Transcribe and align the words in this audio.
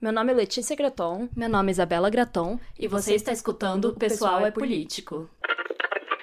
Meu 0.00 0.12
nome 0.12 0.30
é 0.30 0.34
Letícia 0.36 0.76
Graton. 0.76 1.28
Meu 1.34 1.48
nome 1.48 1.70
é 1.70 1.72
Isabela 1.72 2.08
Graton. 2.08 2.60
E 2.78 2.86
você 2.86 3.16
está 3.16 3.32
escutando 3.32 3.86
O 3.86 3.94
Pessoal 3.94 4.46
é 4.46 4.50
Político. 4.52 5.28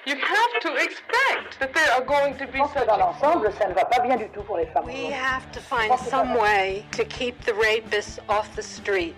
You 0.06 0.16
have 0.16 0.60
to 0.62 0.68
expect 0.78 1.58
that 1.58 1.74
there 1.74 1.90
are 1.90 2.02
going 2.02 2.32
to 2.38 2.46
be 2.50 2.58
such 2.72 2.86
dans 2.86 2.96
l'ensemble, 2.96 3.52
ça 3.52 3.68
ne 3.68 3.74
va 3.74 3.84
pas 3.84 4.00
bien 4.00 4.16
du 4.16 4.30
tout 4.30 4.42
pour 4.44 4.56
les 4.56 4.64
femmes. 4.72 4.86
We 4.86 5.12
have 5.12 5.44
to 5.52 5.60
find 5.60 5.94
some 6.08 6.38
way 6.38 6.86
to 6.92 7.04
keep 7.04 7.38
the 7.44 7.52
rapists 7.52 8.18
off 8.28 8.48
the 8.54 8.62
street. 8.62 9.14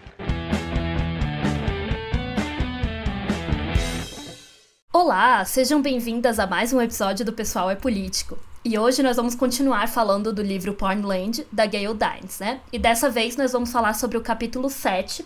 Olá, 4.92 5.44
sejam 5.44 5.80
bem-vindas 5.80 6.40
a 6.40 6.48
mais 6.48 6.72
um 6.72 6.82
episódio 6.82 7.24
do 7.24 7.32
Pessoal 7.32 7.70
é 7.70 7.76
Político. 7.76 8.36
E 8.68 8.78
hoje 8.78 9.02
nós 9.02 9.16
vamos 9.16 9.34
continuar 9.34 9.88
falando 9.88 10.30
do 10.30 10.42
livro 10.42 10.74
Pornland, 10.74 11.46
da 11.50 11.64
Gayle 11.64 11.94
Dines, 11.94 12.38
né? 12.38 12.60
E 12.70 12.78
dessa 12.78 13.08
vez 13.08 13.34
nós 13.34 13.50
vamos 13.50 13.72
falar 13.72 13.94
sobre 13.94 14.18
o 14.18 14.20
capítulo 14.20 14.68
7, 14.68 15.24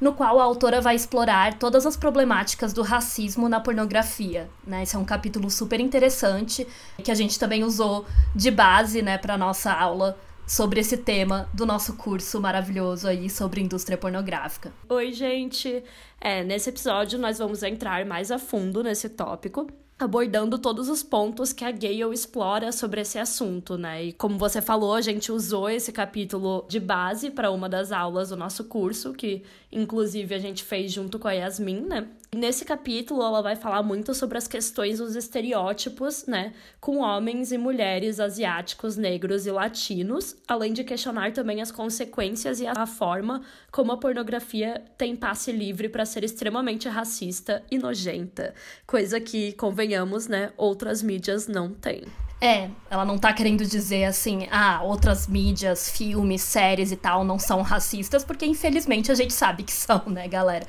no 0.00 0.12
qual 0.12 0.38
a 0.38 0.44
autora 0.44 0.80
vai 0.80 0.94
explorar 0.94 1.58
todas 1.58 1.84
as 1.84 1.96
problemáticas 1.96 2.72
do 2.72 2.82
racismo 2.82 3.48
na 3.48 3.58
pornografia, 3.58 4.48
né? 4.64 4.84
Esse 4.84 4.94
é 4.94 4.98
um 5.00 5.04
capítulo 5.04 5.50
super 5.50 5.80
interessante 5.80 6.64
que 7.02 7.10
a 7.10 7.14
gente 7.16 7.40
também 7.40 7.64
usou 7.64 8.06
de 8.32 8.52
base, 8.52 9.02
né, 9.02 9.18
para 9.18 9.36
nossa 9.36 9.72
aula 9.72 10.16
sobre 10.46 10.78
esse 10.78 10.96
tema 10.96 11.50
do 11.52 11.66
nosso 11.66 11.96
curso 11.96 12.40
maravilhoso 12.40 13.08
aí 13.08 13.28
sobre 13.28 13.60
indústria 13.60 13.98
pornográfica. 13.98 14.72
Oi, 14.88 15.12
gente. 15.12 15.82
É, 16.20 16.44
nesse 16.44 16.70
episódio 16.70 17.18
nós 17.18 17.38
vamos 17.38 17.64
entrar 17.64 18.06
mais 18.06 18.30
a 18.30 18.38
fundo 18.38 18.80
nesse 18.80 19.08
tópico 19.08 19.66
abordando 19.98 20.58
todos 20.58 20.88
os 20.88 21.02
pontos 21.02 21.52
que 21.52 21.64
a 21.64 21.70
Gale 21.70 22.12
explora 22.12 22.70
sobre 22.70 23.00
esse 23.00 23.18
assunto, 23.18 23.78
né? 23.78 24.04
E 24.04 24.12
como 24.12 24.36
você 24.36 24.60
falou, 24.60 24.94
a 24.94 25.00
gente 25.00 25.32
usou 25.32 25.70
esse 25.70 25.90
capítulo 25.90 26.66
de 26.68 26.78
base 26.78 27.30
para 27.30 27.50
uma 27.50 27.68
das 27.68 27.92
aulas 27.92 28.28
do 28.28 28.36
nosso 28.36 28.64
curso, 28.64 29.14
que 29.14 29.42
inclusive 29.72 30.34
a 30.34 30.38
gente 30.38 30.62
fez 30.62 30.92
junto 30.92 31.18
com 31.18 31.28
a 31.28 31.32
Yasmin, 31.32 31.80
né? 31.80 32.08
Nesse 32.36 32.66
capítulo, 32.66 33.22
ela 33.22 33.40
vai 33.40 33.56
falar 33.56 33.82
muito 33.82 34.12
sobre 34.12 34.36
as 34.36 34.46
questões 34.46 34.98
dos 34.98 35.16
estereótipos, 35.16 36.26
né, 36.26 36.52
com 36.78 36.98
homens 36.98 37.50
e 37.50 37.56
mulheres 37.56 38.20
asiáticos, 38.20 38.94
negros 38.94 39.46
e 39.46 39.50
latinos, 39.50 40.36
além 40.46 40.74
de 40.74 40.84
questionar 40.84 41.32
também 41.32 41.62
as 41.62 41.72
consequências 41.72 42.60
e 42.60 42.66
a 42.66 42.84
forma 42.84 43.40
como 43.72 43.90
a 43.90 43.96
pornografia 43.96 44.84
tem 44.98 45.16
passe 45.16 45.50
livre 45.50 45.88
para 45.88 46.04
ser 46.04 46.24
extremamente 46.24 46.90
racista 46.90 47.64
e 47.70 47.78
nojenta, 47.78 48.52
coisa 48.86 49.18
que, 49.18 49.52
convenhamos, 49.52 50.28
né, 50.28 50.52
outras 50.58 51.02
mídias 51.02 51.48
não 51.48 51.72
têm. 51.72 52.02
É, 52.38 52.68
ela 52.90 53.06
não 53.06 53.16
tá 53.16 53.32
querendo 53.32 53.64
dizer 53.64 54.04
assim, 54.04 54.46
ah, 54.50 54.82
outras 54.82 55.26
mídias, 55.26 55.88
filmes, 55.88 56.42
séries 56.42 56.92
e 56.92 56.96
tal 56.96 57.24
não 57.24 57.38
são 57.38 57.62
racistas, 57.62 58.22
porque 58.22 58.44
infelizmente 58.44 59.10
a 59.10 59.14
gente 59.14 59.32
sabe 59.32 59.62
que 59.62 59.72
são, 59.72 60.02
né, 60.06 60.28
galera? 60.28 60.66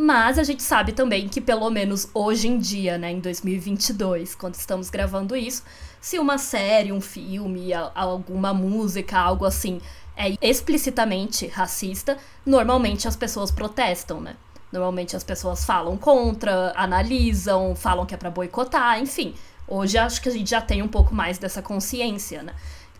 Mas 0.00 0.38
a 0.38 0.44
gente 0.44 0.62
sabe 0.62 0.92
também 0.92 1.28
que, 1.28 1.40
pelo 1.40 1.68
menos 1.70 2.08
hoje 2.14 2.46
em 2.46 2.56
dia, 2.56 2.96
né, 2.96 3.10
em 3.10 3.18
2022, 3.18 4.32
quando 4.36 4.54
estamos 4.54 4.90
gravando 4.90 5.34
isso, 5.34 5.64
se 6.00 6.20
uma 6.20 6.38
série, 6.38 6.92
um 6.92 7.00
filme, 7.00 7.72
alguma 7.74 8.54
música, 8.54 9.18
algo 9.18 9.44
assim, 9.44 9.80
é 10.16 10.36
explicitamente 10.40 11.48
racista, 11.48 12.16
normalmente 12.46 13.08
as 13.08 13.16
pessoas 13.16 13.50
protestam, 13.50 14.20
né? 14.20 14.36
Normalmente 14.70 15.16
as 15.16 15.24
pessoas 15.24 15.64
falam 15.64 15.96
contra, 15.96 16.72
analisam, 16.76 17.74
falam 17.74 18.06
que 18.06 18.14
é 18.14 18.16
para 18.16 18.30
boicotar, 18.30 19.00
enfim. 19.00 19.34
Hoje 19.66 19.98
acho 19.98 20.22
que 20.22 20.28
a 20.28 20.32
gente 20.32 20.50
já 20.50 20.60
tem 20.60 20.80
um 20.80 20.88
pouco 20.88 21.12
mais 21.12 21.38
dessa 21.38 21.60
consciência, 21.60 22.44
né? 22.44 22.54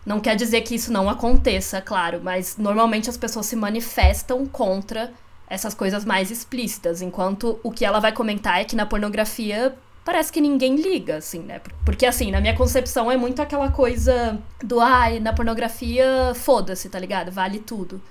Não 0.05 0.19
quer 0.19 0.35
dizer 0.35 0.61
que 0.63 0.75
isso 0.75 0.91
não 0.91 1.09
aconteça, 1.09 1.79
claro, 1.81 2.19
mas 2.21 2.57
normalmente 2.57 3.09
as 3.09 3.15
pessoas 3.15 3.45
se 3.45 3.55
manifestam 3.55 4.45
contra 4.45 5.13
essas 5.49 5.73
coisas 5.73 6.05
mais 6.05 6.29
explícitas, 6.31 7.01
enquanto 7.01 7.59
o 7.63 7.71
que 7.71 7.83
ela 7.83 7.99
vai 7.99 8.11
comentar 8.11 8.61
é 8.61 8.63
que 8.63 8.75
na 8.75 8.85
pornografia 8.85 9.75
parece 10.05 10.31
que 10.31 10.41
ninguém 10.41 10.75
liga, 10.75 11.17
assim, 11.17 11.39
né? 11.39 11.61
Porque, 11.85 12.05
assim, 12.05 12.31
na 12.31 12.41
minha 12.41 12.55
concepção 12.55 13.11
é 13.11 13.17
muito 13.17 13.41
aquela 13.41 13.71
coisa 13.71 14.39
do, 14.63 14.79
ai, 14.79 15.19
na 15.19 15.33
pornografia, 15.33 16.33
foda-se, 16.35 16.89
tá 16.89 16.99
ligado? 16.99 17.31
Vale 17.31 17.59
tudo. 17.59 18.01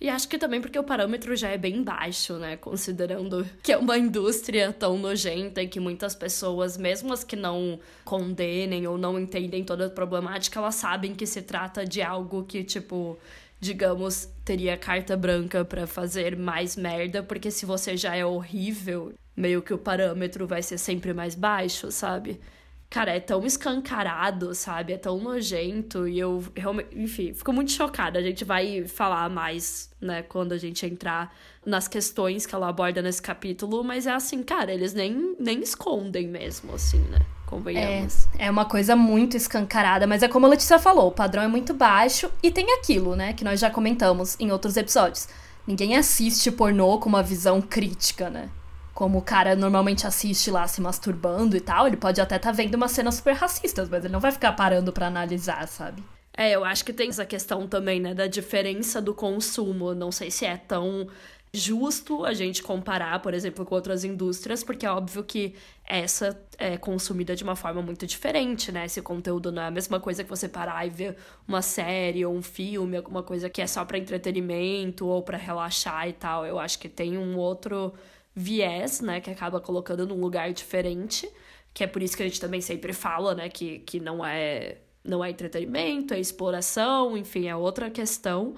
E 0.00 0.08
acho 0.08 0.28
que 0.28 0.38
também 0.38 0.62
porque 0.62 0.78
o 0.78 0.84
parâmetro 0.84 1.36
já 1.36 1.48
é 1.48 1.58
bem 1.58 1.82
baixo, 1.82 2.34
né? 2.34 2.56
Considerando 2.56 3.46
que 3.62 3.70
é 3.70 3.76
uma 3.76 3.98
indústria 3.98 4.72
tão 4.72 4.96
nojenta 4.96 5.62
e 5.62 5.68
que 5.68 5.78
muitas 5.78 6.14
pessoas, 6.14 6.78
mesmo 6.78 7.12
as 7.12 7.22
que 7.22 7.36
não 7.36 7.78
condenem 8.02 8.86
ou 8.86 8.96
não 8.96 9.20
entendem 9.20 9.62
toda 9.62 9.86
a 9.86 9.90
problemática, 9.90 10.58
elas 10.58 10.76
sabem 10.76 11.14
que 11.14 11.26
se 11.26 11.42
trata 11.42 11.84
de 11.84 12.00
algo 12.00 12.44
que, 12.44 12.64
tipo, 12.64 13.18
digamos, 13.60 14.28
teria 14.44 14.76
carta 14.76 15.16
branca 15.16 15.64
para 15.64 15.86
fazer 15.86 16.36
mais 16.36 16.76
merda, 16.76 17.22
porque 17.22 17.50
se 17.50 17.66
você 17.66 17.96
já 17.96 18.16
é 18.16 18.24
horrível, 18.24 19.12
meio 19.36 19.60
que 19.62 19.74
o 19.74 19.78
parâmetro 19.78 20.46
vai 20.46 20.62
ser 20.62 20.78
sempre 20.78 21.12
mais 21.12 21.34
baixo, 21.34 21.90
sabe? 21.92 22.40
Cara, 22.88 23.12
é 23.12 23.20
tão 23.20 23.46
escancarado, 23.46 24.52
sabe? 24.52 24.94
É 24.94 24.98
tão 24.98 25.18
nojento 25.18 26.08
e 26.08 26.18
eu 26.18 26.42
realmente, 26.56 26.98
enfim, 26.98 27.32
fico 27.32 27.52
muito 27.52 27.70
chocada. 27.70 28.18
A 28.18 28.22
gente 28.22 28.44
vai 28.44 28.84
falar 28.84 29.28
mais, 29.30 29.90
né, 30.00 30.22
quando 30.22 30.52
a 30.52 30.58
gente 30.58 30.84
entrar 30.84 31.32
nas 31.64 31.86
questões 31.86 32.46
que 32.46 32.54
ela 32.54 32.68
aborda 32.68 33.00
nesse 33.00 33.22
capítulo, 33.22 33.84
mas 33.84 34.06
é 34.06 34.12
assim, 34.12 34.42
cara, 34.42 34.72
eles 34.72 34.92
nem, 34.92 35.36
nem 35.38 35.60
escondem 35.60 36.26
mesmo, 36.26 36.74
assim, 36.74 36.98
né? 37.10 37.20
Convenhamos. 37.50 38.28
É, 38.38 38.46
é 38.46 38.50
uma 38.50 38.64
coisa 38.64 38.94
muito 38.94 39.36
escancarada, 39.36 40.06
mas 40.06 40.22
é 40.22 40.28
como 40.28 40.46
a 40.46 40.48
Letícia 40.48 40.78
falou, 40.78 41.08
o 41.08 41.12
padrão 41.12 41.42
é 41.42 41.48
muito 41.48 41.74
baixo 41.74 42.30
e 42.42 42.50
tem 42.50 42.72
aquilo, 42.78 43.16
né, 43.16 43.32
que 43.32 43.44
nós 43.44 43.58
já 43.58 43.68
comentamos 43.68 44.36
em 44.38 44.52
outros 44.52 44.76
episódios. 44.76 45.28
Ninguém 45.66 45.96
assiste 45.96 46.50
pornô 46.50 46.98
com 46.98 47.08
uma 47.08 47.22
visão 47.22 47.60
crítica, 47.60 48.30
né? 48.30 48.48
Como 48.94 49.18
o 49.18 49.22
cara 49.22 49.54
normalmente 49.54 50.06
assiste 50.06 50.50
lá 50.50 50.66
se 50.66 50.80
masturbando 50.80 51.56
e 51.56 51.60
tal, 51.60 51.86
ele 51.86 51.96
pode 51.96 52.20
até 52.20 52.36
estar 52.36 52.50
tá 52.50 52.56
vendo 52.56 52.74
umas 52.74 52.92
cenas 52.92 53.16
super 53.16 53.34
racistas, 53.34 53.88
mas 53.88 54.04
ele 54.04 54.12
não 54.12 54.20
vai 54.20 54.32
ficar 54.32 54.52
parando 54.52 54.92
para 54.92 55.06
analisar, 55.06 55.66
sabe? 55.68 56.02
É, 56.36 56.50
eu 56.52 56.64
acho 56.64 56.84
que 56.84 56.92
tem 56.92 57.08
essa 57.08 57.24
questão 57.26 57.66
também, 57.66 58.00
né, 58.00 58.14
da 58.14 58.26
diferença 58.26 59.00
do 59.00 59.14
consumo. 59.14 59.94
Não 59.94 60.10
sei 60.10 60.30
se 60.30 60.46
é 60.46 60.56
tão 60.56 61.06
justo 61.52 62.24
a 62.24 62.32
gente 62.32 62.62
comparar, 62.62 63.20
por 63.20 63.34
exemplo, 63.34 63.64
com 63.64 63.74
outras 63.74 64.04
indústrias, 64.04 64.62
porque 64.62 64.86
é 64.86 64.90
óbvio 64.90 65.24
que 65.24 65.54
essa 65.84 66.40
é 66.56 66.76
consumida 66.76 67.34
de 67.34 67.42
uma 67.42 67.56
forma 67.56 67.82
muito 67.82 68.06
diferente, 68.06 68.70
né? 68.70 68.86
Esse 68.86 69.02
conteúdo 69.02 69.50
não 69.50 69.62
é 69.62 69.66
a 69.66 69.70
mesma 69.70 69.98
coisa 69.98 70.22
que 70.22 70.30
você 70.30 70.48
parar 70.48 70.86
e 70.86 70.90
ver 70.90 71.16
uma 71.48 71.60
série 71.60 72.24
ou 72.24 72.34
um 72.34 72.42
filme, 72.42 72.96
alguma 72.96 73.22
coisa 73.22 73.50
que 73.50 73.60
é 73.60 73.66
só 73.66 73.84
para 73.84 73.98
entretenimento 73.98 75.06
ou 75.06 75.22
para 75.22 75.36
relaxar 75.36 76.08
e 76.08 76.12
tal. 76.12 76.46
Eu 76.46 76.58
acho 76.58 76.78
que 76.78 76.88
tem 76.88 77.18
um 77.18 77.36
outro 77.36 77.92
viés, 78.34 79.00
né, 79.00 79.20
que 79.20 79.30
acaba 79.30 79.60
colocando 79.60 80.06
num 80.06 80.20
lugar 80.20 80.52
diferente, 80.52 81.28
que 81.74 81.82
é 81.82 81.86
por 81.86 82.02
isso 82.02 82.16
que 82.16 82.22
a 82.22 82.26
gente 82.26 82.40
também 82.40 82.60
sempre 82.60 82.92
fala, 82.92 83.34
né, 83.34 83.48
que, 83.48 83.80
que 83.80 83.98
não 83.98 84.24
é 84.24 84.78
não 85.02 85.24
é 85.24 85.30
entretenimento, 85.30 86.12
é 86.12 86.20
exploração, 86.20 87.16
enfim, 87.16 87.48
é 87.48 87.56
outra 87.56 87.90
questão. 87.90 88.54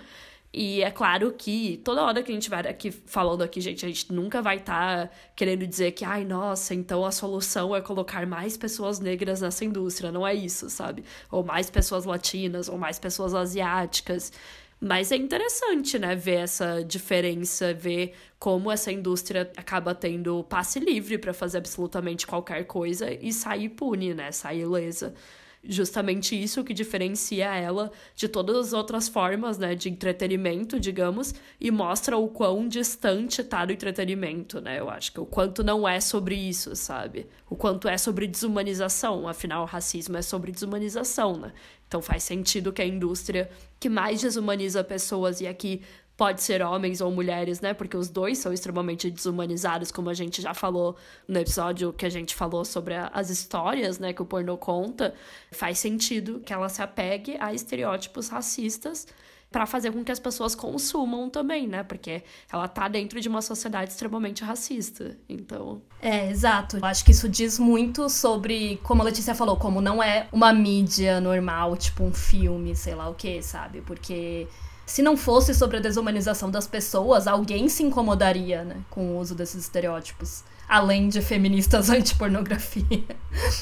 E 0.54 0.82
é 0.82 0.90
claro 0.90 1.32
que 1.32 1.78
toda 1.82 2.02
hora 2.02 2.22
que 2.22 2.30
a 2.30 2.34
gente 2.34 2.50
vai 2.50 2.60
aqui 2.60 2.90
falando 2.90 3.42
aqui, 3.42 3.58
gente, 3.60 3.86
a 3.86 3.88
gente 3.88 4.12
nunca 4.12 4.42
vai 4.42 4.58
estar 4.58 5.08
tá 5.08 5.14
querendo 5.34 5.66
dizer 5.66 5.92
que, 5.92 6.04
ai, 6.04 6.24
nossa, 6.26 6.74
então 6.74 7.06
a 7.06 7.10
solução 7.10 7.74
é 7.74 7.80
colocar 7.80 8.26
mais 8.26 8.56
pessoas 8.56 9.00
negras 9.00 9.40
nessa 9.40 9.64
indústria. 9.64 10.12
Não 10.12 10.26
é 10.26 10.34
isso, 10.34 10.68
sabe? 10.68 11.04
Ou 11.30 11.42
mais 11.42 11.70
pessoas 11.70 12.04
latinas, 12.04 12.68
ou 12.68 12.76
mais 12.76 12.98
pessoas 12.98 13.34
asiáticas. 13.34 14.30
Mas 14.78 15.10
é 15.12 15.16
interessante, 15.16 15.98
né, 15.98 16.14
ver 16.14 16.40
essa 16.40 16.84
diferença, 16.84 17.72
ver 17.72 18.14
como 18.38 18.70
essa 18.70 18.92
indústria 18.92 19.50
acaba 19.56 19.94
tendo 19.94 20.42
passe 20.44 20.80
livre 20.80 21.16
para 21.19 21.32
fazer 21.32 21.58
absolutamente 21.58 22.26
qualquer 22.26 22.64
coisa 22.64 23.10
e 23.10 23.32
sair 23.32 23.69
pune, 23.70 24.12
né, 24.12 24.32
sair 24.32 24.62
ilesa 24.62 25.14
justamente 25.64 26.40
isso 26.40 26.64
que 26.64 26.74
diferencia 26.74 27.54
ela 27.54 27.92
de 28.16 28.28
todas 28.28 28.56
as 28.56 28.72
outras 28.72 29.08
formas, 29.08 29.58
né, 29.58 29.74
de 29.74 29.88
entretenimento, 29.88 30.80
digamos, 30.80 31.34
e 31.60 31.70
mostra 31.70 32.16
o 32.16 32.28
quão 32.28 32.66
distante 32.66 33.44
tá 33.44 33.64
do 33.64 33.72
entretenimento, 33.72 34.60
né? 34.60 34.81
Eu 34.81 34.90
acho 34.90 35.12
que 35.12 35.20
o 35.20 35.26
quanto 35.26 35.62
não 35.62 35.87
é 35.87 36.00
sobre 36.00 36.34
isso, 36.34 36.75
sabe? 36.75 37.28
O 37.48 37.54
quanto 37.54 37.88
é 37.88 37.96
sobre 37.96 38.26
desumanização, 38.26 39.28
afinal, 39.28 39.62
o 39.62 39.66
racismo 39.66 40.16
é 40.16 40.22
sobre 40.22 40.50
desumanização, 40.50 41.37
né? 41.37 41.52
Então 41.87 42.00
faz 42.00 42.22
sentido 42.22 42.72
que 42.72 42.81
a 42.81 42.87
indústria 42.87 43.50
que 43.78 43.88
mais 43.88 44.22
desumaniza 44.22 44.82
pessoas 44.82 45.40
e 45.42 45.46
aqui 45.46 45.82
pode 46.22 46.40
ser 46.40 46.62
homens 46.62 47.00
ou 47.00 47.10
mulheres, 47.10 47.60
né? 47.60 47.74
Porque 47.74 47.96
os 47.96 48.08
dois 48.08 48.38
são 48.38 48.52
extremamente 48.52 49.10
desumanizados, 49.10 49.90
como 49.90 50.08
a 50.08 50.14
gente 50.14 50.40
já 50.40 50.54
falou 50.54 50.94
no 51.26 51.36
episódio 51.36 51.92
que 51.92 52.06
a 52.06 52.08
gente 52.08 52.32
falou 52.32 52.64
sobre 52.64 52.94
a, 52.94 53.08
as 53.08 53.28
histórias, 53.28 53.98
né, 53.98 54.12
que 54.12 54.22
o 54.22 54.24
pornô 54.24 54.56
conta. 54.56 55.16
Faz 55.50 55.80
sentido 55.80 56.38
que 56.38 56.52
ela 56.52 56.69
se 56.69 56.80
apegue 56.80 57.36
a 57.40 57.52
estereótipos 57.52 58.28
racistas 58.28 59.08
para 59.50 59.66
fazer 59.66 59.90
com 59.90 60.04
que 60.04 60.12
as 60.12 60.20
pessoas 60.20 60.54
consumam 60.54 61.28
também, 61.28 61.66
né? 61.66 61.82
Porque 61.82 62.22
ela 62.52 62.68
tá 62.68 62.86
dentro 62.86 63.20
de 63.20 63.28
uma 63.28 63.42
sociedade 63.42 63.90
extremamente 63.90 64.44
racista. 64.44 65.18
Então. 65.28 65.82
É, 66.00 66.30
exato. 66.30 66.76
Eu 66.76 66.84
acho 66.84 67.04
que 67.04 67.10
isso 67.10 67.28
diz 67.28 67.58
muito 67.58 68.08
sobre, 68.08 68.78
como 68.84 69.02
a 69.02 69.06
Letícia 69.06 69.34
falou, 69.34 69.56
como 69.56 69.80
não 69.80 70.00
é 70.00 70.28
uma 70.30 70.52
mídia 70.52 71.20
normal, 71.20 71.76
tipo 71.76 72.04
um 72.04 72.14
filme, 72.14 72.76
sei 72.76 72.94
lá 72.94 73.08
o 73.08 73.14
que, 73.14 73.42
sabe? 73.42 73.80
Porque 73.80 74.46
se 74.84 75.02
não 75.02 75.17
fosse 75.17 75.55
sobre 75.55 75.76
a 75.76 75.81
desumanização 75.81 76.50
das 76.50 76.67
pessoas, 76.67 77.26
alguém 77.26 77.69
se 77.69 77.82
incomodaria, 77.82 78.64
né, 78.64 78.76
com 78.90 79.12
o 79.12 79.19
uso 79.19 79.34
desses 79.34 79.62
estereótipos. 79.62 80.43
Além 80.69 81.08
de 81.08 81.20
feministas 81.20 81.88
anti-pornografia, 81.90 83.05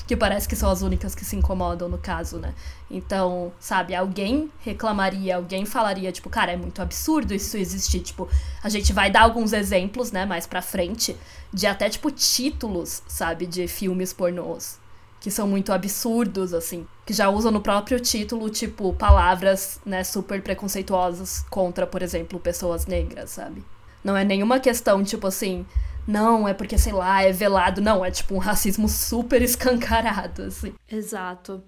que 0.06 0.16
parece 0.16 0.48
que 0.48 0.56
são 0.56 0.70
as 0.70 0.82
únicas 0.82 1.14
que 1.14 1.24
se 1.24 1.36
incomodam 1.36 1.88
no 1.88 1.98
caso, 1.98 2.38
né? 2.38 2.54
Então, 2.90 3.52
sabe, 3.58 3.94
alguém 3.94 4.50
reclamaria, 4.60 5.36
alguém 5.36 5.64
falaria, 5.66 6.12
tipo, 6.12 6.30
cara, 6.30 6.52
é 6.52 6.56
muito 6.56 6.80
absurdo 6.80 7.34
isso 7.34 7.56
existir. 7.56 8.00
Tipo, 8.00 8.28
a 8.62 8.68
gente 8.68 8.92
vai 8.92 9.10
dar 9.10 9.22
alguns 9.22 9.52
exemplos, 9.52 10.12
né, 10.12 10.24
mais 10.24 10.46
pra 10.46 10.62
frente, 10.62 11.16
de 11.52 11.66
até, 11.66 11.88
tipo, 11.88 12.10
títulos, 12.10 13.02
sabe, 13.06 13.46
de 13.46 13.66
filmes 13.66 14.12
pornôs 14.12 14.79
que 15.20 15.30
são 15.30 15.46
muito 15.46 15.72
absurdos, 15.72 16.54
assim, 16.54 16.86
que 17.04 17.12
já 17.12 17.28
usam 17.28 17.52
no 17.52 17.60
próprio 17.60 18.00
título, 18.00 18.48
tipo, 18.48 18.94
palavras, 18.94 19.80
né, 19.84 20.02
super 20.02 20.42
preconceituosas 20.42 21.44
contra, 21.50 21.86
por 21.86 22.02
exemplo, 22.02 22.40
pessoas 22.40 22.86
negras, 22.86 23.30
sabe? 23.30 23.62
Não 24.02 24.16
é 24.16 24.24
nenhuma 24.24 24.58
questão, 24.58 25.04
tipo 25.04 25.26
assim, 25.26 25.66
não, 26.06 26.48
é 26.48 26.54
porque, 26.54 26.78
sei 26.78 26.92
lá, 26.92 27.22
é 27.22 27.32
velado. 27.32 27.80
Não, 27.80 28.04
é 28.04 28.10
tipo 28.10 28.34
um 28.34 28.38
racismo 28.38 28.88
super 28.88 29.42
escancarado, 29.42 30.42
assim. 30.42 30.74
Exato. 30.90 31.62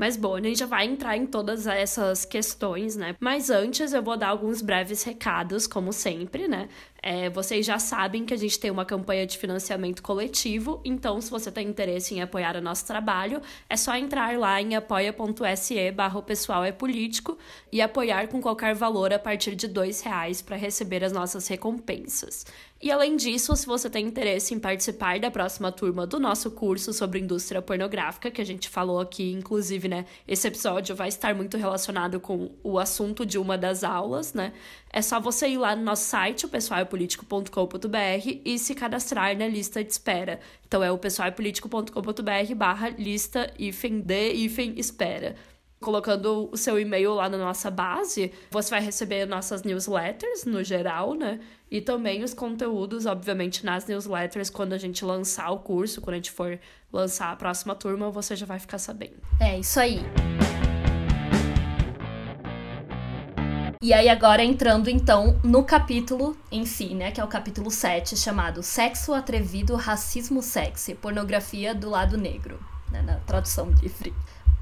Mas 0.00 0.16
bom, 0.16 0.34
a 0.34 0.40
gente 0.40 0.58
já 0.58 0.64
vai 0.64 0.86
entrar 0.86 1.14
em 1.14 1.26
todas 1.26 1.66
essas 1.66 2.24
questões, 2.24 2.96
né? 2.96 3.14
Mas 3.20 3.50
antes 3.50 3.92
eu 3.92 4.02
vou 4.02 4.16
dar 4.16 4.28
alguns 4.28 4.62
breves 4.62 5.02
recados, 5.02 5.66
como 5.66 5.92
sempre, 5.92 6.48
né? 6.48 6.70
É, 7.02 7.30
vocês 7.30 7.64
já 7.64 7.78
sabem 7.78 8.26
que 8.26 8.34
a 8.34 8.36
gente 8.36 8.58
tem 8.58 8.70
uma 8.70 8.84
campanha 8.84 9.26
de 9.26 9.38
financiamento 9.38 10.02
coletivo, 10.02 10.80
então 10.84 11.20
se 11.20 11.30
você 11.30 11.50
tem 11.50 11.66
interesse 11.66 12.14
em 12.14 12.20
apoiar 12.20 12.56
o 12.56 12.60
nosso 12.60 12.86
trabalho, 12.86 13.40
é 13.68 13.76
só 13.76 13.96
entrar 13.96 14.38
lá 14.38 14.60
em 14.60 14.74
apoia.se 14.74 15.90
barra 15.92 16.20
pessoal 16.20 16.62
é 16.62 16.72
político 16.72 17.38
e 17.72 17.80
apoiar 17.80 18.28
com 18.28 18.40
qualquer 18.40 18.74
valor 18.74 19.12
a 19.12 19.18
partir 19.18 19.54
de 19.54 19.66
dois 19.66 20.02
reais 20.02 20.42
para 20.42 20.56
receber 20.56 21.02
as 21.02 21.12
nossas 21.12 21.48
recompensas. 21.48 22.44
E 22.82 22.90
além 22.90 23.14
disso, 23.14 23.54
se 23.56 23.66
você 23.66 23.90
tem 23.90 24.06
interesse 24.06 24.54
em 24.54 24.58
participar 24.58 25.20
da 25.20 25.30
próxima 25.30 25.70
turma 25.70 26.06
do 26.06 26.18
nosso 26.18 26.50
curso 26.50 26.94
sobre 26.94 27.20
indústria 27.20 27.60
pornográfica, 27.60 28.30
que 28.30 28.40
a 28.40 28.44
gente 28.44 28.70
falou 28.70 29.00
aqui, 29.00 29.32
inclusive, 29.32 29.86
né, 29.86 30.06
esse 30.26 30.48
episódio 30.48 30.96
vai 30.96 31.08
estar 31.08 31.34
muito 31.34 31.58
relacionado 31.58 32.18
com 32.18 32.50
o 32.62 32.78
assunto 32.78 33.26
de 33.26 33.36
uma 33.36 33.58
das 33.58 33.84
aulas, 33.84 34.32
né? 34.32 34.54
É 34.92 35.00
só 35.00 35.20
você 35.20 35.48
ir 35.48 35.58
lá 35.58 35.76
no 35.76 35.82
nosso 35.82 36.04
site, 36.04 36.46
o 36.46 36.48
pessoalpolitico.com.br 36.48 38.40
e 38.44 38.58
se 38.58 38.74
cadastrar 38.74 39.36
na 39.36 39.46
lista 39.46 39.84
de 39.84 39.92
espera. 39.92 40.40
Então 40.66 40.82
é 40.82 40.90
o 40.90 40.98
pessoalpolitico.com.br 40.98 42.54
barra 42.56 42.88
lista 42.90 43.52
hífen 43.58 44.00
de 44.00 44.32
hífen 44.32 44.74
espera 44.76 45.36
colocando 45.80 46.50
o 46.52 46.56
seu 46.56 46.78
e-mail 46.78 47.14
lá 47.14 47.28
na 47.28 47.38
nossa 47.38 47.70
base, 47.70 48.32
você 48.50 48.70
vai 48.70 48.80
receber 48.82 49.26
nossas 49.26 49.62
newsletters 49.62 50.44
no 50.44 50.62
geral, 50.62 51.14
né? 51.14 51.40
E 51.70 51.80
também 51.80 52.22
os 52.22 52.34
conteúdos, 52.34 53.06
obviamente, 53.06 53.64
nas 53.64 53.86
newsletters, 53.86 54.50
quando 54.50 54.74
a 54.74 54.78
gente 54.78 55.04
lançar 55.04 55.50
o 55.50 55.58
curso, 55.60 56.00
quando 56.00 56.14
a 56.14 56.16
gente 56.18 56.30
for 56.30 56.58
lançar 56.92 57.32
a 57.32 57.36
próxima 57.36 57.74
turma, 57.74 58.10
você 58.10 58.36
já 58.36 58.44
vai 58.44 58.58
ficar 58.58 58.78
sabendo. 58.78 59.16
É 59.40 59.58
isso 59.58 59.80
aí. 59.80 60.00
E 63.82 63.94
aí, 63.94 64.10
agora 64.10 64.44
entrando 64.44 64.90
então 64.90 65.40
no 65.42 65.64
capítulo 65.64 66.36
em 66.52 66.66
si, 66.66 66.94
né? 66.94 67.10
Que 67.10 67.18
é 67.18 67.24
o 67.24 67.28
capítulo 67.28 67.70
7, 67.70 68.14
chamado 68.14 68.62
Sexo 68.62 69.14
Atrevido, 69.14 69.74
Racismo 69.74 70.42
Sexy, 70.42 70.94
Pornografia 70.94 71.74
do 71.74 71.88
Lado 71.88 72.18
Negro, 72.18 72.60
né, 72.92 73.00
na 73.00 73.14
tradução 73.20 73.70
livre. 73.80 74.12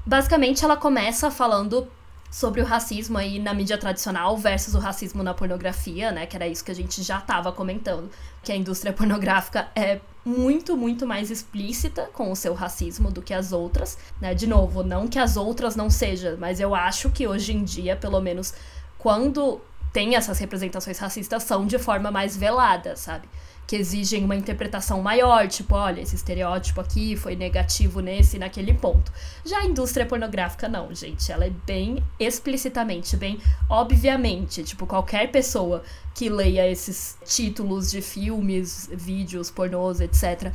Basicamente, 0.05 0.63
ela 0.63 0.77
começa 0.77 1.29
falando 1.29 1.85
sobre 2.31 2.61
o 2.61 2.65
racismo 2.65 3.17
aí 3.17 3.39
na 3.39 3.53
mídia 3.53 3.77
tradicional 3.77 4.37
versus 4.37 4.73
o 4.73 4.79
racismo 4.79 5.21
na 5.21 5.33
pornografia, 5.33 6.13
né? 6.13 6.25
Que 6.25 6.37
era 6.37 6.47
isso 6.47 6.63
que 6.63 6.71
a 6.71 6.75
gente 6.75 7.03
já 7.03 7.17
estava 7.17 7.51
comentando, 7.51 8.09
que 8.41 8.53
a 8.53 8.55
indústria 8.55 8.93
pornográfica 8.93 9.67
é 9.75 9.99
muito, 10.23 10.77
muito 10.77 11.05
mais 11.05 11.29
explícita 11.29 12.09
com 12.13 12.31
o 12.31 12.35
seu 12.37 12.53
racismo 12.53 13.11
do 13.11 13.21
que 13.21 13.33
as 13.33 13.51
outras, 13.51 13.97
né? 14.21 14.33
De 14.33 14.47
novo, 14.47 14.81
não 14.81 15.09
que 15.09 15.19
as 15.19 15.35
outras 15.35 15.75
não 15.75 15.89
sejam, 15.89 16.37
mas 16.37 16.61
eu 16.61 16.73
acho 16.73 17.09
que 17.09 17.27
hoje 17.27 17.51
em 17.51 17.65
dia, 17.65 17.97
pelo 17.97 18.21
menos 18.21 18.53
quando 18.99 19.59
tem 19.91 20.15
essas 20.15 20.37
representações 20.37 20.99
racistas, 20.99 21.43
são 21.43 21.65
de 21.65 21.79
forma 21.79 22.11
mais 22.11 22.37
velada, 22.37 22.95
sabe? 22.95 23.27
Que 23.65 23.75
exigem 23.75 24.23
uma 24.23 24.35
interpretação 24.35 25.01
maior, 25.01 25.47
tipo, 25.47 25.75
olha, 25.75 26.01
esse 26.01 26.15
estereótipo 26.15 26.81
aqui 26.81 27.15
foi 27.15 27.35
negativo 27.35 27.99
nesse 27.99 28.37
e 28.37 28.39
naquele 28.39 28.73
ponto. 28.73 29.11
Já 29.45 29.59
a 29.59 29.65
indústria 29.65 30.05
pornográfica, 30.05 30.67
não, 30.67 30.93
gente. 30.93 31.31
Ela 31.31 31.45
é 31.45 31.51
bem 31.65 32.03
explicitamente, 32.19 33.15
bem 33.15 33.39
obviamente. 33.67 34.63
Tipo, 34.63 34.85
qualquer 34.85 35.31
pessoa 35.31 35.83
que 36.13 36.29
leia 36.29 36.69
esses 36.69 37.17
títulos 37.25 37.89
de 37.89 38.01
filmes, 38.01 38.89
vídeos, 38.91 39.49
pornôs, 39.49 40.01
etc., 40.01 40.51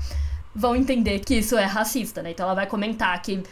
vão 0.55 0.77
entender 0.77 1.21
que 1.21 1.35
isso 1.35 1.57
é 1.57 1.65
racista, 1.65 2.23
né? 2.23 2.31
Então 2.31 2.45
ela 2.45 2.55
vai 2.55 2.67
comentar 2.67 3.21
que 3.21 3.43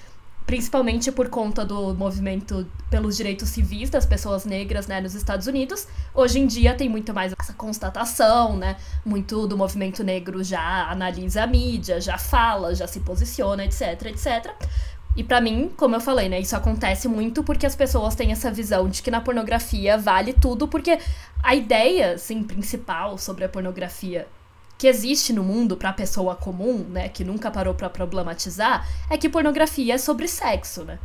principalmente 0.46 1.10
por 1.12 1.28
conta 1.28 1.64
do 1.64 1.94
movimento 1.94 2.66
pelos 2.90 3.16
direitos 3.16 3.48
civis 3.48 3.90
das 3.90 4.04
pessoas 4.04 4.44
negras, 4.44 4.86
né, 4.86 5.00
nos 5.00 5.14
Estados 5.14 5.46
Unidos. 5.46 5.86
Hoje 6.14 6.38
em 6.38 6.46
dia 6.46 6.74
tem 6.74 6.88
muito 6.88 7.12
mais 7.14 7.32
essa 7.40 7.52
constatação, 7.52 8.56
né? 8.56 8.76
Muito 9.04 9.46
do 9.46 9.56
movimento 9.56 10.04
negro 10.04 10.42
já 10.42 10.90
analisa 10.90 11.44
a 11.44 11.46
mídia, 11.46 12.00
já 12.00 12.18
fala, 12.18 12.74
já 12.74 12.86
se 12.86 13.00
posiciona, 13.00 13.64
etc, 13.64 14.06
etc. 14.06 14.52
E 15.14 15.22
para 15.22 15.40
mim, 15.40 15.70
como 15.76 15.94
eu 15.94 16.00
falei, 16.00 16.28
né, 16.28 16.40
isso 16.40 16.56
acontece 16.56 17.06
muito 17.06 17.42
porque 17.42 17.66
as 17.66 17.76
pessoas 17.76 18.14
têm 18.14 18.32
essa 18.32 18.50
visão 18.50 18.88
de 18.88 19.02
que 19.02 19.10
na 19.10 19.20
pornografia 19.20 19.98
vale 19.98 20.32
tudo, 20.32 20.66
porque 20.66 20.98
a 21.42 21.54
ideia, 21.54 22.14
assim, 22.14 22.42
principal 22.42 23.18
sobre 23.18 23.44
a 23.44 23.48
pornografia 23.48 24.26
que 24.82 24.88
existe 24.88 25.32
no 25.32 25.44
mundo 25.44 25.76
para 25.76 25.90
a 25.90 25.92
pessoa 25.92 26.34
comum, 26.34 26.78
né, 26.78 27.08
que 27.08 27.22
nunca 27.22 27.52
parou 27.52 27.72
para 27.72 27.88
problematizar, 27.88 28.84
é 29.08 29.16
que 29.16 29.28
pornografia 29.28 29.94
é 29.94 29.98
sobre 29.98 30.26
sexo, 30.26 30.82
né? 30.82 30.98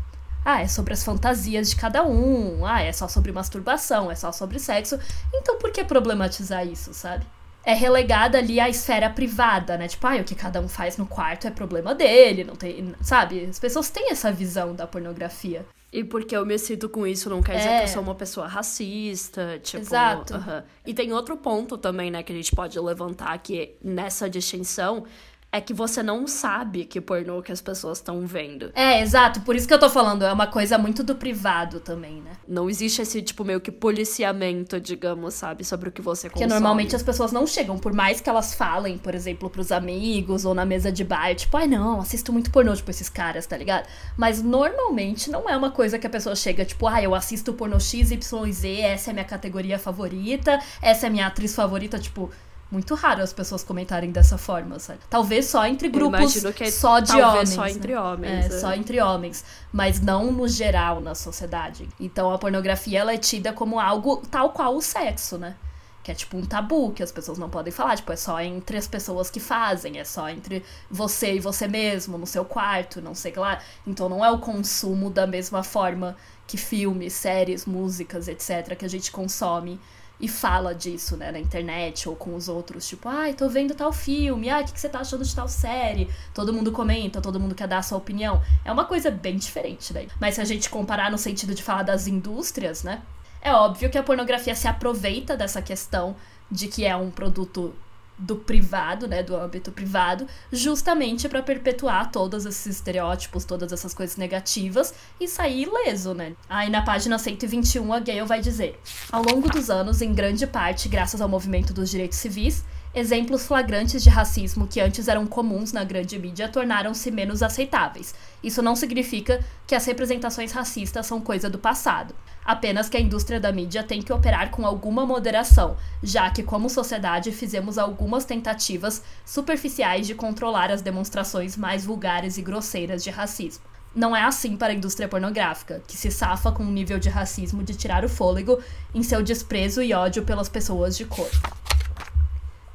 Ah, 0.43 0.63
é 0.63 0.67
sobre 0.67 0.93
as 0.93 1.03
fantasias 1.03 1.69
de 1.69 1.75
cada 1.75 2.03
um. 2.03 2.65
Ah, 2.65 2.81
é 2.81 2.91
só 2.91 3.07
sobre 3.07 3.31
masturbação, 3.31 4.09
é 4.09 4.15
só 4.15 4.31
sobre 4.31 4.57
sexo. 4.57 4.97
Então 5.31 5.59
por 5.59 5.71
que 5.71 5.83
problematizar 5.83 6.65
isso, 6.65 6.91
sabe? 6.91 7.23
É 7.63 7.75
relegada 7.75 8.39
ali 8.39 8.59
à 8.59 8.67
esfera 8.67 9.11
privada, 9.11 9.77
né? 9.77 9.87
Tipo, 9.87 10.07
ah, 10.07 10.15
o 10.15 10.23
que 10.23 10.33
cada 10.33 10.59
um 10.59 10.67
faz 10.67 10.97
no 10.97 11.05
quarto 11.05 11.45
é 11.45 11.51
problema 11.51 11.93
dele, 11.93 12.43
não 12.43 12.55
tem, 12.55 12.95
sabe? 12.99 13.45
As 13.45 13.59
pessoas 13.59 13.91
têm 13.91 14.09
essa 14.09 14.31
visão 14.31 14.73
da 14.73 14.87
pornografia. 14.87 15.63
E 15.91 16.03
porque 16.03 16.35
eu 16.35 16.45
me 16.45 16.57
sinto 16.59 16.89
com 16.89 17.07
isso 17.07 17.29
não 17.29 17.41
quer 17.41 17.57
dizer 17.57 17.69
é. 17.69 17.77
que 17.79 17.83
eu 17.85 17.87
sou 17.93 18.01
uma 18.01 18.15
pessoa 18.15 18.45
racista, 18.45 19.57
tipo... 19.63 19.83
Exato. 19.83 20.35
Uh 20.35 20.37
-huh. 20.37 20.63
E 20.85 20.93
tem 20.93 21.13
outro 21.13 21.37
ponto 21.37 21.77
também, 21.77 22.11
né, 22.11 22.21
que 22.23 22.33
a 22.33 22.35
gente 22.35 22.53
pode 22.53 22.77
levantar 22.77 23.33
aqui 23.33 23.75
nessa 23.81 24.29
distinção, 24.29 25.05
é 25.51 25.61
que 25.61 25.73
você 25.73 26.03
não 26.03 26.27
sabe 26.27 26.83
que 26.83 26.99
pornô 26.99 27.41
que 27.41 27.51
as 27.51 27.61
pessoas 27.61 27.99
estão 27.99 28.25
vendo. 28.27 28.69
É, 28.75 29.01
exato. 29.01 29.41
Por 29.41 29.55
isso 29.55 29.67
que 29.67 29.73
eu 29.73 29.79
tô 29.79 29.89
falando, 29.89 30.25
é 30.25 30.31
uma 30.31 30.47
coisa 30.47 30.77
muito 30.77 31.03
do 31.03 31.15
privado 31.15 31.79
também, 31.79 32.21
né? 32.21 32.31
Não 32.47 32.69
existe 32.69 33.01
esse, 33.01 33.21
tipo, 33.21 33.45
meio 33.45 33.61
que 33.61 33.71
policiamento, 33.71 34.79
digamos, 34.79 35.33
sabe? 35.33 35.63
Sobre 35.63 35.87
o 35.87 35.91
que 35.91 36.01
você 36.01 36.29
consome. 36.29 36.47
Porque 36.47 36.53
normalmente 36.53 36.95
as 36.95 37.01
pessoas 37.01 37.31
não 37.31 37.47
chegam, 37.47 37.77
por 37.77 37.93
mais 37.93 38.19
que 38.19 38.29
elas 38.29 38.53
falem, 38.53 38.97
por 38.97 39.15
exemplo, 39.15 39.49
pros 39.49 39.71
amigos 39.71 40.43
ou 40.43 40.53
na 40.53 40.65
mesa 40.65 40.91
de 40.91 41.03
bar, 41.03 41.33
tipo, 41.33 41.55
ai 41.55 41.67
não, 41.67 42.01
assisto 42.01 42.33
muito 42.33 42.51
pornô, 42.51 42.75
tipo, 42.75 42.91
esses 42.91 43.09
caras, 43.09 43.45
tá 43.47 43.55
ligado? 43.55 43.87
Mas 44.17 44.41
normalmente 44.41 45.29
não 45.29 45.49
é 45.49 45.55
uma 45.55 45.71
coisa 45.71 45.97
que 45.97 46.05
a 46.05 46.09
pessoa 46.09 46.35
chega, 46.35 46.65
tipo, 46.65 46.87
ah, 46.87 47.01
eu 47.01 47.15
assisto 47.15 47.53
pornô 47.53 47.79
XYZ, 47.79 48.65
essa 48.81 49.09
é 49.09 49.11
a 49.11 49.13
minha 49.13 49.25
categoria 49.25 49.79
favorita, 49.79 50.59
essa 50.81 51.05
é 51.05 51.07
a 51.07 51.11
minha 51.11 51.27
atriz 51.27 51.55
favorita, 51.55 51.97
tipo 51.97 52.29
muito 52.69 52.95
raro 52.95 53.21
as 53.21 53.31
pessoas 53.31 53.63
comentarem 53.63 54.11
dessa 54.11 54.37
forma, 54.37 54.77
sabe? 54.79 54.99
Talvez 55.09 55.45
só 55.45 55.65
entre 55.65 55.87
grupos 55.87 56.43
é 56.43 56.71
só 56.71 56.99
de 56.99 57.13
homens. 57.13 57.49
Só 57.49 57.67
entre 57.67 57.93
né? 57.93 57.99
homens. 57.99 58.45
É, 58.45 58.55
é, 58.55 58.59
só 58.59 58.73
entre 58.73 59.01
homens. 59.01 59.43
Mas 59.71 60.01
não 60.01 60.31
no 60.31 60.47
geral 60.47 60.99
na 60.99 61.15
sociedade. 61.15 61.87
Então 61.99 62.31
a 62.31 62.37
pornografia 62.37 62.99
ela 62.99 63.13
é 63.13 63.17
tida 63.17 63.53
como 63.53 63.79
algo 63.79 64.17
tal 64.29 64.51
qual 64.51 64.75
o 64.75 64.81
sexo, 64.81 65.37
né? 65.37 65.55
Que 66.03 66.11
é 66.11 66.13
tipo 66.13 66.37
um 66.37 66.45
tabu 66.45 66.91
que 66.91 67.03
as 67.03 67.11
pessoas 67.11 67.37
não 67.37 67.49
podem 67.49 67.71
falar. 67.71 67.95
Tipo, 67.95 68.11
é 68.11 68.17
só 68.17 68.39
entre 68.41 68.77
as 68.77 68.87
pessoas 68.87 69.29
que 69.29 69.39
fazem, 69.39 69.99
é 69.99 70.03
só 70.03 70.29
entre 70.29 70.63
você 70.91 71.35
e 71.35 71.39
você 71.39 71.67
mesmo, 71.67 72.17
no 72.17 72.27
seu 72.27 72.43
quarto, 72.43 73.01
não 73.01 73.15
sei 73.15 73.33
lá. 73.35 73.61
Então 73.85 74.09
não 74.09 74.23
é 74.23 74.29
o 74.29 74.39
consumo 74.39 75.09
da 75.09 75.25
mesma 75.25 75.63
forma 75.63 76.17
que 76.45 76.57
filmes, 76.57 77.13
séries, 77.13 77.65
músicas, 77.65 78.27
etc., 78.27 78.75
que 78.75 78.85
a 78.85 78.89
gente 78.89 79.11
consome 79.11 79.79
e 80.19 80.27
fala 80.27 80.73
disso, 80.73 81.15
né, 81.15 81.31
na 81.31 81.39
internet 81.39 82.09
ou 82.09 82.15
com 82.15 82.35
os 82.35 82.49
outros, 82.49 82.87
tipo, 82.87 83.07
ai, 83.07 83.33
tô 83.33 83.47
vendo 83.47 83.75
tal 83.75 83.93
filme, 83.93 84.49
ai, 84.49 84.63
o 84.63 84.65
que, 84.65 84.73
que 84.73 84.79
você 84.79 84.89
tá 84.89 84.99
achando 84.99 85.23
de 85.23 85.35
tal 85.35 85.47
série? 85.47 86.09
Todo 86.33 86.51
mundo 86.51 86.71
comenta, 86.71 87.21
todo 87.21 87.39
mundo 87.39 87.53
quer 87.53 87.67
dar 87.67 87.79
a 87.79 87.83
sua 87.83 87.97
opinião. 87.97 88.41
É 88.65 88.71
uma 88.71 88.85
coisa 88.85 89.11
bem 89.11 89.37
diferente 89.37 89.93
daí. 89.93 90.07
Mas 90.19 90.35
se 90.35 90.41
a 90.41 90.45
gente 90.45 90.69
comparar 90.69 91.11
no 91.11 91.17
sentido 91.17 91.53
de 91.53 91.61
falar 91.61 91.83
das 91.83 92.07
indústrias, 92.07 92.83
né, 92.83 93.01
é 93.41 93.53
óbvio 93.53 93.89
que 93.89 93.97
a 93.97 94.03
pornografia 94.03 94.55
se 94.55 94.67
aproveita 94.67 95.37
dessa 95.37 95.61
questão 95.61 96.15
de 96.49 96.67
que 96.67 96.85
é 96.85 96.95
um 96.95 97.11
produto 97.11 97.75
do 98.17 98.35
privado, 98.35 99.07
né, 99.07 99.21
do 99.21 99.35
âmbito 99.35 99.71
privado, 99.71 100.27
justamente 100.51 101.29
para 101.29 101.43
perpetuar 101.43 102.11
todos 102.11 102.45
esses 102.45 102.77
estereótipos, 102.77 103.45
todas 103.45 103.71
essas 103.71 103.93
coisas 103.93 104.17
negativas 104.17 104.93
e 105.19 105.27
sair 105.27 105.63
ileso, 105.63 106.13
né? 106.13 106.33
Aí 106.49 106.69
na 106.69 106.81
página 106.81 107.19
121 107.19 107.93
a 107.93 107.99
Gale 107.99 108.23
vai 108.23 108.41
dizer: 108.41 108.79
"Ao 109.11 109.23
longo 109.23 109.49
dos 109.49 109.69
anos, 109.69 110.01
em 110.01 110.13
grande 110.13 110.47
parte 110.47 110.89
graças 110.89 111.21
ao 111.21 111.29
movimento 111.29 111.73
dos 111.73 111.89
direitos 111.89 112.17
civis, 112.17 112.63
exemplos 112.97 113.45
flagrantes 113.45 114.03
de 114.03 114.09
racismo 114.09 114.67
que 114.67 114.79
antes 114.79 115.07
eram 115.07 115.25
comuns 115.25 115.71
na 115.71 115.83
grande 115.83 116.17
mídia 116.17 116.49
tornaram-se 116.49 117.11
menos 117.11 117.43
aceitáveis. 117.43 118.15
Isso 118.43 118.61
não 118.61 118.75
significa 118.75 119.43
que 119.65 119.75
as 119.75 119.85
representações 119.85 120.51
racistas 120.51 121.05
são 121.05 121.21
coisa 121.21 121.49
do 121.49 121.59
passado 121.59 122.13
apenas 122.47 122.87
que 122.87 122.95
a 122.95 123.01
indústria 123.01 123.41
da 123.41 123.51
mídia 123.51 123.83
tem 123.83 124.01
que 124.01 124.13
operar 124.13 124.49
com 124.49 124.65
alguma 124.65 125.05
moderação, 125.05 125.75
já 126.01 126.29
que, 126.29 126.41
como 126.41 126.69
sociedade, 126.69 127.33
fizemos 127.33 127.77
algumas 127.77 128.23
tentativas 128.23 129.03
superficiais 129.25 130.07
de 130.07 130.15
controlar 130.15 130.71
as 130.71 130.81
demonstrações 130.81 131.57
mais 131.57 131.85
vulgares 131.85 132.37
e 132.37 132.41
grosseiras 132.41 133.03
de 133.03 133.09
racismo. 133.09 133.65
Não 133.93 134.15
é 134.15 134.23
assim 134.23 134.55
para 134.55 134.71
a 134.71 134.75
indústria 134.75 135.09
pornográfica, 135.09 135.81
que 135.85 135.97
se 135.97 136.09
safa 136.09 136.51
com 136.51 136.63
um 136.63 136.71
nível 136.71 136.99
de 136.99 137.09
racismo 137.09 137.63
de 137.63 137.75
tirar 137.75 138.05
o 138.05 138.09
fôlego 138.09 138.59
em 138.95 139.03
seu 139.03 139.21
desprezo 139.21 139.81
e 139.81 139.93
ódio 139.93 140.23
pelas 140.23 140.47
pessoas 140.47 140.95
de 140.95 141.03
cor 141.03 141.29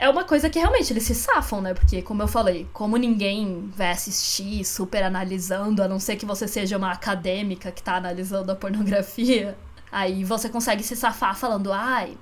é 0.02 0.08
uma 0.08 0.24
coisa 0.24 0.50
que 0.50 0.58
realmente 0.58 0.92
eles 0.92 1.04
se 1.04 1.14
safam, 1.14 1.60
né? 1.60 1.74
Porque, 1.74 2.02
como 2.02 2.20
eu 2.20 2.26
falei, 2.26 2.66
como 2.72 2.96
ninguém 2.96 3.72
vai 3.76 3.92
assistir 3.92 4.64
super 4.64 5.04
analisando, 5.04 5.80
a 5.80 5.86
não 5.86 6.00
ser 6.00 6.16
que 6.16 6.26
você 6.26 6.48
seja 6.48 6.76
uma 6.76 6.90
acadêmica 6.90 7.70
que 7.70 7.80
tá 7.80 7.94
analisando 7.94 8.50
a 8.50 8.56
pornografia, 8.56 9.56
aí 9.92 10.24
você 10.24 10.48
consegue 10.48 10.82
se 10.82 10.96
safar 10.96 11.36
falando, 11.36 11.72
ai, 11.72 12.18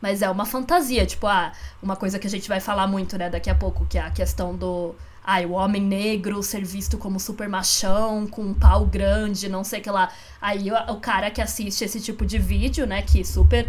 mas 0.00 0.22
é 0.22 0.30
uma 0.30 0.46
fantasia. 0.46 1.04
Tipo, 1.04 1.26
ah, 1.26 1.50
uma 1.82 1.96
coisa 1.96 2.20
que 2.20 2.26
a 2.28 2.30
gente 2.30 2.48
vai 2.48 2.60
falar 2.60 2.86
muito, 2.86 3.18
né, 3.18 3.28
daqui 3.28 3.50
a 3.50 3.54
pouco, 3.56 3.84
que 3.84 3.98
é 3.98 4.02
a 4.02 4.12
questão 4.12 4.54
do. 4.54 4.94
Ai, 5.24 5.44
o 5.44 5.52
homem 5.52 5.82
negro 5.82 6.40
ser 6.40 6.64
visto 6.64 6.96
como 6.96 7.18
super 7.18 7.48
machão, 7.48 8.28
com 8.28 8.42
um 8.42 8.54
pau 8.54 8.86
grande, 8.86 9.48
não 9.48 9.64
sei 9.64 9.80
o 9.80 9.82
que 9.82 9.90
lá. 9.90 10.08
Aí 10.40 10.70
o, 10.70 11.00
cara 11.00 11.32
que 11.32 11.42
assiste 11.42 11.82
esse 11.82 12.00
tipo 12.00 12.24
de 12.24 12.38
vídeo, 12.38 12.86
né, 12.86 13.02
que 13.02 13.24
super 13.24 13.68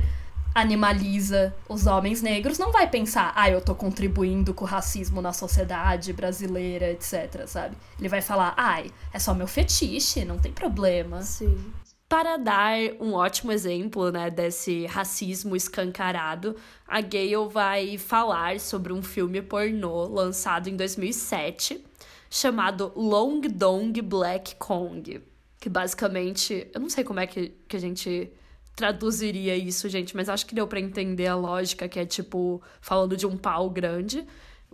animaliza 0.56 1.54
os 1.68 1.86
homens 1.86 2.22
negros 2.22 2.58
não 2.58 2.72
vai 2.72 2.90
pensar, 2.90 3.34
ah, 3.36 3.50
eu 3.50 3.60
tô 3.60 3.76
contribuindo 3.76 4.54
com 4.54 4.64
o 4.64 4.68
racismo 4.68 5.22
na 5.22 5.34
sociedade 5.34 6.14
brasileira, 6.14 6.90
etc, 6.92 7.46
sabe? 7.46 7.76
Ele 8.00 8.08
vai 8.08 8.22
falar, 8.22 8.54
ai, 8.56 8.90
é 9.14 9.20
só 9.20 9.34
meu 9.34 9.48
fetiche, 9.48 10.24
não 10.24 10.40
tem 10.40 10.54
problema. 10.54 11.22
Sim. 11.22 11.74
Para 12.08 12.38
dar 12.38 12.78
um 13.02 13.14
ótimo 13.14 13.52
exemplo, 13.52 14.12
né, 14.12 14.30
desse 14.30 14.86
racismo 14.86 15.58
escancarado, 15.58 16.56
a 16.88 17.02
Gale 17.02 17.50
vai 17.52 17.98
falar 17.98 18.58
sobre 18.62 18.94
um 18.94 19.04
filme 19.04 19.42
pornô 19.42 20.06
lançado 20.06 20.70
em 20.70 20.78
2007, 20.78 21.84
chamado 22.30 22.94
Long 22.96 23.42
Dong 23.42 24.02
Black 24.02 24.56
Kong, 24.56 25.22
que 25.60 25.68
basicamente, 25.68 26.68
eu 26.74 26.80
não 26.80 26.90
sei 26.90 27.04
como 27.04 27.20
é 27.20 27.28
que, 27.28 27.50
que 27.68 27.76
a 27.76 27.80
gente 27.80 28.32
traduziria 28.76 29.56
isso, 29.56 29.88
gente, 29.88 30.16
mas 30.16 30.28
acho 30.28 30.46
que 30.46 30.54
deu 30.54 30.68
para 30.68 30.80
entender 30.80 31.28
a 31.28 31.36
lógica, 31.36 31.88
que 31.88 32.00
é 32.00 32.06
tipo, 32.06 32.62
falando 32.82 33.16
de 33.16 33.26
um 33.26 33.38
pau 33.38 33.70
grande, 33.70 34.26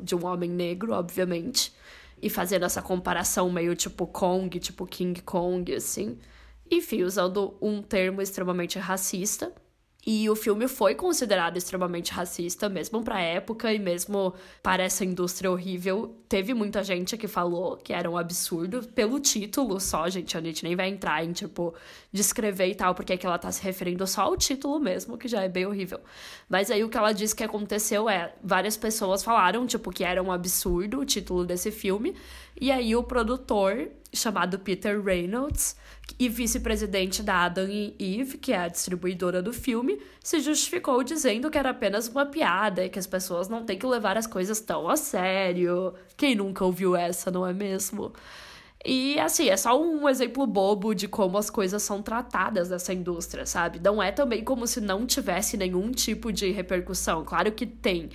de 0.02 0.16
um 0.16 0.26
homem 0.26 0.50
negro, 0.50 0.94
obviamente, 0.94 1.72
e 2.22 2.30
fazendo 2.30 2.66
essa 2.66 2.82
comparação 2.82 3.52
meio 3.52 3.76
tipo 3.76 4.08
Kong, 4.08 4.60
tipo 4.60 4.86
King 4.86 5.22
Kong, 5.22 5.74
assim. 5.74 6.18
Enfim, 6.70 7.04
usando 7.04 7.56
um 7.62 7.82
termo 7.82 8.22
extremamente 8.22 8.80
racista. 8.80 9.54
E 10.06 10.28
o 10.30 10.36
filme 10.36 10.68
foi 10.68 10.96
considerado 10.96 11.58
extremamente 11.58 12.12
racista, 12.12 12.68
mesmo 12.68 13.04
pra 13.04 13.22
época 13.22 13.72
e 13.72 13.78
mesmo 13.78 14.34
para 14.64 14.84
essa 14.84 15.06
indústria 15.06 15.52
horrível. 15.52 16.16
Teve 16.28 16.54
muita 16.56 16.84
gente 16.84 17.16
que 17.18 17.28
falou 17.28 17.78
que 17.78 17.94
era 17.94 18.10
um 18.10 18.18
absurdo 18.18 18.82
pelo 18.96 19.20
título 19.20 19.80
só, 19.80 20.10
gente. 20.10 20.36
A 20.36 20.42
gente 20.42 20.64
nem 20.64 20.76
vai 20.76 20.90
entrar 20.90 21.24
em, 21.24 21.32
tipo, 21.32 21.76
descrever 22.12 22.68
e 22.68 22.76
tal, 22.76 22.96
porque 22.96 23.14
é 23.14 23.18
que 23.18 23.26
ela 23.26 23.38
tá 23.38 23.52
se 23.52 23.62
referindo 23.62 24.08
só 24.08 24.24
ao 24.24 24.36
título 24.36 24.80
mesmo, 24.80 25.18
que 25.18 25.28
já 25.28 25.44
é 25.44 25.50
bem 25.50 25.68
horrível. 25.68 26.00
Mas 26.50 26.72
aí 26.72 26.84
o 26.84 26.90
que 26.90 26.98
ela 26.98 27.12
disse 27.12 27.36
que 27.36 27.44
aconteceu 27.44 28.10
é: 28.10 28.34
várias 28.44 28.76
pessoas 28.76 29.24
falaram, 29.24 29.68
tipo, 29.68 29.92
que 29.92 30.04
era 30.04 30.22
um 30.24 30.32
absurdo 30.32 31.00
o 31.00 31.06
título 31.06 31.46
desse 31.46 31.70
filme. 31.70 32.16
E 32.60 32.72
aí 32.72 32.96
o 32.96 33.04
produtor, 33.04 33.88
chamado 34.14 34.60
Peter 34.60 35.02
Reynolds, 35.02 35.76
e 36.20 36.28
vice-presidente 36.28 37.24
da 37.24 37.46
Adam 37.46 37.68
Eve, 38.00 38.38
que 38.38 38.52
é 38.52 38.58
a 38.58 38.68
distribuidora 38.68 39.42
do 39.42 39.54
filme, 39.54 40.00
se 40.22 40.40
justificou 40.40 41.04
dizendo 41.04 41.50
que 41.50 41.58
era 41.58 41.70
apenas 41.70 42.08
uma 42.08 42.26
piada 42.26 42.86
e 42.86 42.90
que 42.90 43.00
as 43.00 43.08
pessoas 43.08 43.48
não 43.48 43.64
têm 43.64 43.78
que 43.78 43.86
levar 43.86 44.18
as 44.18 44.28
coisas 44.28 44.60
tão 44.60 44.90
a 44.90 44.98
sério. 44.98 45.94
Quem 46.18 46.36
nunca 46.36 46.66
ouviu 46.66 46.96
essa, 46.96 47.32
não 47.32 47.48
é 47.48 47.54
mesmo? 47.54 48.12
E 48.84 49.20
assim, 49.20 49.48
é 49.48 49.56
só 49.56 49.80
um 49.80 50.10
exemplo 50.10 50.46
bobo 50.48 50.94
de 50.96 51.08
como 51.08 51.38
as 51.38 51.50
coisas 51.50 51.84
são 51.84 52.02
tratadas 52.02 52.70
nessa 52.70 52.94
indústria, 52.94 53.46
sabe? 53.46 53.80
Não 53.80 54.02
é 54.02 54.12
também 54.12 54.44
como 54.44 54.66
se 54.66 54.82
não 54.82 55.06
tivesse 55.06 55.56
nenhum 55.56 55.92
tipo 55.92 56.32
de 56.32 56.52
repercussão. 56.52 57.24
Claro 57.24 57.52
que 57.52 57.66
tem. 57.66 58.10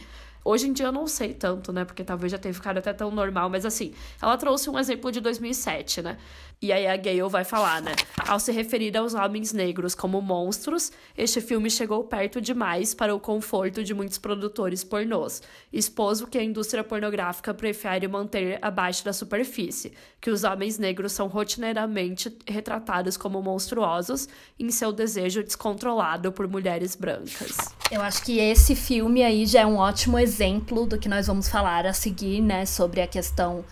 Hoje 0.47 0.69
em 0.69 0.73
dia 0.73 0.87
eu 0.87 0.93
não 0.93 1.09
sei 1.09 1.35
tanto, 1.35 1.73
né? 1.73 1.85
Porque 1.85 2.05
talvez 2.05 2.31
já 2.31 2.38
tenha 2.38 2.55
ficado 2.55 2.79
até 2.79 2.93
tão 2.93 3.11
normal, 3.11 3.50
mas 3.50 3.67
assim, 3.67 3.93
ela 4.23 4.37
trouxe 4.37 4.71
um 4.71 4.79
exemplo 4.79 5.11
de 5.11 5.21
2007, 5.21 6.03
né? 6.03 6.19
E 6.61 6.73
aí 6.73 6.87
a 6.87 6.97
Gale 6.97 7.29
vai 7.29 7.45
falar, 7.45 7.83
né? 7.83 7.93
Ao 8.27 8.41
se 8.41 8.51
referir 8.51 8.97
aos 8.97 9.13
homens 9.13 9.53
negros 9.53 9.95
como 9.95 10.23
monstros, 10.23 10.91
este 11.17 11.39
filme 11.41 11.71
chegou 11.71 12.03
perto 12.05 12.41
demais 12.41 12.95
para 12.95 13.15
o 13.15 13.21
conforto 13.21 13.85
de 13.85 13.93
muitos 13.93 14.17
produtores 14.17 14.83
pornôs. 14.83 15.43
Expôs 15.71 16.23
o 16.23 16.27
que 16.27 16.39
a 16.39 16.43
indústria 16.43 16.83
pornográfica 16.83 17.53
prefere 17.53 18.09
manter 18.09 18.59
abaixo 18.63 19.05
da 19.05 19.13
superfície, 19.13 19.93
que 20.19 20.31
os 20.31 20.45
homens 20.45 20.79
negros 20.79 21.13
são 21.13 21.29
rotineiramente 21.29 22.35
retratados 22.49 23.19
como 23.19 23.43
monstruosos 23.43 24.27
em 24.59 24.71
seu 24.71 24.93
desejo 24.93 25.45
descontrolado 25.45 26.33
por 26.33 26.49
mulheres 26.49 26.97
brancas. 26.97 27.55
Eu 27.91 28.01
acho 28.01 28.25
que 28.25 28.39
esse 28.39 28.75
filme 28.75 29.23
aí 29.23 29.45
já 29.45 29.61
é 29.61 29.67
um 29.67 29.77
ótimo 29.77 30.19
exemplo 30.19 30.87
do 30.87 30.99
que 30.99 31.09
nós 31.09 31.27
vamos 31.27 31.51
falar 31.51 31.85
a 31.85 31.93
seguir, 31.93 32.41
né, 32.41 32.65
sobre 32.65 33.03
a 33.03 33.07
questão 33.07 33.63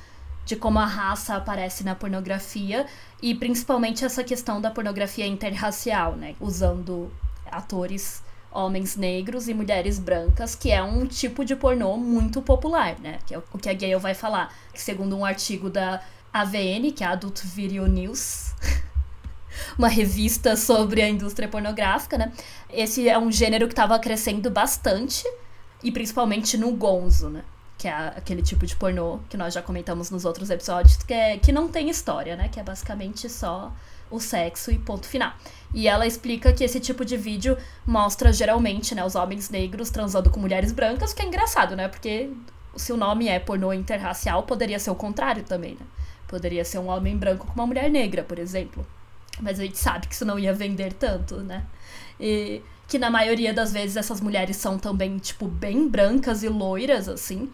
de 0.44 0.56
como 0.56 0.78
a 0.78 0.86
raça 0.86 1.34
aparece 1.36 1.84
na 1.84 1.94
pornografia 1.94 2.86
e 3.22 3.34
principalmente 3.34 4.04
essa 4.04 4.22
questão 4.22 4.60
da 4.60 4.70
pornografia 4.70 5.26
interracial, 5.26 6.14
né? 6.16 6.34
Usando 6.40 7.10
atores 7.50 8.22
homens 8.50 8.96
negros 8.96 9.48
e 9.48 9.54
mulheres 9.54 9.98
brancas, 9.98 10.54
que 10.54 10.70
é 10.70 10.82
um 10.82 11.06
tipo 11.06 11.44
de 11.44 11.56
pornô 11.56 11.96
muito 11.96 12.40
popular, 12.40 12.96
né? 13.00 13.18
Que 13.26 13.34
é 13.34 13.38
o 13.38 13.58
que 13.58 13.68
a 13.68 13.74
Gale 13.74 13.96
vai 13.96 14.14
falar, 14.14 14.54
segundo 14.74 15.16
um 15.16 15.24
artigo 15.24 15.68
da 15.68 16.00
AVN, 16.32 16.92
que 16.92 17.02
é 17.02 17.06
a 17.06 17.10
Adult 17.10 17.40
Video 17.42 17.86
News, 17.86 18.54
uma 19.76 19.88
revista 19.88 20.56
sobre 20.56 21.02
a 21.02 21.08
indústria 21.08 21.48
pornográfica, 21.48 22.16
né? 22.16 22.32
Esse 22.70 23.08
é 23.08 23.18
um 23.18 23.30
gênero 23.30 23.66
que 23.66 23.72
estava 23.72 23.98
crescendo 23.98 24.50
bastante 24.50 25.24
e 25.82 25.90
principalmente 25.90 26.56
no 26.56 26.70
gonzo, 26.72 27.28
né? 27.28 27.42
Que 27.84 27.88
é 27.88 27.92
aquele 27.92 28.40
tipo 28.40 28.66
de 28.66 28.74
pornô 28.74 29.18
que 29.28 29.36
nós 29.36 29.52
já 29.52 29.60
comentamos 29.60 30.10
nos 30.10 30.24
outros 30.24 30.48
episódios, 30.48 30.96
que, 30.96 31.12
é, 31.12 31.36
que 31.36 31.52
não 31.52 31.68
tem 31.68 31.90
história, 31.90 32.34
né? 32.34 32.48
Que 32.48 32.58
é 32.58 32.62
basicamente 32.62 33.28
só 33.28 33.70
o 34.10 34.18
sexo 34.18 34.70
e 34.70 34.78
ponto 34.78 35.06
final. 35.06 35.34
E 35.74 35.86
ela 35.86 36.06
explica 36.06 36.50
que 36.50 36.64
esse 36.64 36.80
tipo 36.80 37.04
de 37.04 37.18
vídeo 37.18 37.58
mostra 37.86 38.32
geralmente, 38.32 38.94
né, 38.94 39.04
os 39.04 39.14
homens 39.14 39.50
negros 39.50 39.90
transando 39.90 40.30
com 40.30 40.40
mulheres 40.40 40.72
brancas, 40.72 41.12
que 41.12 41.20
é 41.20 41.26
engraçado, 41.26 41.76
né? 41.76 41.86
Porque 41.86 42.30
se 42.74 42.90
o 42.90 42.96
nome 42.96 43.28
é 43.28 43.38
pornô 43.38 43.70
interracial, 43.70 44.44
poderia 44.44 44.78
ser 44.78 44.90
o 44.90 44.94
contrário 44.94 45.42
também, 45.42 45.72
né? 45.72 45.86
Poderia 46.26 46.64
ser 46.64 46.78
um 46.78 46.88
homem 46.88 47.14
branco 47.18 47.46
com 47.46 47.52
uma 47.52 47.66
mulher 47.66 47.90
negra, 47.90 48.22
por 48.22 48.38
exemplo. 48.38 48.86
Mas 49.38 49.60
a 49.60 49.62
gente 49.62 49.76
sabe 49.76 50.06
que 50.06 50.14
isso 50.14 50.24
não 50.24 50.38
ia 50.38 50.54
vender 50.54 50.94
tanto, 50.94 51.36
né? 51.36 51.62
E 52.18 52.62
que 52.88 52.98
na 52.98 53.10
maioria 53.10 53.52
das 53.52 53.74
vezes 53.74 53.96
essas 53.96 54.22
mulheres 54.22 54.56
são 54.56 54.78
também, 54.78 55.18
tipo, 55.18 55.46
bem 55.46 55.86
brancas 55.86 56.42
e 56.42 56.48
loiras, 56.48 57.10
assim. 57.10 57.50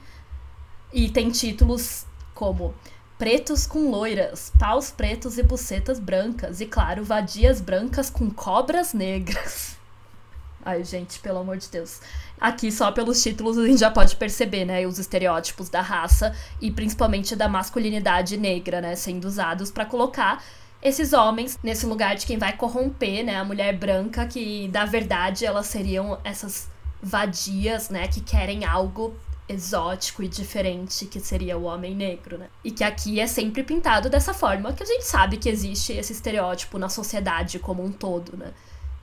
E 0.92 1.08
tem 1.08 1.30
títulos 1.30 2.04
como 2.34 2.74
Pretos 3.20 3.66
com 3.66 3.90
loiras, 3.90 4.50
paus 4.58 4.90
pretos 4.90 5.36
e 5.36 5.42
bucetas 5.42 6.00
brancas. 6.00 6.58
E 6.62 6.64
claro, 6.64 7.04
vadias 7.04 7.60
brancas 7.60 8.08
com 8.08 8.30
cobras 8.30 8.94
negras. 8.94 9.76
Ai, 10.64 10.82
gente, 10.84 11.20
pelo 11.20 11.40
amor 11.40 11.58
de 11.58 11.68
Deus. 11.68 12.00
Aqui, 12.40 12.72
só 12.72 12.90
pelos 12.90 13.22
títulos, 13.22 13.58
a 13.58 13.66
gente 13.66 13.78
já 13.78 13.90
pode 13.90 14.16
perceber, 14.16 14.64
né? 14.64 14.86
Os 14.86 14.98
estereótipos 14.98 15.68
da 15.68 15.82
raça 15.82 16.34
e 16.62 16.70
principalmente 16.70 17.36
da 17.36 17.46
masculinidade 17.46 18.38
negra, 18.38 18.80
né? 18.80 18.96
Sendo 18.96 19.26
usados 19.26 19.70
para 19.70 19.84
colocar 19.84 20.42
esses 20.82 21.12
homens 21.12 21.58
nesse 21.62 21.84
lugar 21.84 22.16
de 22.16 22.24
quem 22.24 22.38
vai 22.38 22.56
corromper, 22.56 23.22
né? 23.22 23.36
A 23.36 23.44
mulher 23.44 23.76
branca, 23.76 24.24
que 24.24 24.66
da 24.68 24.86
verdade 24.86 25.44
elas 25.44 25.66
seriam 25.66 26.18
essas 26.24 26.70
vadias, 27.02 27.90
né? 27.90 28.08
Que 28.08 28.22
querem 28.22 28.64
algo 28.64 29.14
exótico 29.50 30.22
e 30.22 30.28
diferente 30.28 31.06
que 31.06 31.20
seria 31.20 31.58
o 31.58 31.64
homem 31.64 31.94
negro, 31.94 32.38
né? 32.38 32.48
E 32.62 32.70
que 32.70 32.84
aqui 32.84 33.20
é 33.20 33.26
sempre 33.26 33.62
pintado 33.62 34.08
dessa 34.08 34.32
forma, 34.32 34.72
que 34.72 34.82
a 34.82 34.86
gente 34.86 35.04
sabe 35.04 35.36
que 35.36 35.48
existe 35.48 35.92
esse 35.92 36.12
estereótipo 36.12 36.78
na 36.78 36.88
sociedade 36.88 37.58
como 37.58 37.84
um 37.84 37.92
todo, 37.92 38.36
né? 38.36 38.52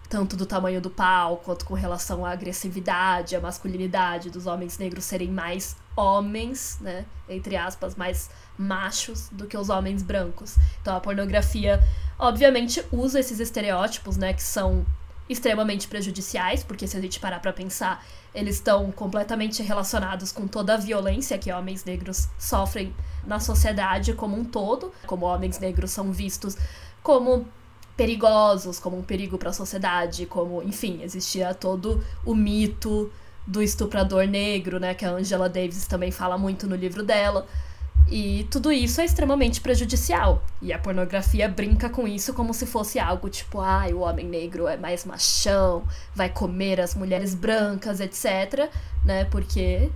tanto 0.09 0.37
do 0.37 0.45
tamanho 0.45 0.79
do 0.79 0.89
pau, 0.89 1.37
quanto 1.37 1.65
com 1.65 1.73
relação 1.73 2.25
à 2.25 2.31
agressividade, 2.31 3.35
à 3.35 3.41
masculinidade 3.41 4.29
dos 4.29 4.47
homens 4.47 4.77
negros 4.77 5.03
serem 5.03 5.29
mais 5.29 5.75
homens, 5.95 6.77
né, 6.79 7.05
entre 7.27 7.55
aspas, 7.55 7.95
mais 7.95 8.29
machos 8.57 9.27
do 9.31 9.47
que 9.47 9.57
os 9.57 9.69
homens 9.69 10.01
brancos. 10.01 10.55
Então 10.81 10.95
a 10.95 10.99
pornografia, 10.99 11.83
obviamente, 12.17 12.83
usa 12.91 13.19
esses 13.19 13.39
estereótipos, 13.39 14.15
né, 14.15 14.33
que 14.33 14.43
são 14.43 14.85
extremamente 15.29 15.87
prejudiciais, 15.87 16.63
porque 16.63 16.87
se 16.87 16.95
a 16.95 17.01
gente 17.01 17.19
parar 17.19 17.39
para 17.39 17.51
pensar, 17.51 18.03
eles 18.34 18.55
estão 18.55 18.91
completamente 18.91 19.63
relacionados 19.63 20.31
com 20.31 20.48
toda 20.48 20.74
a 20.74 20.77
violência 20.77 21.38
que 21.38 21.51
homens 21.51 21.84
negros 21.86 22.27
sofrem 22.38 22.93
na 23.25 23.39
sociedade 23.39 24.13
como 24.13 24.38
um 24.38 24.46
todo, 24.46 24.91
como 25.05 25.25
homens 25.25 25.60
negros 25.60 25.91
são 25.91 26.12
vistos 26.12 26.55
como 27.01 27.48
perigosos, 27.96 28.79
como 28.79 28.98
um 28.98 29.01
perigo 29.01 29.38
para 29.38 29.50
a 29.50 29.53
sociedade, 29.53 30.25
como, 30.25 30.62
enfim, 30.62 31.00
existia 31.01 31.53
todo 31.53 32.03
o 32.24 32.36
mito 32.36 33.12
do 33.46 33.62
estuprador 33.62 34.27
negro, 34.27 34.79
né, 34.79 34.93
que 34.93 35.05
a 35.05 35.12
Angela 35.12 35.50
Davis 35.50 35.88
também 35.88 36.12
fala 36.12 36.38
muito 36.38 36.67
no 36.67 36.75
livro 36.75 37.03
dela. 37.03 37.48
E 38.09 38.47
tudo 38.49 38.71
isso 38.71 39.01
é 39.01 39.05
extremamente 39.05 39.59
prejudicial. 39.59 40.41
E 40.61 40.71
a 40.71 40.79
pornografia 40.79 41.47
brinca 41.49 41.89
com 41.89 42.07
isso 42.07 42.33
como 42.33 42.53
se 42.53 42.65
fosse 42.65 42.99
algo 42.99 43.29
tipo, 43.29 43.59
ai, 43.59 43.91
ah, 43.91 43.95
o 43.95 43.99
homem 43.99 44.25
negro 44.25 44.67
é 44.67 44.77
mais 44.77 45.03
machão, 45.03 45.83
vai 46.15 46.29
comer 46.29 46.79
as 46.79 46.95
mulheres 46.95 47.35
brancas, 47.35 47.99
etc. 47.99 48.69
Né? 49.03 49.25
Porque, 49.25 49.89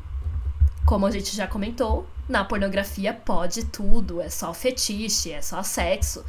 como 0.86 1.06
a 1.06 1.12
gente 1.12 1.34
já 1.36 1.48
comentou, 1.48 2.06
na 2.28 2.44
pornografia 2.44 3.14
pode 3.14 3.66
tudo, 3.66 4.22
é 4.22 4.30
só 4.30 4.54
fetiche, 4.54 5.32
é 5.32 5.42
só 5.42 5.64
sexo. 5.64 6.24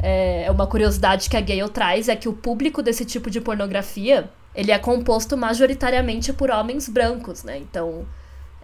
É 0.00 0.48
uma 0.50 0.66
curiosidade 0.66 1.28
que 1.28 1.36
a 1.36 1.40
Gale 1.40 1.68
traz 1.70 2.08
é 2.08 2.16
que 2.16 2.28
o 2.28 2.32
público 2.32 2.82
desse 2.82 3.04
tipo 3.04 3.30
de 3.30 3.40
pornografia, 3.40 4.30
ele 4.54 4.70
é 4.70 4.78
composto 4.78 5.36
majoritariamente 5.36 6.32
por 6.32 6.50
homens 6.50 6.88
brancos, 6.88 7.42
né? 7.42 7.58
Então, 7.58 8.06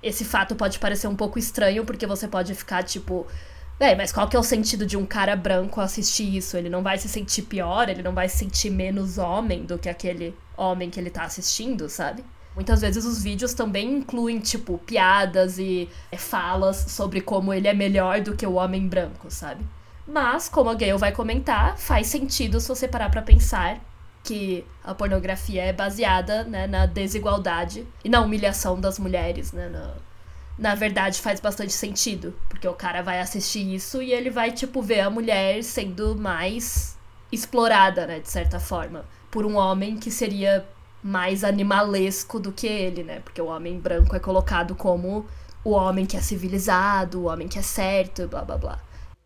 esse 0.02 0.24
fato 0.24 0.54
pode 0.54 0.78
parecer 0.78 1.06
um 1.06 1.16
pouco 1.16 1.38
estranho, 1.38 1.84
porque 1.84 2.06
você 2.06 2.26
pode 2.26 2.54
ficar 2.54 2.82
tipo, 2.82 3.26
é, 3.78 3.94
mas 3.94 4.12
qual 4.12 4.28
que 4.28 4.36
é 4.36 4.38
o 4.38 4.42
sentido 4.42 4.86
de 4.86 4.96
um 4.96 5.06
cara 5.06 5.34
branco 5.36 5.80
assistir 5.80 6.36
isso? 6.36 6.56
Ele 6.56 6.68
não 6.68 6.82
vai 6.82 6.98
se 6.98 7.08
sentir 7.08 7.42
pior, 7.42 7.88
ele 7.88 8.02
não 8.02 8.12
vai 8.12 8.28
se 8.28 8.38
sentir 8.38 8.70
menos 8.70 9.18
homem 9.18 9.64
do 9.64 9.78
que 9.78 9.88
aquele 9.88 10.34
homem 10.56 10.90
que 10.90 11.00
ele 11.00 11.10
tá 11.10 11.24
assistindo, 11.24 11.88
sabe? 11.88 12.24
Muitas 12.54 12.80
vezes 12.82 13.04
os 13.04 13.22
vídeos 13.22 13.54
também 13.54 13.90
incluem, 13.90 14.38
tipo, 14.38 14.76
piadas 14.78 15.58
e 15.58 15.88
é, 16.10 16.16
falas 16.18 16.76
sobre 16.88 17.20
como 17.20 17.52
ele 17.52 17.66
é 17.66 17.72
melhor 17.72 18.20
do 18.20 18.36
que 18.36 18.46
o 18.46 18.54
homem 18.54 18.86
branco, 18.86 19.30
sabe? 19.30 19.64
Mas, 20.06 20.48
como 20.48 20.68
a 20.68 20.74
Gayle 20.74 20.98
vai 20.98 21.12
comentar, 21.12 21.78
faz 21.78 22.08
sentido 22.08 22.60
se 22.60 22.68
você 22.68 22.86
parar 22.86 23.10
pra 23.10 23.22
pensar 23.22 23.80
que 24.22 24.64
a 24.84 24.94
pornografia 24.94 25.64
é 25.64 25.72
baseada 25.72 26.44
né, 26.44 26.66
na 26.66 26.86
desigualdade 26.86 27.86
e 28.04 28.08
na 28.08 28.20
humilhação 28.20 28.80
das 28.80 28.98
mulheres, 28.98 29.52
né? 29.52 29.68
Na, 29.68 29.94
na 30.58 30.74
verdade, 30.74 31.20
faz 31.20 31.40
bastante 31.40 31.72
sentido. 31.72 32.34
Porque 32.48 32.68
o 32.68 32.74
cara 32.74 33.02
vai 33.02 33.20
assistir 33.20 33.74
isso 33.74 34.00
e 34.00 34.12
ele 34.12 34.30
vai, 34.30 34.52
tipo, 34.52 34.80
ver 34.80 35.00
a 35.00 35.10
mulher 35.10 35.62
sendo 35.64 36.14
mais 36.14 36.96
explorada, 37.32 38.06
né? 38.06 38.20
De 38.20 38.30
certa 38.30 38.60
forma. 38.60 39.04
Por 39.30 39.44
um 39.44 39.56
homem 39.56 39.96
que 39.96 40.10
seria 40.10 40.64
mais 41.02 41.42
animalesco 41.42 42.38
do 42.38 42.52
que 42.52 42.66
ele, 42.66 43.02
né? 43.02 43.20
Porque 43.20 43.40
o 43.40 43.46
homem 43.46 43.78
branco 43.78 44.14
é 44.14 44.20
colocado 44.20 44.74
como 44.74 45.26
o 45.64 45.70
homem 45.70 46.06
que 46.06 46.16
é 46.16 46.20
civilizado, 46.20 47.22
o 47.22 47.24
homem 47.24 47.48
que 47.48 47.58
é 47.58 47.62
certo, 47.62 48.28
blá 48.28 48.42
blá 48.44 48.56
blá. 48.56 48.78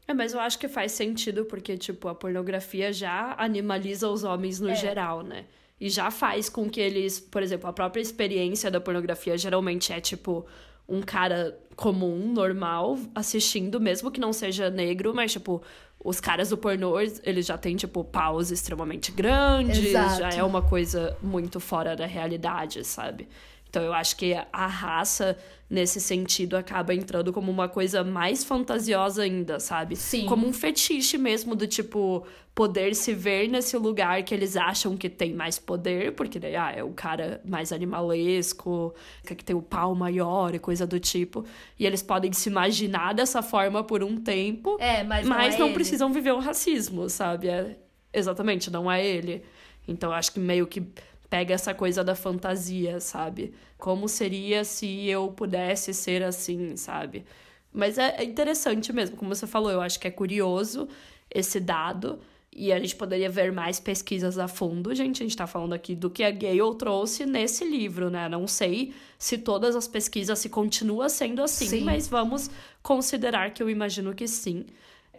É, 0.09 0.15
mas 0.15 0.33
eu 0.33 0.41
acho 0.41 0.59
que 0.59 0.69
faz 0.69 0.93
sentido 0.93 1.45
porque, 1.45 1.77
tipo, 1.77 2.09
a 2.09 2.15
pornografia 2.15 2.93
já 2.93 3.35
animaliza 3.39 4.09
os 4.09 4.23
homens 4.23 4.61
no 4.61 4.69
é. 4.69 4.75
geral, 4.75 5.23
né? 5.23 5.45
E 5.81 5.91
já 5.91 6.11
faz 6.11 6.49
com 6.49 6.71
que 6.71 6.81
eles, 6.81 7.21
por 7.21 7.43
exemplo, 7.43 7.69
a 7.69 7.73
própria 7.73 8.01
experiência 8.01 8.71
da 8.71 8.81
pornografia 8.81 9.37
geralmente 9.37 9.93
é, 9.93 10.01
tipo, 10.01 10.47
um 10.89 11.03
cara 11.03 11.59
comum, 11.75 12.33
normal, 12.33 12.99
assistindo, 13.15 13.81
mesmo 13.81 14.11
que 14.11 14.21
não 14.21 14.33
seja 14.33 14.71
negro, 14.71 15.13
mas, 15.15 15.33
tipo, 15.33 15.63
os 16.03 16.21
caras 16.21 16.51
do 16.51 16.57
pornô, 16.57 16.99
eles 17.25 17.45
já 17.45 17.59
têm, 17.59 17.77
tipo, 17.77 18.05
paus 18.05 18.51
extremamente 18.51 19.11
grandes, 19.11 19.87
Exato. 19.87 20.19
já 20.21 20.31
é 20.31 20.43
uma 20.43 20.63
coisa 20.63 21.17
muito 21.21 21.59
fora 21.59 21.97
da 21.97 22.07
realidade, 22.07 22.85
sabe? 22.85 23.29
Então 23.69 23.83
eu 23.83 23.93
acho 23.93 24.17
que 24.17 24.35
a 24.53 24.67
raça, 24.67 25.37
nesse 25.69 26.01
sentido, 26.01 26.57
acaba 26.57 26.95
entrando 26.95 27.33
como 27.33 27.51
uma 27.51 27.69
coisa 27.69 28.02
mais 28.02 28.45
fantasiosa 28.45 29.23
ainda, 29.23 29.61
sabe? 29.61 29.97
Sim. 29.97 30.26
Como 30.26 30.47
um 30.47 30.52
fetiche 30.52 31.19
mesmo 31.19 31.55
do 31.55 31.67
tipo 31.67 32.26
poder 32.55 32.95
se 32.95 33.13
ver 33.13 33.49
nesse 33.49 33.76
lugar 33.76 34.23
que 34.23 34.35
eles 34.35 34.57
acham 34.57 34.97
que 34.97 35.11
tem 35.11 35.35
mais 35.35 35.59
poder, 35.59 36.13
porque 36.13 36.39
daí 36.39 36.57
ah, 36.57 36.73
é 36.75 36.83
o 36.83 36.91
cara 36.91 37.39
mais 37.45 37.71
animalesco, 37.71 38.95
que 39.26 39.45
tem 39.45 39.55
o 39.55 39.61
pau 39.61 39.95
maior 39.95 40.55
e 40.55 40.59
coisa 40.59 40.87
do 40.87 40.99
tipo. 40.99 41.45
E 41.79 41.85
eles 41.85 42.02
podem 42.02 42.33
se 42.33 42.49
imaginar 42.49 43.13
dessa 43.13 43.43
forma 43.43 43.85
por 43.85 44.02
um 44.02 44.17
tempo, 44.17 44.79
é, 44.81 45.05
mas, 45.05 45.26
mas 45.26 45.59
não, 45.59 45.67
é 45.67 45.69
não 45.69 45.75
precisam 45.75 46.11
viver 46.11 46.33
o 46.33 46.39
racismo, 46.39 47.11
sabe? 47.11 47.49
É, 47.49 47.76
exatamente, 48.11 48.71
não 48.71 48.91
é 48.91 49.07
ele. 49.07 49.43
Então 49.87 50.11
acho 50.11 50.33
que 50.33 50.41
meio 50.41 50.67
que 50.67 50.83
pega 51.28 51.54
essa 51.54 51.75
coisa 51.75 52.04
da 52.04 52.15
fantasia, 52.15 53.00
sabe? 53.00 53.54
Como 53.78 54.08
seria 54.08 54.65
se 54.65 55.06
eu 55.06 55.28
pudesse 55.28 55.93
ser 55.93 56.23
assim, 56.23 56.76
sabe? 56.76 57.25
Mas 57.73 57.99
é, 57.99 58.17
é 58.19 58.25
interessante 58.25 58.93
mesmo, 58.93 59.17
como 59.17 59.34
você 59.34 59.47
falou, 59.47 59.71
eu 59.71 59.80
acho 59.80 60.00
que 60.00 60.08
é 60.08 60.10
curioso 60.10 60.89
esse 61.30 61.60
dado. 61.60 62.19
E 62.58 62.73
a 62.73 62.78
gente 62.78 62.97
poderia 62.97 63.28
ver 63.28 63.52
mais 63.52 63.78
pesquisas 63.78 64.39
a 64.39 64.49
fundo, 64.49 64.95
gente. 64.95 65.23
A 65.23 65.25
gente 65.25 65.32
está 65.32 65.47
falando 65.47 65.75
aqui 65.75 65.95
do 65.95 66.08
que 66.08 66.25
a 66.25 66.30
Gale 66.30 66.75
trouxe 66.78 67.26
nesse 67.26 67.67
livro, 67.67 68.08
né? 68.08 68.30
Não 68.30 68.47
sei 68.47 68.95
se 69.19 69.36
todas 69.36 69.76
as 69.76 69.86
pesquisas 69.86 70.39
se 70.39 70.49
continua 70.49 71.10
sendo 71.10 71.43
assim, 71.43 71.67
sim. 71.67 71.80
mas 71.82 72.08
vamos 72.08 72.50
considerar 72.82 73.52
que 73.52 73.62
eu 73.62 73.69
imagino 73.69 74.15
que 74.15 74.26
sim. 74.26 74.65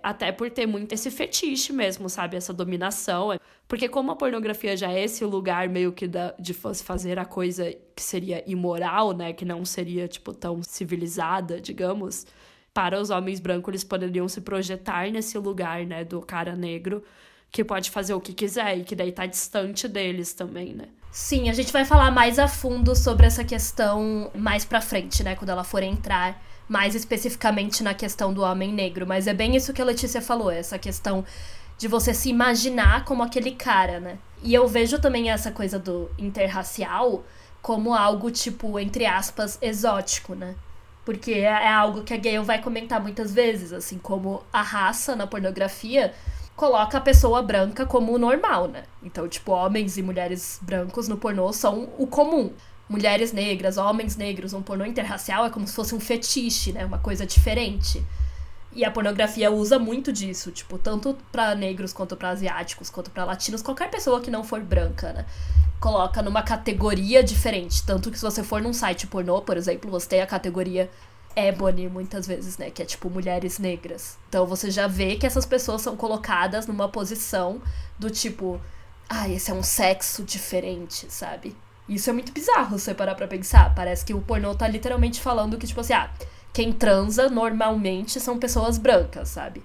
Até 0.02 0.32
por 0.32 0.50
ter 0.50 0.66
muito 0.66 0.94
esse 0.94 1.10
fetiche 1.12 1.74
mesmo, 1.74 2.10
sabe? 2.10 2.38
Essa 2.38 2.54
dominação. 2.54 3.38
Porque 3.68 3.90
como 3.90 4.12
a 4.12 4.16
pornografia 4.16 4.76
já 4.78 4.92
é 4.92 5.04
esse 5.04 5.24
lugar 5.26 5.68
meio 5.68 5.92
que 5.92 6.08
da, 6.08 6.34
de 6.40 6.54
fazer 6.54 7.20
a 7.20 7.26
coisa 7.26 7.76
que 7.96 8.02
seria 8.02 8.44
imoral, 8.50 9.12
né? 9.12 9.34
Que 9.34 9.44
não 9.44 9.66
seria, 9.66 10.08
tipo, 10.08 10.34
tão 10.34 10.62
civilizada, 10.64 11.60
digamos. 11.60 12.26
Para 12.74 13.00
os 13.00 13.10
homens 13.10 13.40
brancos, 13.40 13.70
eles 13.70 13.84
poderiam 13.84 14.28
se 14.28 14.42
projetar 14.42 15.12
nesse 15.12 15.38
lugar, 15.38 15.86
né? 15.86 16.04
Do 16.04 16.22
cara 16.22 16.56
negro, 16.56 17.04
que 17.52 17.64
pode 17.64 17.90
fazer 17.90 18.14
o 18.14 18.22
que 18.22 18.34
quiser 18.34 18.78
e 18.78 18.84
que 18.84 18.96
daí 18.96 19.12
tá 19.12 19.26
distante 19.26 19.88
deles 19.88 20.34
também, 20.34 20.74
né? 20.74 20.86
Sim, 21.12 21.50
a 21.50 21.54
gente 21.54 21.74
vai 21.74 21.84
falar 21.84 22.12
mais 22.12 22.38
a 22.38 22.48
fundo 22.48 22.96
sobre 22.96 23.26
essa 23.26 23.44
questão 23.44 24.30
mais 24.36 24.64
pra 24.64 24.80
frente, 24.80 25.24
né? 25.24 25.36
Quando 25.36 25.50
ela 25.50 25.64
for 25.64 25.82
entrar 25.82 26.40
mais 26.68 26.96
especificamente 26.96 27.84
na 27.84 27.94
questão 27.94 28.34
do 28.34 28.42
homem 28.42 28.74
negro. 28.74 29.06
Mas 29.08 29.28
é 29.28 29.34
bem 29.34 29.56
isso 29.56 29.74
que 29.74 29.82
a 29.82 29.86
Letícia 29.86 30.22
falou, 30.22 30.52
essa 30.52 30.78
questão 30.78 31.24
de 31.78 31.88
você 31.88 32.14
se 32.14 32.30
imaginar 32.30 33.06
como 33.06 33.24
aquele 33.24 33.52
cara, 33.52 34.00
né? 34.00 34.18
E 34.42 34.54
eu 34.54 34.68
vejo 34.68 35.00
também 35.00 35.30
essa 35.30 35.52
coisa 35.52 35.78
do 35.78 36.10
interracial 36.18 37.24
como 37.62 37.94
algo, 37.94 38.32
tipo, 38.32 38.80
entre 38.80 39.06
aspas, 39.06 39.58
exótico, 39.62 40.34
né? 40.34 40.56
Porque 41.06 41.34
é, 41.34 41.44
é 41.44 41.72
algo 41.72 42.04
que 42.04 42.14
a 42.14 42.18
Gale 42.18 42.40
vai 42.40 42.62
comentar 42.62 43.02
muitas 43.02 43.34
vezes, 43.34 43.72
assim, 43.72 43.98
como 43.98 44.44
a 44.52 44.62
raça 44.62 45.16
na 45.16 45.28
pornografia 45.28 46.14
coloca 46.56 46.98
a 46.98 47.02
pessoa 47.02 47.42
branca 47.42 47.86
como 47.86 48.18
normal, 48.18 48.68
né? 48.68 48.84
Então, 49.04 49.28
tipo, 49.28 49.52
homens 49.52 49.98
e 49.98 50.02
mulheres 50.02 50.60
brancos 50.62 51.08
no 51.08 51.18
pornô 51.18 51.54
são 51.54 51.90
o 51.98 52.08
comum. 52.08 52.52
Mulheres 52.89 53.34
negras, 53.34 53.78
homens 53.78 54.15
negros, 54.15 54.54
um 54.54 54.62
pornô 54.62 54.86
interracial 54.86 55.45
é 55.45 55.50
como 55.50 55.67
se 55.67 55.73
fosse 55.73 55.93
um 55.93 56.00
fetiche, 56.00 56.71
né? 56.71 56.86
Uma 56.86 56.97
coisa 56.97 57.26
diferente. 57.26 58.02
E 58.71 58.86
a 58.86 58.91
pornografia 58.91 59.52
usa 59.52 59.78
muito 59.78 60.13
disso, 60.13 60.52
tipo, 60.52 60.78
tanto 60.78 61.17
para 61.32 61.56
negros 61.56 61.91
quanto 61.91 62.15
para 62.15 62.30
asiáticos, 62.30 62.89
quanto 62.89 63.10
para 63.12 63.26
latinos, 63.26 63.62
qualquer 63.62 63.89
pessoa 63.89 64.21
que 64.21 64.32
não 64.32 64.43
for 64.43 64.62
branca, 64.62 65.12
né? 65.12 65.26
Coloca 65.80 66.21
numa 66.21 66.41
categoria 66.41 67.23
diferente. 67.23 67.84
Tanto 67.86 68.10
que 68.10 68.17
se 68.17 68.23
você 68.23 68.43
for 68.43 68.62
num 68.62 68.73
site 68.73 69.08
pornô, 69.08 69.41
por 69.41 69.58
exemplo, 69.58 69.91
você 69.91 70.08
tem 70.08 70.21
a 70.21 70.28
categoria 70.28 70.89
ebony 71.36 71.88
muitas 71.88 72.26
vezes, 72.26 72.58
né? 72.58 72.71
Que 72.71 72.82
é 72.82 72.86
tipo 72.86 73.10
mulheres 73.10 73.60
negras. 73.60 74.17
Então 74.30 74.45
você 74.45 74.71
já 74.71 74.88
vê 74.88 75.15
que 75.15 75.26
essas 75.26 75.45
pessoas 75.45 75.82
são 75.82 75.95
colocadas 75.95 76.67
numa 76.67 76.88
posição 76.88 77.62
do 78.00 78.10
tipo, 78.10 78.62
ah, 79.10 79.28
esse 79.30 79.52
é 79.52 79.54
um 79.54 79.63
sexo 79.63 80.23
diferente, 80.23 81.06
sabe? 81.10 81.56
Isso 81.88 82.10
é 82.10 82.13
muito 82.13 82.32
bizarro 82.32 82.78
você 82.78 82.93
parar 82.93 83.15
pra 83.15 83.28
pensar. 83.28 83.73
Parece 83.73 84.04
que 84.06 84.13
o 84.13 84.21
pornô 84.21 84.54
tá 84.54 84.67
literalmente 84.67 85.21
falando 85.21 85.58
que, 85.58 85.67
tipo 85.67 85.80
assim, 85.80 85.93
ah 85.93 86.10
quem 86.58 86.71
transa 86.73 87.30
normalmente 87.30 88.19
são 88.19 88.39
pessoas 88.39 88.80
brancas, 88.80 89.30
sabe? 89.30 89.62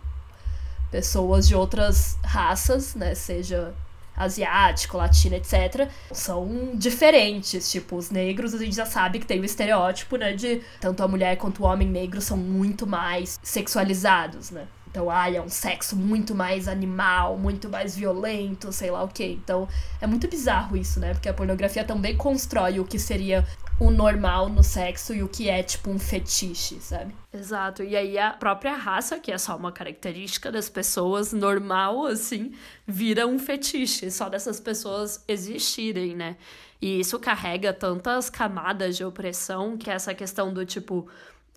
Pessoas 0.91 1.49
de 1.49 1.55
outras 1.55 2.19
raças, 2.23 2.95
né? 2.95 3.15
Seja 3.15 3.73
asiático, 4.15 4.99
latino, 4.99 5.37
etc., 5.37 5.89
são 6.13 6.73
diferentes. 6.75 7.73
Tipo, 7.73 7.97
os 7.97 8.11
negros 8.11 8.53
a 8.53 8.59
gente 8.59 8.77
já 8.77 8.85
sabe 8.85 9.19
que 9.19 9.25
tem 9.25 9.41
o 9.41 9.45
estereótipo, 9.47 10.17
né? 10.17 10.35
De 10.35 10.61
tanto 10.83 11.03
a 11.03 11.09
mulher 11.09 11.37
quanto 11.37 11.63
o 11.63 11.67
homem 11.67 11.89
negro 11.89 12.21
são 12.21 12.37
muito 12.37 12.87
mais 12.87 13.41
sexualizados, 13.43 14.51
né? 14.51 14.67
Então, 14.93 15.11
ah, 15.11 15.31
é 15.31 15.41
um 15.41 15.49
sexo 15.49 15.97
muito 15.97 16.35
mais 16.35 16.69
animal, 16.69 17.39
muito 17.39 17.67
mais 17.67 17.97
violento, 17.97 18.71
sei 18.71 18.91
lá 18.91 19.03
o 19.03 19.09
que. 19.09 19.25
Então, 19.25 19.67
é 19.99 20.07
muito 20.07 20.29
bizarro 20.29 20.77
isso, 20.77 21.01
né? 21.01 21.15
Porque 21.15 21.31
a 21.31 21.33
pornografia 21.35 21.83
também 21.83 22.15
constrói 22.15 22.79
o 22.79 22.85
que 22.85 22.99
seria 22.99 23.43
o 23.81 23.91
normal 23.91 24.51
no 24.51 24.63
sexo 24.63 25.15
e 25.15 25.23
o 25.23 25.29
que 25.29 25.49
é, 25.49 25.63
tipo, 25.63 25.91
um 25.91 25.99
fetiche, 25.99 26.79
sabe? 26.79 27.15
Exato. 27.33 27.83
E 27.83 27.97
aí 27.97 28.19
a 28.19 28.33
própria 28.33 28.75
raça, 28.75 29.19
que 29.19 29.33
é 29.33 29.39
só 29.39 29.57
uma 29.57 29.73
característica 29.73 30.53
das 30.53 30.69
pessoas, 30.69 31.33
normal, 31.33 32.05
assim, 32.05 32.53
vira 32.87 33.27
um 33.27 33.39
fetiche, 33.39 34.11
só 34.11 34.29
dessas 34.29 34.61
pessoas 34.61 35.25
existirem, 35.27 36.15
né? 36.15 36.37
E 36.83 37.01
isso 37.01 37.19
carrega 37.19 37.73
tantas 37.73 38.29
camadas 38.29 38.97
de 38.97 39.05
opressão 39.05 39.79
que 39.79 39.89
é 39.89 39.95
essa 39.95 40.13
questão 40.13 40.53
do 40.53 40.67
tipo 40.67 41.09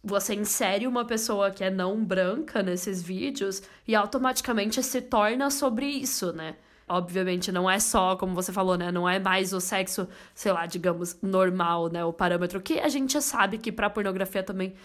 você 0.05 0.35
insere 0.35 0.85
uma 0.85 1.03
pessoa 1.03 1.49
que 1.49 1.63
é 1.63 1.71
não 1.71 2.05
branca 2.05 2.61
nesses 2.61 3.01
vídeos 3.01 3.63
e 3.87 3.95
automaticamente 3.95 4.81
se 4.83 5.01
torna 5.01 5.49
sobre 5.49 5.87
isso, 5.87 6.31
né? 6.31 6.55
Obviamente 6.87 7.51
não 7.51 7.67
é 7.67 7.79
só, 7.79 8.15
como 8.15 8.35
você 8.35 8.53
falou, 8.53 8.77
né? 8.77 8.91
Não 8.91 9.09
é 9.09 9.17
mais 9.17 9.51
o 9.51 9.59
sexo, 9.59 10.07
sei 10.35 10.51
lá, 10.51 10.67
digamos, 10.67 11.17
normal, 11.23 11.89
né? 11.91 12.05
O 12.05 12.13
parâmetro 12.13 12.61
que 12.61 12.79
a 12.79 12.87
gente 12.87 13.19
sabe 13.19 13.57
que 13.57 13.71
pra 13.71 13.89
pornografia 13.89 14.43
também 14.43 14.75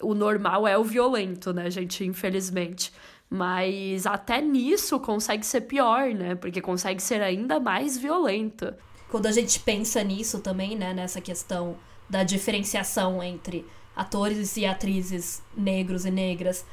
o 0.00 0.14
normal 0.14 0.68
é 0.68 0.78
o 0.78 0.84
violento, 0.84 1.52
né, 1.52 1.68
gente? 1.68 2.04
Infelizmente. 2.04 2.92
Mas 3.28 4.06
até 4.06 4.40
nisso 4.40 5.00
consegue 5.00 5.44
ser 5.44 5.62
pior, 5.62 6.14
né? 6.14 6.36
Porque 6.36 6.60
consegue 6.60 7.02
ser 7.02 7.20
ainda 7.20 7.58
mais 7.58 7.98
violento. 7.98 8.72
Quando 9.10 9.26
a 9.26 9.32
gente 9.32 9.58
pensa 9.58 10.04
nisso 10.04 10.38
também, 10.38 10.76
né? 10.76 10.94
Nessa 10.94 11.20
questão 11.20 11.76
da 12.08 12.22
diferenciação 12.22 13.20
entre 13.20 13.66
atores 13.98 14.56
e 14.56 14.64
atrizes 14.64 15.42
negros 15.56 16.04
e 16.04 16.10
negras, 16.10 16.64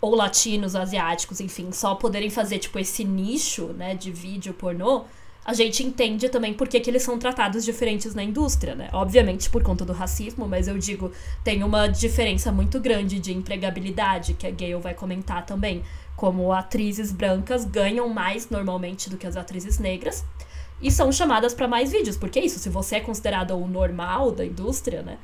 ou 0.00 0.16
latinos, 0.16 0.74
asiáticos, 0.74 1.40
enfim, 1.40 1.70
só 1.70 1.94
poderem 1.94 2.28
fazer, 2.28 2.58
tipo, 2.58 2.76
esse 2.76 3.04
nicho, 3.04 3.68
né, 3.68 3.94
de 3.94 4.10
vídeo 4.10 4.52
pornô, 4.52 5.04
a 5.44 5.54
gente 5.54 5.84
entende 5.84 6.28
também 6.28 6.52
por 6.52 6.66
que, 6.66 6.78
eles 6.88 7.04
são 7.04 7.18
tratados 7.18 7.64
diferentes 7.64 8.14
na 8.14 8.22
indústria, 8.22 8.74
né? 8.74 8.88
Obviamente 8.92 9.48
por 9.48 9.62
conta 9.62 9.84
do 9.84 9.92
racismo, 9.92 10.46
mas 10.46 10.68
eu 10.68 10.78
digo, 10.78 11.12
tem 11.42 11.62
uma 11.64 11.88
diferença 11.88 12.52
muito 12.52 12.78
grande 12.80 13.18
de 13.18 13.32
empregabilidade, 13.32 14.34
que 14.34 14.46
a 14.46 14.50
Gayle 14.50 14.80
vai 14.80 14.94
comentar 14.94 15.46
também. 15.46 15.82
Como 16.16 16.52
atrizes 16.52 17.10
brancas 17.10 17.64
ganham 17.64 18.08
mais 18.08 18.50
normalmente 18.50 19.10
do 19.10 19.16
que 19.16 19.26
as 19.26 19.36
atrizes 19.36 19.78
negras 19.78 20.24
e 20.80 20.90
são 20.90 21.10
chamadas 21.10 21.54
para 21.54 21.66
mais 21.66 21.90
vídeos, 21.90 22.16
porque 22.16 22.38
é 22.38 22.44
isso, 22.44 22.58
se 22.58 22.68
você 22.68 22.96
é 22.96 23.00
considerado 23.00 23.52
o 23.56 23.66
normal 23.66 24.30
da 24.30 24.44
indústria, 24.44 25.02
né? 25.02 25.18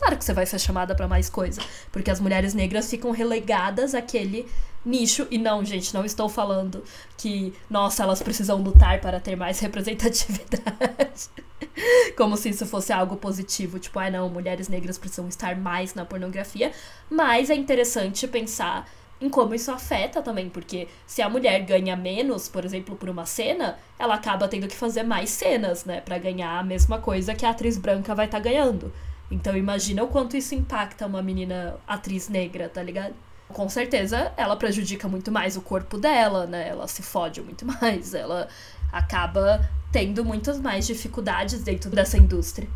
Claro 0.00 0.16
que 0.16 0.24
você 0.24 0.32
vai 0.32 0.46
ser 0.46 0.58
chamada 0.58 0.94
para 0.94 1.06
mais 1.06 1.28
coisa, 1.28 1.60
porque 1.92 2.10
as 2.10 2.18
mulheres 2.20 2.54
negras 2.54 2.88
ficam 2.88 3.10
relegadas 3.10 3.94
àquele 3.94 4.48
nicho. 4.82 5.26
E 5.30 5.36
não, 5.36 5.62
gente, 5.62 5.92
não 5.92 6.06
estou 6.06 6.26
falando 6.26 6.82
que, 7.18 7.52
nossa, 7.68 8.02
elas 8.02 8.22
precisam 8.22 8.62
lutar 8.62 8.98
para 9.02 9.20
ter 9.20 9.36
mais 9.36 9.60
representatividade. 9.60 11.28
Como 12.16 12.34
se 12.38 12.48
isso 12.48 12.64
fosse 12.64 12.94
algo 12.94 13.16
positivo. 13.16 13.78
Tipo, 13.78 13.98
ah, 13.98 14.10
não, 14.10 14.30
mulheres 14.30 14.68
negras 14.68 14.96
precisam 14.96 15.28
estar 15.28 15.54
mais 15.54 15.94
na 15.94 16.06
pornografia. 16.06 16.72
Mas 17.10 17.50
é 17.50 17.54
interessante 17.54 18.26
pensar 18.26 18.88
em 19.20 19.28
como 19.28 19.54
isso 19.54 19.70
afeta 19.70 20.22
também, 20.22 20.48
porque 20.48 20.88
se 21.06 21.20
a 21.20 21.28
mulher 21.28 21.60
ganha 21.66 21.94
menos, 21.94 22.48
por 22.48 22.64
exemplo, 22.64 22.96
por 22.96 23.10
uma 23.10 23.26
cena, 23.26 23.78
ela 23.98 24.14
acaba 24.14 24.48
tendo 24.48 24.66
que 24.66 24.74
fazer 24.74 25.02
mais 25.02 25.28
cenas, 25.28 25.84
né, 25.84 26.00
para 26.00 26.16
ganhar 26.16 26.58
a 26.58 26.62
mesma 26.62 26.98
coisa 26.98 27.34
que 27.34 27.44
a 27.44 27.50
atriz 27.50 27.76
branca 27.76 28.14
vai 28.14 28.24
estar 28.24 28.38
tá 28.38 28.44
ganhando. 28.44 28.90
Então 29.30 29.56
imagina 29.56 30.02
o 30.02 30.08
quanto 30.08 30.36
isso 30.36 30.54
impacta 30.54 31.06
uma 31.06 31.22
menina 31.22 31.76
atriz 31.86 32.28
negra, 32.28 32.68
tá 32.68 32.82
ligado? 32.82 33.14
Com 33.48 33.68
certeza 33.68 34.32
ela 34.36 34.56
prejudica 34.56 35.08
muito 35.08 35.30
mais 35.30 35.56
o 35.56 35.60
corpo 35.60 35.98
dela, 35.98 36.46
né? 36.46 36.68
Ela 36.68 36.88
se 36.88 37.02
fode 37.02 37.40
muito 37.40 37.64
mais, 37.80 38.14
ela 38.14 38.48
acaba 38.92 39.68
tendo 39.92 40.24
muitas 40.24 40.60
mais 40.60 40.86
dificuldades 40.86 41.62
dentro 41.62 41.90
dessa 41.90 42.16
indústria. 42.16 42.68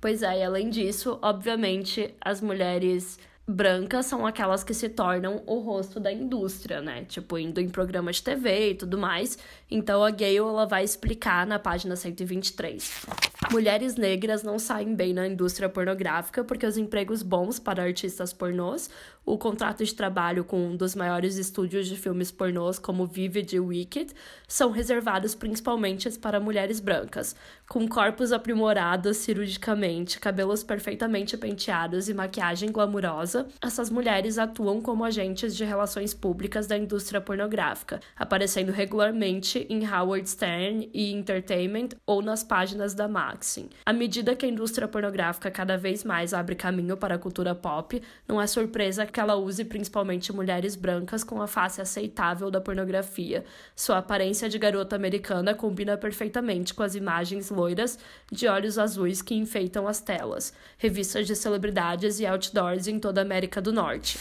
Pois 0.00 0.22
é, 0.22 0.40
e 0.40 0.42
além 0.44 0.70
disso, 0.70 1.18
obviamente, 1.22 2.14
as 2.20 2.40
mulheres 2.40 3.18
brancas 3.48 4.06
são 4.06 4.26
aquelas 4.26 4.64
que 4.64 4.74
se 4.74 4.88
tornam 4.88 5.42
o 5.46 5.60
rosto 5.60 6.00
da 6.00 6.12
indústria, 6.12 6.80
né? 6.80 7.04
Tipo, 7.04 7.38
indo 7.38 7.60
em 7.60 7.68
programas 7.68 8.16
de 8.16 8.24
TV 8.24 8.70
e 8.70 8.74
tudo 8.74 8.98
mais. 8.98 9.38
Então 9.70 10.02
a 10.02 10.10
Gayle 10.10 10.38
ela 10.38 10.66
vai 10.66 10.82
explicar 10.82 11.46
na 11.46 11.58
página 11.58 11.94
123. 11.94 13.06
Mulheres 13.52 13.94
negras 13.94 14.42
não 14.42 14.58
saem 14.58 14.94
bem 14.94 15.12
na 15.12 15.28
indústria 15.28 15.68
pornográfica 15.68 16.42
porque 16.42 16.66
os 16.66 16.76
empregos 16.76 17.22
bons 17.22 17.60
para 17.60 17.84
artistas 17.84 18.32
pornôs, 18.32 18.90
o 19.26 19.36
contrato 19.36 19.84
de 19.84 19.92
trabalho 19.92 20.44
com 20.44 20.68
um 20.68 20.76
dos 20.76 20.94
maiores 20.94 21.36
estúdios 21.36 21.88
de 21.88 21.96
filmes 21.96 22.30
pornôs, 22.30 22.78
como 22.78 23.04
Vivid 23.04 23.56
e 23.56 23.60
Wicked, 23.60 24.14
são 24.46 24.70
reservados 24.70 25.34
principalmente 25.34 26.08
para 26.20 26.38
mulheres 26.38 26.78
brancas, 26.78 27.34
com 27.68 27.88
corpos 27.88 28.30
aprimorados 28.30 29.16
cirurgicamente, 29.16 30.20
cabelos 30.20 30.62
perfeitamente 30.62 31.36
penteados 31.36 32.08
e 32.08 32.14
maquiagem 32.14 32.70
glamurosa. 32.70 33.48
Essas 33.60 33.90
mulheres 33.90 34.38
atuam 34.38 34.80
como 34.80 35.04
agentes 35.04 35.56
de 35.56 35.64
relações 35.64 36.14
públicas 36.14 36.68
da 36.68 36.78
indústria 36.78 37.20
pornográfica, 37.20 38.00
aparecendo 38.16 38.70
regularmente 38.70 39.66
em 39.68 39.84
Howard 39.84 40.30
Stern 40.30 40.88
e 40.94 41.12
Entertainment 41.12 41.88
ou 42.06 42.22
nas 42.22 42.44
páginas 42.44 42.94
da 42.94 43.08
Maxim. 43.08 43.68
À 43.84 43.92
medida 43.92 44.36
que 44.36 44.46
a 44.46 44.48
indústria 44.48 44.86
pornográfica 44.86 45.50
cada 45.50 45.76
vez 45.76 46.04
mais 46.04 46.32
abre 46.32 46.54
caminho 46.54 46.96
para 46.96 47.16
a 47.16 47.18
cultura 47.18 47.56
pop, 47.56 48.00
não 48.28 48.40
é 48.40 48.46
surpresa 48.46 49.04
que 49.16 49.20
ela 49.20 49.34
use 49.34 49.64
principalmente 49.64 50.30
mulheres 50.30 50.76
brancas 50.76 51.24
com 51.24 51.40
a 51.40 51.46
face 51.46 51.80
aceitável 51.80 52.50
da 52.50 52.60
pornografia. 52.60 53.46
Sua 53.74 53.96
aparência 53.96 54.46
de 54.46 54.58
garota 54.58 54.94
americana 54.94 55.54
combina 55.54 55.96
perfeitamente 55.96 56.74
com 56.74 56.82
as 56.82 56.94
imagens 56.94 57.48
loiras 57.48 57.98
de 58.30 58.46
olhos 58.46 58.78
azuis 58.78 59.22
que 59.22 59.34
enfeitam 59.34 59.88
as 59.88 60.02
telas, 60.02 60.52
revistas 60.76 61.26
de 61.26 61.34
celebridades 61.34 62.20
e 62.20 62.26
outdoors 62.26 62.88
em 62.88 63.00
toda 63.00 63.22
a 63.22 63.24
América 63.24 63.58
do 63.58 63.72
Norte. 63.72 64.18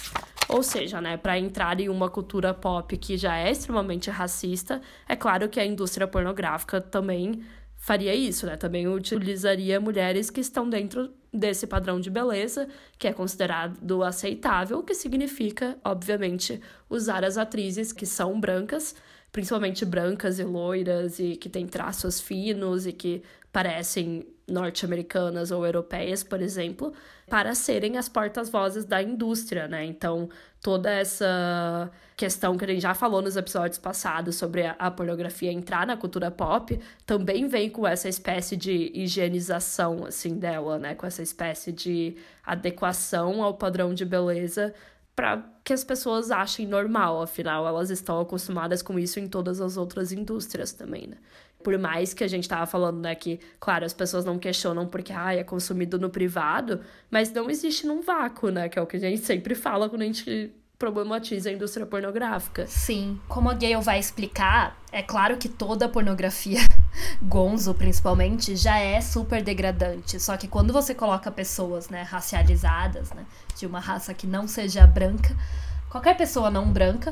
Ou 0.47 0.63
seja, 0.63 1.01
né, 1.01 1.17
para 1.17 1.38
entrar 1.38 1.77
em 1.81 1.89
uma 1.89 2.10
cultura 2.10 2.53
pop 2.53 2.95
que 2.95 3.17
já 3.17 3.36
é 3.36 3.51
extremamente 3.51 4.10
racista, 4.10 4.81
é 5.10 5.15
claro 5.17 5.49
que 5.49 5.60
a 5.60 5.65
indústria 5.65 6.08
pornográfica 6.08 6.79
também 6.79 7.43
faria 7.85 8.15
isso, 8.15 8.47
né? 8.47 8.57
Também 8.57 8.87
utilizaria 8.87 9.79
mulheres 9.79 10.31
que 10.31 10.41
estão 10.41 10.67
dentro 10.67 11.13
desse 11.31 11.67
padrão 11.67 11.99
de 11.99 12.09
beleza, 12.09 12.67
que 12.97 13.07
é 13.07 13.13
considerado 13.13 14.01
aceitável, 14.01 14.79
o 14.79 14.83
que 14.83 14.95
significa, 14.95 15.77
obviamente, 15.85 16.59
usar 16.89 17.23
as 17.23 17.37
atrizes 17.37 17.93
que 17.93 18.07
são 18.07 18.39
brancas, 18.39 18.95
principalmente 19.31 19.85
brancas 19.85 20.39
e 20.39 20.43
loiras 20.43 21.19
e 21.19 21.35
que 21.35 21.47
têm 21.47 21.67
traços 21.67 22.19
finos 22.19 22.87
e 22.87 22.91
que 22.91 23.21
parecem 23.51 24.25
norte-americanas 24.47 25.51
ou 25.51 25.63
europeias, 25.63 26.23
por 26.23 26.41
exemplo, 26.41 26.91
para 27.27 27.55
serem 27.55 27.97
as 27.97 28.07
portas-vozes 28.07 28.85
da 28.85 29.01
indústria, 29.01 29.67
né? 29.67 29.83
Então, 29.83 30.29
toda 30.61 30.91
essa 30.91 31.91
questão 32.15 32.55
que 32.55 32.65
a 32.65 32.67
gente 32.67 32.81
já 32.81 32.93
falou 32.93 33.21
nos 33.21 33.35
episódios 33.35 33.77
passados 33.79 34.35
sobre 34.35 34.65
a, 34.77 34.91
pornografia 34.91 35.51
entrar 35.51 35.88
na 35.88 35.97
cultura 35.97 36.29
pop, 36.29 36.79
também 37.05 37.47
vem 37.47 37.69
com 37.69 37.85
essa 37.88 38.07
espécie 38.07 38.55
de 38.55 38.91
higienização, 38.93 40.05
assim, 40.05 40.38
dela, 40.38 40.77
né? 40.77 40.93
Com 40.95 41.05
essa 41.07 41.23
espécie 41.23 41.71
de 41.71 42.15
adequação 42.45 43.41
ao 43.43 43.55
padrão 43.55 43.93
de 43.93 44.05
beleza 44.05 44.73
para 45.15 45.43
que 45.63 45.71
as 45.71 45.83
pessoas 45.83 46.29
achem 46.29 46.67
normal, 46.67 47.21
afinal, 47.21 47.65
elas 47.65 47.89
estão 47.89 48.19
acostumadas 48.19 48.81
com 48.81 48.99
isso 48.99 49.19
em 49.19 49.27
todas 49.27 49.61
as 49.61 49.77
outras 49.77 50.11
indústrias 50.11 50.73
também, 50.73 51.07
né? 51.07 51.17
Por 51.65 51.80
mais 51.80 52.13
que 52.13 52.23
a 52.23 52.28
gente 52.28 52.47
tava 52.47 52.67
falando, 52.67 52.99
né, 52.99 53.15
que, 53.15 53.39
claro, 53.60 53.84
as 53.84 53.91
pessoas 53.91 54.23
não 54.23 54.38
questionam 54.38 54.86
porque, 54.86 55.12
ah, 55.12 55.34
é 55.34 55.43
consumido 55.43 55.97
no 55.97 56.12
privado, 56.12 56.82
mas 57.10 57.34
não 57.34 57.49
existe 57.49 57.88
num 57.88 58.04
vácuo, 58.04 58.51
né, 58.51 58.69
que 58.69 58.78
é 58.78 58.82
o 58.84 58.86
que 58.86 58.97
a 58.97 58.99
gente 58.99 59.25
sempre 59.25 59.56
fala 59.56 59.89
quando 59.89 60.04
a 60.04 60.06
gente 60.06 60.54
problematiza 60.78 61.49
a 61.49 61.54
indústria 61.54 61.84
pornográfica. 61.84 62.67
Sim, 62.67 63.19
como 63.28 63.49
a 63.49 63.56
Gayle 63.56 63.82
vai 63.82 63.97
explicar, 63.97 64.80
é 64.91 65.01
claro 65.01 65.38
que 65.38 65.49
toda 65.49 65.89
pornografia, 65.89 66.60
gonzo 67.19 67.73
principalmente, 67.73 68.56
já 68.56 68.78
é 68.78 69.01
super 69.01 69.41
degradante. 69.41 70.19
Só 70.19 70.38
que 70.38 70.47
quando 70.47 70.71
você 70.71 70.93
coloca 70.93 71.32
pessoas, 71.32 71.89
né, 71.89 72.04
racializadas, 72.04 73.12
né, 73.12 73.25
de 73.58 73.65
uma 73.65 73.80
raça 73.80 74.13
que 74.13 74.28
não 74.28 74.47
seja 74.47 74.86
branca, 74.86 75.36
qualquer 75.89 76.15
pessoa 76.15 76.51
não 76.51 76.71
branca 76.71 77.12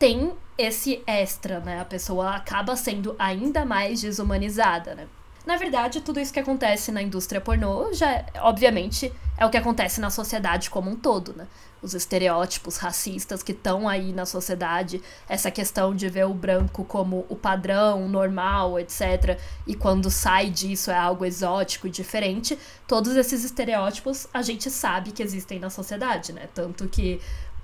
tem 0.00 0.32
esse 0.56 1.02
extra, 1.06 1.60
né? 1.60 1.78
A 1.78 1.84
pessoa 1.84 2.30
acaba 2.30 2.74
sendo 2.74 3.14
ainda 3.18 3.66
mais 3.66 4.00
desumanizada, 4.00 4.94
né? 4.94 5.06
Na 5.46 5.56
verdade, 5.56 6.00
tudo 6.00 6.18
isso 6.20 6.32
que 6.32 6.40
acontece 6.40 6.90
na 6.90 7.02
indústria 7.02 7.40
pornô 7.40 7.92
já, 7.92 8.24
obviamente, 8.40 9.12
é 9.36 9.44
o 9.44 9.50
que 9.50 9.56
acontece 9.56 10.00
na 10.00 10.10
sociedade 10.10 10.70
como 10.70 10.90
um 10.90 10.96
todo, 10.96 11.34
né? 11.34 11.46
Os 11.82 11.94
estereótipos 11.94 12.76
racistas 12.76 13.42
que 13.42 13.52
estão 13.52 13.88
aí 13.88 14.12
na 14.12 14.26
sociedade, 14.26 15.02
essa 15.28 15.50
questão 15.50 15.94
de 15.94 16.08
ver 16.08 16.26
o 16.26 16.34
branco 16.34 16.84
como 16.84 17.26
o 17.28 17.36
padrão, 17.36 18.06
normal, 18.06 18.78
etc. 18.78 19.38
E 19.66 19.74
quando 19.74 20.10
sai 20.10 20.50
disso 20.50 20.90
é 20.90 20.96
algo 20.96 21.24
exótico 21.24 21.86
e 21.86 21.90
diferente. 21.90 22.58
Todos 22.86 23.16
esses 23.16 23.44
estereótipos 23.44 24.26
a 24.32 24.42
gente 24.42 24.70
sabe 24.70 25.10
que 25.10 25.22
existem 25.22 25.58
na 25.58 25.70
sociedade, 25.70 26.32
né? 26.32 26.48
Tanto 26.54 26.86
que 26.86 27.20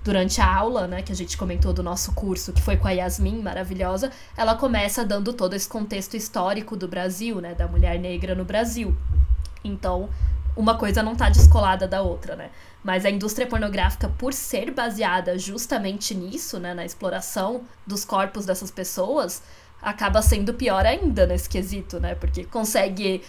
durante 0.07 0.39
a 0.39 0.55
aula, 0.55 0.87
né, 0.87 1.01
que 1.01 1.11
a 1.11 1.15
gente 1.15 1.35
comentou 1.35 1.73
do 1.73 1.83
nosso 1.83 2.13
curso, 2.13 2.53
que 2.53 2.61
foi 2.61 2.77
com 2.77 2.87
a 2.87 2.91
Yasmin, 2.91 3.41
maravilhosa, 3.41 4.09
ela 4.37 4.55
começa 4.55 5.03
dando 5.03 5.33
todo 5.33 5.53
esse 5.53 5.67
contexto 5.67 6.15
histórico 6.15 6.77
do 6.77 6.87
Brasil, 6.87 7.41
né, 7.41 7.53
da 7.53 7.67
mulher 7.67 7.99
negra 7.99 8.33
no 8.33 8.45
Brasil. 8.45 8.97
Então, 9.65 10.09
uma 10.55 10.77
coisa 10.77 11.03
não 11.03 11.11
está 11.11 11.29
descolada 11.29 11.89
da 11.89 12.01
outra, 12.01 12.37
né? 12.37 12.51
Mas 12.81 13.03
a 13.03 13.09
indústria 13.09 13.45
pornográfica, 13.45 14.07
por 14.17 14.31
ser 14.31 14.71
baseada 14.71 15.37
justamente 15.37 16.15
nisso, 16.15 16.57
né, 16.57 16.73
na 16.73 16.85
exploração 16.85 17.63
dos 17.85 18.05
corpos 18.05 18.45
dessas 18.45 18.71
pessoas, 18.71 19.43
acaba 19.81 20.21
sendo 20.21 20.53
pior 20.53 20.85
ainda 20.85 21.27
nesse 21.27 21.49
quesito, 21.49 21.99
né? 21.99 22.15
Porque 22.15 22.45
consegue 22.45 23.21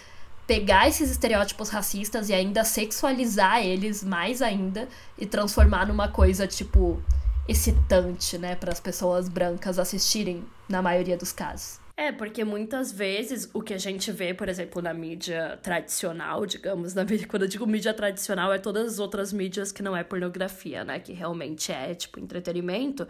pegar 0.48 0.88
esses 0.88 1.10
estereótipos 1.10 1.68
racistas 1.68 2.30
e 2.30 2.34
ainda 2.34 2.64
sexualizar 2.64 3.62
eles 3.62 4.02
mais 4.02 4.40
ainda 4.40 4.88
e 5.18 5.26
transformar 5.26 5.86
numa 5.86 6.08
coisa 6.08 6.46
tipo 6.46 7.02
excitante, 7.46 8.38
né, 8.38 8.56
para 8.56 8.72
as 8.72 8.80
pessoas 8.80 9.28
brancas 9.28 9.78
assistirem 9.78 10.42
na 10.66 10.80
maioria 10.80 11.18
dos 11.18 11.32
casos. 11.32 11.78
É, 11.96 12.12
porque 12.12 12.44
muitas 12.44 12.92
vezes 12.92 13.50
o 13.52 13.60
que 13.60 13.74
a 13.74 13.78
gente 13.78 14.10
vê, 14.10 14.32
por 14.32 14.48
exemplo, 14.48 14.80
na 14.80 14.94
mídia 14.94 15.58
tradicional, 15.62 16.46
digamos, 16.46 16.94
na 16.94 17.04
mídia, 17.04 17.26
quando 17.26 17.42
eu 17.42 17.48
digo 17.48 17.66
mídia 17.66 17.92
tradicional, 17.92 18.52
é 18.52 18.58
todas 18.58 18.92
as 18.92 18.98
outras 18.98 19.32
mídias 19.32 19.72
que 19.72 19.82
não 19.82 19.96
é 19.96 20.04
pornografia, 20.04 20.84
né? 20.84 21.00
Que 21.00 21.12
realmente 21.12 21.72
é, 21.72 21.94
tipo, 21.94 22.20
entretenimento 22.20 23.06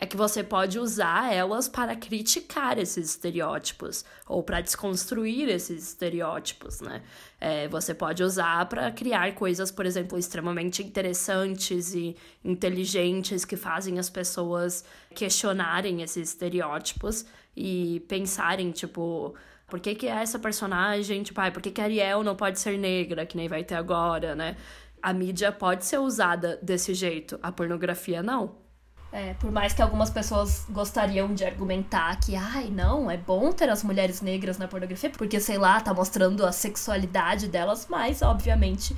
é 0.00 0.06
que 0.06 0.16
você 0.16 0.44
pode 0.44 0.78
usar 0.78 1.34
elas 1.34 1.68
para 1.68 1.96
criticar 1.96 2.78
esses 2.78 3.10
estereótipos 3.10 4.04
ou 4.28 4.44
para 4.44 4.60
desconstruir 4.60 5.48
esses 5.48 5.88
estereótipos, 5.88 6.80
né? 6.80 7.02
É, 7.40 7.66
você 7.66 7.92
pode 7.92 8.22
usar 8.22 8.66
para 8.66 8.92
criar 8.92 9.34
coisas, 9.34 9.72
por 9.72 9.84
exemplo, 9.84 10.16
extremamente 10.16 10.84
interessantes 10.84 11.94
e 11.94 12.16
inteligentes 12.44 13.44
que 13.44 13.56
fazem 13.56 13.98
as 13.98 14.08
pessoas 14.08 14.84
questionarem 15.12 16.00
esses 16.00 16.28
estereótipos 16.28 17.26
e 17.56 18.00
pensarem, 18.06 18.70
tipo, 18.70 19.34
por 19.66 19.80
que, 19.80 19.96
que 19.96 20.06
é 20.06 20.22
essa 20.22 20.38
personagem, 20.38 21.24
tipo, 21.24 21.40
por 21.52 21.60
que, 21.60 21.72
que 21.72 21.80
Ariel 21.80 22.22
não 22.22 22.36
pode 22.36 22.60
ser 22.60 22.78
negra, 22.78 23.26
que 23.26 23.36
nem 23.36 23.48
vai 23.48 23.64
ter 23.64 23.74
agora, 23.74 24.36
né? 24.36 24.56
A 25.02 25.12
mídia 25.12 25.50
pode 25.50 25.84
ser 25.84 25.98
usada 25.98 26.56
desse 26.62 26.94
jeito, 26.94 27.36
a 27.42 27.50
pornografia 27.50 28.22
não. 28.22 28.67
É, 29.10 29.32
por 29.34 29.50
mais 29.50 29.72
que 29.72 29.80
algumas 29.80 30.10
pessoas 30.10 30.66
gostariam 30.68 31.32
de 31.32 31.42
argumentar 31.42 32.14
que, 32.20 32.36
ai, 32.36 32.68
não, 32.70 33.10
é 33.10 33.16
bom 33.16 33.50
ter 33.52 33.70
as 33.70 33.82
mulheres 33.82 34.20
negras 34.20 34.58
na 34.58 34.68
pornografia, 34.68 35.08
porque, 35.08 35.40
sei 35.40 35.56
lá, 35.56 35.80
tá 35.80 35.94
mostrando 35.94 36.44
a 36.44 36.52
sexualidade 36.52 37.48
delas, 37.48 37.86
mas, 37.88 38.20
obviamente, 38.20 38.94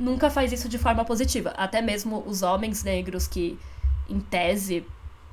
nunca 0.00 0.30
faz 0.30 0.52
isso 0.52 0.70
de 0.70 0.78
forma 0.78 1.04
positiva. 1.04 1.50
Até 1.50 1.82
mesmo 1.82 2.24
os 2.26 2.42
homens 2.42 2.82
negros 2.82 3.26
que, 3.26 3.58
em 4.08 4.20
tese, 4.20 4.86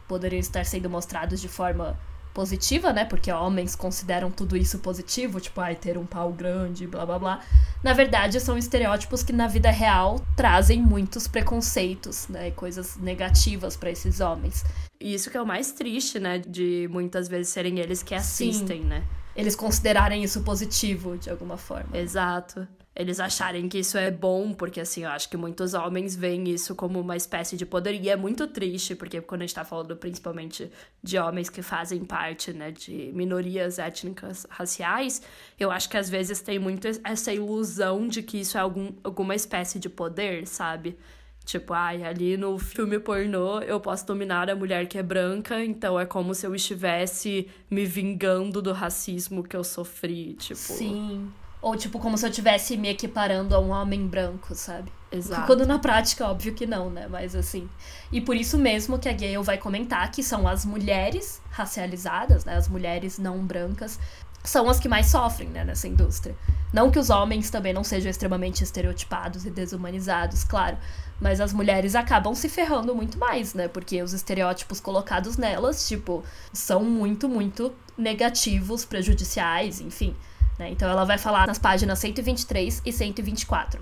poderiam 0.05 0.39
estar 0.39 0.65
sendo 0.65 0.89
mostrados 0.89 1.39
de 1.39 1.47
forma 1.47 1.97
positiva, 2.33 2.93
né? 2.93 3.05
Porque 3.05 3.31
homens 3.31 3.75
consideram 3.75 4.31
tudo 4.31 4.55
isso 4.55 4.79
positivo, 4.79 5.39
tipo, 5.39 5.59
ai, 5.61 5.75
ter 5.75 5.97
um 5.97 6.05
pau 6.05 6.31
grande, 6.31 6.87
blá 6.87 7.05
blá 7.05 7.19
blá. 7.19 7.39
Na 7.83 7.93
verdade, 7.93 8.39
são 8.39 8.57
estereótipos 8.57 9.23
que 9.23 9.33
na 9.33 9.47
vida 9.47 9.69
real 9.69 10.19
trazem 10.35 10.81
muitos 10.81 11.27
preconceitos, 11.27 12.27
né? 12.27 12.49
E 12.49 12.51
coisas 12.51 12.97
negativas 12.97 13.75
para 13.75 13.91
esses 13.91 14.19
homens. 14.19 14.63
E 14.99 15.13
isso 15.13 15.29
que 15.29 15.37
é 15.37 15.41
o 15.41 15.45
mais 15.45 15.71
triste, 15.71 16.19
né? 16.19 16.39
De 16.39 16.87
muitas 16.91 17.27
vezes 17.27 17.49
serem 17.49 17.79
eles 17.79 18.03
que 18.03 18.15
assistem, 18.15 18.81
Sim. 18.81 18.87
né? 18.87 19.03
Eles 19.35 19.55
considerarem 19.55 20.23
isso 20.23 20.41
positivo 20.41 21.17
de 21.17 21.29
alguma 21.29 21.57
forma. 21.57 21.97
Exato 21.97 22.67
eles 22.99 23.17
acharem 23.21 23.69
que 23.69 23.79
isso 23.79 23.97
é 23.97 24.11
bom, 24.11 24.53
porque 24.53 24.81
assim, 24.81 25.05
eu 25.05 25.09
acho 25.09 25.29
que 25.29 25.37
muitos 25.37 25.73
homens 25.73 26.17
veem 26.17 26.49
isso 26.49 26.75
como 26.75 26.99
uma 26.99 27.15
espécie 27.15 27.55
de 27.55 27.65
poder, 27.65 27.93
e 27.93 28.09
é 28.09 28.15
muito 28.17 28.45
triste, 28.45 28.93
porque 28.93 29.21
quando 29.21 29.43
a 29.43 29.45
gente 29.45 29.55
tá 29.55 29.63
falando 29.63 29.95
principalmente 29.95 30.69
de 31.01 31.17
homens 31.17 31.49
que 31.49 31.61
fazem 31.61 32.03
parte, 32.03 32.51
né, 32.51 32.71
de 32.71 33.09
minorias 33.13 33.79
étnicas 33.79 34.45
raciais, 34.49 35.21
eu 35.57 35.71
acho 35.71 35.89
que 35.89 35.95
às 35.95 36.09
vezes 36.09 36.41
tem 36.41 36.59
muito 36.59 36.89
essa 37.05 37.31
ilusão 37.31 38.05
de 38.05 38.21
que 38.21 38.41
isso 38.41 38.57
é 38.57 38.61
algum, 38.61 38.91
alguma 39.01 39.33
espécie 39.33 39.79
de 39.79 39.87
poder, 39.87 40.45
sabe? 40.45 40.97
Tipo, 41.45 41.73
ai, 41.73 42.03
ali 42.03 42.35
no 42.35 42.59
filme 42.59 42.99
pornô 42.99 43.61
eu 43.61 43.79
posso 43.79 44.05
dominar 44.05 44.49
a 44.49 44.55
mulher 44.55 44.87
que 44.87 44.97
é 44.97 45.03
branca, 45.03 45.63
então 45.63 45.97
é 45.97 46.05
como 46.05 46.35
se 46.35 46.45
eu 46.45 46.53
estivesse 46.53 47.47
me 47.71 47.85
vingando 47.85 48.61
do 48.61 48.73
racismo 48.73 49.41
que 49.41 49.55
eu 49.55 49.63
sofri, 49.63 50.33
tipo. 50.33 50.59
Sim. 50.59 51.31
Ou, 51.61 51.75
tipo, 51.75 51.99
como 51.99 52.17
se 52.17 52.25
eu 52.25 52.29
estivesse 52.29 52.77
me 52.77 52.89
equiparando 52.89 53.53
a 53.53 53.59
um 53.59 53.69
homem 53.69 54.07
branco, 54.07 54.55
sabe? 54.55 54.91
Exato. 55.11 55.45
Quando 55.45 55.65
na 55.65 55.79
prática, 55.79 56.27
óbvio 56.27 56.53
que 56.53 56.65
não, 56.65 56.89
né? 56.89 57.07
Mas 57.09 57.35
assim. 57.35 57.67
E 58.11 58.21
por 58.21 58.35
isso 58.35 58.57
mesmo 58.57 58.97
que 58.97 59.09
a 59.09 59.13
Gale 59.13 59.43
vai 59.43 59.57
comentar 59.57 60.09
que 60.11 60.23
são 60.23 60.47
as 60.47 60.63
mulheres 60.63 61.41
racializadas, 61.49 62.45
né? 62.45 62.55
As 62.55 62.67
mulheres 62.67 63.17
não 63.17 63.39
brancas, 63.39 63.99
são 64.43 64.69
as 64.69 64.79
que 64.79 64.87
mais 64.87 65.07
sofrem, 65.07 65.49
né, 65.49 65.63
nessa 65.63 65.87
indústria. 65.87 66.35
Não 66.71 66.89
que 66.89 66.99
os 66.99 67.09
homens 67.09 67.49
também 67.49 67.73
não 67.73 67.83
sejam 67.83 68.09
extremamente 68.09 68.63
estereotipados 68.63 69.45
e 69.45 69.49
desumanizados, 69.49 70.43
claro. 70.43 70.77
Mas 71.19 71.41
as 71.41 71.51
mulheres 71.51 71.95
acabam 71.95 72.33
se 72.33 72.47
ferrando 72.47 72.95
muito 72.95 73.17
mais, 73.17 73.53
né? 73.53 73.67
Porque 73.67 74.01
os 74.01 74.13
estereótipos 74.13 74.79
colocados 74.79 75.35
nelas, 75.35 75.87
tipo, 75.87 76.23
são 76.53 76.83
muito, 76.83 77.27
muito 77.27 77.73
negativos, 77.97 78.85
prejudiciais, 78.85 79.81
enfim. 79.81 80.15
Né? 80.59 80.69
Então 80.71 80.89
ela 80.89 81.05
vai 81.05 81.17
falar 81.17 81.47
nas 81.47 81.57
páginas 81.57 81.97
123 81.99 82.81
e 82.85 82.91
124. 82.91 83.79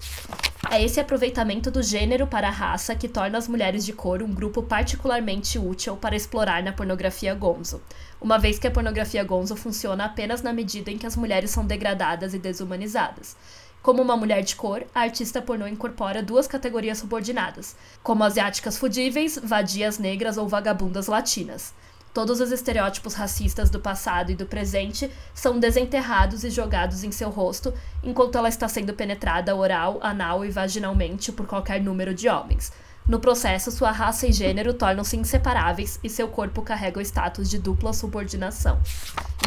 É 0.69 0.83
esse 0.83 0.99
aproveitamento 0.99 1.71
do 1.71 1.81
gênero 1.81 2.27
para 2.27 2.47
a 2.47 2.51
raça 2.51 2.95
que 2.95 3.07
torna 3.07 3.37
as 3.37 3.47
mulheres 3.47 3.83
de 3.83 3.93
cor 3.93 4.21
um 4.21 4.33
grupo 4.33 4.61
particularmente 4.61 5.57
útil 5.57 5.97
para 5.97 6.15
explorar 6.15 6.61
na 6.61 6.71
pornografia 6.71 7.33
gonzo, 7.33 7.81
uma 8.21 8.37
vez 8.37 8.59
que 8.59 8.67
a 8.67 8.71
pornografia 8.71 9.23
gonzo 9.23 9.55
funciona 9.55 10.05
apenas 10.05 10.41
na 10.41 10.53
medida 10.53 10.91
em 10.91 10.97
que 10.97 11.07
as 11.07 11.15
mulheres 11.15 11.49
são 11.49 11.65
degradadas 11.65 12.33
e 12.33 12.39
desumanizadas. 12.39 13.35
Como 13.81 14.01
uma 14.01 14.17
mulher 14.17 14.41
de 14.41 14.55
cor, 14.55 14.83
a 14.93 15.01
artista 15.01 15.41
pornô 15.41 15.65
incorpora 15.65 16.21
duas 16.21 16.45
categorias 16.45 16.97
subordinadas, 16.97 17.75
como 18.03 18.23
asiáticas 18.23 18.77
fudíveis, 18.77 19.39
vadias 19.41 19.97
negras 19.97 20.37
ou 20.37 20.47
vagabundas 20.47 21.07
latinas. 21.07 21.73
Todos 22.17 22.41
os 22.41 22.51
estereótipos 22.51 23.13
racistas 23.13 23.69
do 23.69 23.79
passado 23.79 24.31
e 24.31 24.35
do 24.35 24.47
presente 24.47 25.07
são 25.35 25.59
desenterrados 25.59 26.43
e 26.43 26.49
jogados 26.49 27.03
em 27.03 27.11
seu 27.11 27.29
rosto 27.29 27.71
enquanto 28.01 28.35
ela 28.39 28.49
está 28.49 28.67
sendo 28.67 28.91
penetrada 28.91 29.55
oral, 29.55 29.99
anal 30.01 30.43
e 30.43 30.49
vaginalmente 30.49 31.31
por 31.31 31.45
qualquer 31.45 31.79
número 31.79 32.15
de 32.15 32.27
homens. 32.27 32.71
No 33.07 33.19
processo, 33.19 33.69
sua 33.69 33.91
raça 33.91 34.25
e 34.25 34.33
gênero 34.33 34.73
tornam-se 34.73 35.15
inseparáveis 35.15 35.99
e 36.03 36.09
seu 36.09 36.27
corpo 36.27 36.63
carrega 36.63 36.97
o 36.97 37.01
status 37.03 37.47
de 37.47 37.59
dupla 37.59 37.93
subordinação. 37.93 38.81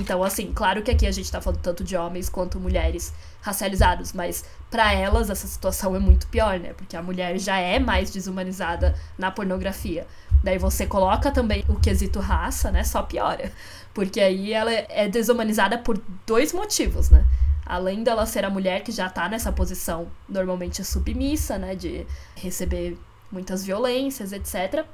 Então, 0.00 0.22
assim, 0.22 0.52
claro 0.54 0.80
que 0.82 0.92
aqui 0.92 1.08
a 1.08 1.10
gente 1.10 1.24
está 1.24 1.40
falando 1.40 1.60
tanto 1.60 1.82
de 1.82 1.96
homens 1.96 2.28
quanto 2.28 2.60
mulheres 2.60 3.12
racializados, 3.42 4.12
mas 4.12 4.44
para 4.70 4.94
elas 4.94 5.28
essa 5.28 5.48
situação 5.48 5.96
é 5.96 5.98
muito 5.98 6.28
pior, 6.28 6.60
né? 6.60 6.72
Porque 6.72 6.96
a 6.96 7.02
mulher 7.02 7.36
já 7.36 7.58
é 7.58 7.80
mais 7.80 8.12
desumanizada 8.12 8.94
na 9.18 9.30
pornografia. 9.30 10.06
Daí 10.42 10.58
você 10.58 10.86
coloca 10.86 11.30
também 11.30 11.64
o 11.68 11.74
quesito 11.76 12.18
raça, 12.18 12.70
né? 12.70 12.84
Só 12.84 13.02
piora. 13.02 13.52
Porque 13.92 14.20
aí 14.20 14.52
ela 14.52 14.72
é 14.72 15.08
desumanizada 15.08 15.78
por 15.78 16.00
dois 16.26 16.52
motivos, 16.52 17.10
né? 17.10 17.24
Além 17.66 18.02
dela 18.02 18.26
ser 18.26 18.44
a 18.44 18.50
mulher 18.50 18.82
que 18.82 18.90
já 18.90 19.08
tá 19.08 19.28
nessa 19.28 19.52
posição 19.52 20.08
normalmente 20.28 20.84
submissa, 20.84 21.58
né? 21.58 21.74
De 21.74 22.06
receber 22.34 22.98
muitas 23.30 23.64
violências, 23.64 24.32
etc. 24.32 24.84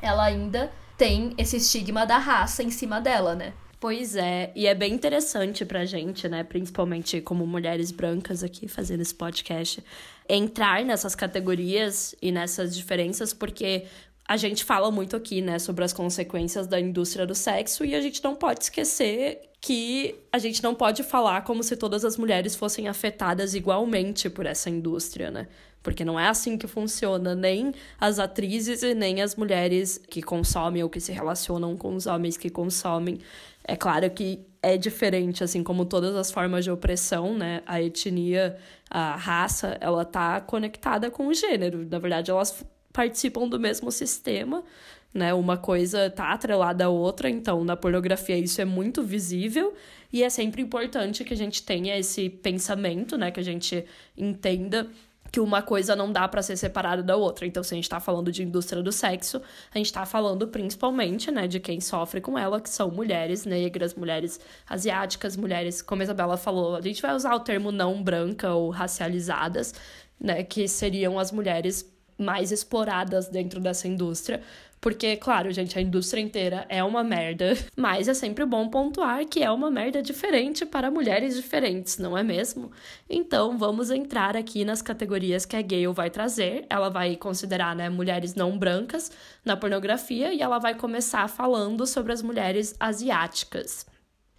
Ela 0.00 0.24
ainda 0.24 0.70
tem 0.96 1.34
esse 1.38 1.56
estigma 1.56 2.06
da 2.06 2.18
raça 2.18 2.62
em 2.62 2.70
cima 2.70 3.00
dela, 3.00 3.34
né? 3.34 3.52
Pois 3.82 4.14
é, 4.14 4.52
e 4.54 4.68
é 4.68 4.76
bem 4.76 4.94
interessante 4.94 5.64
pra 5.64 5.84
gente, 5.84 6.28
né, 6.28 6.44
principalmente 6.44 7.20
como 7.20 7.44
mulheres 7.44 7.90
brancas 7.90 8.44
aqui 8.44 8.68
fazendo 8.68 9.00
esse 9.00 9.12
podcast, 9.12 9.82
entrar 10.28 10.84
nessas 10.84 11.16
categorias 11.16 12.14
e 12.22 12.30
nessas 12.30 12.76
diferenças, 12.76 13.32
porque 13.34 13.86
a 14.32 14.36
gente 14.38 14.64
fala 14.64 14.90
muito 14.90 15.14
aqui, 15.14 15.42
né, 15.42 15.58
sobre 15.58 15.84
as 15.84 15.92
consequências 15.92 16.66
da 16.66 16.80
indústria 16.80 17.26
do 17.26 17.34
sexo 17.34 17.84
e 17.84 17.94
a 17.94 18.00
gente 18.00 18.24
não 18.24 18.34
pode 18.34 18.64
esquecer 18.64 19.42
que 19.60 20.14
a 20.32 20.38
gente 20.38 20.62
não 20.62 20.74
pode 20.74 21.02
falar 21.02 21.44
como 21.44 21.62
se 21.62 21.76
todas 21.76 22.02
as 22.02 22.16
mulheres 22.16 22.56
fossem 22.56 22.88
afetadas 22.88 23.54
igualmente 23.54 24.30
por 24.30 24.46
essa 24.46 24.70
indústria, 24.70 25.30
né? 25.30 25.48
Porque 25.82 26.02
não 26.02 26.18
é 26.18 26.28
assim 26.28 26.56
que 26.56 26.66
funciona, 26.66 27.34
nem 27.34 27.74
as 28.00 28.18
atrizes 28.18 28.82
e 28.82 28.94
nem 28.94 29.20
as 29.20 29.36
mulheres 29.36 30.00
que 30.08 30.22
consomem 30.22 30.82
ou 30.82 30.88
que 30.88 30.98
se 30.98 31.12
relacionam 31.12 31.76
com 31.76 31.94
os 31.94 32.06
homens 32.06 32.38
que 32.38 32.48
consomem. 32.48 33.18
É 33.62 33.76
claro 33.76 34.08
que 34.08 34.40
é 34.62 34.78
diferente, 34.78 35.44
assim 35.44 35.62
como 35.62 35.84
todas 35.84 36.16
as 36.16 36.30
formas 36.30 36.64
de 36.64 36.70
opressão, 36.70 37.36
né? 37.36 37.62
A 37.66 37.82
etnia, 37.82 38.56
a 38.88 39.14
raça, 39.14 39.76
ela 39.78 40.06
tá 40.06 40.40
conectada 40.40 41.10
com 41.10 41.26
o 41.26 41.34
gênero. 41.34 41.86
Na 41.90 41.98
verdade, 41.98 42.30
elas 42.30 42.64
participam 42.92 43.48
do 43.48 43.58
mesmo 43.58 43.90
sistema, 43.90 44.62
né? 45.12 45.32
Uma 45.34 45.56
coisa 45.56 46.10
tá 46.10 46.32
atrelada 46.32 46.84
à 46.84 46.88
outra, 46.88 47.28
então 47.28 47.64
na 47.64 47.76
pornografia 47.76 48.36
isso 48.36 48.60
é 48.60 48.64
muito 48.64 49.02
visível 49.02 49.74
e 50.12 50.22
é 50.22 50.30
sempre 50.30 50.62
importante 50.62 51.24
que 51.24 51.34
a 51.34 51.36
gente 51.36 51.62
tenha 51.62 51.98
esse 51.98 52.28
pensamento, 52.28 53.16
né? 53.16 53.30
Que 53.30 53.40
a 53.40 53.44
gente 53.44 53.84
entenda 54.16 54.88
que 55.32 55.40
uma 55.40 55.62
coisa 55.62 55.96
não 55.96 56.12
dá 56.12 56.28
para 56.28 56.42
ser 56.42 56.58
separada 56.58 57.02
da 57.02 57.16
outra. 57.16 57.46
Então, 57.46 57.62
se 57.62 57.72
a 57.72 57.76
gente 57.76 57.88
tá 57.88 57.98
falando 57.98 58.30
de 58.30 58.42
indústria 58.42 58.82
do 58.82 58.92
sexo, 58.92 59.40
a 59.74 59.78
gente 59.78 59.90
tá 59.90 60.04
falando 60.04 60.46
principalmente, 60.46 61.30
né, 61.30 61.48
de 61.48 61.58
quem 61.58 61.80
sofre 61.80 62.20
com 62.20 62.38
ela, 62.38 62.60
que 62.60 62.68
são 62.68 62.90
mulheres 62.90 63.46
negras, 63.46 63.94
mulheres 63.94 64.38
asiáticas, 64.68 65.34
mulheres, 65.34 65.80
como 65.80 66.02
a 66.02 66.04
Isabela 66.04 66.36
falou, 66.36 66.76
a 66.76 66.82
gente 66.82 67.00
vai 67.00 67.14
usar 67.14 67.34
o 67.34 67.40
termo 67.40 67.72
não 67.72 68.02
branca 68.02 68.52
ou 68.52 68.68
racializadas, 68.68 69.74
né, 70.20 70.42
que 70.44 70.68
seriam 70.68 71.18
as 71.18 71.32
mulheres 71.32 71.82
mais 72.18 72.52
exploradas 72.52 73.28
dentro 73.28 73.60
dessa 73.60 73.88
indústria, 73.88 74.42
porque, 74.82 75.16
claro, 75.16 75.52
gente, 75.52 75.78
a 75.78 75.80
indústria 75.80 76.20
inteira 76.20 76.66
é 76.68 76.82
uma 76.82 77.04
merda, 77.04 77.56
mas 77.78 78.08
é 78.08 78.14
sempre 78.14 78.44
bom 78.44 78.68
pontuar 78.68 79.24
que 79.24 79.40
é 79.40 79.48
uma 79.48 79.70
merda 79.70 80.02
diferente 80.02 80.66
para 80.66 80.90
mulheres 80.90 81.36
diferentes, 81.36 81.98
não 81.98 82.18
é 82.18 82.24
mesmo? 82.24 82.72
Então, 83.08 83.56
vamos 83.56 83.92
entrar 83.92 84.36
aqui 84.36 84.64
nas 84.64 84.82
categorias 84.82 85.46
que 85.46 85.54
a 85.54 85.62
Gale 85.62 85.86
vai 85.92 86.10
trazer. 86.10 86.66
Ela 86.68 86.88
vai 86.88 87.14
considerar, 87.14 87.76
né, 87.76 87.88
mulheres 87.88 88.34
não 88.34 88.58
brancas 88.58 89.12
na 89.44 89.56
pornografia 89.56 90.34
e 90.34 90.42
ela 90.42 90.58
vai 90.58 90.74
começar 90.74 91.28
falando 91.28 91.86
sobre 91.86 92.12
as 92.12 92.20
mulheres 92.20 92.74
asiáticas. 92.80 93.86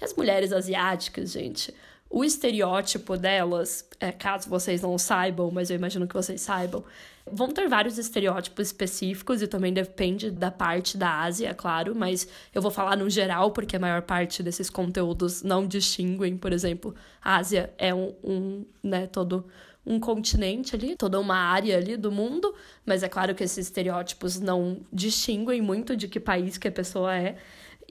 As 0.01 0.13
mulheres 0.13 0.51
asiáticas, 0.51 1.31
gente, 1.31 1.73
o 2.13 2.23
estereótipo 2.23 3.17
delas, 3.17 3.86
é, 3.99 4.12
caso 4.12 4.47
vocês 4.47 4.82
não 4.82 4.97
saibam, 4.97 5.49
mas 5.52 5.69
eu 5.69 5.76
imagino 5.76 6.08
que 6.08 6.13
vocês 6.13 6.39
saibam, 6.39 6.84
Vão 7.32 7.49
ter 7.49 7.69
vários 7.69 7.97
estereótipos 7.97 8.67
específicos 8.67 9.41
e 9.41 9.47
também 9.47 9.71
depende 9.71 10.30
da 10.30 10.52
parte 10.52 10.97
da 10.97 11.21
Ásia, 11.21 11.54
claro, 11.54 11.95
mas 11.95 12.28
eu 12.54 12.62
vou 12.62 12.69
falar 12.69 12.97
no 12.97 13.10
geral 13.10 13.52
porque 13.52 13.78
a 13.78 13.80
maior 13.80 14.02
parte 14.02 14.43
desses 14.43 14.69
conteúdos 14.69 15.41
não 15.41 15.65
distinguem, 15.65 16.36
por 16.36 16.52
exemplo, 16.52 16.93
a 17.21 17.38
Ásia 17.38 17.73
é 17.78 17.93
um, 17.93 18.13
um 18.21 18.65
né, 18.84 19.08
todo 19.08 19.45
um 19.86 19.99
continente 19.99 20.76
ali, 20.76 20.97
toda 20.97 21.19
uma 21.19 21.36
área 21.36 21.78
ali 21.78 21.95
do 21.95 22.12
mundo, 22.12 22.54
mas 22.86 23.04
é 23.04 23.10
claro 23.10 23.34
que 23.34 23.43
esses 23.43 23.67
estereótipos 23.67 24.39
não 24.39 24.82
distinguem 24.91 25.62
muito 25.62 25.95
de 25.95 26.10
que 26.10 26.19
país 26.19 26.58
que 26.58 26.67
a 26.67 26.71
pessoa 26.71 27.15
é. 27.15 27.38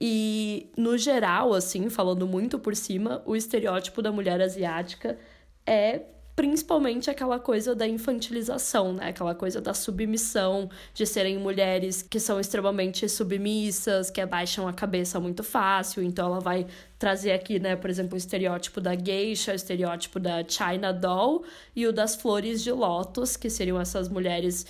E 0.05 0.69
no 0.77 0.99
geral, 0.99 1.55
assim, 1.55 1.89
falando 1.89 2.27
muito 2.27 2.59
por 2.59 2.75
cima, 2.75 3.23
o 3.25 3.37
estereótipo 3.37 4.03
da 4.03 4.11
mulher 4.11 4.41
asiática 4.43 5.17
é 5.65 6.01
principalmente 6.35 7.09
aquela 7.09 7.39
coisa 7.39 7.73
da 7.73 7.87
infantilização, 7.87 8.93
né? 8.95 9.11
Aquela 9.11 9.33
coisa 9.33 9.61
da 9.61 9.73
submissão, 9.73 10.69
de 10.93 11.07
serem 11.07 11.39
mulheres 11.39 12.03
que 12.03 12.19
são 12.19 12.41
extremamente 12.41 13.09
submissas, 13.09 14.11
que 14.11 14.21
abaixam 14.21 14.67
a 14.67 14.73
cabeça 14.73 15.21
muito 15.21 15.45
fácil. 15.45 16.03
Então 16.03 16.27
ela 16.27 16.41
vai 16.41 16.67
trazer 16.99 17.31
aqui, 17.31 17.61
né, 17.61 17.77
por 17.77 17.89
exemplo, 17.89 18.15
o 18.15 18.19
estereótipo 18.19 18.81
da 18.81 18.97
geisha, 18.97 19.53
o 19.53 19.55
estereótipo 19.55 20.19
da 20.19 20.43
China 20.49 20.93
doll 20.93 21.45
e 21.77 21.87
o 21.87 21.93
das 21.93 22.17
flores 22.17 22.61
de 22.61 22.73
lótus, 22.73 23.37
que 23.37 23.49
seriam 23.49 23.81
essas 23.81 24.09
mulheres 24.09 24.67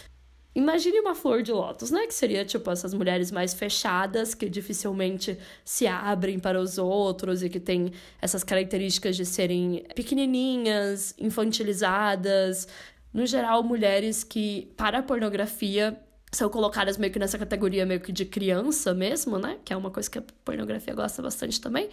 Imagine 0.55 1.01
uma 1.01 1.15
flor 1.15 1.43
de 1.43 1.51
lótus, 1.51 1.91
né? 1.91 2.07
Que 2.07 2.13
seria 2.15 2.45
tipo 2.45 2.71
essas 2.71 2.93
mulheres 2.93 3.31
mais 3.31 3.55
fechadas, 3.55 4.35
que 4.35 4.49
dificilmente 4.51 5.39
se 5.65 5.87
abrem 5.87 6.39
para 6.39 6.61
os 6.61 6.77
outros 6.77 7.43
e 7.43 7.49
que 7.49 7.59
têm 7.59 7.93
essas 8.21 8.45
características 8.45 9.17
de 9.17 9.25
serem 9.25 9.85
pequenininhas, 9.95 11.15
infantilizadas. 11.19 12.69
No 13.15 13.27
geral, 13.27 13.63
mulheres 13.63 14.23
que, 14.23 14.73
para 14.77 14.99
a 14.99 15.03
pornografia, 15.03 15.99
são 16.31 16.49
colocadas 16.49 16.97
meio 16.97 17.13
que 17.13 17.19
nessa 17.19 17.39
categoria 17.39 17.85
meio 17.85 18.01
que 18.01 18.13
de 18.13 18.25
criança 18.27 18.93
mesmo, 18.93 19.39
né? 19.39 19.59
Que 19.65 19.73
é 19.73 19.77
uma 19.77 19.91
coisa 19.91 20.11
que 20.11 20.19
a 20.19 20.23
pornografia 20.45 20.95
gosta 20.95 21.23
bastante 21.23 21.61
também. 21.61 21.89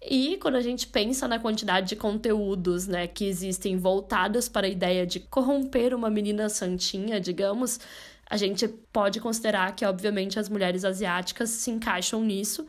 E 0.00 0.36
quando 0.38 0.56
a 0.56 0.60
gente 0.60 0.86
pensa 0.86 1.26
na 1.26 1.38
quantidade 1.38 1.88
de 1.88 1.96
conteúdos, 1.96 2.86
né, 2.86 3.06
que 3.06 3.24
existem 3.24 3.76
voltados 3.76 4.48
para 4.48 4.66
a 4.66 4.70
ideia 4.70 5.06
de 5.06 5.20
corromper 5.20 5.94
uma 5.94 6.10
menina 6.10 6.48
santinha, 6.48 7.20
digamos, 7.20 7.80
a 8.28 8.36
gente 8.36 8.68
pode 8.68 9.20
considerar 9.20 9.74
que, 9.74 9.84
obviamente, 9.84 10.38
as 10.38 10.48
mulheres 10.48 10.84
asiáticas 10.84 11.50
se 11.50 11.70
encaixam 11.70 12.22
nisso 12.22 12.66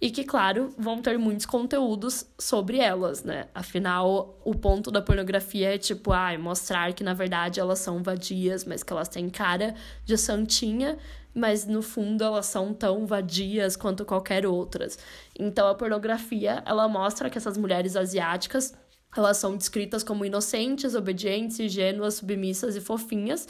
e 0.00 0.10
que, 0.10 0.24
claro, 0.24 0.74
vão 0.78 1.02
ter 1.02 1.18
muitos 1.18 1.44
conteúdos 1.44 2.26
sobre 2.38 2.78
elas, 2.78 3.22
né? 3.22 3.48
Afinal, 3.54 4.40
o 4.44 4.54
ponto 4.54 4.90
da 4.90 5.02
pornografia 5.02 5.74
é 5.74 5.78
tipo, 5.78 6.12
ah, 6.12 6.36
mostrar 6.38 6.94
que 6.94 7.04
na 7.04 7.12
verdade 7.12 7.60
elas 7.60 7.80
são 7.80 8.02
vadias, 8.02 8.64
mas 8.64 8.82
que 8.82 8.92
elas 8.92 9.08
têm 9.08 9.28
cara 9.28 9.74
de 10.04 10.16
santinha 10.16 10.98
mas 11.34 11.66
no 11.66 11.82
fundo 11.82 12.24
elas 12.24 12.46
são 12.46 12.74
tão 12.74 13.06
vadias 13.06 13.76
quanto 13.76 14.04
qualquer 14.04 14.46
outras. 14.46 14.98
Então 15.38 15.68
a 15.68 15.74
pornografia, 15.74 16.62
ela 16.66 16.88
mostra 16.88 17.30
que 17.30 17.38
essas 17.38 17.56
mulheres 17.56 17.96
asiáticas, 17.96 18.74
elas 19.16 19.36
são 19.36 19.56
descritas 19.56 20.02
como 20.02 20.24
inocentes, 20.24 20.94
obedientes, 20.94 21.58
ingênuas, 21.60 22.14
submissas 22.14 22.76
e 22.76 22.80
fofinhas, 22.80 23.48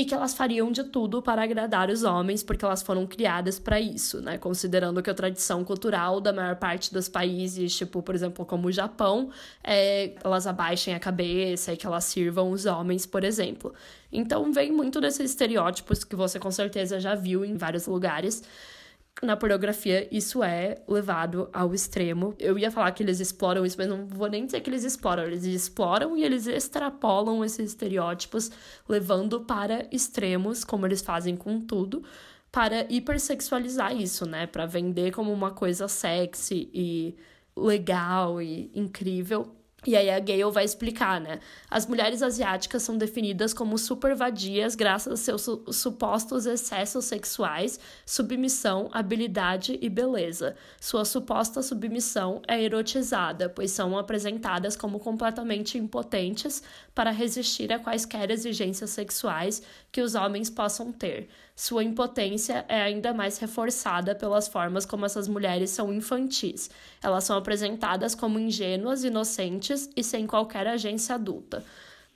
e 0.00 0.04
que 0.04 0.14
elas 0.14 0.32
fariam 0.32 0.70
de 0.70 0.84
tudo 0.84 1.20
para 1.20 1.42
agradar 1.42 1.90
os 1.90 2.04
homens, 2.04 2.42
porque 2.42 2.64
elas 2.64 2.82
foram 2.82 3.04
criadas 3.04 3.58
para 3.58 3.80
isso, 3.80 4.20
né? 4.20 4.38
Considerando 4.38 5.02
que 5.02 5.10
a 5.10 5.14
tradição 5.14 5.64
cultural 5.64 6.20
da 6.20 6.32
maior 6.32 6.54
parte 6.54 6.92
dos 6.92 7.08
países, 7.08 7.76
tipo, 7.76 8.00
por 8.00 8.14
exemplo, 8.14 8.46
como 8.46 8.68
o 8.68 8.72
Japão, 8.72 9.30
é 9.64 10.12
elas 10.22 10.46
abaixem 10.46 10.94
a 10.94 11.00
cabeça 11.00 11.72
e 11.72 11.76
que 11.76 11.84
elas 11.84 12.04
sirvam 12.04 12.52
os 12.52 12.64
homens, 12.64 13.06
por 13.06 13.24
exemplo. 13.24 13.74
Então, 14.12 14.52
vem 14.52 14.70
muito 14.70 15.00
desses 15.00 15.30
estereótipos 15.30 16.04
que 16.04 16.14
você 16.14 16.38
com 16.38 16.50
certeza 16.50 17.00
já 17.00 17.16
viu 17.16 17.44
em 17.44 17.56
vários 17.56 17.86
lugares 17.86 18.44
na 19.22 19.36
pornografia 19.36 20.08
isso 20.14 20.42
é 20.42 20.80
levado 20.86 21.48
ao 21.52 21.74
extremo. 21.74 22.34
Eu 22.38 22.58
ia 22.58 22.70
falar 22.70 22.92
que 22.92 23.02
eles 23.02 23.20
exploram 23.20 23.66
isso, 23.66 23.76
mas 23.78 23.88
não 23.88 24.06
vou 24.06 24.28
nem 24.28 24.46
dizer 24.46 24.60
que 24.60 24.70
eles 24.70 24.84
exploram. 24.84 25.24
Eles 25.24 25.44
exploram 25.44 26.16
e 26.16 26.24
eles 26.24 26.46
extrapolam 26.46 27.44
esses 27.44 27.70
estereótipos, 27.70 28.50
levando 28.88 29.40
para 29.40 29.86
extremos, 29.90 30.64
como 30.64 30.86
eles 30.86 31.02
fazem 31.02 31.36
com 31.36 31.60
tudo, 31.60 32.02
para 32.52 32.86
hipersexualizar 32.92 33.94
isso, 33.94 34.24
né? 34.26 34.46
Para 34.46 34.66
vender 34.66 35.12
como 35.12 35.32
uma 35.32 35.50
coisa 35.50 35.88
sexy 35.88 36.70
e 36.72 37.16
legal 37.56 38.40
e 38.40 38.70
incrível. 38.74 39.57
E 39.86 39.94
aí 39.96 40.10
a 40.10 40.18
Gale 40.18 40.50
vai 40.50 40.64
explicar, 40.64 41.20
né? 41.20 41.38
As 41.70 41.86
mulheres 41.86 42.20
asiáticas 42.20 42.82
são 42.82 42.98
definidas 42.98 43.54
como 43.54 43.78
supervadias 43.78 44.74
graças 44.74 45.12
a 45.12 45.16
seus 45.16 45.42
su 45.42 45.64
supostos 45.72 46.46
excessos 46.46 47.04
sexuais, 47.04 47.78
submissão, 48.04 48.88
habilidade 48.92 49.78
e 49.80 49.88
beleza. 49.88 50.56
Sua 50.80 51.04
suposta 51.04 51.62
submissão 51.62 52.42
é 52.48 52.60
erotizada, 52.60 53.48
pois 53.48 53.70
são 53.70 53.96
apresentadas 53.96 54.74
como 54.74 54.98
completamente 54.98 55.78
impotentes 55.78 56.60
para 56.92 57.12
resistir 57.12 57.72
a 57.72 57.78
quaisquer 57.78 58.32
exigências 58.32 58.90
sexuais 58.90 59.62
que 59.92 60.00
os 60.00 60.16
homens 60.16 60.50
possam 60.50 60.90
ter. 60.90 61.28
Sua 61.60 61.82
impotência 61.82 62.64
é 62.68 62.80
ainda 62.80 63.12
mais 63.12 63.36
reforçada 63.38 64.14
pelas 64.14 64.46
formas 64.46 64.86
como 64.86 65.04
essas 65.04 65.26
mulheres 65.26 65.70
são 65.70 65.92
infantis. 65.92 66.70
Elas 67.02 67.24
são 67.24 67.36
apresentadas 67.36 68.14
como 68.14 68.38
ingênuas, 68.38 69.02
inocentes 69.02 69.90
e 69.96 70.04
sem 70.04 70.24
qualquer 70.24 70.68
agência 70.68 71.16
adulta. 71.16 71.64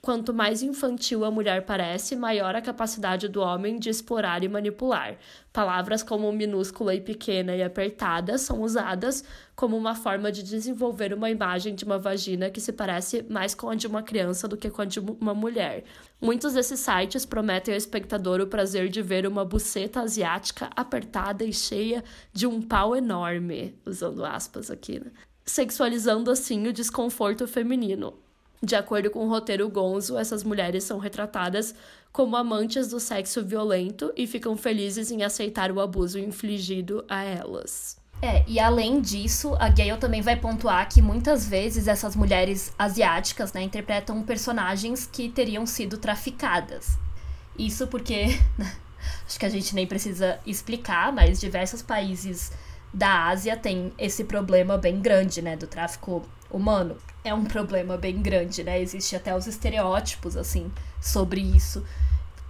Quanto 0.05 0.33
mais 0.33 0.61
infantil 0.61 1.23
a 1.23 1.31
mulher 1.31 1.65
parece, 1.65 2.13
maior 2.13 2.53
a 2.57 2.61
capacidade 2.61 3.29
do 3.29 3.39
homem 3.39 3.79
de 3.79 3.89
explorar 3.89 4.43
e 4.43 4.49
manipular. 4.49 5.17
Palavras 5.53 6.03
como 6.03 6.29
minúscula 6.29 6.93
e 6.93 6.99
pequena 6.99 7.55
e 7.55 7.63
apertada 7.63 8.37
são 8.37 8.61
usadas 8.61 9.23
como 9.55 9.77
uma 9.77 9.95
forma 9.95 10.29
de 10.29 10.43
desenvolver 10.43 11.13
uma 11.13 11.29
imagem 11.29 11.73
de 11.73 11.85
uma 11.85 11.97
vagina 11.97 12.49
que 12.49 12.59
se 12.59 12.73
parece 12.73 13.25
mais 13.29 13.55
com 13.55 13.69
a 13.69 13.75
de 13.75 13.87
uma 13.87 14.03
criança 14.03 14.45
do 14.45 14.57
que 14.57 14.69
com 14.69 14.81
a 14.81 14.85
de 14.85 14.99
uma 14.99 15.33
mulher. 15.33 15.85
Muitos 16.19 16.51
desses 16.51 16.81
sites 16.81 17.25
prometem 17.25 17.73
ao 17.73 17.77
espectador 17.77 18.41
o 18.41 18.47
prazer 18.47 18.89
de 18.89 19.01
ver 19.01 19.25
uma 19.25 19.45
buceta 19.45 20.01
asiática 20.01 20.69
apertada 20.75 21.45
e 21.45 21.53
cheia 21.53 22.03
de 22.33 22.45
um 22.45 22.61
pau 22.61 22.93
enorme, 22.93 23.73
usando 23.85 24.25
aspas 24.25 24.69
aqui, 24.69 24.99
né? 24.99 25.13
Sexualizando 25.45 26.29
assim 26.29 26.67
o 26.67 26.73
desconforto 26.73 27.47
feminino. 27.47 28.22
De 28.63 28.77
acordo 28.77 29.11
com 29.11 29.25
o 29.25 29.29
roteiro 29.29 29.67
Gonzo, 29.67 30.17
essas 30.17 30.41
mulheres 30.41 30.85
são 30.85 30.97
retratadas 30.97 31.75
como 32.13 32.37
amantes 32.37 32.87
do 32.87 32.97
sexo 32.97 33.43
violento 33.43 34.13
e 34.15 34.25
ficam 34.25 34.55
felizes 34.55 35.11
em 35.11 35.21
aceitar 35.21 35.69
o 35.69 35.81
abuso 35.81 36.17
infligido 36.17 37.03
a 37.09 37.23
elas. 37.23 37.97
É, 38.21 38.41
e 38.47 38.61
além 38.61 39.01
disso, 39.01 39.53
a 39.59 39.67
Gale 39.67 39.97
também 39.97 40.21
vai 40.21 40.37
pontuar 40.37 40.87
que 40.87 41.01
muitas 41.01 41.45
vezes 41.45 41.89
essas 41.89 42.15
mulheres 42.15 42.71
asiáticas, 42.79 43.51
né, 43.51 43.63
interpretam 43.63 44.23
personagens 44.23 45.05
que 45.05 45.27
teriam 45.27 45.65
sido 45.65 45.97
traficadas. 45.97 46.97
Isso 47.59 47.85
porque, 47.87 48.39
acho 49.27 49.37
que 49.37 49.45
a 49.45 49.49
gente 49.49 49.75
nem 49.75 49.85
precisa 49.85 50.39
explicar, 50.45 51.11
mas 51.11 51.37
diversos 51.37 51.81
países 51.81 52.49
da 52.93 53.27
Ásia 53.27 53.57
têm 53.57 53.91
esse 53.97 54.23
problema 54.23 54.77
bem 54.77 55.01
grande, 55.01 55.41
né, 55.41 55.57
do 55.57 55.67
tráfico 55.67 56.25
humano 56.49 56.95
é 57.23 57.33
um 57.33 57.45
problema 57.45 57.97
bem 57.97 58.21
grande, 58.21 58.63
né? 58.63 58.81
Existe 58.81 59.15
até 59.15 59.35
os 59.35 59.47
estereótipos, 59.47 60.35
assim, 60.37 60.71
sobre 60.99 61.41
isso. 61.41 61.83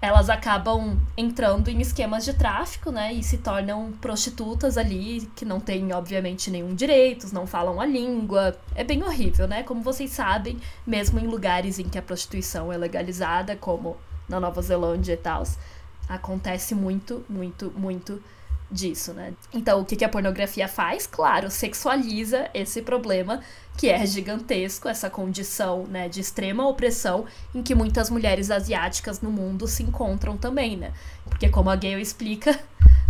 elas 0.04 0.30
acabam 0.30 1.00
entrando 1.16 1.70
em 1.70 1.80
esquemas 1.80 2.26
de 2.26 2.34
tráfico, 2.34 2.92
né? 2.92 3.14
E 3.14 3.24
se 3.24 3.38
tornam 3.38 3.94
prostitutas 4.02 4.78
ali, 4.78 5.32
que 5.34 5.46
não 5.46 5.62
têm, 5.62 5.94
obviamente, 5.94 6.52
nenhum 6.52 6.76
direitos, 6.76 7.32
não 7.32 7.48
falam 7.48 7.80
a 7.80 7.86
língua. 7.86 8.54
É 8.76 8.84
bem 8.84 9.02
horrível, 9.02 9.48
né? 9.48 9.64
Como 9.64 9.82
vocês 9.82 10.12
sabem, 10.12 10.60
mesmo 10.86 11.20
em 11.22 11.26
lugares 11.26 11.80
em 11.80 11.88
que 11.88 11.98
a 11.98 12.02
prostituição 12.02 12.72
é 12.72 12.76
legalizada, 12.76 13.56
como 13.56 13.96
na 14.28 14.42
Nova 14.42 14.62
Zelândia 14.62 15.14
e 15.14 15.18
tal, 15.18 15.44
acontece 16.10 16.76
muito, 16.76 17.24
muito, 17.30 17.72
muito 17.74 18.22
disso, 18.74 19.14
né? 19.14 19.34
Então, 19.54 19.80
o 19.80 19.86
que, 19.86 20.04
a 20.04 20.10
pornografia 20.10 20.68
faz? 20.68 21.06
Claro, 21.06 21.50
sexualiza 21.52 22.50
esse 22.54 22.82
problema 22.82 23.40
que 23.78 23.90
é 23.90 24.06
gigantesco, 24.06 24.88
essa 24.88 25.10
condição, 25.10 25.86
né, 25.86 26.08
de 26.08 26.20
extrema 26.20 26.68
opressão 26.68 27.26
em 27.56 27.64
que 27.64 27.74
muitas 27.74 28.10
mulheres 28.10 28.52
asiáticas 28.52 29.22
no 29.22 29.32
mundo 29.32 29.68
se 29.68 29.82
encontram 29.84 30.38
também, 30.38 30.78
né? 30.78 30.92
Porque 31.26 31.50
como 31.50 31.70
a 31.70 31.76
Gayle 31.76 32.02
explica, 32.02 32.60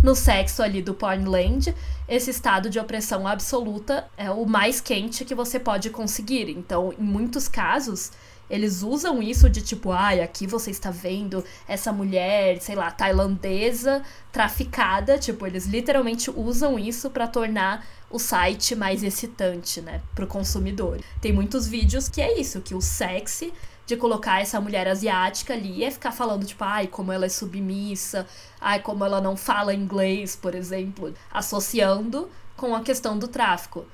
no 0.02 0.14
sexo 0.14 0.62
ali 0.62 0.82
do 0.82 0.94
Pornland, 0.94 1.74
esse 2.06 2.30
estado 2.30 2.68
de 2.68 2.78
opressão 2.78 3.26
absoluta 3.26 4.06
é 4.16 4.30
o 4.30 4.44
mais 4.44 4.80
quente 4.80 5.24
que 5.24 5.34
você 5.34 5.58
pode 5.58 5.90
conseguir. 5.90 6.50
Então, 6.50 6.92
em 6.98 7.02
muitos 7.02 7.48
casos, 7.48 8.12
eles 8.48 8.82
usam 8.82 9.22
isso 9.22 9.48
de 9.48 9.62
tipo, 9.62 9.90
ai, 9.90 10.20
aqui 10.20 10.46
você 10.46 10.70
está 10.70 10.90
vendo 10.90 11.44
essa 11.66 11.92
mulher, 11.92 12.60
sei 12.60 12.74
lá, 12.74 12.90
tailandesa 12.90 14.02
traficada. 14.32 15.18
Tipo, 15.18 15.46
eles 15.46 15.66
literalmente 15.66 16.30
usam 16.30 16.78
isso 16.78 17.10
para 17.10 17.26
tornar 17.26 17.86
o 18.10 18.18
site 18.18 18.76
mais 18.76 19.02
excitante, 19.02 19.80
né, 19.80 20.00
pro 20.14 20.26
consumidor. 20.26 21.00
Tem 21.20 21.32
muitos 21.32 21.66
vídeos 21.66 22.08
que 22.08 22.20
é 22.20 22.38
isso, 22.38 22.60
que 22.60 22.74
o 22.74 22.80
sexy 22.80 23.52
de 23.86 23.96
colocar 23.96 24.40
essa 24.40 24.60
mulher 24.60 24.88
asiática 24.88 25.52
ali 25.52 25.84
é 25.84 25.90
ficar 25.90 26.12
falando, 26.12 26.46
tipo, 26.46 26.64
ai, 26.64 26.86
como 26.86 27.12
ela 27.12 27.26
é 27.26 27.28
submissa, 27.28 28.26
ai, 28.60 28.80
como 28.80 29.04
ela 29.04 29.20
não 29.20 29.36
fala 29.36 29.74
inglês, 29.74 30.36
por 30.36 30.54
exemplo, 30.54 31.12
associando 31.30 32.30
com 32.56 32.74
a 32.74 32.80
questão 32.80 33.18
do 33.18 33.28
tráfico. 33.28 33.84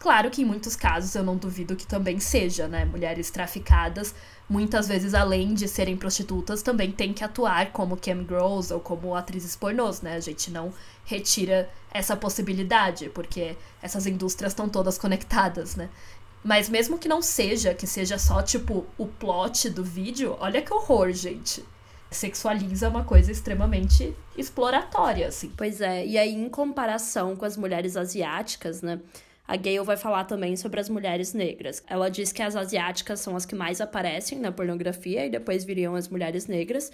Claro 0.00 0.30
que 0.30 0.40
em 0.40 0.46
muitos 0.46 0.74
casos 0.74 1.14
eu 1.14 1.22
não 1.22 1.36
duvido 1.36 1.76
que 1.76 1.86
também 1.86 2.18
seja, 2.18 2.66
né? 2.66 2.86
Mulheres 2.86 3.30
traficadas, 3.30 4.14
muitas 4.48 4.88
vezes 4.88 5.12
além 5.12 5.52
de 5.52 5.68
serem 5.68 5.94
prostitutas, 5.94 6.62
também 6.62 6.90
têm 6.90 7.12
que 7.12 7.22
atuar 7.22 7.70
como 7.70 7.98
cam 7.98 8.24
girls 8.26 8.72
ou 8.72 8.80
como 8.80 9.14
atrizes 9.14 9.54
pornôs, 9.54 10.00
né? 10.00 10.14
A 10.14 10.20
gente 10.20 10.50
não 10.50 10.72
retira 11.04 11.68
essa 11.92 12.16
possibilidade, 12.16 13.10
porque 13.10 13.54
essas 13.82 14.06
indústrias 14.06 14.52
estão 14.52 14.70
todas 14.70 14.96
conectadas, 14.96 15.76
né? 15.76 15.90
Mas 16.42 16.70
mesmo 16.70 16.96
que 16.96 17.06
não 17.06 17.20
seja, 17.20 17.74
que 17.74 17.86
seja 17.86 18.16
só 18.16 18.40
tipo 18.40 18.86
o 18.96 19.06
plot 19.06 19.68
do 19.68 19.84
vídeo, 19.84 20.34
olha 20.40 20.62
que 20.62 20.72
horror, 20.72 21.12
gente 21.12 21.62
sexualiza 22.10 22.88
uma 22.88 23.04
coisa 23.04 23.30
extremamente 23.30 24.16
exploratória, 24.36 25.28
assim. 25.28 25.52
Pois 25.56 25.80
é, 25.80 26.04
e 26.04 26.18
aí 26.18 26.34
em 26.34 26.48
comparação 26.48 27.36
com 27.36 27.44
as 27.44 27.56
mulheres 27.56 27.96
asiáticas, 27.96 28.82
né? 28.82 28.98
A 29.50 29.56
Gayle 29.56 29.84
vai 29.84 29.96
falar 29.96 30.22
também 30.26 30.54
sobre 30.54 30.78
as 30.78 30.88
mulheres 30.88 31.34
negras. 31.34 31.82
Ela 31.88 32.08
diz 32.08 32.30
que 32.30 32.40
as 32.40 32.54
asiáticas 32.54 33.18
são 33.18 33.34
as 33.34 33.44
que 33.44 33.56
mais 33.56 33.80
aparecem 33.80 34.38
na 34.38 34.52
pornografia 34.52 35.26
e 35.26 35.28
depois 35.28 35.64
viriam 35.64 35.96
as 35.96 36.08
mulheres 36.08 36.46
negras. 36.46 36.92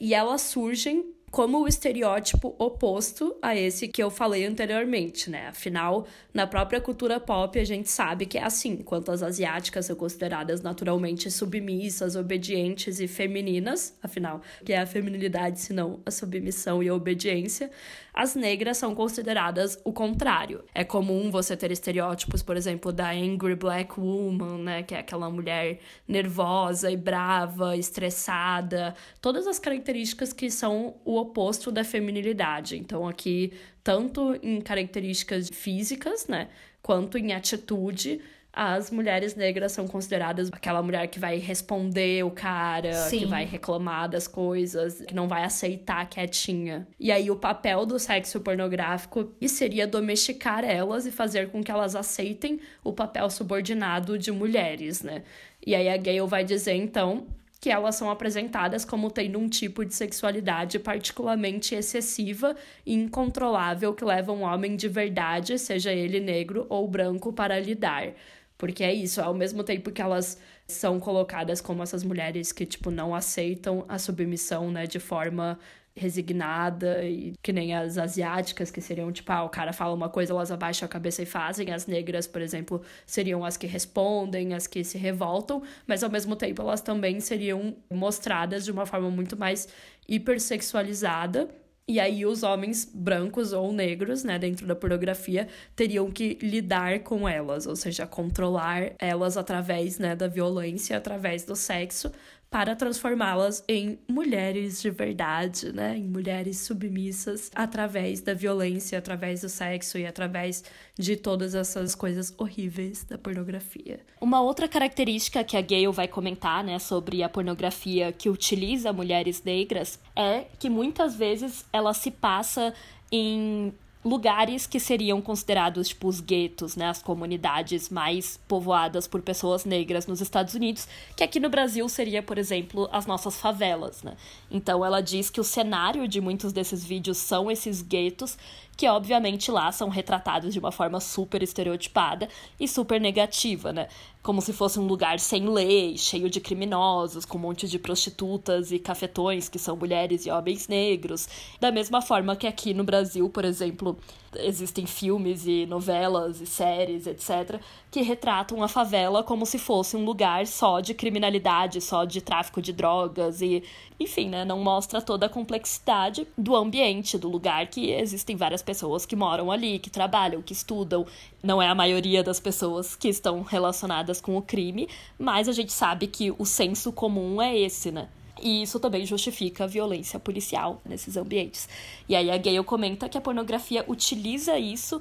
E 0.00 0.12
elas 0.12 0.40
surgem 0.40 1.14
como 1.30 1.62
o 1.62 1.68
estereótipo 1.68 2.54
oposto 2.58 3.34
a 3.40 3.56
esse 3.56 3.86
que 3.86 4.02
eu 4.02 4.10
falei 4.10 4.44
anteriormente, 4.44 5.30
né? 5.30 5.46
Afinal, 5.46 6.06
na 6.34 6.46
própria 6.46 6.80
cultura 6.80 7.20
pop, 7.20 7.58
a 7.58 7.64
gente 7.64 7.88
sabe 7.88 8.26
que 8.26 8.36
é 8.36 8.42
assim. 8.42 8.78
Enquanto 8.80 9.12
as 9.12 9.22
asiáticas 9.22 9.86
são 9.86 9.94
consideradas 9.94 10.60
naturalmente 10.60 11.30
submissas, 11.30 12.16
obedientes 12.16 12.98
e 12.98 13.06
femininas, 13.06 13.96
afinal, 14.02 14.42
que 14.64 14.72
é 14.72 14.80
a 14.80 14.86
feminilidade, 14.86 15.60
senão 15.60 16.00
a 16.04 16.10
submissão 16.10 16.82
e 16.82 16.88
a 16.88 16.94
obediência, 16.94 17.70
as 18.12 18.34
negras 18.34 18.76
são 18.76 18.94
consideradas 18.94 19.80
o 19.84 19.92
contrário. 19.92 20.64
É 20.74 20.84
comum 20.84 21.30
você 21.30 21.56
ter 21.56 21.70
estereótipos, 21.70 22.42
por 22.42 22.56
exemplo, 22.56 22.92
da 22.92 23.10
angry 23.10 23.54
black 23.54 23.98
woman, 23.98 24.58
né, 24.58 24.82
que 24.82 24.94
é 24.94 24.98
aquela 24.98 25.30
mulher 25.30 25.80
nervosa 26.06 26.90
e 26.90 26.96
brava, 26.96 27.76
estressada, 27.76 28.94
todas 29.20 29.46
as 29.46 29.58
características 29.58 30.32
que 30.32 30.50
são 30.50 30.96
o 31.04 31.18
oposto 31.18 31.72
da 31.72 31.84
feminilidade. 31.84 32.76
Então 32.76 33.08
aqui 33.08 33.52
tanto 33.82 34.38
em 34.42 34.60
características 34.60 35.48
físicas, 35.48 36.26
né, 36.28 36.48
quanto 36.82 37.18
em 37.18 37.32
atitude, 37.32 38.20
as 38.52 38.90
mulheres 38.90 39.34
negras 39.34 39.72
são 39.72 39.88
consideradas 39.88 40.50
aquela 40.52 40.82
mulher 40.82 41.06
que 41.06 41.18
vai 41.18 41.38
responder 41.38 42.22
o 42.22 42.30
cara, 42.30 42.92
Sim. 42.92 43.20
que 43.20 43.26
vai 43.26 43.46
reclamar 43.46 44.10
das 44.10 44.28
coisas, 44.28 45.00
que 45.00 45.14
não 45.14 45.26
vai 45.26 45.42
aceitar 45.42 46.06
quietinha. 46.06 46.86
E 47.00 47.10
aí 47.10 47.30
o 47.30 47.36
papel 47.36 47.86
do 47.86 47.98
sexo 47.98 48.40
pornográfico 48.40 49.32
seria 49.48 49.86
domesticar 49.86 50.64
elas 50.64 51.06
e 51.06 51.10
fazer 51.10 51.48
com 51.48 51.62
que 51.62 51.70
elas 51.70 51.96
aceitem 51.96 52.60
o 52.84 52.92
papel 52.92 53.30
subordinado 53.30 54.18
de 54.18 54.30
mulheres, 54.30 55.02
né? 55.02 55.22
E 55.66 55.74
aí 55.74 55.88
a 55.88 55.96
Gayle 55.96 56.26
vai 56.26 56.44
dizer 56.44 56.74
então 56.74 57.26
que 57.58 57.70
elas 57.70 57.94
são 57.94 58.10
apresentadas 58.10 58.84
como 58.84 59.08
tendo 59.08 59.38
um 59.38 59.48
tipo 59.48 59.84
de 59.84 59.94
sexualidade 59.94 60.80
particularmente 60.80 61.76
excessiva 61.76 62.56
e 62.84 62.92
incontrolável 62.92 63.94
que 63.94 64.04
leva 64.04 64.32
um 64.32 64.42
homem 64.42 64.74
de 64.74 64.88
verdade, 64.88 65.56
seja 65.60 65.92
ele 65.92 66.18
negro 66.18 66.66
ou 66.68 66.88
branco, 66.88 67.32
para 67.32 67.60
lidar. 67.60 68.08
Porque 68.56 68.84
é 68.84 68.92
isso, 68.92 69.20
ao 69.20 69.34
mesmo 69.34 69.64
tempo 69.64 69.90
que 69.90 70.00
elas 70.00 70.38
são 70.66 71.00
colocadas 71.00 71.60
como 71.60 71.82
essas 71.82 72.04
mulheres 72.04 72.52
que, 72.52 72.64
tipo, 72.64 72.90
não 72.90 73.14
aceitam 73.14 73.84
a 73.88 73.98
submissão, 73.98 74.70
né, 74.70 74.86
de 74.86 74.98
forma 74.98 75.58
resignada 75.94 77.04
e 77.04 77.34
que 77.42 77.52
nem 77.52 77.74
as 77.74 77.98
asiáticas 77.98 78.70
que 78.70 78.80
seriam 78.80 79.12
tipo, 79.12 79.30
ah, 79.30 79.44
o 79.44 79.48
cara 79.48 79.72
fala 79.72 79.94
uma 79.94 80.08
coisa, 80.08 80.32
elas 80.32 80.50
abaixam 80.50 80.86
a 80.86 80.88
cabeça 80.88 81.22
e 81.22 81.26
fazem. 81.26 81.70
As 81.70 81.86
negras, 81.86 82.26
por 82.26 82.40
exemplo, 82.40 82.82
seriam 83.06 83.44
as 83.44 83.56
que 83.56 83.66
respondem, 83.66 84.54
as 84.54 84.66
que 84.66 84.82
se 84.84 84.96
revoltam, 84.96 85.62
mas 85.86 86.02
ao 86.02 86.10
mesmo 86.10 86.34
tempo 86.34 86.62
elas 86.62 86.80
também 86.80 87.20
seriam 87.20 87.76
mostradas 87.90 88.64
de 88.64 88.72
uma 88.72 88.86
forma 88.86 89.10
muito 89.10 89.36
mais 89.36 89.68
hipersexualizada 90.08 91.48
e 91.88 91.98
aí 91.98 92.24
os 92.24 92.42
homens 92.42 92.84
brancos 92.84 93.52
ou 93.52 93.72
negros, 93.72 94.22
né, 94.24 94.38
dentro 94.38 94.66
da 94.66 94.74
pornografia, 94.74 95.48
teriam 95.74 96.10
que 96.10 96.38
lidar 96.40 97.00
com 97.00 97.28
elas, 97.28 97.66
ou 97.66 97.74
seja, 97.74 98.06
controlar 98.06 98.94
elas 98.98 99.36
através, 99.36 99.98
né, 99.98 100.14
da 100.14 100.28
violência, 100.28 100.96
através 100.96 101.44
do 101.44 101.56
sexo, 101.56 102.12
para 102.52 102.76
transformá-las 102.76 103.64
em 103.66 103.98
mulheres 104.06 104.82
de 104.82 104.90
verdade, 104.90 105.72
né? 105.72 105.96
Em 105.96 106.04
mulheres 106.04 106.58
submissas 106.58 107.50
através 107.54 108.20
da 108.20 108.34
violência, 108.34 108.98
através 108.98 109.40
do 109.40 109.48
sexo 109.48 109.96
e 109.96 110.06
através 110.06 110.62
de 110.98 111.16
todas 111.16 111.54
essas 111.54 111.94
coisas 111.94 112.34
horríveis 112.36 113.04
da 113.04 113.16
pornografia. 113.16 114.00
Uma 114.20 114.42
outra 114.42 114.68
característica 114.68 115.42
que 115.42 115.56
a 115.56 115.62
Gayle 115.62 115.90
vai 115.90 116.06
comentar, 116.06 116.62
né, 116.62 116.78
sobre 116.78 117.22
a 117.22 117.28
pornografia 117.28 118.12
que 118.12 118.28
utiliza 118.28 118.92
mulheres 118.92 119.42
negras 119.42 119.98
é 120.14 120.44
que 120.58 120.68
muitas 120.68 121.16
vezes 121.16 121.64
ela 121.72 121.94
se 121.94 122.10
passa 122.10 122.74
em 123.10 123.72
lugares 124.04 124.66
que 124.66 124.80
seriam 124.80 125.20
considerados 125.20 125.88
tipo 125.88 126.08
os 126.08 126.20
guetos, 126.20 126.74
né, 126.76 126.86
as 126.86 127.02
comunidades 127.02 127.88
mais 127.88 128.38
povoadas 128.48 129.06
por 129.06 129.22
pessoas 129.22 129.64
negras 129.64 130.06
nos 130.06 130.20
Estados 130.20 130.54
Unidos, 130.54 130.88
que 131.16 131.22
aqui 131.22 131.38
no 131.38 131.48
Brasil 131.48 131.88
seria, 131.88 132.22
por 132.22 132.36
exemplo, 132.36 132.88
as 132.90 133.06
nossas 133.06 133.36
favelas, 133.36 134.02
né? 134.02 134.16
Então 134.50 134.84
ela 134.84 135.00
diz 135.00 135.30
que 135.30 135.40
o 135.40 135.44
cenário 135.44 136.08
de 136.08 136.20
muitos 136.20 136.52
desses 136.52 136.84
vídeos 136.84 137.18
são 137.18 137.50
esses 137.50 137.80
guetos 137.80 138.36
que 138.82 138.88
obviamente 138.88 139.48
lá 139.48 139.70
são 139.70 139.88
retratados 139.88 140.52
de 140.52 140.58
uma 140.58 140.72
forma 140.72 140.98
super 140.98 141.40
estereotipada 141.40 142.28
e 142.58 142.66
super 142.66 143.00
negativa, 143.00 143.72
né? 143.72 143.86
Como 144.20 144.42
se 144.42 144.52
fosse 144.52 144.76
um 144.80 144.88
lugar 144.88 145.20
sem 145.20 145.48
lei, 145.48 145.96
cheio 145.96 146.28
de 146.28 146.40
criminosos, 146.40 147.24
com 147.24 147.38
um 147.38 147.42
monte 147.42 147.68
de 147.68 147.78
prostitutas 147.78 148.72
e 148.72 148.80
cafetões 148.80 149.48
que 149.48 149.56
são 149.56 149.76
mulheres 149.76 150.26
e 150.26 150.32
homens 150.32 150.66
negros. 150.66 151.28
Da 151.60 151.70
mesma 151.70 152.02
forma 152.02 152.34
que 152.34 152.44
aqui 152.44 152.74
no 152.74 152.82
Brasil, 152.82 153.30
por 153.30 153.44
exemplo, 153.44 153.96
existem 154.38 154.86
filmes 154.86 155.46
e 155.46 155.66
novelas 155.66 156.40
e 156.40 156.46
séries, 156.46 157.06
etc., 157.06 157.60
que 157.90 158.02
retratam 158.02 158.62
a 158.62 158.68
favela 158.68 159.22
como 159.22 159.44
se 159.44 159.58
fosse 159.58 159.96
um 159.96 160.04
lugar 160.04 160.46
só 160.46 160.80
de 160.80 160.94
criminalidade, 160.94 161.80
só 161.80 162.04
de 162.04 162.20
tráfico 162.20 162.62
de 162.62 162.72
drogas 162.72 163.42
e, 163.42 163.62
enfim, 164.00 164.28
né, 164.28 164.44
não 164.44 164.60
mostra 164.60 165.02
toda 165.02 165.26
a 165.26 165.28
complexidade 165.28 166.26
do 166.36 166.56
ambiente, 166.56 167.18
do 167.18 167.28
lugar 167.28 167.66
que 167.66 167.90
existem 167.90 168.36
várias 168.36 168.62
pessoas 168.62 169.04
que 169.04 169.14
moram 169.14 169.50
ali, 169.50 169.78
que 169.78 169.90
trabalham, 169.90 170.42
que 170.42 170.52
estudam. 170.52 171.06
Não 171.42 171.60
é 171.60 171.68
a 171.68 171.74
maioria 171.74 172.22
das 172.22 172.40
pessoas 172.40 172.96
que 172.96 173.08
estão 173.08 173.42
relacionadas 173.42 174.20
com 174.20 174.36
o 174.36 174.42
crime, 174.42 174.88
mas 175.18 175.48
a 175.48 175.52
gente 175.52 175.72
sabe 175.72 176.06
que 176.06 176.32
o 176.38 176.46
senso 176.46 176.92
comum 176.92 177.42
é 177.42 177.56
esse, 177.58 177.90
né? 177.90 178.08
E 178.42 178.62
isso 178.62 178.80
também 178.80 179.06
justifica 179.06 179.64
a 179.64 179.66
violência 179.66 180.18
policial 180.18 180.82
nesses 180.84 181.16
ambientes. 181.16 181.68
E 182.08 182.16
aí 182.16 182.30
a 182.30 182.36
Gayle 182.36 182.64
comenta 182.64 183.08
que 183.08 183.16
a 183.16 183.20
pornografia 183.20 183.84
utiliza 183.86 184.58
isso 184.58 185.00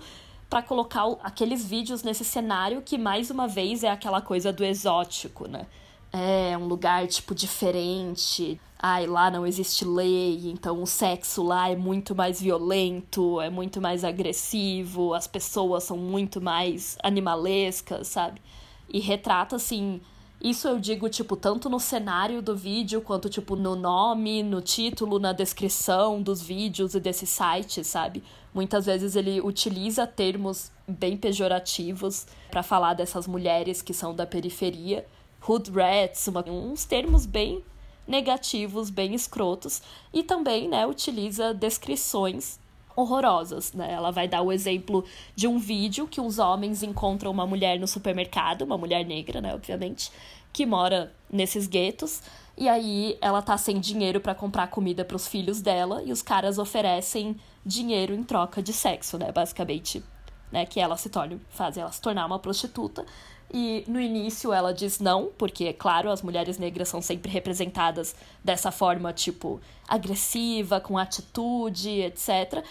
para 0.49 0.61
colocar 0.61 1.05
aqueles 1.23 1.65
vídeos 1.65 2.03
nesse 2.03 2.23
cenário 2.23 2.81
que 2.81 2.97
mais 2.97 3.31
uma 3.31 3.47
vez 3.47 3.83
é 3.83 3.89
aquela 3.89 4.21
coisa 4.21 4.53
do 4.53 4.63
exótico, 4.63 5.47
né? 5.47 5.65
é 6.11 6.57
um 6.57 6.65
lugar, 6.65 7.07
tipo, 7.07 7.33
diferente. 7.33 8.59
Ai, 8.77 9.05
lá 9.05 9.29
não 9.29 9.45
existe 9.45 9.85
lei, 9.85 10.49
então 10.49 10.81
o 10.81 10.87
sexo 10.87 11.43
lá 11.43 11.69
é 11.69 11.75
muito 11.75 12.15
mais 12.15 12.41
violento, 12.41 13.39
é 13.39 13.49
muito 13.49 13.79
mais 13.79 14.03
agressivo, 14.03 15.13
as 15.13 15.27
pessoas 15.27 15.83
são 15.83 15.97
muito 15.97 16.41
mais 16.41 16.97
animalescas, 17.03 18.07
sabe? 18.07 18.41
E 18.89 18.99
retrata, 18.99 19.55
assim, 19.55 20.01
isso 20.43 20.67
eu 20.67 20.79
digo, 20.79 21.07
tipo, 21.09 21.35
tanto 21.35 21.69
no 21.69 21.79
cenário 21.79 22.41
do 22.41 22.55
vídeo, 22.55 23.01
quanto, 23.01 23.29
tipo, 23.29 23.55
no 23.55 23.75
nome, 23.75 24.41
no 24.41 24.61
título, 24.61 25.19
na 25.19 25.33
descrição 25.33 26.21
dos 26.21 26.41
vídeos 26.41 26.95
e 26.95 26.99
desses 26.99 27.29
sites, 27.29 27.87
sabe? 27.87 28.23
Muitas 28.53 28.85
vezes 28.85 29.15
ele 29.15 29.39
utiliza 29.41 30.07
termos 30.07 30.71
bem 30.87 31.15
pejorativos 31.17 32.25
para 32.49 32.63
falar 32.63 32.93
dessas 32.93 33.27
mulheres 33.27 33.81
que 33.81 33.93
são 33.93 34.15
da 34.15 34.25
periferia. 34.25 35.05
Hood 35.47 35.71
rats, 35.71 36.27
uma, 36.27 36.43
uns 36.49 36.85
termos 36.85 37.25
bem 37.25 37.63
negativos, 38.07 38.89
bem 38.89 39.13
escrotos. 39.13 39.81
E 40.13 40.23
também, 40.23 40.67
né, 40.67 40.85
utiliza 40.85 41.53
descrições 41.53 42.59
horrorosas, 42.95 43.73
né? 43.73 43.91
Ela 43.91 44.11
vai 44.11 44.27
dar 44.27 44.41
o 44.41 44.51
exemplo 44.51 45.03
de 45.35 45.47
um 45.47 45.57
vídeo 45.57 46.07
que 46.07 46.19
uns 46.21 46.39
homens 46.39 46.83
encontram 46.83 47.31
uma 47.31 47.45
mulher 47.45 47.79
no 47.79 47.87
supermercado, 47.87 48.63
uma 48.63 48.77
mulher 48.77 49.05
negra, 49.05 49.41
né, 49.41 49.53
obviamente, 49.53 50.11
que 50.53 50.65
mora 50.65 51.13
nesses 51.31 51.67
guetos, 51.67 52.21
e 52.57 52.67
aí 52.67 53.17
ela 53.21 53.41
tá 53.41 53.57
sem 53.57 53.79
dinheiro 53.79 54.19
para 54.19 54.35
comprar 54.35 54.67
comida 54.67 55.05
para 55.05 55.15
os 55.15 55.27
filhos 55.27 55.61
dela 55.61 56.03
e 56.03 56.11
os 56.11 56.21
caras 56.21 56.57
oferecem 56.57 57.37
dinheiro 57.65 58.13
em 58.13 58.23
troca 58.23 58.61
de 58.61 58.73
sexo, 58.73 59.17
né, 59.17 59.31
basicamente, 59.31 60.03
né, 60.51 60.65
que 60.65 60.79
ela 60.79 60.97
se 60.97 61.09
torne, 61.09 61.39
fazem 61.49 61.81
ela 61.81 61.91
se 61.91 62.01
tornar 62.01 62.25
uma 62.25 62.39
prostituta. 62.39 63.05
E 63.53 63.83
no 63.87 63.99
início 63.99 64.53
ela 64.53 64.73
diz 64.73 64.99
não, 64.99 65.29
porque, 65.37 65.73
claro, 65.73 66.09
as 66.09 66.21
mulheres 66.21 66.57
negras 66.57 66.87
são 66.87 67.01
sempre 67.01 67.29
representadas 67.29 68.15
dessa 68.41 68.71
forma, 68.71 69.11
tipo, 69.11 69.59
agressiva, 69.87 70.79
com 70.79 70.97
atitude, 70.97 71.89
etc. 71.89 72.63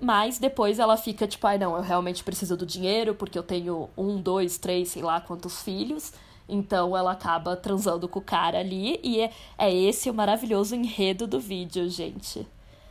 Mas 0.00 0.38
depois 0.38 0.78
ela 0.78 0.96
fica 0.96 1.26
tipo, 1.26 1.46
ai 1.46 1.58
não, 1.58 1.76
eu 1.76 1.82
realmente 1.82 2.22
preciso 2.22 2.56
do 2.56 2.64
dinheiro, 2.64 3.14
porque 3.14 3.38
eu 3.38 3.42
tenho 3.42 3.90
um, 3.96 4.20
dois, 4.20 4.56
três, 4.56 4.90
sei 4.90 5.02
lá 5.02 5.20
quantos 5.20 5.62
filhos. 5.62 6.12
Então 6.48 6.96
ela 6.96 7.12
acaba 7.12 7.56
transando 7.56 8.08
com 8.08 8.20
o 8.20 8.22
cara 8.22 8.58
ali. 8.60 9.00
E 9.02 9.20
é, 9.20 9.30
é 9.58 9.74
esse 9.74 10.08
o 10.08 10.14
maravilhoso 10.14 10.74
enredo 10.74 11.26
do 11.26 11.40
vídeo, 11.40 11.88
gente. 11.88 12.46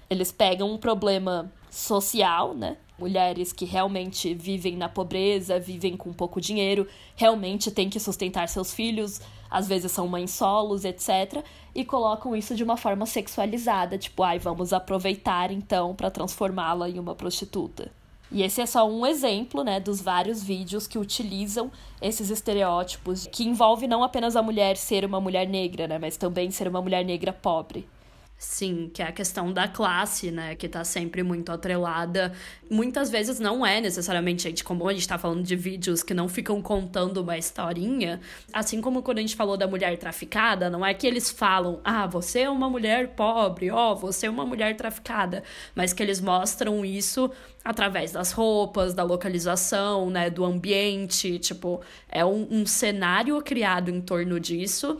Eles 0.09 0.31
pegam 0.31 0.71
um 0.71 0.77
problema 0.77 1.51
social, 1.69 2.53
né? 2.53 2.77
Mulheres 2.99 3.53
que 3.53 3.65
realmente 3.65 4.33
vivem 4.33 4.75
na 4.75 4.89
pobreza, 4.89 5.59
vivem 5.59 5.95
com 5.95 6.11
pouco 6.11 6.41
dinheiro, 6.41 6.87
realmente 7.15 7.71
têm 7.71 7.89
que 7.89 7.99
sustentar 7.99 8.49
seus 8.49 8.73
filhos, 8.73 9.21
às 9.49 9.67
vezes 9.67 9.91
são 9.91 10.07
mães 10.07 10.31
solos, 10.31 10.85
etc. 10.85 11.43
E 11.73 11.85
colocam 11.85 12.35
isso 12.35 12.55
de 12.55 12.63
uma 12.63 12.77
forma 12.77 13.05
sexualizada, 13.05 13.97
tipo, 13.97 14.21
ai, 14.23 14.37
vamos 14.37 14.73
aproveitar 14.73 15.51
então 15.51 15.95
para 15.95 16.11
transformá-la 16.11 16.89
em 16.89 16.99
uma 16.99 17.15
prostituta. 17.15 17.91
E 18.31 18.43
esse 18.43 18.61
é 18.61 18.65
só 18.65 18.87
um 18.87 19.05
exemplo, 19.05 19.63
né, 19.63 19.79
dos 19.79 19.99
vários 19.99 20.43
vídeos 20.43 20.85
que 20.85 20.99
utilizam 20.99 21.71
esses 21.99 22.29
estereótipos, 22.29 23.25
que 23.25 23.43
envolve 23.43 23.87
não 23.87 24.03
apenas 24.03 24.35
a 24.35 24.43
mulher 24.43 24.77
ser 24.77 25.03
uma 25.03 25.19
mulher 25.19 25.47
negra, 25.47 25.87
né, 25.87 25.97
mas 25.97 26.15
também 26.15 26.51
ser 26.51 26.67
uma 26.67 26.81
mulher 26.81 27.03
negra 27.03 27.33
pobre. 27.33 27.87
Sim, 28.41 28.89
que 28.93 29.01
é 29.01 29.05
a 29.05 29.11
questão 29.11 29.51
da 29.51 29.67
classe, 29.67 30.31
né? 30.31 30.55
Que 30.55 30.69
tá 30.69 30.85
sempre 30.85 31.21
muito 31.23 31.51
atrelada. 31.51 32.31
Muitas 32.71 33.09
vezes 33.09 33.37
não 33.37 33.65
é 33.65 33.81
necessariamente, 33.81 34.43
gente, 34.43 34.63
como 34.63 34.87
a 34.87 34.93
gente 34.93 35.05
tá 35.05 35.17
falando 35.17 35.43
de 35.43 35.57
vídeos 35.57 36.01
que 36.01 36.13
não 36.13 36.29
ficam 36.29 36.61
contando 36.61 37.17
uma 37.17 37.37
historinha. 37.37 38.21
Assim 38.53 38.79
como 38.79 39.03
quando 39.03 39.17
a 39.17 39.21
gente 39.21 39.35
falou 39.35 39.57
da 39.57 39.67
mulher 39.67 39.97
traficada, 39.97 40.69
não 40.69 40.85
é 40.85 40.93
que 40.93 41.05
eles 41.05 41.29
falam, 41.29 41.81
ah, 41.83 42.07
você 42.07 42.43
é 42.43 42.49
uma 42.49 42.69
mulher 42.69 43.09
pobre, 43.09 43.69
ó, 43.71 43.91
oh, 43.91 43.95
você 43.97 44.27
é 44.27 44.29
uma 44.29 44.45
mulher 44.45 44.73
traficada. 44.77 45.43
Mas 45.75 45.91
que 45.91 46.01
eles 46.01 46.21
mostram 46.21 46.85
isso 46.85 47.29
através 47.61 48.13
das 48.13 48.31
roupas, 48.31 48.93
da 48.93 49.03
localização, 49.03 50.09
né? 50.09 50.29
Do 50.29 50.45
ambiente. 50.45 51.39
Tipo, 51.39 51.81
é 52.07 52.23
um, 52.23 52.47
um 52.49 52.65
cenário 52.65 53.41
criado 53.41 53.91
em 53.91 53.99
torno 53.99 54.39
disso 54.39 54.97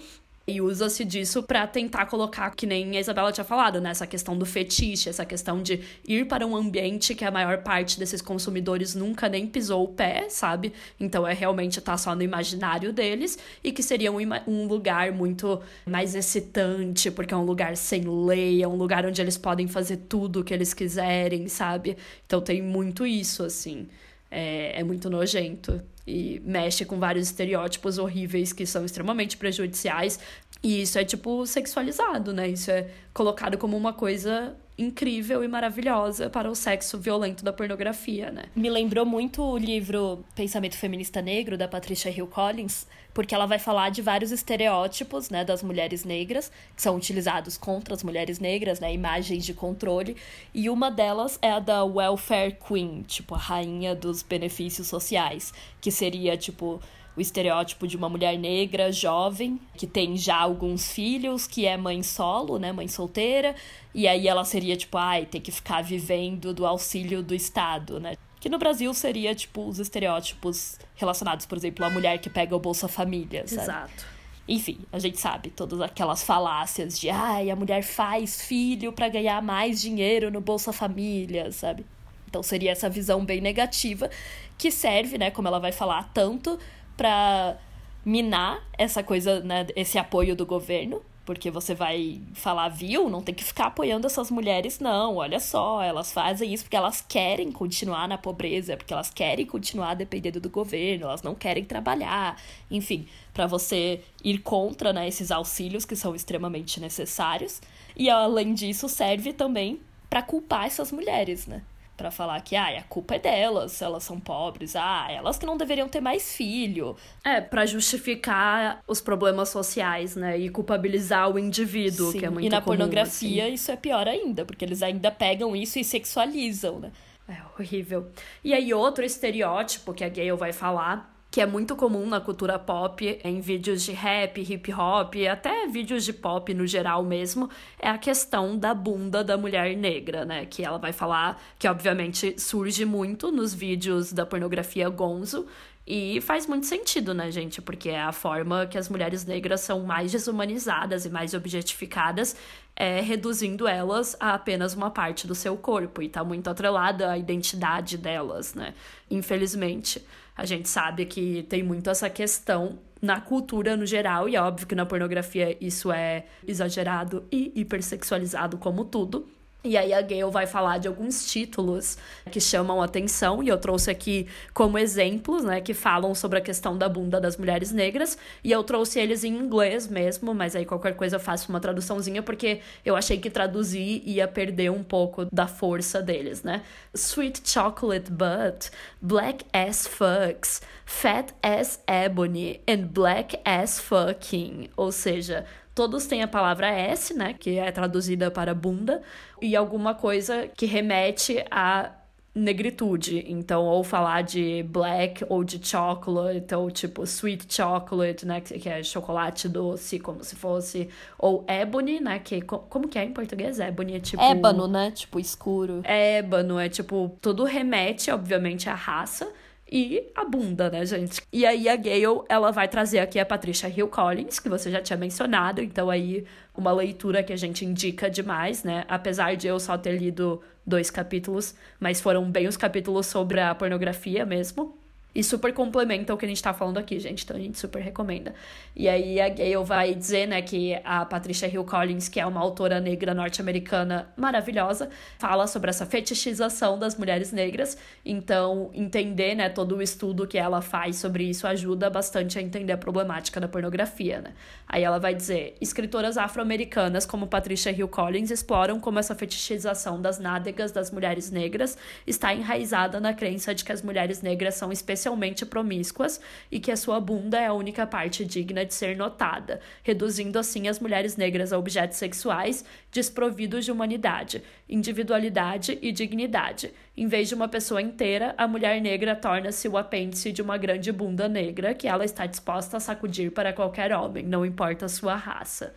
e 0.49 0.61
usa-se 0.61 1.05
disso 1.05 1.43
para 1.43 1.65
tentar 1.67 2.07
colocar, 2.07 2.49
que 2.55 2.65
nem 2.65 2.97
a 2.97 2.99
Isabela 2.99 3.31
tinha 3.31 3.43
falado, 3.43 3.79
né? 3.79 3.91
Essa 3.91 4.07
questão 4.07 4.37
do 4.37 4.45
fetiche, 4.45 5.09
essa 5.09 5.25
questão 5.25 5.61
de 5.61 5.81
ir 6.07 6.27
para 6.27 6.45
um 6.45 6.55
ambiente 6.55 7.13
que 7.13 7.23
a 7.23 7.31
maior 7.31 7.59
parte 7.59 7.99
desses 7.99 8.21
consumidores 8.21 8.95
nunca 8.95 9.29
nem 9.29 9.45
pisou 9.45 9.83
o 9.83 9.87
pé, 9.87 10.27
sabe? 10.29 10.73
Então 10.99 11.27
é 11.27 11.33
realmente 11.33 11.79
estar 11.79 11.93
tá 11.93 11.97
só 11.97 12.15
no 12.15 12.23
imaginário 12.23 12.91
deles 12.91 13.37
e 13.63 13.71
que 13.71 13.83
seria 13.83 14.11
um, 14.11 14.17
um 14.47 14.67
lugar 14.67 15.11
muito 15.11 15.61
mais 15.85 16.15
excitante, 16.15 17.11
porque 17.11 17.33
é 17.33 17.37
um 17.37 17.45
lugar 17.45 17.77
sem 17.77 18.03
lei, 18.25 18.63
é 18.63 18.67
um 18.67 18.75
lugar 18.75 19.05
onde 19.05 19.21
eles 19.21 19.37
podem 19.37 19.67
fazer 19.67 19.97
tudo 20.09 20.39
o 20.39 20.43
que 20.43 20.53
eles 20.53 20.73
quiserem, 20.73 21.47
sabe? 21.47 21.95
Então 22.25 22.41
tem 22.41 22.61
muito 22.61 23.05
isso, 23.05 23.43
assim. 23.43 23.87
É, 24.31 24.79
é 24.79 24.83
muito 24.83 25.09
nojento 25.09 25.81
e 26.09 26.41
mexe 26.43 26.83
com 26.83 26.99
vários 26.99 27.27
estereótipos 27.27 27.97
horríveis 27.97 28.51
que 28.51 28.65
são 28.65 28.83
extremamente 28.83 29.37
prejudiciais. 29.37 30.19
E 30.63 30.81
isso 30.81 30.97
é, 30.97 31.05
tipo, 31.05 31.45
sexualizado, 31.45 32.33
né? 32.33 32.49
Isso 32.49 32.71
é 32.71 32.87
colocado 33.13 33.57
como 33.57 33.77
uma 33.77 33.93
coisa 33.93 34.55
incrível 34.79 35.43
e 35.43 35.47
maravilhosa 35.47 36.29
para 36.29 36.49
o 36.49 36.55
sexo 36.55 36.97
violento 36.97 37.43
da 37.43 37.51
pornografia, 37.51 38.31
né? 38.31 38.43
Me 38.55 38.69
lembrou 38.69 39.05
muito 39.05 39.43
o 39.43 39.57
livro 39.57 40.23
Pensamento 40.35 40.77
Feminista 40.77 41.21
Negro, 41.21 41.57
da 41.57 41.67
Patricia 41.67 42.09
Hill 42.09 42.27
Collins, 42.27 42.87
porque 43.13 43.35
ela 43.35 43.45
vai 43.45 43.59
falar 43.59 43.89
de 43.89 44.01
vários 44.01 44.31
estereótipos, 44.31 45.29
né, 45.29 45.43
das 45.43 45.61
mulheres 45.61 46.05
negras, 46.05 46.51
que 46.75 46.81
são 46.81 46.95
utilizados 46.95 47.57
contra 47.57 47.93
as 47.93 48.03
mulheres 48.03 48.39
negras, 48.39 48.79
né, 48.79 48.93
imagens 48.93 49.45
de 49.45 49.53
controle, 49.53 50.15
e 50.53 50.69
uma 50.69 50.89
delas 50.89 51.37
é 51.41 51.51
a 51.51 51.59
da 51.59 51.83
welfare 51.83 52.55
queen, 52.67 53.03
tipo, 53.03 53.35
a 53.35 53.37
rainha 53.37 53.93
dos 53.93 54.23
benefícios 54.23 54.87
sociais, 54.87 55.53
que 55.81 55.91
seria, 55.91 56.37
tipo, 56.37 56.79
o 57.19 57.21
estereótipo 57.21 57.85
de 57.85 57.97
uma 57.97 58.07
mulher 58.07 58.39
negra, 58.39 58.93
jovem, 58.93 59.59
que 59.75 59.85
tem 59.85 60.15
já 60.15 60.37
alguns 60.37 60.89
filhos, 60.89 61.45
que 61.45 61.65
é 61.65 61.75
mãe 61.75 62.01
solo, 62.01 62.57
né, 62.57 62.71
mãe 62.71 62.87
solteira, 62.87 63.53
e 63.93 64.07
aí 64.07 64.25
ela 64.25 64.45
seria 64.45 64.77
tipo, 64.77 64.97
ai, 64.97 65.25
tem 65.25 65.41
que 65.41 65.51
ficar 65.51 65.83
vivendo 65.83 66.53
do 66.53 66.65
auxílio 66.65 67.21
do 67.21 67.35
Estado, 67.35 67.99
né? 67.99 68.15
Que 68.39 68.47
no 68.47 68.57
Brasil 68.57 68.93
seria, 68.93 69.35
tipo, 69.35 69.67
os 69.67 69.79
estereótipos 69.79 70.79
relacionados, 70.95 71.45
por 71.45 71.57
exemplo, 71.57 71.83
a 71.83 71.89
mulher 71.89 72.19
que 72.19 72.29
pega 72.29 72.55
o 72.55 72.59
Bolsa 72.59 72.87
Família, 72.87 73.45
sabe? 73.45 73.63
Exato. 73.63 74.05
Enfim, 74.47 74.79
a 74.89 74.97
gente 74.97 75.19
sabe 75.19 75.49
todas 75.49 75.81
aquelas 75.81 76.23
falácias 76.23 76.97
de 76.97 77.09
ai, 77.09 77.51
a 77.51 77.55
mulher 77.55 77.83
faz 77.83 78.41
filho 78.41 78.93
para 78.93 79.09
ganhar 79.09 79.41
mais 79.43 79.81
dinheiro 79.81 80.31
no 80.31 80.39
Bolsa 80.39 80.71
Família, 80.71 81.51
sabe? 81.51 81.85
Então 82.29 82.41
seria 82.41 82.71
essa 82.71 82.89
visão 82.89 83.25
bem 83.25 83.41
negativa 83.41 84.09
que 84.57 84.71
serve, 84.71 85.17
né, 85.17 85.31
como 85.31 85.47
ela 85.47 85.59
vai 85.59 85.71
falar, 85.71 86.11
tanto 86.13 86.57
para 86.99 87.57
minar 88.03 88.61
essa 88.77 89.01
coisa, 89.01 89.39
né, 89.39 89.67
esse 89.73 89.97
apoio 89.97 90.35
do 90.35 90.45
governo, 90.45 91.01
porque 91.25 91.49
você 91.49 91.73
vai 91.73 92.19
falar, 92.33 92.67
viu, 92.67 93.09
não 93.09 93.21
tem 93.21 93.33
que 93.33 93.43
ficar 93.43 93.67
apoiando 93.67 94.05
essas 94.05 94.29
mulheres, 94.29 94.79
não. 94.79 95.15
Olha 95.15 95.39
só, 95.39 95.81
elas 95.81 96.11
fazem 96.11 96.53
isso 96.53 96.63
porque 96.63 96.75
elas 96.75 97.05
querem 97.07 97.53
continuar 97.53 98.05
na 98.07 98.17
pobreza, 98.17 98.75
porque 98.75 98.91
elas 98.91 99.09
querem 99.11 99.45
continuar 99.45 99.93
dependendo 99.93 100.41
do 100.41 100.49
governo, 100.49 101.05
elas 101.05 101.21
não 101.21 101.35
querem 101.35 101.63
trabalhar. 101.63 102.41
Enfim, 102.69 103.07
para 103.33 103.47
você 103.47 104.01
ir 104.21 104.39
contra 104.39 104.91
né, 104.91 105.07
esses 105.07 105.31
auxílios 105.31 105.85
que 105.85 105.95
são 105.95 106.13
extremamente 106.15 106.81
necessários. 106.81 107.61
E 107.95 108.09
além 108.09 108.53
disso, 108.53 108.89
serve 108.89 109.31
também 109.31 109.79
para 110.09 110.21
culpar 110.21 110.65
essas 110.65 110.91
mulheres, 110.91 111.47
né? 111.47 111.61
Para 111.99 112.09
falar 112.09 112.39
que 112.41 112.55
ah, 112.55 112.79
a 112.79 112.83
culpa 112.83 113.15
é 113.15 113.19
delas, 113.19 113.81
elas 113.81 114.03
são 114.03 114.17
pobres, 114.19 114.73
ah, 114.73 115.07
elas 115.11 115.37
que 115.37 115.45
não 115.45 115.57
deveriam 115.57 115.89
ter 115.89 115.99
mais 115.99 116.33
filho. 116.33 116.95
É, 117.25 117.41
para 117.41 117.65
justificar 117.65 118.81
os 118.87 119.01
problemas 119.01 119.49
sociais, 119.49 120.15
né, 120.15 120.37
e 120.37 120.49
culpabilizar 120.49 121.29
o 121.29 121.37
indivíduo, 121.37 122.13
Sim. 122.13 122.19
que 122.19 122.25
é 122.25 122.29
muito 122.29 122.45
E 122.45 122.49
na 122.49 122.61
comum, 122.61 122.77
pornografia 122.77 123.43
assim. 123.43 123.53
isso 123.53 123.69
é 123.69 123.75
pior 123.75 124.07
ainda, 124.07 124.45
porque 124.45 124.63
eles 124.63 124.81
ainda 124.81 125.11
pegam 125.11 125.53
isso 125.55 125.77
e 125.77 125.83
sexualizam, 125.83 126.79
né? 126.79 126.91
É 127.27 127.37
horrível. 127.53 128.09
E 128.43 128.53
aí 128.53 128.73
outro 128.73 129.03
estereótipo 129.05 129.93
que 129.93 130.03
a 130.03 130.09
Gayle 130.09 130.35
vai 130.37 130.51
falar 130.53 131.08
que 131.31 131.39
é 131.41 131.45
muito 131.45 131.75
comum 131.75 132.07
na 132.07 132.19
cultura 132.19 132.57
pop, 132.57 133.19
em 133.23 133.39
vídeos 133.39 133.83
de 133.83 133.91
rap, 133.91 134.41
hip 134.41 134.73
hop, 134.73 135.13
até 135.31 135.67
vídeos 135.67 136.03
de 136.03 136.11
pop 136.11 136.51
no 136.53 136.65
geral 136.65 137.03
mesmo, 137.03 137.49
é 137.79 137.87
a 137.87 137.97
questão 137.97 138.57
da 138.57 138.73
bunda 138.73 139.23
da 139.23 139.37
mulher 139.37 139.77
negra, 139.77 140.25
né? 140.25 140.45
Que 140.45 140.63
ela 140.65 140.79
vai 140.79 140.91
falar 140.91 141.39
que, 141.59 141.67
obviamente, 141.67 142.39
surge 142.39 142.83
muito 142.83 143.31
nos 143.31 143.53
vídeos 143.53 144.11
da 144.11 144.25
pornografia 144.25 144.89
gonzo. 144.89 145.45
E 145.85 146.21
faz 146.21 146.45
muito 146.45 146.67
sentido, 146.67 147.15
né, 147.15 147.31
gente? 147.31 147.61
Porque 147.63 147.89
é 147.89 147.99
a 147.99 148.11
forma 148.11 148.67
que 148.67 148.77
as 148.77 148.87
mulheres 148.89 149.25
negras 149.25 149.61
são 149.61 149.81
mais 149.81 150.11
desumanizadas 150.11 151.03
e 151.03 151.09
mais 151.09 151.33
objetificadas, 151.33 152.35
é 152.75 153.01
reduzindo 153.01 153.67
elas 153.67 154.15
a 154.19 154.35
apenas 154.35 154.75
uma 154.75 154.91
parte 154.91 155.25
do 155.25 155.33
seu 155.33 155.57
corpo. 155.57 156.01
E 156.03 156.09
tá 156.09 156.23
muito 156.23 156.47
atrelada 156.47 157.11
à 157.11 157.17
identidade 157.17 157.97
delas, 157.97 158.53
né? 158.53 158.73
Infelizmente. 159.09 160.03
A 160.39 160.45
gente 160.45 160.69
sabe 160.69 161.05
que 161.05 161.43
tem 161.49 161.61
muito 161.61 161.89
essa 161.89 162.09
questão 162.09 162.79
na 163.01 163.19
cultura 163.19 163.75
no 163.75 163.85
geral, 163.85 164.29
e 164.29 164.37
é 164.37 164.41
óbvio 164.41 164.65
que 164.65 164.73
na 164.73 164.85
pornografia 164.85 165.57
isso 165.59 165.91
é 165.91 166.27
exagerado 166.47 167.25
e 167.29 167.51
hipersexualizado 167.59 168.57
como 168.57 168.85
tudo. 168.85 169.27
E 169.61 169.75
aí 169.75 169.93
a 169.93 170.01
Gayle 170.01 170.31
vai 170.31 170.47
falar 170.47 170.77
de 170.77 170.87
alguns 170.87 171.29
títulos 171.29 171.97
que 172.31 172.39
chamam 172.39 172.81
atenção, 172.81 173.43
e 173.43 173.49
eu 173.49 173.57
trouxe 173.57 173.91
aqui 173.91 174.25
como 174.53 174.77
exemplos, 174.77 175.43
né, 175.43 175.59
que 175.59 175.73
falam 175.73 176.15
sobre 176.15 176.39
a 176.39 176.41
questão 176.41 176.77
da 176.77 176.87
bunda 176.87 177.19
das 177.19 177.35
mulheres 177.35 177.73
negras, 177.73 178.17
e 178.41 178.53
eu 178.53 178.63
trouxe 178.63 179.01
eles 179.01 179.25
em 179.25 179.35
inglês 179.35 179.85
mesmo, 179.85 180.33
mas 180.33 180.55
aí 180.55 180.65
qualquer 180.65 180.95
coisa 180.95 181.17
eu 181.17 181.19
faço 181.19 181.49
uma 181.49 181.59
traduçãozinha, 181.59 182.23
porque 182.23 182.61
eu 182.85 182.95
achei 182.95 183.17
que 183.17 183.29
traduzir 183.29 184.01
ia 184.05 184.29
perder 184.29 184.71
um 184.71 184.81
pouco 184.81 185.25
da 185.25 185.45
força 185.45 186.01
deles, 186.01 186.41
né? 186.41 186.61
Sweet 186.93 187.41
chocolate 187.43 188.09
butt, 188.09 188.71
black 189.01 189.45
ass 189.51 189.85
fucks, 189.85 190.61
fat 190.85 191.33
ass 191.43 191.81
ebony, 191.85 192.61
and 192.65 192.87
black 192.87 193.37
ass 193.43 193.77
fucking. 193.77 194.69
Ou 194.77 194.89
seja, 194.89 195.45
todos 195.79 196.05
têm 196.05 196.21
a 196.21 196.27
palavra 196.27 196.67
S, 196.67 197.13
né, 197.13 197.33
que 197.39 197.57
é 197.57 197.71
traduzida 197.71 198.29
para 198.29 198.53
bunda, 198.53 199.01
e 199.41 199.55
alguma 199.55 199.95
coisa 199.95 200.49
que 200.57 200.65
remete 200.65 201.41
a 201.49 201.91
negritude. 202.35 203.23
Então, 203.29 203.63
ou 203.63 203.81
falar 203.81 204.23
de 204.23 204.61
black 204.63 205.25
ou 205.29 205.41
de 205.41 205.65
chocolate, 205.65 206.53
ou 206.53 206.69
tipo 206.69 207.03
sweet 207.03 207.45
chocolate, 207.47 208.25
né, 208.25 208.41
que 208.41 208.67
é 208.67 208.83
chocolate 208.83 209.47
doce, 209.47 209.99
como 209.99 210.21
se 210.21 210.35
fosse, 210.35 210.89
ou 211.17 211.45
ebony, 211.47 212.01
né, 212.01 212.19
que 212.19 212.41
como 212.41 212.89
que 212.89 212.99
é 212.99 213.05
em 213.05 213.13
português? 213.13 213.57
Ebony 213.57 213.95
é 213.95 213.99
tipo 214.01 214.21
ébano, 214.21 214.67
né, 214.67 214.91
tipo 214.91 215.17
escuro. 215.17 215.81
Ébano 215.85 216.59
é 216.59 216.67
tipo 216.67 217.17
tudo 217.21 217.45
remete, 217.45 218.11
obviamente, 218.11 218.69
à 218.69 218.75
raça 218.75 219.31
e 219.71 220.11
a 220.15 220.25
bunda, 220.25 220.69
né, 220.69 220.85
gente? 220.85 221.21
E 221.31 221.45
aí 221.45 221.69
a 221.69 221.75
Gale, 221.75 222.23
ela 222.27 222.51
vai 222.51 222.67
trazer 222.67 222.99
aqui 222.99 223.19
a 223.19 223.25
Patricia 223.25 223.69
Hill 223.69 223.87
Collins, 223.87 224.39
que 224.39 224.49
você 224.49 224.71
já 224.71 224.81
tinha 224.81 224.97
mencionado, 224.97 225.61
então 225.61 225.89
aí 225.89 226.25
uma 226.55 226.71
leitura 226.71 227.23
que 227.23 227.31
a 227.31 227.37
gente 227.37 227.63
indica 227.63 228.09
demais, 228.09 228.63
né? 228.63 228.83
Apesar 228.87 229.35
de 229.35 229.47
eu 229.47 229.59
só 229.59 229.77
ter 229.77 229.97
lido 229.97 230.41
dois 230.65 230.89
capítulos, 230.89 231.55
mas 231.79 232.01
foram 232.01 232.29
bem 232.29 232.47
os 232.47 232.57
capítulos 232.57 233.05
sobre 233.05 233.39
a 233.39 233.53
pornografia 233.53 234.25
mesmo. 234.25 234.77
E 235.13 235.23
super 235.23 235.51
complementa 235.53 236.13
o 236.13 236.17
que 236.17 236.25
a 236.25 236.27
gente 236.27 236.41
tá 236.41 236.53
falando 236.53 236.77
aqui, 236.77 236.99
gente. 236.99 237.23
Então 237.23 237.35
a 237.35 237.39
gente 237.39 237.57
super 237.57 237.81
recomenda. 237.81 238.33
E 238.75 238.87
aí 238.87 239.19
a 239.19 239.27
Gayle 239.27 239.63
vai 239.63 239.95
dizer, 239.95 240.27
né, 240.27 240.39
que 240.41 240.79
a 240.83 241.03
Patricia 241.03 241.47
Hill 241.47 241.63
Collins, 241.63 242.07
que 242.07 242.19
é 242.19 242.25
uma 242.25 242.39
autora 242.39 242.79
negra 242.79 243.11
norte-americana 243.15 244.07
maravilhosa, 244.15 244.89
fala 245.17 245.47
sobre 245.47 245.71
essa 245.71 245.83
fetichização 245.83 246.77
das 246.77 246.95
mulheres 246.95 247.31
negras. 247.31 247.75
Então, 248.05 248.69
entender, 248.71 249.33
né, 249.33 249.49
todo 249.49 249.77
o 249.77 249.81
estudo 249.81 250.27
que 250.27 250.37
ela 250.37 250.61
faz 250.61 250.97
sobre 250.97 251.23
isso 251.23 251.47
ajuda 251.47 251.89
bastante 251.89 252.37
a 252.37 252.41
entender 252.41 252.73
a 252.73 252.77
problemática 252.77 253.39
da 253.39 253.47
pornografia, 253.47 254.21
né? 254.21 254.33
Aí 254.67 254.83
ela 254.83 254.99
vai 254.99 255.15
dizer: 255.15 255.55
escritoras 255.59 256.17
afro-americanas 256.19 257.07
como 257.07 257.25
Patricia 257.25 257.71
Hill 257.71 257.87
Collins 257.87 258.29
exploram 258.29 258.79
como 258.79 258.99
essa 258.99 259.15
fetichização 259.15 259.99
das 259.99 260.19
nádegas 260.19 260.71
das 260.71 260.91
mulheres 260.91 261.31
negras 261.31 261.75
está 262.05 262.31
enraizada 262.31 262.99
na 262.99 263.11
crença 263.11 263.55
de 263.55 263.65
que 263.65 263.71
as 263.71 263.81
mulheres 263.81 264.21
negras 264.21 264.53
são 264.53 264.71
especialistas 264.71 264.98
especialmente 264.99 265.45
promíscuas 265.45 266.19
e 266.51 266.59
que 266.59 266.71
a 266.71 266.75
sua 266.75 266.99
bunda 266.99 267.39
é 267.39 267.47
a 267.47 267.53
única 267.53 267.87
parte 267.87 268.25
digna 268.25 268.65
de 268.65 268.73
ser 268.73 268.97
notada, 268.97 269.61
reduzindo 269.81 270.37
assim 270.37 270.67
as 270.67 270.79
mulheres 270.79 271.15
negras 271.15 271.53
a 271.53 271.57
objetos 271.57 271.97
sexuais 271.97 272.65
desprovidos 272.91 273.63
de 273.63 273.71
humanidade, 273.71 274.43
individualidade 274.67 275.79
e 275.81 275.91
dignidade. 275.91 276.73
Em 276.97 277.07
vez 277.07 277.29
de 277.29 277.35
uma 277.35 277.47
pessoa 277.47 277.81
inteira, 277.81 278.35
a 278.37 278.47
mulher 278.47 278.81
negra 278.81 279.15
torna-se 279.15 279.67
o 279.69 279.77
apêndice 279.77 280.33
de 280.33 280.41
uma 280.41 280.57
grande 280.57 280.91
bunda 280.91 281.29
negra 281.29 281.73
que 281.73 281.87
ela 281.87 282.03
está 282.03 282.25
disposta 282.25 282.77
a 282.77 282.79
sacudir 282.79 283.31
para 283.31 283.53
qualquer 283.53 283.93
homem, 283.93 284.25
não 284.25 284.45
importa 284.45 284.85
a 284.85 284.89
sua 284.89 285.15
raça. 285.15 285.73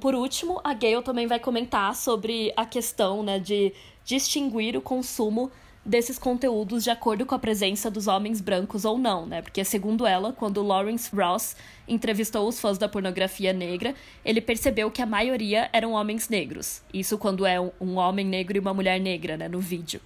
Por 0.00 0.16
último, 0.16 0.60
a 0.64 0.74
Gayle 0.74 1.04
também 1.04 1.28
vai 1.28 1.38
comentar 1.38 1.94
sobre 1.94 2.52
a 2.56 2.66
questão 2.66 3.22
né, 3.22 3.38
de 3.38 3.72
distinguir 4.04 4.76
o 4.76 4.82
consumo 4.82 5.50
desses 5.84 6.18
conteúdos 6.18 6.82
de 6.82 6.90
acordo 6.90 7.26
com 7.26 7.34
a 7.34 7.38
presença 7.38 7.90
dos 7.90 8.06
homens 8.06 8.40
brancos 8.40 8.84
ou 8.84 8.96
não, 8.96 9.26
né? 9.26 9.42
Porque, 9.42 9.62
segundo 9.64 10.06
ela, 10.06 10.32
quando 10.32 10.62
Lawrence 10.62 11.14
Ross 11.14 11.54
entrevistou 11.86 12.48
os 12.48 12.58
fãs 12.58 12.78
da 12.78 12.88
pornografia 12.88 13.52
negra, 13.52 13.94
ele 14.24 14.40
percebeu 14.40 14.90
que 14.90 15.02
a 15.02 15.06
maioria 15.06 15.68
eram 15.72 15.92
homens 15.92 16.28
negros. 16.30 16.80
Isso 16.92 17.18
quando 17.18 17.44
é 17.44 17.60
um 17.60 17.96
homem 17.96 18.24
negro 18.24 18.56
e 18.56 18.60
uma 18.60 18.72
mulher 18.72 18.98
negra, 18.98 19.36
né, 19.36 19.48
no 19.48 19.60
vídeo. 19.60 20.00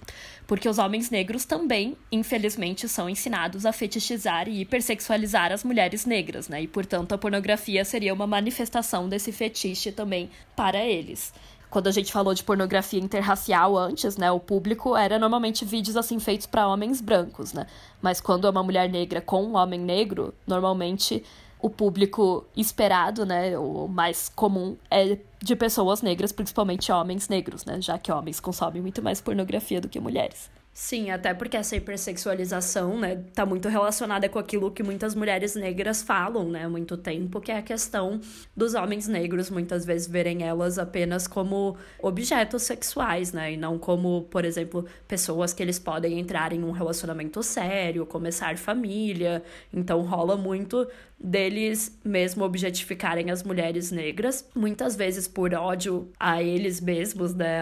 Porque 0.45 0.67
os 0.67 0.77
homens 0.77 1.09
negros 1.09 1.45
também, 1.45 1.95
infelizmente, 2.11 2.89
são 2.89 3.09
ensinados 3.09 3.65
a 3.65 3.71
fetichizar 3.71 4.49
e 4.49 4.61
hipersexualizar 4.61 5.51
as 5.53 5.63
mulheres 5.63 6.05
negras, 6.05 6.49
né? 6.49 6.61
E, 6.63 6.67
portanto, 6.67 7.13
a 7.13 7.17
pornografia 7.17 7.85
seria 7.85 8.13
uma 8.13 8.27
manifestação 8.27 9.07
desse 9.07 9.31
fetiche 9.31 9.91
também 9.91 10.29
para 10.55 10.83
eles 10.83 11.31
quando 11.69 11.87
a 11.87 11.91
gente 11.91 12.11
falou 12.11 12.33
de 12.33 12.43
pornografia 12.43 12.99
interracial 12.99 13.77
antes, 13.77 14.17
né, 14.17 14.31
o 14.31 14.39
público 14.39 14.95
era 14.95 15.19
normalmente 15.19 15.63
vídeos 15.63 15.95
assim 15.95 16.19
feitos 16.19 16.47
para 16.47 16.67
homens 16.67 16.99
brancos, 16.99 17.53
né? 17.53 17.67
Mas 18.01 18.19
quando 18.19 18.47
é 18.47 18.49
uma 18.49 18.63
mulher 18.63 18.89
negra 18.89 19.21
com 19.21 19.43
um 19.43 19.55
homem 19.55 19.79
negro, 19.79 20.33
normalmente 20.47 21.23
o 21.61 21.69
público 21.69 22.45
esperado, 22.55 23.25
né, 23.25 23.57
o 23.57 23.87
mais 23.87 24.29
comum 24.29 24.77
é 24.89 25.17
de 25.41 25.55
pessoas 25.55 26.01
negras, 26.01 26.31
principalmente 26.31 26.91
homens 26.91 27.27
negros, 27.27 27.65
né, 27.65 27.81
já 27.81 27.97
que 27.97 28.11
homens 28.11 28.39
consomem 28.39 28.81
muito 28.81 29.01
mais 29.01 29.21
pornografia 29.21 29.79
do 29.79 29.89
que 29.89 29.99
mulheres. 29.99 30.49
Sim, 30.73 31.09
até 31.11 31.33
porque 31.33 31.57
essa 31.57 31.75
hipersexualização, 31.75 32.97
né, 32.97 33.17
tá 33.33 33.45
muito 33.45 33.67
relacionada 33.67 34.29
com 34.29 34.39
aquilo 34.39 34.71
que 34.71 34.81
muitas 34.81 35.13
mulheres 35.13 35.53
negras 35.53 36.01
falam, 36.01 36.47
né, 36.49 36.63
há 36.63 36.69
muito 36.69 36.95
tempo, 36.95 37.41
que 37.41 37.51
é 37.51 37.57
a 37.57 37.61
questão 37.61 38.21
dos 38.55 38.75
homens 38.75 39.05
negros 39.05 39.49
muitas 39.49 39.83
vezes 39.83 40.07
verem 40.07 40.43
elas 40.43 40.79
apenas 40.79 41.27
como 41.27 41.75
objetos 42.01 42.63
sexuais, 42.63 43.33
né, 43.33 43.53
e 43.53 43.57
não 43.57 43.77
como, 43.77 44.21
por 44.31 44.45
exemplo, 44.45 44.85
pessoas 45.05 45.51
que 45.53 45.61
eles 45.61 45.77
podem 45.79 46.17
entrar 46.17 46.53
em 46.53 46.63
um 46.63 46.71
relacionamento 46.71 47.43
sério, 47.43 48.05
começar 48.05 48.57
família. 48.57 49.43
Então 49.73 50.01
rola 50.03 50.37
muito 50.37 50.87
deles 51.21 51.99
mesmo 52.03 52.45
objetificarem 52.45 53.29
as 53.29 53.43
mulheres 53.43 53.91
negras, 53.91 54.47
muitas 54.55 54.95
vezes 54.95 55.27
por 55.27 55.53
ódio 55.53 56.09
a 56.17 56.41
eles 56.41 56.79
mesmos, 56.79 57.35
né, 57.35 57.59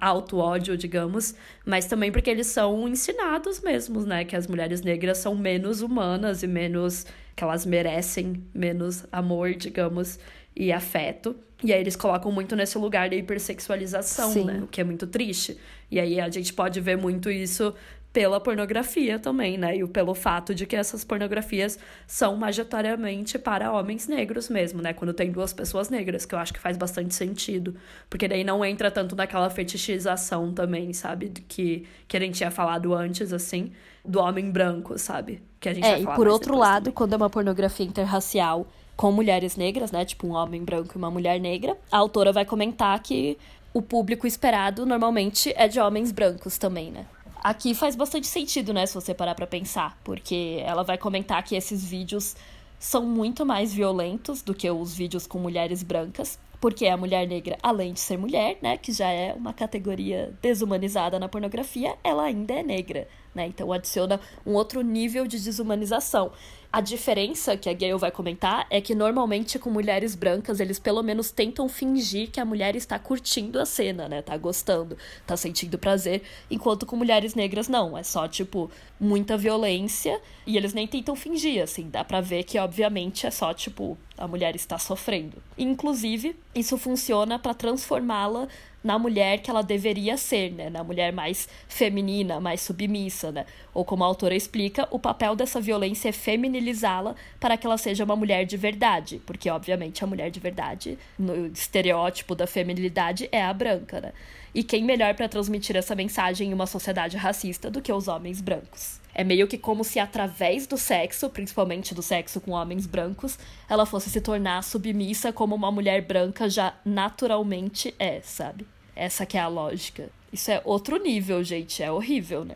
auto-ódio, 0.00 0.76
digamos, 0.76 1.34
mas 1.64 1.86
também 1.86 2.12
porque 2.12 2.28
eles 2.28 2.48
são 2.48 2.86
ensinados 2.86 3.60
mesmos, 3.60 4.04
né, 4.04 4.24
que 4.24 4.36
as 4.36 4.46
mulheres 4.46 4.82
negras 4.82 5.18
são 5.18 5.34
menos 5.34 5.80
humanas 5.80 6.42
e 6.42 6.46
menos 6.46 7.06
que 7.34 7.42
elas 7.42 7.64
merecem 7.64 8.44
menos 8.52 9.06
amor, 9.10 9.54
digamos, 9.54 10.18
e 10.54 10.72
afeto. 10.72 11.36
E 11.62 11.72
aí 11.72 11.80
eles 11.80 11.96
colocam 11.96 12.30
muito 12.30 12.54
nesse 12.54 12.76
lugar 12.78 13.08
da 13.08 13.16
hipersexualização, 13.16 14.32
Sim. 14.32 14.44
né? 14.44 14.60
O 14.62 14.66
que 14.66 14.80
é 14.80 14.84
muito 14.84 15.06
triste. 15.06 15.56
E 15.90 15.98
aí 15.98 16.20
a 16.20 16.28
gente 16.28 16.52
pode 16.52 16.80
ver 16.80 16.96
muito 16.96 17.30
isso 17.30 17.74
pela 18.12 18.40
pornografia 18.40 19.18
também, 19.18 19.58
né? 19.58 19.76
E 19.76 19.86
pelo 19.86 20.14
fato 20.14 20.54
de 20.54 20.66
que 20.66 20.74
essas 20.74 21.04
pornografias 21.04 21.78
são 22.06 22.36
majoritariamente 22.36 23.38
para 23.38 23.70
homens 23.72 24.08
negros 24.08 24.48
mesmo, 24.48 24.80
né? 24.80 24.92
Quando 24.92 25.12
tem 25.12 25.30
duas 25.30 25.52
pessoas 25.52 25.90
negras, 25.90 26.24
que 26.24 26.34
eu 26.34 26.38
acho 26.38 26.52
que 26.52 26.60
faz 26.60 26.76
bastante 26.76 27.14
sentido. 27.14 27.74
Porque 28.08 28.26
daí 28.26 28.44
não 28.44 28.64
entra 28.64 28.90
tanto 28.90 29.14
naquela 29.14 29.50
fetichização 29.50 30.52
também, 30.52 30.92
sabe? 30.92 31.28
Que, 31.46 31.86
que 32.06 32.16
a 32.16 32.20
gente 32.20 32.36
tinha 32.36 32.50
falado 32.50 32.94
antes, 32.94 33.32
assim, 33.32 33.72
do 34.04 34.18
homem 34.20 34.50
branco, 34.50 34.98
sabe? 34.98 35.42
Que 35.60 35.68
a 35.68 35.74
gente 35.74 35.86
é, 35.86 36.00
e 36.00 36.06
por 36.06 36.26
outro 36.26 36.56
lado, 36.56 36.84
também. 36.84 36.94
quando 36.94 37.12
é 37.12 37.16
uma 37.16 37.30
pornografia 37.30 37.86
interracial 37.86 38.66
com 38.96 39.12
mulheres 39.12 39.54
negras, 39.54 39.92
né? 39.92 40.04
Tipo 40.04 40.26
um 40.26 40.32
homem 40.32 40.64
branco 40.64 40.92
e 40.94 40.98
uma 40.98 41.10
mulher 41.10 41.38
negra, 41.38 41.76
a 41.92 41.98
autora 41.98 42.32
vai 42.32 42.44
comentar 42.44 42.98
que 43.00 43.38
o 43.72 43.82
público 43.82 44.26
esperado 44.26 44.86
normalmente 44.86 45.52
é 45.56 45.68
de 45.68 45.78
homens 45.78 46.10
brancos 46.10 46.58
também, 46.58 46.90
né? 46.90 47.06
Aqui 47.40 47.72
faz 47.74 47.94
bastante 47.94 48.26
sentido, 48.26 48.72
né, 48.74 48.84
se 48.84 48.94
você 48.94 49.14
parar 49.14 49.34
pra 49.34 49.46
pensar, 49.46 49.96
porque 50.02 50.60
ela 50.64 50.82
vai 50.82 50.98
comentar 50.98 51.42
que 51.44 51.54
esses 51.54 51.84
vídeos 51.84 52.34
são 52.78 53.06
muito 53.06 53.46
mais 53.46 53.72
violentos 53.72 54.42
do 54.42 54.54
que 54.54 54.68
os 54.70 54.94
vídeos 54.94 55.26
com 55.26 55.38
mulheres 55.38 55.82
brancas, 55.82 56.38
porque 56.60 56.86
a 56.86 56.96
mulher 56.96 57.26
negra, 57.28 57.56
além 57.62 57.92
de 57.92 58.00
ser 58.00 58.18
mulher, 58.18 58.58
né, 58.60 58.76
que 58.76 58.92
já 58.92 59.08
é 59.08 59.32
uma 59.32 59.52
categoria 59.52 60.36
desumanizada 60.42 61.18
na 61.18 61.28
pornografia, 61.28 61.96
ela 62.02 62.24
ainda 62.24 62.54
é 62.54 62.62
negra, 62.62 63.06
né? 63.32 63.46
Então 63.46 63.72
adiciona 63.72 64.20
um 64.44 64.54
outro 64.54 64.80
nível 64.82 65.26
de 65.26 65.38
desumanização. 65.38 66.32
A 66.70 66.82
diferença 66.82 67.56
que 67.56 67.70
a 67.70 67.72
Gayle 67.72 67.98
vai 67.98 68.10
comentar 68.10 68.66
é 68.68 68.78
que 68.78 68.94
normalmente 68.94 69.58
com 69.58 69.70
mulheres 69.70 70.14
brancas 70.14 70.60
eles 70.60 70.78
pelo 70.78 71.02
menos 71.02 71.30
tentam 71.30 71.66
fingir 71.66 72.30
que 72.30 72.38
a 72.38 72.44
mulher 72.44 72.76
está 72.76 72.98
curtindo 72.98 73.58
a 73.58 73.64
cena, 73.64 74.06
né? 74.06 74.20
Tá 74.20 74.36
gostando, 74.36 74.94
tá 75.26 75.34
sentindo 75.34 75.78
prazer, 75.78 76.22
enquanto 76.50 76.84
com 76.84 76.94
mulheres 76.94 77.34
negras 77.34 77.68
não, 77.68 77.96
é 77.96 78.02
só 78.02 78.28
tipo 78.28 78.70
muita 79.00 79.34
violência 79.34 80.20
e 80.46 80.58
eles 80.58 80.74
nem 80.74 80.86
tentam 80.86 81.16
fingir, 81.16 81.62
assim, 81.62 81.88
dá 81.88 82.04
para 82.04 82.20
ver 82.20 82.44
que 82.44 82.58
obviamente 82.58 83.26
é 83.26 83.30
só 83.30 83.54
tipo 83.54 83.96
a 84.18 84.28
mulher 84.28 84.54
está 84.56 84.78
sofrendo. 84.78 85.42
Inclusive, 85.56 86.36
isso 86.54 86.76
funciona 86.76 87.38
para 87.38 87.54
transformá-la 87.54 88.48
na 88.82 88.98
mulher 88.98 89.40
que 89.40 89.50
ela 89.50 89.62
deveria 89.62 90.16
ser, 90.16 90.52
né? 90.52 90.70
Na 90.70 90.84
mulher 90.84 91.12
mais 91.12 91.48
feminina, 91.68 92.40
mais 92.40 92.60
submissa, 92.60 93.32
né? 93.32 93.46
Ou 93.74 93.84
como 93.84 94.04
a 94.04 94.06
autora 94.06 94.34
explica, 94.34 94.86
o 94.90 94.98
papel 94.98 95.34
dessa 95.34 95.60
violência 95.60 96.08
é 96.08 96.12
feminilizá-la 96.12 97.14
para 97.40 97.56
que 97.56 97.66
ela 97.66 97.76
seja 97.76 98.04
uma 98.04 98.16
mulher 98.16 98.44
de 98.44 98.56
verdade, 98.56 99.20
porque 99.26 99.50
obviamente 99.50 100.02
a 100.04 100.06
mulher 100.06 100.30
de 100.30 100.40
verdade, 100.40 100.98
no 101.18 101.46
estereótipo 101.46 102.34
da 102.34 102.46
feminilidade, 102.46 103.28
é 103.32 103.42
a 103.42 103.52
branca, 103.52 104.00
né? 104.00 104.12
E 104.54 104.62
quem 104.62 104.84
melhor 104.84 105.14
para 105.14 105.28
transmitir 105.28 105.76
essa 105.76 105.94
mensagem 105.94 106.50
em 106.50 106.54
uma 106.54 106.66
sociedade 106.66 107.16
racista 107.16 107.70
do 107.70 107.82
que 107.82 107.92
os 107.92 108.08
homens 108.08 108.40
brancos? 108.40 109.00
É 109.18 109.24
meio 109.24 109.48
que 109.48 109.58
como 109.58 109.82
se 109.82 109.98
através 109.98 110.64
do 110.64 110.78
sexo, 110.78 111.28
principalmente 111.28 111.92
do 111.92 112.00
sexo 112.00 112.40
com 112.40 112.52
homens 112.52 112.86
brancos, 112.86 113.36
ela 113.68 113.84
fosse 113.84 114.08
se 114.08 114.20
tornar 114.20 114.62
submissa 114.62 115.32
como 115.32 115.56
uma 115.56 115.72
mulher 115.72 116.02
branca 116.02 116.48
já 116.48 116.72
naturalmente 116.84 117.92
é, 117.98 118.20
sabe? 118.20 118.64
Essa 118.94 119.26
que 119.26 119.36
é 119.36 119.40
a 119.40 119.48
lógica. 119.48 120.08
Isso 120.32 120.52
é 120.52 120.62
outro 120.64 121.02
nível, 121.02 121.42
gente, 121.42 121.82
é 121.82 121.90
horrível, 121.90 122.44
né? 122.44 122.54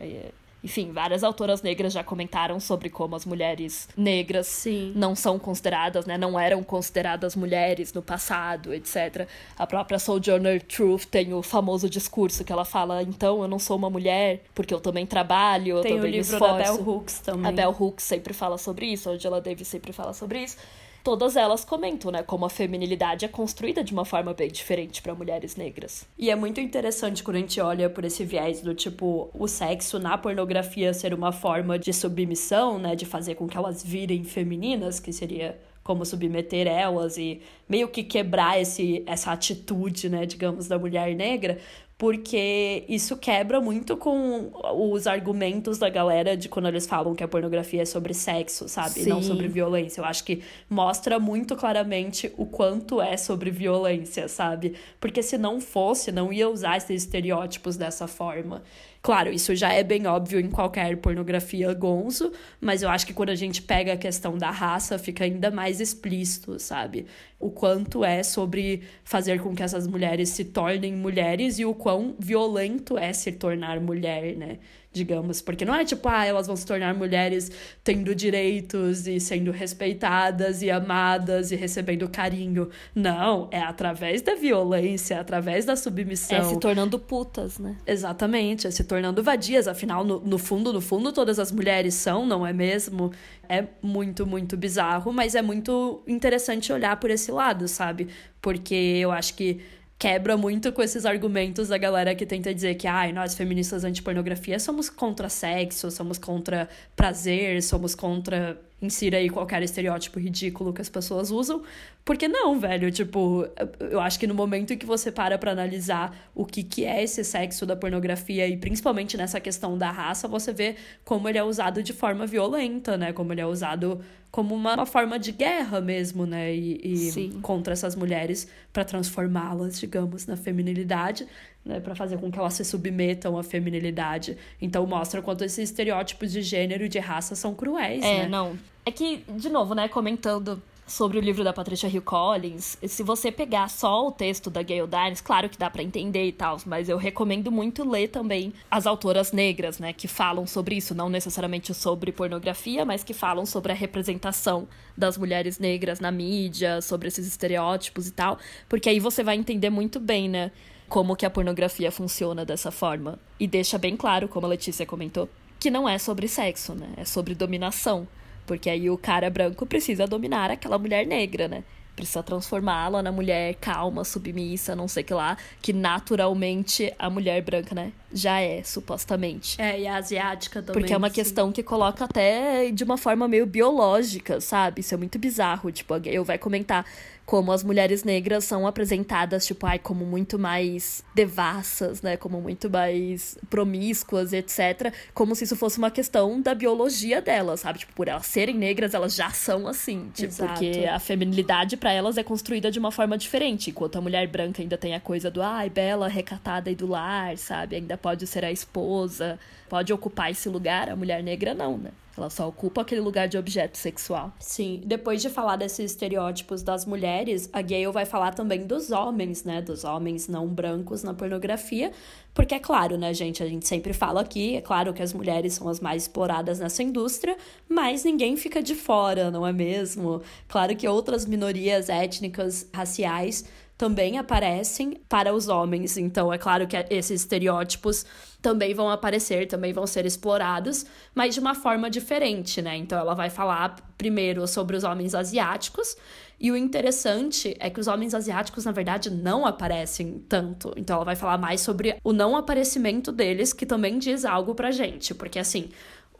Enfim, 0.63 0.91
várias 0.93 1.23
autoras 1.23 1.61
negras 1.61 1.91
já 1.91 2.03
comentaram 2.03 2.59
sobre 2.59 2.89
como 2.89 3.15
as 3.15 3.25
mulheres 3.25 3.89
negras 3.97 4.47
Sim. 4.47 4.93
não 4.95 5.15
são 5.15 5.37
consideradas, 5.37 6.05
né? 6.05 6.17
Não 6.17 6.39
eram 6.39 6.63
consideradas 6.63 7.35
mulheres 7.35 7.91
no 7.91 8.01
passado, 8.01 8.73
etc. 8.73 9.27
A 9.57 9.67
própria 9.67 9.99
Sojourner 9.99 10.63
Truth 10.63 11.05
tem 11.05 11.33
o 11.33 11.41
famoso 11.41 11.89
discurso 11.89 12.43
que 12.45 12.53
ela 12.53 12.63
fala: 12.63 13.03
então 13.03 13.41
eu 13.41 13.47
não 13.47 13.59
sou 13.59 13.75
uma 13.75 13.89
mulher 13.89 14.41
porque 14.55 14.73
eu 14.73 14.79
também 14.79 15.05
trabalho, 15.05 15.77
eu 15.77 15.81
tem 15.81 15.95
também 15.95 16.11
o 16.11 16.13
livro 16.13 16.33
esforço. 16.33 16.57
da 16.57 16.63
Bell 16.63 16.87
Hooks 16.87 17.19
também. 17.19 17.45
A 17.45 17.51
Bell 17.51 17.75
Hooks 17.77 18.05
sempre 18.05 18.33
fala 18.33 18.57
sobre 18.57 18.85
isso, 18.85 19.09
a 19.09 19.13
Angela 19.13 19.41
Davis 19.41 19.67
sempre 19.67 19.91
fala 19.91 20.13
sobre 20.13 20.43
isso 20.43 20.57
todas 21.03 21.35
elas 21.35 21.65
comentam, 21.65 22.09
né, 22.09 22.23
como 22.23 22.45
a 22.45 22.49
feminilidade 22.49 23.25
é 23.25 23.27
construída 23.27 23.83
de 23.83 23.91
uma 23.91 24.05
forma 24.05 24.33
bem 24.33 24.49
diferente 24.49 25.01
para 25.01 25.13
mulheres 25.13 25.55
negras. 25.55 26.07
E 26.17 26.29
é 26.29 26.35
muito 26.35 26.61
interessante 26.61 27.23
quando 27.23 27.37
a 27.37 27.39
gente 27.39 27.59
olha 27.59 27.89
por 27.89 28.05
esse 28.05 28.23
viés 28.23 28.61
do 28.61 28.73
tipo 28.73 29.29
o 29.33 29.47
sexo 29.47 29.99
na 29.99 30.17
pornografia 30.17 30.93
ser 30.93 31.13
uma 31.13 31.31
forma 31.31 31.77
de 31.77 31.91
submissão, 31.91 32.79
né, 32.79 32.95
de 32.95 33.05
fazer 33.05 33.35
com 33.35 33.47
que 33.47 33.57
elas 33.57 33.83
virem 33.83 34.23
femininas, 34.23 34.99
que 34.99 35.11
seria 35.11 35.59
como 35.83 36.05
submeter 36.05 36.65
elas 36.65 37.17
e 37.17 37.41
meio 37.67 37.89
que 37.89 38.03
quebrar 38.03 38.59
esse, 38.59 39.03
essa 39.05 39.31
atitude, 39.31 40.07
né, 40.09 40.25
digamos, 40.25 40.67
da 40.67 40.79
mulher 40.79 41.13
negra, 41.13 41.59
porque 41.97 42.85
isso 42.89 43.15
quebra 43.17 43.61
muito 43.61 43.95
com 43.95 44.51
os 44.75 45.05
argumentos 45.07 45.77
da 45.77 45.89
galera 45.89 46.35
de 46.35 46.49
quando 46.49 46.67
eles 46.67 46.87
falam 46.87 47.13
que 47.15 47.23
a 47.23 47.27
pornografia 47.27 47.83
é 47.83 47.85
sobre 47.85 48.13
sexo, 48.13 48.67
sabe? 48.67 49.01
Sim. 49.01 49.09
Não 49.09 49.21
sobre 49.21 49.47
violência. 49.47 50.01
Eu 50.01 50.05
acho 50.05 50.23
que 50.23 50.41
mostra 50.69 51.19
muito 51.19 51.55
claramente 51.55 52.33
o 52.37 52.45
quanto 52.45 53.01
é 53.01 53.15
sobre 53.15 53.51
violência, 53.51 54.27
sabe? 54.27 54.75
Porque 54.99 55.21
se 55.21 55.37
não 55.37 55.61
fosse, 55.61 56.11
não 56.11 56.33
ia 56.33 56.49
usar 56.49 56.77
esses 56.77 57.03
estereótipos 57.03 57.77
dessa 57.77 58.07
forma. 58.07 58.63
Claro, 59.05 59.29
isso 59.33 59.53
já 59.53 59.73
é 59.73 59.83
bem 59.83 60.07
óbvio 60.07 60.39
em 60.39 60.49
qualquer 60.49 60.95
pornografia 60.97 61.73
gonzo, 61.73 62.31
mas 62.61 62.81
eu 62.81 62.87
acho 62.89 63.05
que 63.05 63.13
quando 63.13 63.29
a 63.31 63.35
gente 63.35 63.61
pega 63.61 63.91
a 63.93 63.97
questão 63.97 64.37
da 64.37 64.49
raça, 64.49 64.97
fica 64.97 65.25
ainda 65.25 65.51
mais 65.51 65.81
explícito, 65.81 66.57
sabe? 66.57 67.05
O 67.37 67.51
quanto 67.51 68.05
é 68.05 68.23
sobre 68.23 68.81
fazer 69.03 69.41
com 69.41 69.53
que 69.53 69.61
essas 69.61 69.85
mulheres 69.87 70.29
se 70.29 70.45
tornem 70.45 70.93
mulheres 70.95 71.59
e 71.59 71.65
o 71.65 71.73
quão 71.75 72.15
violento 72.17 72.97
é 72.97 73.11
se 73.11 73.33
tornar 73.33 73.77
mulher, 73.81 74.37
né? 74.37 74.59
Digamos. 74.93 75.41
Porque 75.41 75.65
não 75.65 75.73
é 75.73 75.83
tipo, 75.83 76.07
ah, 76.07 76.23
elas 76.25 76.47
vão 76.47 76.55
se 76.55 76.65
tornar 76.65 76.93
mulheres 76.93 77.51
tendo 77.83 78.13
direitos 78.13 79.07
e 79.07 79.19
sendo 79.19 79.51
respeitadas 79.51 80.61
e 80.61 80.69
amadas 80.69 81.51
e 81.51 81.55
recebendo 81.55 82.07
carinho. 82.07 82.69
Não, 82.93 83.49
é 83.51 83.59
através 83.59 84.21
da 84.21 84.35
violência, 84.35 85.19
através 85.19 85.65
da 85.65 85.75
submissão. 85.75 86.37
É 86.37 86.43
se 86.43 86.59
tornando 86.59 86.99
putas, 86.99 87.57
né? 87.57 87.75
Exatamente, 87.85 88.67
é 88.67 88.71
se 88.71 88.83
tornando 88.83 89.23
vadias. 89.23 89.67
Afinal, 89.67 90.03
no, 90.03 90.19
no 90.19 90.37
fundo, 90.37 90.71
no 90.71 90.79
fundo, 90.79 91.11
todas 91.11 91.39
as 91.39 91.51
mulheres 91.51 91.95
são, 91.95 92.25
não 92.25 92.45
é 92.45 92.53
mesmo? 92.53 93.11
É 93.49 93.65
muito, 93.81 94.25
muito 94.25 94.55
bizarro, 94.55 95.11
mas 95.11 95.35
é 95.35 95.41
muito 95.41 96.01
interessante 96.07 96.71
olhar 96.71 96.97
por 96.97 97.09
esse 97.09 97.31
lado, 97.31 97.67
sabe? 97.67 98.07
Porque 98.41 98.75
eu 98.75 99.11
acho 99.11 99.33
que 99.33 99.59
quebra 100.03 100.35
muito 100.35 100.73
com 100.73 100.81
esses 100.81 101.05
argumentos 101.05 101.69
da 101.69 101.77
galera 101.77 102.13
que 102.13 102.25
tenta 102.25 102.53
dizer 102.53 102.75
que 102.75 102.85
ah, 102.85 103.09
nós 103.13 103.35
feministas 103.35 103.85
anti-pornografia 103.85 104.59
somos 104.59 104.89
contra 104.89 105.29
sexo, 105.29 105.89
somos 105.89 106.17
contra 106.17 106.67
prazer, 106.93 107.63
somos 107.63 107.95
contra 107.95 108.59
insira 108.81 109.17
aí 109.17 109.29
qualquer 109.29 109.63
estereótipo 109.63 110.19
ridículo 110.19 110.73
que 110.73 110.81
as 110.81 110.89
pessoas 110.89 111.31
usam. 111.31 111.63
Porque 112.05 112.27
não, 112.27 112.59
velho, 112.59 112.91
tipo, 112.91 113.47
eu 113.79 113.99
acho 113.99 114.19
que 114.19 114.27
no 114.27 114.33
momento 114.33 114.73
em 114.73 114.77
que 114.77 114.85
você 114.85 115.09
para 115.09 115.37
pra 115.37 115.51
analisar 115.51 116.13
o 116.35 116.45
que, 116.45 116.61
que 116.61 116.83
é 116.83 117.01
esse 117.01 117.23
sexo 117.23 117.65
da 117.65 117.77
pornografia 117.77 118.45
e 118.45 118.57
principalmente 118.57 119.15
nessa 119.15 119.39
questão 119.39 119.77
da 119.77 119.89
raça, 119.89 120.27
você 120.27 120.51
vê 120.51 120.75
como 121.05 121.29
ele 121.29 121.37
é 121.37 121.43
usado 121.43 121.81
de 121.81 121.93
forma 121.93 122.25
violenta, 122.25 122.97
né? 122.97 123.13
Como 123.13 123.31
ele 123.31 123.39
é 123.39 123.45
usado 123.45 124.01
como 124.29 124.53
uma, 124.53 124.73
uma 124.73 124.85
forma 124.85 125.17
de 125.17 125.31
guerra 125.31 125.79
mesmo, 125.79 126.25
né? 126.25 126.53
E, 126.53 126.81
e 126.83 127.39
contra 127.41 127.71
essas 127.71 127.95
mulheres 127.95 128.49
para 128.73 128.83
transformá-las, 128.83 129.79
digamos, 129.79 130.25
na 130.25 130.35
feminilidade 130.35 131.25
né, 131.65 131.79
para 131.79 131.95
fazer 131.95 132.17
com 132.17 132.31
que 132.31 132.37
elas 132.37 132.53
se 132.53 132.65
submetam 132.65 133.37
à 133.37 133.43
feminilidade. 133.43 134.37
Então 134.61 134.85
mostra 134.85 135.21
quanto 135.21 135.43
esses 135.43 135.69
estereótipos 135.69 136.31
de 136.31 136.41
gênero 136.41 136.83
e 136.83 136.89
de 136.89 136.99
raça 136.99 137.35
são 137.35 137.53
cruéis, 137.53 138.03
é, 138.03 138.23
né? 138.23 138.27
não. 138.27 138.57
É 138.85 138.91
que, 138.91 139.23
de 139.29 139.49
novo, 139.49 139.73
né, 139.73 139.87
comentando 139.87 140.61
sobre 140.85 141.17
o 141.17 141.21
livro 141.21 141.43
da 141.43 141.53
Patricia 141.53 141.87
Hill 141.87 142.01
Collins, 142.01 142.77
se 142.85 143.03
você 143.03 143.31
pegar 143.31 143.69
só 143.69 144.07
o 144.07 144.11
texto 144.11 144.49
da 144.49 144.61
Gayle 144.61 144.87
Dines, 144.87 145.21
claro 145.21 145.49
que 145.49 145.57
dá 145.57 145.69
para 145.69 145.83
entender 145.83 146.25
e 146.25 146.31
tal, 146.31 146.57
mas 146.65 146.89
eu 146.89 146.97
recomendo 146.97 147.51
muito 147.51 147.87
ler 147.87 148.09
também 148.09 148.53
as 148.69 148.85
autoras 148.85 149.31
negras, 149.31 149.79
né, 149.79 149.93
que 149.93 150.07
falam 150.07 150.45
sobre 150.45 150.75
isso, 150.75 150.93
não 150.93 151.09
necessariamente 151.09 151.73
sobre 151.73 152.11
pornografia, 152.11 152.85
mas 152.85 153.03
que 153.03 153.13
falam 153.13 153.45
sobre 153.45 153.71
a 153.71 153.75
representação 153.75 154.67
das 154.95 155.17
mulheres 155.17 155.57
negras 155.57 155.99
na 155.99 156.11
mídia, 156.11 156.81
sobre 156.81 157.07
esses 157.07 157.25
estereótipos 157.25 158.07
e 158.07 158.11
tal, 158.11 158.37
porque 158.67 158.89
aí 158.89 158.99
você 158.99 159.23
vai 159.23 159.37
entender 159.37 159.69
muito 159.69 159.99
bem, 159.99 160.27
né, 160.29 160.51
como 160.89 161.15
que 161.15 161.25
a 161.25 161.29
pornografia 161.29 161.91
funciona 161.91 162.45
dessa 162.45 162.69
forma. 162.69 163.17
E 163.39 163.47
deixa 163.47 163.77
bem 163.77 163.97
claro, 163.97 164.27
como 164.27 164.45
a 164.45 164.49
Letícia 164.49 164.85
comentou, 164.85 165.27
que 165.59 165.71
não 165.71 165.87
é 165.87 165.97
sobre 165.97 166.27
sexo, 166.27 166.75
né? 166.75 166.89
É 166.97 167.05
sobre 167.05 167.33
dominação. 167.33 168.07
Porque 168.45 168.69
aí 168.69 168.89
o 168.89 168.97
cara 168.97 169.29
branco 169.29 169.65
precisa 169.65 170.05
dominar 170.05 170.51
aquela 170.51 170.77
mulher 170.77 171.05
negra, 171.05 171.47
né? 171.47 171.63
Precisa 171.95 172.23
transformá-la 172.23 173.03
na 173.03 173.11
mulher 173.11 173.53
calma, 173.61 174.03
submissa, 174.03 174.75
não 174.75 174.87
sei 174.87 175.03
o 175.03 175.05
que 175.05 175.13
lá, 175.13 175.37
que 175.61 175.71
naturalmente 175.71 176.91
a 176.97 177.07
mulher 177.07 177.39
branca, 177.43 177.75
né, 177.75 177.91
já 178.11 178.39
é, 178.39 178.63
supostamente. 178.63 179.61
É, 179.61 179.79
e 179.79 179.87
a 179.87 179.97
asiática 179.97 180.59
também. 180.63 180.81
Porque 180.81 180.91
é 180.93 180.97
uma 180.97 181.09
sim. 181.09 181.15
questão 181.15 181.51
que 181.51 181.61
coloca 181.61 182.05
até 182.05 182.71
de 182.71 182.83
uma 182.83 182.97
forma 182.97 183.27
meio 183.27 183.45
biológica, 183.45 184.41
sabe? 184.41 184.81
Isso 184.81 184.95
é 184.95 184.97
muito 184.97 185.19
bizarro. 185.19 185.71
Tipo, 185.71 185.95
eu 186.05 186.23
vai 186.23 186.39
comentar 186.39 186.83
como 187.25 187.51
as 187.51 187.63
mulheres 187.63 188.03
negras 188.03 188.43
são 188.43 188.67
apresentadas, 188.67 189.45
tipo, 189.45 189.65
ai, 189.65 189.79
como 189.79 190.05
muito 190.05 190.37
mais 190.37 191.03
devassas, 191.15 192.01
né? 192.01 192.17
Como 192.17 192.41
muito 192.41 192.69
mais 192.69 193.37
promíscuas, 193.49 194.33
etc. 194.33 194.93
Como 195.13 195.33
se 195.33 195.45
isso 195.45 195.55
fosse 195.55 195.77
uma 195.77 195.89
questão 195.89 196.41
da 196.41 196.53
biologia 196.53 197.21
delas, 197.21 197.61
sabe? 197.61 197.79
Tipo, 197.79 197.93
por 197.93 198.07
elas 198.07 198.25
serem 198.25 198.55
negras, 198.55 198.93
elas 198.93 199.15
já 199.15 199.29
são 199.29 199.67
assim. 199.67 200.11
Tipo, 200.13 200.27
Exato. 200.27 200.53
porque 200.53 200.85
a 200.85 200.99
feminilidade 200.99 201.77
para 201.77 201.93
elas 201.93 202.17
é 202.17 202.23
construída 202.23 202.69
de 202.69 202.77
uma 202.77 202.91
forma 202.91 203.17
diferente. 203.17 203.69
Enquanto 203.69 203.97
a 203.97 204.01
mulher 204.01 204.27
branca 204.27 204.61
ainda 204.61 204.77
tem 204.77 204.93
a 204.93 204.99
coisa 204.99 205.31
do, 205.31 205.41
ai, 205.41 205.69
bela, 205.69 206.09
recatada 206.09 206.69
e 206.69 206.75
do 206.75 206.87
lar, 206.87 207.37
sabe? 207.37 207.77
Ainda 207.77 207.97
pode 207.97 208.27
ser 208.27 208.43
a 208.43 208.51
esposa, 208.51 209.39
pode 209.69 209.93
ocupar 209.93 210.29
esse 210.29 210.49
lugar. 210.49 210.89
A 210.89 210.95
mulher 210.95 211.23
negra 211.23 211.53
não, 211.53 211.77
né? 211.77 211.91
Ela 212.15 212.29
só 212.29 212.47
ocupa 212.47 212.81
aquele 212.81 213.01
lugar 213.01 213.27
de 213.27 213.37
objeto 213.37 213.77
sexual. 213.77 214.31
Sim, 214.39 214.81
depois 214.85 215.21
de 215.21 215.29
falar 215.29 215.55
desses 215.55 215.91
estereótipos 215.91 216.61
das 216.61 216.85
mulheres, 216.85 217.49
a 217.51 217.61
Gale 217.61 217.91
vai 217.91 218.05
falar 218.05 218.35
também 218.35 218.67
dos 218.67 218.91
homens, 218.91 219.43
né? 219.43 219.61
Dos 219.61 219.83
homens 219.83 220.27
não 220.27 220.47
brancos 220.47 221.03
na 221.03 221.13
pornografia. 221.13 221.91
Porque 222.33 222.53
é 222.55 222.59
claro, 222.59 222.97
né, 222.97 223.13
gente? 223.13 223.41
A 223.41 223.47
gente 223.47 223.67
sempre 223.67 223.93
fala 223.93 224.21
aqui, 224.21 224.55
é 224.55 224.61
claro 224.61 224.93
que 224.93 225.01
as 225.01 225.13
mulheres 225.13 225.53
são 225.53 225.67
as 225.67 225.79
mais 225.79 226.03
exploradas 226.03 226.59
nessa 226.59 226.81
indústria, 226.81 227.35
mas 227.67 228.03
ninguém 228.03 228.35
fica 228.35 228.61
de 228.61 228.75
fora, 228.75 229.29
não 229.29 229.45
é 229.45 229.53
mesmo? 229.53 230.21
Claro 230.47 230.75
que 230.75 230.87
outras 230.87 231.25
minorias 231.25 231.89
étnicas, 231.89 232.67
raciais, 232.73 233.45
também 233.83 234.17
aparecem 234.17 235.01
para 235.09 235.33
os 235.33 235.49
homens. 235.49 235.97
Então, 235.97 236.31
é 236.31 236.37
claro 236.37 236.65
que 236.65 236.77
esses 236.89 237.19
estereótipos 237.19 238.05
também 238.41 238.73
vão 238.73 238.89
aparecer, 238.89 239.45
também 239.45 239.73
vão 239.73 239.85
ser 239.85 240.05
explorados, 240.05 240.85
mas 241.13 241.33
de 241.33 241.41
uma 241.41 241.53
forma 241.53 241.89
diferente, 241.89 242.61
né? 242.61 242.77
Então, 242.77 242.97
ela 242.97 243.13
vai 243.13 243.29
falar 243.29 243.75
primeiro 243.97 244.47
sobre 244.47 244.77
os 244.77 244.85
homens 244.85 245.13
asiáticos. 245.13 245.97
E 246.39 246.49
o 246.49 246.55
interessante 246.55 247.57
é 247.59 247.69
que 247.69 247.77
os 247.77 247.87
homens 247.87 248.13
asiáticos, 248.13 248.63
na 248.63 248.71
verdade, 248.71 249.09
não 249.09 249.45
aparecem 249.45 250.23
tanto. 250.29 250.73
Então, 250.77 250.95
ela 250.95 251.05
vai 251.05 251.17
falar 251.17 251.37
mais 251.37 251.59
sobre 251.59 251.97
o 252.05 252.13
não 252.13 252.37
aparecimento 252.37 253.11
deles, 253.11 253.51
que 253.51 253.65
também 253.65 253.99
diz 253.99 254.23
algo 254.23 254.55
pra 254.55 254.71
gente. 254.71 255.13
Porque, 255.13 255.39
assim, 255.39 255.69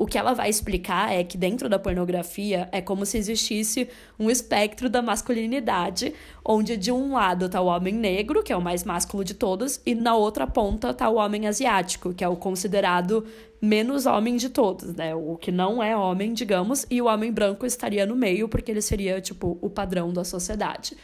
o 0.03 0.05
que 0.05 0.17
ela 0.17 0.33
vai 0.33 0.49
explicar 0.49 1.13
é 1.13 1.23
que 1.23 1.37
dentro 1.37 1.69
da 1.69 1.79
pornografia 1.79 2.67
é 2.73 2.81
como 2.81 3.05
se 3.05 3.17
existisse 3.17 3.87
um 4.19 4.29
espectro 4.29 4.89
da 4.89 5.01
masculinidade, 5.01 6.13
onde 6.43 6.75
de 6.75 6.91
um 6.91 7.13
lado 7.13 7.47
tá 7.47 7.61
o 7.61 7.67
homem 7.67 7.93
negro, 7.93 8.43
que 8.43 8.51
é 8.51 8.57
o 8.57 8.61
mais 8.61 8.83
másculo 8.83 9.23
de 9.23 9.33
todos, 9.33 9.79
e 9.85 9.95
na 9.95 10.13
outra 10.13 10.45
ponta 10.45 10.93
tá 10.93 11.07
o 11.07 11.15
homem 11.15 11.47
asiático, 11.47 12.13
que 12.13 12.21
é 12.21 12.27
o 12.27 12.35
considerado 12.35 13.25
menos 13.61 14.05
homem 14.05 14.35
de 14.35 14.49
todos, 14.49 14.93
né? 14.93 15.15
O 15.15 15.37
que 15.37 15.53
não 15.53 15.81
é 15.81 15.95
homem, 15.95 16.33
digamos, 16.33 16.85
e 16.91 17.01
o 17.01 17.05
homem 17.05 17.31
branco 17.31 17.65
estaria 17.65 18.05
no 18.05 18.13
meio, 18.13 18.49
porque 18.49 18.71
ele 18.71 18.81
seria, 18.81 19.21
tipo, 19.21 19.57
o 19.61 19.69
padrão 19.69 20.11
da 20.11 20.25
sociedade. 20.25 20.97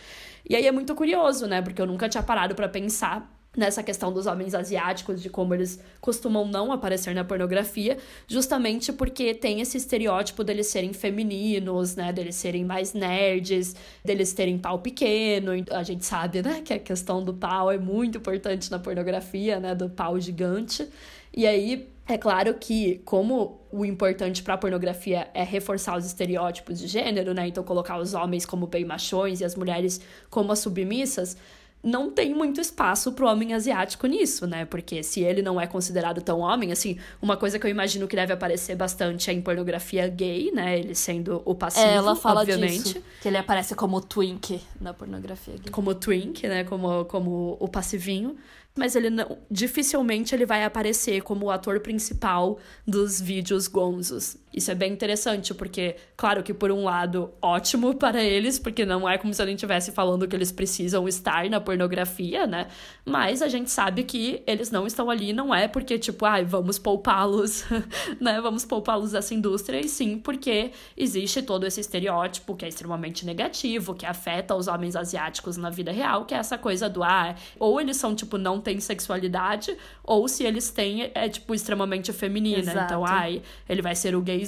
E 0.50 0.58
aí 0.58 0.68
é 0.68 0.72
muito 0.74 0.94
curioso, 0.94 1.48
né? 1.48 1.62
Porque 1.62 1.82
eu 1.82 1.88
nunca 1.88 2.10
tinha 2.10 2.22
parado 2.22 2.54
para 2.54 2.68
pensar 2.68 3.39
nessa 3.60 3.84
questão 3.84 4.12
dos 4.12 4.26
homens 4.26 4.56
asiáticos, 4.56 5.22
de 5.22 5.30
como 5.30 5.54
eles 5.54 5.80
costumam 6.02 6.48
não 6.48 6.72
aparecer 6.72 7.14
na 7.14 7.24
pornografia, 7.24 7.98
justamente 8.28 8.92
porque 8.92 9.34
tem 9.34 9.62
esse 9.62 9.78
estereótipo 9.78 10.44
deles 10.44 10.68
serem 10.68 10.94
femininos, 10.94 11.96
né, 11.96 12.12
deles 12.12 12.36
serem 12.36 12.66
mais 12.66 12.94
nerds, 12.94 13.76
deles 14.04 14.34
terem 14.34 14.58
pau 14.58 14.80
pequeno. 14.80 15.52
A 15.72 15.84
gente 15.84 16.06
sabe, 16.06 16.42
né, 16.42 16.62
que 16.62 16.74
a 16.74 16.80
questão 16.80 17.24
do 17.24 17.34
pau 17.34 17.70
é 17.72 17.78
muito 17.78 18.18
importante 18.18 18.72
na 18.72 18.80
pornografia, 18.80 19.60
né, 19.60 19.76
do 19.76 19.90
pau 19.90 20.20
gigante. 20.20 20.88
E 21.36 21.46
aí, 21.46 21.88
é 22.08 22.18
claro 22.18 22.56
que, 22.56 23.02
como 23.06 23.62
o 23.72 23.86
importante 23.86 24.42
para 24.42 24.56
a 24.56 24.58
pornografia 24.58 25.30
é 25.32 25.44
reforçar 25.44 25.96
os 25.96 26.06
estereótipos 26.08 26.80
de 26.80 26.88
gênero, 26.88 27.36
né? 27.36 27.48
Então, 27.48 27.64
colocar 27.64 28.00
os 28.00 28.16
homens 28.16 28.48
como 28.48 28.66
bem 28.66 28.84
machões 28.84 29.42
e 29.42 29.46
as 29.46 29.56
mulheres 29.56 30.02
como 30.28 30.52
as 30.52 30.58
submissas, 30.58 31.38
não 31.84 32.12
tem 32.12 32.34
muito 32.34 32.60
espaço 32.60 33.14
pro 33.14 33.28
homem 33.28 33.54
asiático 33.54 34.06
nisso, 34.06 34.46
né? 34.46 34.66
Porque 34.66 35.02
se 35.02 35.22
ele 35.22 35.42
não 35.42 35.60
é 35.60 35.66
considerado 35.66 36.22
tão 36.22 36.40
homem, 36.40 36.72
assim, 36.72 36.98
uma 37.22 37.38
coisa 37.38 37.58
que 37.58 37.66
eu 37.66 37.72
imagino 37.72 38.08
que 38.08 38.16
deve 38.16 38.34
aparecer 38.34 38.76
bastante 38.76 39.30
é 39.30 39.34
em 39.34 39.42
pornografia 39.42 40.08
gay, 40.08 40.52
né? 40.52 40.80
Ele 40.80 40.94
sendo 40.94 41.42
o 41.46 41.56
passivo, 41.56 41.86
é, 41.86 41.96
ela 41.96 42.16
fala 42.16 42.42
obviamente. 42.42 42.94
Disso, 42.94 43.04
que 43.22 43.28
ele 43.28 43.38
aparece 43.38 43.76
como 43.76 44.02
twink 44.02 44.62
na 44.80 44.94
pornografia 44.94 45.56
gay. 45.56 45.72
Como 45.72 45.96
twink, 45.96 46.48
né? 46.48 46.64
Como, 46.66 47.06
como 47.06 47.58
o 47.60 47.68
passivinho 47.68 48.36
mas 48.80 48.96
ele 48.96 49.10
não, 49.10 49.38
dificilmente 49.52 50.34
ele 50.34 50.46
vai 50.46 50.64
aparecer 50.64 51.22
como 51.22 51.48
o 51.48 51.52
ator 51.52 51.82
principal 51.82 52.58
dos 52.88 53.20
vídeos 53.20 53.68
gonzos. 53.68 54.38
Isso 54.54 54.72
é 54.72 54.76
bem 54.76 54.92
interessante, 54.92 55.54
porque, 55.54 55.96
claro 56.18 56.42
que 56.42 56.54
por 56.54 56.72
um 56.72 56.84
lado, 56.84 57.32
ótimo 57.42 57.94
para 57.96 58.22
eles, 58.22 58.58
porque 58.58 58.84
não 58.84 59.08
é 59.08 59.18
como 59.18 59.34
se 59.34 59.42
a 59.42 59.46
gente 59.46 59.58
estivesse 59.58 59.92
falando 59.92 60.28
que 60.28 60.36
eles 60.36 60.52
precisam 60.52 61.08
estar 61.08 61.48
na 61.50 61.62
pornografia, 61.62 62.48
né? 62.48 62.68
Mas 63.06 63.42
a 63.42 63.48
gente 63.48 63.70
sabe 63.70 64.04
que 64.04 64.42
eles 64.48 64.72
não 64.72 64.88
estão 64.88 65.10
ali, 65.10 65.34
não 65.34 65.54
é 65.54 65.68
porque, 65.68 66.00
tipo, 66.00 66.26
ai, 66.26 66.44
vamos 66.44 66.80
poupá-los, 66.80 67.64
né? 68.20 68.42
Vamos 68.42 68.66
poupá-los 68.66 69.12
dessa 69.12 69.34
indústria, 69.34 69.80
e 69.80 69.88
sim 69.88 70.18
porque 70.18 70.72
existe 70.98 71.44
todo 71.44 71.66
esse 71.66 71.80
estereótipo 71.80 72.56
que 72.56 72.66
é 72.66 72.68
extremamente 72.68 73.26
negativo, 73.26 73.94
que 73.94 74.06
afeta 74.06 74.56
os 74.56 74.68
homens 74.68 74.96
asiáticos 74.96 75.58
na 75.58 75.70
vida 75.70 75.92
real, 75.92 76.26
que 76.26 76.34
é 76.34 76.38
essa 76.38 76.58
coisa 76.58 76.90
do, 76.90 77.04
ah, 77.04 77.36
ou 77.60 77.80
eles 77.80 77.98
são, 77.98 78.16
tipo, 78.16 78.38
não 78.38 78.60
têm 78.60 78.80
sexualidade, 78.80 79.78
ou 80.04 80.28
se 80.28 80.44
eles 80.44 80.72
têm, 80.72 81.12
é, 81.14 81.30
tipo, 81.30 81.54
extremamente 81.54 82.12
feminina. 82.12 82.60
Então, 82.60 82.74
Exato. 82.74 82.94
Então, 82.94 83.06
ai, 83.06 83.42
ele 83.68 83.82
vai 83.82 83.96
ser 83.96 84.16
o 84.16 84.22
gay 84.22 84.39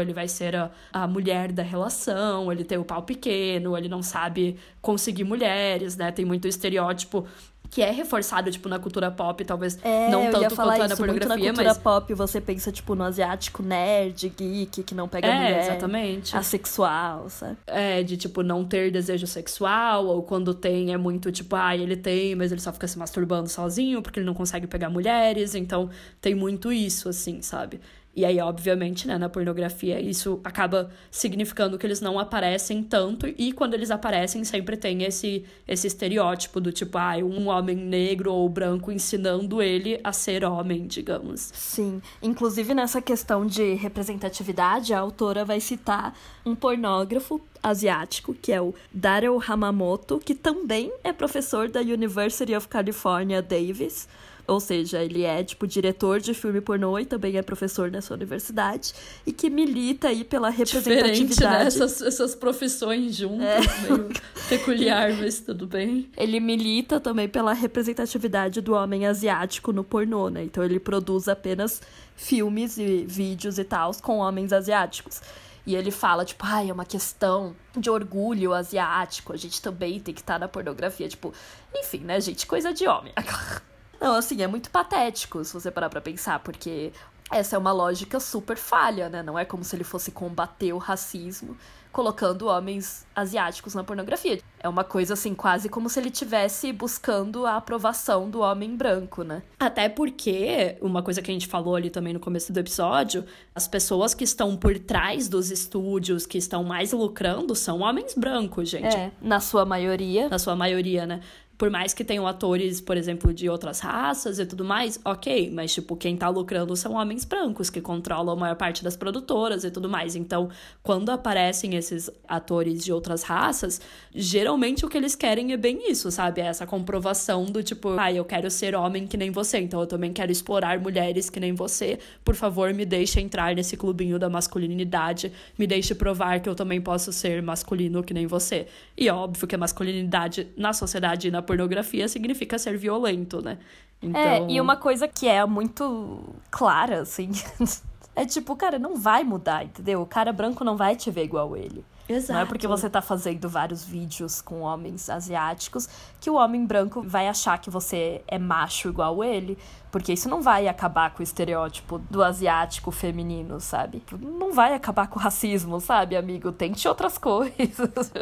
ele 0.00 0.12
vai 0.12 0.28
ser 0.28 0.54
a, 0.56 0.70
a 0.92 1.06
mulher 1.06 1.52
da 1.52 1.62
relação, 1.62 2.50
ele 2.50 2.64
tem 2.64 2.78
o 2.78 2.84
pau 2.84 3.02
pequeno, 3.02 3.76
ele 3.76 3.88
não 3.88 4.02
sabe 4.02 4.56
conseguir 4.80 5.24
mulheres, 5.24 5.96
né? 5.96 6.12
Tem 6.12 6.24
muito 6.24 6.46
estereótipo 6.46 7.26
que 7.70 7.82
é 7.82 7.90
reforçado, 7.90 8.50
tipo, 8.50 8.68
na 8.68 8.78
cultura 8.78 9.10
pop, 9.10 9.44
talvez 9.44 9.78
é, 9.82 10.08
não 10.10 10.30
tanto 10.30 10.54
quanto 10.54 10.78
isso, 10.78 10.88
na 10.88 10.96
pornografia, 10.96 11.28
na 11.28 11.36
cultura 11.36 11.68
mas... 11.68 11.78
pop 11.78 12.14
você 12.14 12.40
pensa, 12.40 12.70
tipo, 12.72 12.94
no 12.94 13.04
asiático 13.04 13.62
nerd, 13.62 14.28
geek, 14.28 14.82
que 14.82 14.94
não 14.94 15.08
pega 15.08 15.26
é, 15.26 15.34
mulher. 15.34 15.60
exatamente. 15.64 16.36
Asexual, 16.36 17.28
sabe? 17.28 17.56
É, 17.66 18.02
de, 18.02 18.16
tipo, 18.16 18.42
não 18.42 18.64
ter 18.64 18.90
desejo 18.90 19.26
sexual, 19.26 20.06
ou 20.06 20.22
quando 20.22 20.54
tem 20.54 20.92
é 20.92 20.96
muito, 20.96 21.30
tipo, 21.32 21.56
ah, 21.56 21.76
ele 21.76 21.96
tem, 21.96 22.34
mas 22.34 22.52
ele 22.52 22.60
só 22.60 22.72
fica 22.72 22.86
se 22.86 22.98
masturbando 22.98 23.48
sozinho, 23.48 24.00
porque 24.00 24.20
ele 24.20 24.26
não 24.26 24.34
consegue 24.34 24.66
pegar 24.66 24.88
mulheres, 24.88 25.54
então 25.54 25.90
tem 26.20 26.34
muito 26.34 26.72
isso, 26.72 27.08
assim, 27.08 27.42
sabe? 27.42 27.80
E 28.16 28.24
aí, 28.24 28.40
obviamente, 28.40 29.06
né, 29.06 29.18
na 29.18 29.28
pornografia, 29.28 30.00
isso 30.00 30.40
acaba 30.42 30.90
significando 31.10 31.76
que 31.76 31.86
eles 31.86 32.00
não 32.00 32.18
aparecem 32.18 32.82
tanto, 32.82 33.26
e 33.36 33.52
quando 33.52 33.74
eles 33.74 33.90
aparecem, 33.90 34.42
sempre 34.42 34.74
tem 34.74 35.02
esse, 35.02 35.44
esse 35.68 35.86
estereótipo 35.86 36.58
do 36.58 36.72
tipo, 36.72 36.96
ah, 36.96 37.16
um 37.18 37.48
homem 37.48 37.76
negro 37.76 38.32
ou 38.32 38.48
branco 38.48 38.90
ensinando 38.90 39.60
ele 39.60 40.00
a 40.02 40.14
ser 40.14 40.44
homem, 40.44 40.86
digamos. 40.86 41.50
Sim. 41.52 42.00
Inclusive, 42.22 42.72
nessa 42.72 43.02
questão 43.02 43.44
de 43.44 43.74
representatividade, 43.74 44.94
a 44.94 44.98
autora 44.98 45.44
vai 45.44 45.60
citar 45.60 46.16
um 46.44 46.54
pornógrafo 46.54 47.38
asiático, 47.62 48.32
que 48.32 48.50
é 48.50 48.62
o 48.62 48.74
Daryl 48.90 49.42
Hamamoto, 49.46 50.18
que 50.18 50.34
também 50.34 50.90
é 51.04 51.12
professor 51.12 51.68
da 51.68 51.80
University 51.80 52.54
of 52.54 52.66
California, 52.66 53.42
Davis 53.42 54.08
ou 54.46 54.60
seja, 54.60 55.02
ele 55.02 55.24
é, 55.24 55.42
tipo, 55.42 55.66
diretor 55.66 56.20
de 56.20 56.32
filme 56.32 56.60
pornô 56.60 56.98
e 56.98 57.04
também 57.04 57.36
é 57.36 57.42
professor 57.42 57.90
nessa 57.90 58.14
universidade. 58.14 58.94
E 59.26 59.32
que 59.32 59.50
milita 59.50 60.08
aí 60.08 60.24
pela 60.24 60.48
representatividade. 60.48 61.26
Diferente, 61.26 61.42
né? 61.42 61.66
Essas, 61.66 62.00
essas 62.02 62.34
profissões 62.34 63.16
juntas, 63.16 63.46
é. 63.46 63.82
meio 63.82 64.08
peculiar, 64.48 65.12
mas 65.14 65.40
tudo 65.40 65.66
bem. 65.66 66.08
Ele 66.16 66.38
milita 66.40 67.00
também 67.00 67.28
pela 67.28 67.52
representatividade 67.52 68.60
do 68.60 68.74
homem 68.74 69.06
asiático 69.06 69.72
no 69.72 69.82
pornô, 69.82 70.28
né? 70.28 70.44
Então 70.44 70.62
ele 70.62 70.78
produz 70.78 71.28
apenas 71.28 71.82
filmes 72.14 72.78
e 72.78 73.04
vídeos 73.06 73.58
e 73.58 73.64
tal 73.64 73.92
com 74.02 74.18
homens 74.18 74.52
asiáticos. 74.52 75.20
E 75.66 75.74
ele 75.74 75.90
fala, 75.90 76.24
tipo, 76.24 76.44
ai, 76.46 76.70
é 76.70 76.72
uma 76.72 76.84
questão 76.84 77.54
de 77.76 77.90
orgulho 77.90 78.54
asiático, 78.54 79.32
a 79.32 79.36
gente 79.36 79.60
também 79.60 79.98
tem 79.98 80.14
que 80.14 80.20
estar 80.20 80.38
na 80.38 80.46
pornografia, 80.46 81.08
tipo, 81.08 81.34
enfim, 81.74 81.98
né, 81.98 82.20
gente, 82.20 82.46
coisa 82.46 82.72
de 82.72 82.86
homem. 82.86 83.12
Não, 84.00 84.14
assim, 84.14 84.42
é 84.42 84.46
muito 84.46 84.70
patético 84.70 85.44
se 85.44 85.52
você 85.52 85.70
parar 85.70 85.88
pra 85.88 86.00
pensar, 86.00 86.40
porque 86.40 86.92
essa 87.30 87.56
é 87.56 87.58
uma 87.58 87.72
lógica 87.72 88.20
super 88.20 88.56
falha, 88.56 89.08
né? 89.08 89.22
Não 89.22 89.38
é 89.38 89.44
como 89.44 89.64
se 89.64 89.74
ele 89.74 89.84
fosse 89.84 90.10
combater 90.10 90.72
o 90.72 90.78
racismo 90.78 91.56
colocando 91.96 92.48
homens 92.48 93.06
asiáticos 93.16 93.74
na 93.74 93.82
pornografia. 93.82 94.38
É 94.60 94.68
uma 94.68 94.84
coisa 94.84 95.14
assim, 95.14 95.34
quase 95.34 95.70
como 95.70 95.88
se 95.88 95.98
ele 95.98 96.10
tivesse 96.10 96.70
buscando 96.70 97.46
a 97.46 97.56
aprovação 97.56 98.28
do 98.28 98.40
homem 98.40 98.76
branco, 98.76 99.22
né? 99.22 99.42
Até 99.58 99.88
porque, 99.88 100.76
uma 100.82 101.02
coisa 101.02 101.22
que 101.22 101.30
a 101.30 101.32
gente 101.32 101.46
falou 101.46 101.74
ali 101.74 101.88
também 101.88 102.12
no 102.12 102.20
começo 102.20 102.52
do 102.52 102.60
episódio, 102.60 103.24
as 103.54 103.66
pessoas 103.66 104.12
que 104.12 104.24
estão 104.24 104.54
por 104.58 104.78
trás 104.78 105.26
dos 105.26 105.50
estúdios, 105.50 106.26
que 106.26 106.36
estão 106.36 106.62
mais 106.62 106.92
lucrando, 106.92 107.54
são 107.54 107.80
homens 107.80 108.12
brancos, 108.14 108.68
gente. 108.68 108.94
É, 108.94 109.10
na 109.18 109.40
sua 109.40 109.64
maioria. 109.64 110.28
Na 110.28 110.38
sua 110.38 110.54
maioria, 110.54 111.06
né? 111.06 111.20
Por 111.58 111.70
mais 111.70 111.94
que 111.94 112.04
tenham 112.04 112.26
atores, 112.26 112.80
por 112.80 112.96
exemplo, 112.96 113.32
de 113.32 113.48
outras 113.48 113.80
raças 113.80 114.38
e 114.38 114.44
tudo 114.44 114.64
mais, 114.64 115.00
ok, 115.04 115.50
mas, 115.50 115.72
tipo, 115.72 115.96
quem 115.96 116.16
tá 116.16 116.28
lucrando 116.28 116.76
são 116.76 116.92
homens 116.92 117.24
brancos 117.24 117.70
que 117.70 117.80
controlam 117.80 118.34
a 118.34 118.36
maior 118.36 118.56
parte 118.56 118.84
das 118.84 118.96
produtoras 118.96 119.64
e 119.64 119.70
tudo 119.70 119.88
mais. 119.88 120.14
Então, 120.14 120.50
quando 120.82 121.10
aparecem 121.10 121.74
esses 121.74 122.10
atores 122.28 122.84
de 122.84 122.92
outras 122.92 123.22
raças, 123.22 123.80
geralmente 124.14 124.84
o 124.84 124.88
que 124.88 124.98
eles 124.98 125.14
querem 125.14 125.52
é 125.52 125.56
bem 125.56 125.90
isso, 125.90 126.10
sabe? 126.10 126.42
É 126.42 126.46
essa 126.46 126.66
comprovação 126.66 127.46
do 127.46 127.62
tipo, 127.62 127.90
ah, 127.98 128.12
eu 128.12 128.24
quero 128.24 128.50
ser 128.50 128.74
homem 128.74 129.06
que 129.06 129.16
nem 129.16 129.30
você, 129.30 129.58
então 129.58 129.80
eu 129.80 129.86
também 129.86 130.12
quero 130.12 130.30
explorar 130.30 130.78
mulheres 130.78 131.30
que 131.30 131.40
nem 131.40 131.54
você. 131.54 131.98
Por 132.22 132.34
favor, 132.34 132.74
me 132.74 132.84
deixe 132.84 133.18
entrar 133.18 133.54
nesse 133.54 133.76
clubinho 133.78 134.18
da 134.18 134.28
masculinidade, 134.28 135.32
me 135.58 135.66
deixe 135.66 135.94
provar 135.94 136.40
que 136.40 136.48
eu 136.48 136.54
também 136.54 136.82
posso 136.82 137.12
ser 137.12 137.42
masculino 137.42 138.02
que 138.02 138.12
nem 138.12 138.26
você. 138.26 138.66
E 138.96 139.08
óbvio 139.08 139.46
que 139.46 139.54
a 139.54 139.58
masculinidade 139.58 140.48
na 140.56 140.74
sociedade 140.74 141.28
e 141.28 141.30
na 141.30 141.45
pornografia 141.46 142.08
significa 142.08 142.58
ser 142.58 142.76
violento, 142.76 143.40
né? 143.40 143.58
Então... 144.02 144.20
É, 144.20 144.46
e 144.50 144.60
uma 144.60 144.76
coisa 144.76 145.08
que 145.08 145.26
é 145.26 145.44
muito 145.46 146.34
clara, 146.50 147.00
assim, 147.00 147.30
é 148.14 148.26
tipo, 148.26 148.54
cara, 148.56 148.78
não 148.78 148.96
vai 148.96 149.24
mudar, 149.24 149.64
entendeu? 149.64 150.02
O 150.02 150.06
cara 150.06 150.32
branco 150.32 150.64
não 150.64 150.76
vai 150.76 150.96
te 150.96 151.10
ver 151.10 151.24
igual 151.24 151.56
ele. 151.56 151.84
Exato. 152.08 152.32
Não 152.34 152.40
é 152.40 152.44
porque 152.44 152.66
você 152.66 152.88
tá 152.88 153.02
fazendo 153.02 153.48
vários 153.48 153.84
vídeos 153.84 154.40
com 154.40 154.60
homens 154.60 155.10
asiáticos 155.10 155.88
que 156.20 156.30
o 156.30 156.34
homem 156.34 156.64
branco 156.64 157.02
vai 157.02 157.26
achar 157.26 157.58
que 157.58 157.68
você 157.68 158.22
é 158.28 158.38
macho 158.38 158.88
igual 158.88 159.24
ele. 159.24 159.58
Porque 159.96 160.12
isso 160.12 160.28
não 160.28 160.42
vai 160.42 160.68
acabar 160.68 161.14
com 161.14 161.20
o 161.20 161.22
estereótipo 161.22 161.98
do 161.98 162.22
asiático 162.22 162.90
feminino, 162.90 163.58
sabe? 163.58 164.02
Não 164.20 164.52
vai 164.52 164.74
acabar 164.74 165.06
com 165.06 165.18
o 165.18 165.22
racismo, 165.22 165.80
sabe, 165.80 166.14
amigo? 166.16 166.52
Tente 166.52 166.86
outras 166.86 167.16
coisas. 167.16 168.12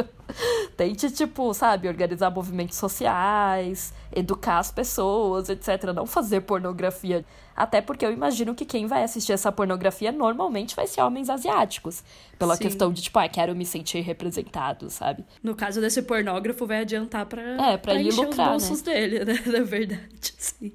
Tente, 0.77 1.11
tipo, 1.11 1.53
sabe, 1.53 1.89
organizar 1.89 2.31
movimentos 2.31 2.77
sociais, 2.77 3.93
educar 4.15 4.59
as 4.59 4.71
pessoas, 4.71 5.49
etc. 5.49 5.93
Não 5.93 6.07
fazer 6.07 6.43
pornografia. 6.43 7.25
Até 7.57 7.81
porque 7.81 8.05
eu 8.05 8.13
imagino 8.13 8.55
que 8.55 8.65
quem 8.65 8.87
vai 8.87 9.05
assistir 9.05 9.33
essa 9.33 9.53
pornografia 9.53 10.11
normalmente 10.11 10.75
vai 10.75 10.87
ser 10.87 11.03
homens 11.03 11.31
asiáticos. 11.31 12.03
Pela 12.37 12.57
Sim. 12.57 12.65
questão 12.65 12.93
de, 12.93 13.01
tipo, 13.01 13.17
ah, 13.19 13.29
quero 13.29 13.55
me 13.55 13.65
sentir 13.65 14.01
representado, 14.01 14.91
sabe? 14.91 15.25
No 15.41 15.55
caso 15.55 15.81
desse 15.81 16.03
pornógrafo, 16.03 16.67
vai 16.67 16.81
adiantar 16.81 17.27
pra, 17.27 17.43
é, 17.43 17.57
pra, 17.57 17.79
pra 17.79 17.95
ele 17.95 18.11
lucrar, 18.11 18.57
os 18.57 18.69
bolsos 18.69 18.83
né? 18.83 18.93
dele, 18.93 19.25
né? 19.25 19.41
Na 19.47 19.65
verdade, 19.65 20.35
sim. 20.37 20.73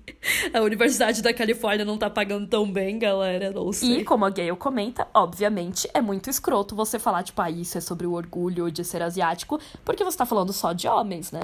A 0.54 0.62
Universidade 0.62 0.89
da 0.98 1.34
Califórnia 1.34 1.86
não 1.86 1.98
tá 1.98 2.10
pagando 2.10 2.48
tão 2.48 2.70
bem, 2.72 2.98
galera, 2.98 3.52
não 3.52 3.72
sei. 3.72 4.00
E 4.00 4.04
como 4.04 4.26
a 4.26 4.30
Gayle 4.30 4.56
comenta, 4.56 5.08
obviamente, 5.14 5.90
é 5.94 6.02
muito 6.02 6.30
escroto 6.30 6.76
você 6.76 6.98
falar, 6.98 7.24
tipo, 7.24 7.42
ah, 7.42 7.50
isso 7.50 7.78
é 7.78 7.82
sobre 7.82 8.08
o 8.08 8.14
orgulho 8.14 8.72
de 8.72 8.84
ser 8.84 9.02
asiático, 9.02 9.60
porque 9.86 10.04
você 10.04 10.18
tá 10.18 10.26
falando 10.26 10.54
só 10.54 10.74
de 10.74 10.88
homens, 10.88 11.32
né? 11.32 11.42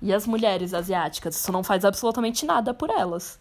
E 0.00 0.12
as 0.12 0.26
mulheres 0.26 0.74
asiáticas, 0.74 1.36
isso 1.36 1.50
não 1.50 1.64
faz 1.64 1.84
absolutamente 1.84 2.44
nada 2.44 2.74
por 2.74 2.90
elas. 2.90 3.38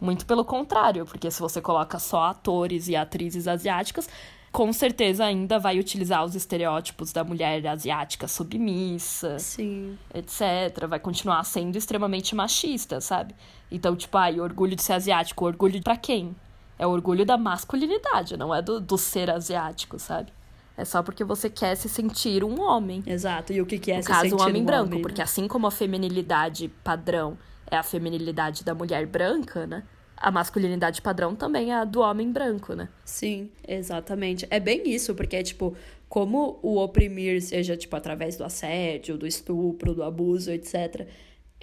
Muito 0.00 0.26
pelo 0.26 0.44
contrário, 0.44 1.06
porque 1.06 1.30
se 1.30 1.40
você 1.40 1.60
coloca 1.60 1.98
só 1.98 2.24
atores 2.24 2.88
e 2.88 2.96
atrizes 2.96 3.48
asiáticas, 3.48 4.08
com 4.54 4.72
certeza 4.72 5.24
ainda 5.24 5.58
vai 5.58 5.80
utilizar 5.80 6.24
os 6.24 6.36
estereótipos 6.36 7.12
da 7.12 7.24
mulher 7.24 7.66
asiática 7.66 8.28
submissa, 8.28 9.36
Sim. 9.40 9.98
etc. 10.14 10.86
Vai 10.88 11.00
continuar 11.00 11.42
sendo 11.42 11.74
extremamente 11.74 12.36
machista, 12.36 13.00
sabe? 13.00 13.34
Então, 13.74 13.96
tipo, 13.96 14.16
ai, 14.16 14.38
orgulho 14.38 14.76
de 14.76 14.82
ser 14.82 14.92
asiático, 14.92 15.44
orgulho 15.44 15.82
para 15.82 15.96
quem? 15.96 16.34
É 16.78 16.86
o 16.86 16.90
orgulho 16.90 17.26
da 17.26 17.36
masculinidade, 17.36 18.36
não 18.36 18.54
é 18.54 18.62
do, 18.62 18.80
do 18.80 18.96
ser 18.96 19.28
asiático, 19.28 19.98
sabe? 19.98 20.32
É 20.76 20.84
só 20.84 21.02
porque 21.02 21.24
você 21.24 21.50
quer 21.50 21.74
se 21.76 21.88
sentir 21.88 22.44
um 22.44 22.60
homem. 22.60 23.02
Exato. 23.04 23.52
E 23.52 23.60
o 23.60 23.66
que, 23.66 23.78
que 23.78 23.90
é 23.90 23.96
no 23.96 24.02
se 24.02 24.08
caso, 24.08 24.22
sentir 24.22 24.34
um 24.34 24.42
homem 24.46 24.62
um 24.62 24.64
branco, 24.64 24.86
homem, 24.86 25.02
porque 25.02 25.20
né? 25.20 25.24
assim 25.24 25.48
como 25.48 25.66
a 25.66 25.72
feminilidade 25.72 26.68
padrão 26.84 27.36
é 27.68 27.76
a 27.76 27.82
feminilidade 27.82 28.64
da 28.64 28.74
mulher 28.74 29.06
branca, 29.06 29.66
né? 29.66 29.82
A 30.16 30.30
masculinidade 30.30 31.02
padrão 31.02 31.34
também 31.34 31.72
é 31.72 31.74
a 31.74 31.84
do 31.84 32.00
homem 32.00 32.30
branco, 32.30 32.74
né? 32.74 32.88
Sim, 33.04 33.50
exatamente. 33.66 34.46
É 34.50 34.60
bem 34.60 34.88
isso, 34.88 35.16
porque 35.16 35.34
é 35.34 35.42
tipo, 35.42 35.76
como 36.08 36.60
o 36.62 36.78
oprimir, 36.78 37.42
seja 37.42 37.76
tipo 37.76 37.94
através 37.96 38.36
do 38.36 38.44
assédio, 38.44 39.18
do 39.18 39.26
estupro, 39.26 39.94
do 39.94 40.04
abuso, 40.04 40.52
etc., 40.52 41.08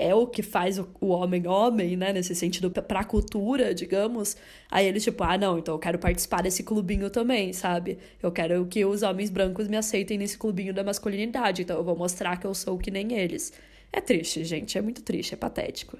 é 0.01 0.15
o 0.15 0.25
que 0.27 0.41
faz 0.41 0.79
o, 0.79 0.87
o 0.99 1.07
homem 1.07 1.47
homem, 1.47 1.95
né? 1.95 2.11
Nesse 2.11 2.33
sentido, 2.35 2.71
pra 2.71 3.03
cultura, 3.03 3.73
digamos. 3.73 4.35
Aí 4.69 4.85
eles, 4.87 5.03
tipo, 5.03 5.23
ah, 5.23 5.37
não, 5.37 5.59
então 5.59 5.75
eu 5.75 5.79
quero 5.79 5.99
participar 5.99 6.41
desse 6.41 6.63
clubinho 6.63 7.09
também, 7.09 7.53
sabe? 7.53 7.97
Eu 8.21 8.31
quero 8.31 8.65
que 8.65 8.83
os 8.85 9.03
homens 9.03 9.29
brancos 9.29 9.67
me 9.67 9.77
aceitem 9.77 10.17
nesse 10.17 10.37
clubinho 10.37 10.73
da 10.73 10.83
masculinidade, 10.83 11.61
então 11.63 11.77
eu 11.77 11.83
vou 11.83 11.95
mostrar 11.95 12.37
que 12.37 12.47
eu 12.47 12.53
sou 12.53 12.77
que 12.77 12.91
nem 12.91 13.13
eles. 13.13 13.53
É 13.93 14.01
triste, 14.01 14.43
gente, 14.43 14.77
é 14.77 14.81
muito 14.81 15.01
triste, 15.01 15.33
é 15.33 15.37
patético. 15.37 15.97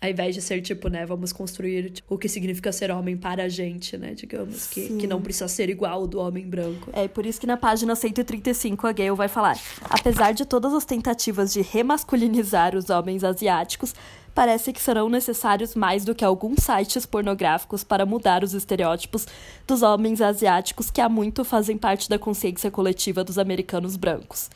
Ao 0.00 0.08
invés 0.08 0.32
de 0.32 0.40
ser 0.40 0.60
tipo, 0.62 0.88
né, 0.88 1.04
vamos 1.04 1.32
construir 1.32 1.90
tipo, 1.90 2.14
o 2.14 2.18
que 2.18 2.28
significa 2.28 2.70
ser 2.70 2.90
homem 2.92 3.16
para 3.16 3.44
a 3.44 3.48
gente, 3.48 3.96
né, 3.98 4.14
digamos, 4.14 4.68
que, 4.68 4.96
que 4.96 5.06
não 5.08 5.20
precisa 5.20 5.48
ser 5.48 5.68
igual 5.68 6.06
do 6.06 6.20
homem 6.20 6.48
branco. 6.48 6.88
É 6.92 7.08
por 7.08 7.26
isso 7.26 7.40
que 7.40 7.48
na 7.48 7.56
página 7.56 7.96
135 7.96 8.86
a 8.86 8.92
Gale 8.92 9.10
vai 9.10 9.26
falar: 9.26 9.58
apesar 9.90 10.32
de 10.32 10.44
todas 10.44 10.72
as 10.72 10.84
tentativas 10.84 11.52
de 11.52 11.62
remasculinizar 11.62 12.76
os 12.76 12.90
homens 12.90 13.24
asiáticos, 13.24 13.92
parece 14.38 14.72
que 14.72 14.80
serão 14.80 15.08
necessários 15.08 15.74
mais 15.74 16.04
do 16.04 16.14
que 16.14 16.24
alguns 16.24 16.60
sites 16.60 17.04
pornográficos 17.04 17.82
para 17.82 18.06
mudar 18.06 18.44
os 18.44 18.54
estereótipos 18.54 19.26
dos 19.66 19.82
homens 19.82 20.20
asiáticos 20.20 20.92
que 20.92 21.00
há 21.00 21.08
muito 21.08 21.44
fazem 21.44 21.76
parte 21.76 22.08
da 22.08 22.20
consciência 22.20 22.70
coletiva 22.70 23.24
dos 23.24 23.36
americanos 23.36 23.96
brancos. 23.96 24.48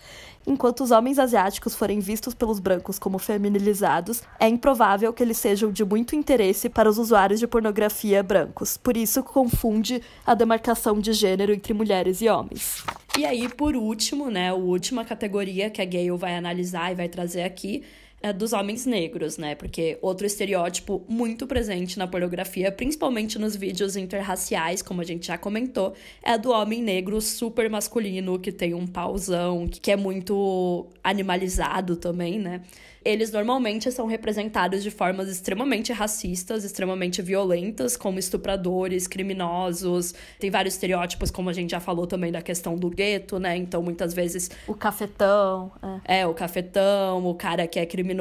Enquanto 0.47 0.83
os 0.83 0.91
homens 0.91 1.19
asiáticos 1.19 1.75
forem 1.75 2.01
vistos 2.01 2.35
pelos 2.35 2.59
brancos 2.59 2.99
como 2.99 3.19
feminilizados, 3.19 4.23
é 4.41 4.49
improvável 4.49 5.13
que 5.13 5.23
eles 5.23 5.39
sejam 5.39 5.71
de 5.71 5.85
muito 5.85 6.17
interesse 6.17 6.69
para 6.69 6.91
os 6.91 6.99
usuários 6.99 7.39
de 7.39 7.47
pornografia 7.47 8.23
brancos. 8.23 8.77
Por 8.77 8.97
isso, 8.97 9.23
confunde 9.23 10.03
a 10.27 10.35
demarcação 10.35 10.99
de 10.99 11.13
gênero 11.13 11.53
entre 11.53 11.73
mulheres 11.73 12.21
e 12.21 12.29
homens. 12.29 12.85
E 13.17 13.25
aí, 13.25 13.49
por 13.49 13.77
último, 13.77 14.31
né, 14.31 14.49
a 14.51 14.55
última 14.55 15.05
categoria 15.05 15.71
que 15.71 15.81
a 15.81 15.85
Gale 15.85 16.17
vai 16.17 16.35
analisar 16.35 16.91
e 16.91 16.95
vai 16.95 17.09
trazer 17.09 17.43
aqui 17.43 17.85
dos 18.31 18.53
homens 18.53 18.85
negros, 18.85 19.39
né? 19.39 19.55
Porque 19.55 19.99
outro 20.03 20.27
estereótipo 20.27 21.03
muito 21.09 21.47
presente 21.47 21.99
na 21.99 22.07
pornografia, 22.07 22.71
principalmente 22.71 23.39
nos 23.39 23.57
vídeos 23.57 23.97
interraciais, 23.97 24.83
como 24.83 25.01
a 25.01 25.05
gente 25.05 25.29
já 25.29 25.39
comentou, 25.39 25.95
é 26.23 26.37
do 26.37 26.51
homem 26.51 26.83
negro 26.83 27.19
super 27.23 27.71
masculino, 27.71 28.39
que 28.39 28.53
tem 28.53 28.75
um 28.75 28.87
pauzão, 28.87 29.67
que 29.67 29.91
é 29.91 29.97
muito 29.97 30.87
animalizado 31.03 31.97
também, 31.97 32.39
né? 32.39 32.61
Eles 33.05 33.33
normalmente 33.33 33.91
são 33.91 34.07
representados 34.07 34.83
de 34.83 34.91
formas 34.91 35.29
extremamente 35.29 35.93
racistas, 35.93 36.63
extremamente 36.63 37.21
violentas, 37.21 37.97
como 37.97 38.19
estupradores, 38.19 39.09
criminosos. 39.09 40.15
Tem 40.39 40.51
vários 40.51 40.75
estereótipos, 40.75 41.31
como 41.31 41.51
a 41.51 41.53
gente 41.53 41.71
já 41.71 41.81
falou 41.81 42.07
também 42.07 42.31
da 42.31 42.41
questão 42.41 42.77
do 42.77 42.89
gueto, 42.89 43.39
né? 43.39 43.57
Então, 43.57 43.83
muitas 43.83 44.15
vezes. 44.15 44.51
O 44.69 44.75
cafetão. 44.75 45.73
É, 46.07 46.21
é 46.21 46.27
o 46.27 46.35
cafetão, 46.35 47.27
o 47.27 47.35
cara 47.35 47.67
que 47.67 47.79
é 47.79 47.87
criminoso, 47.87 48.12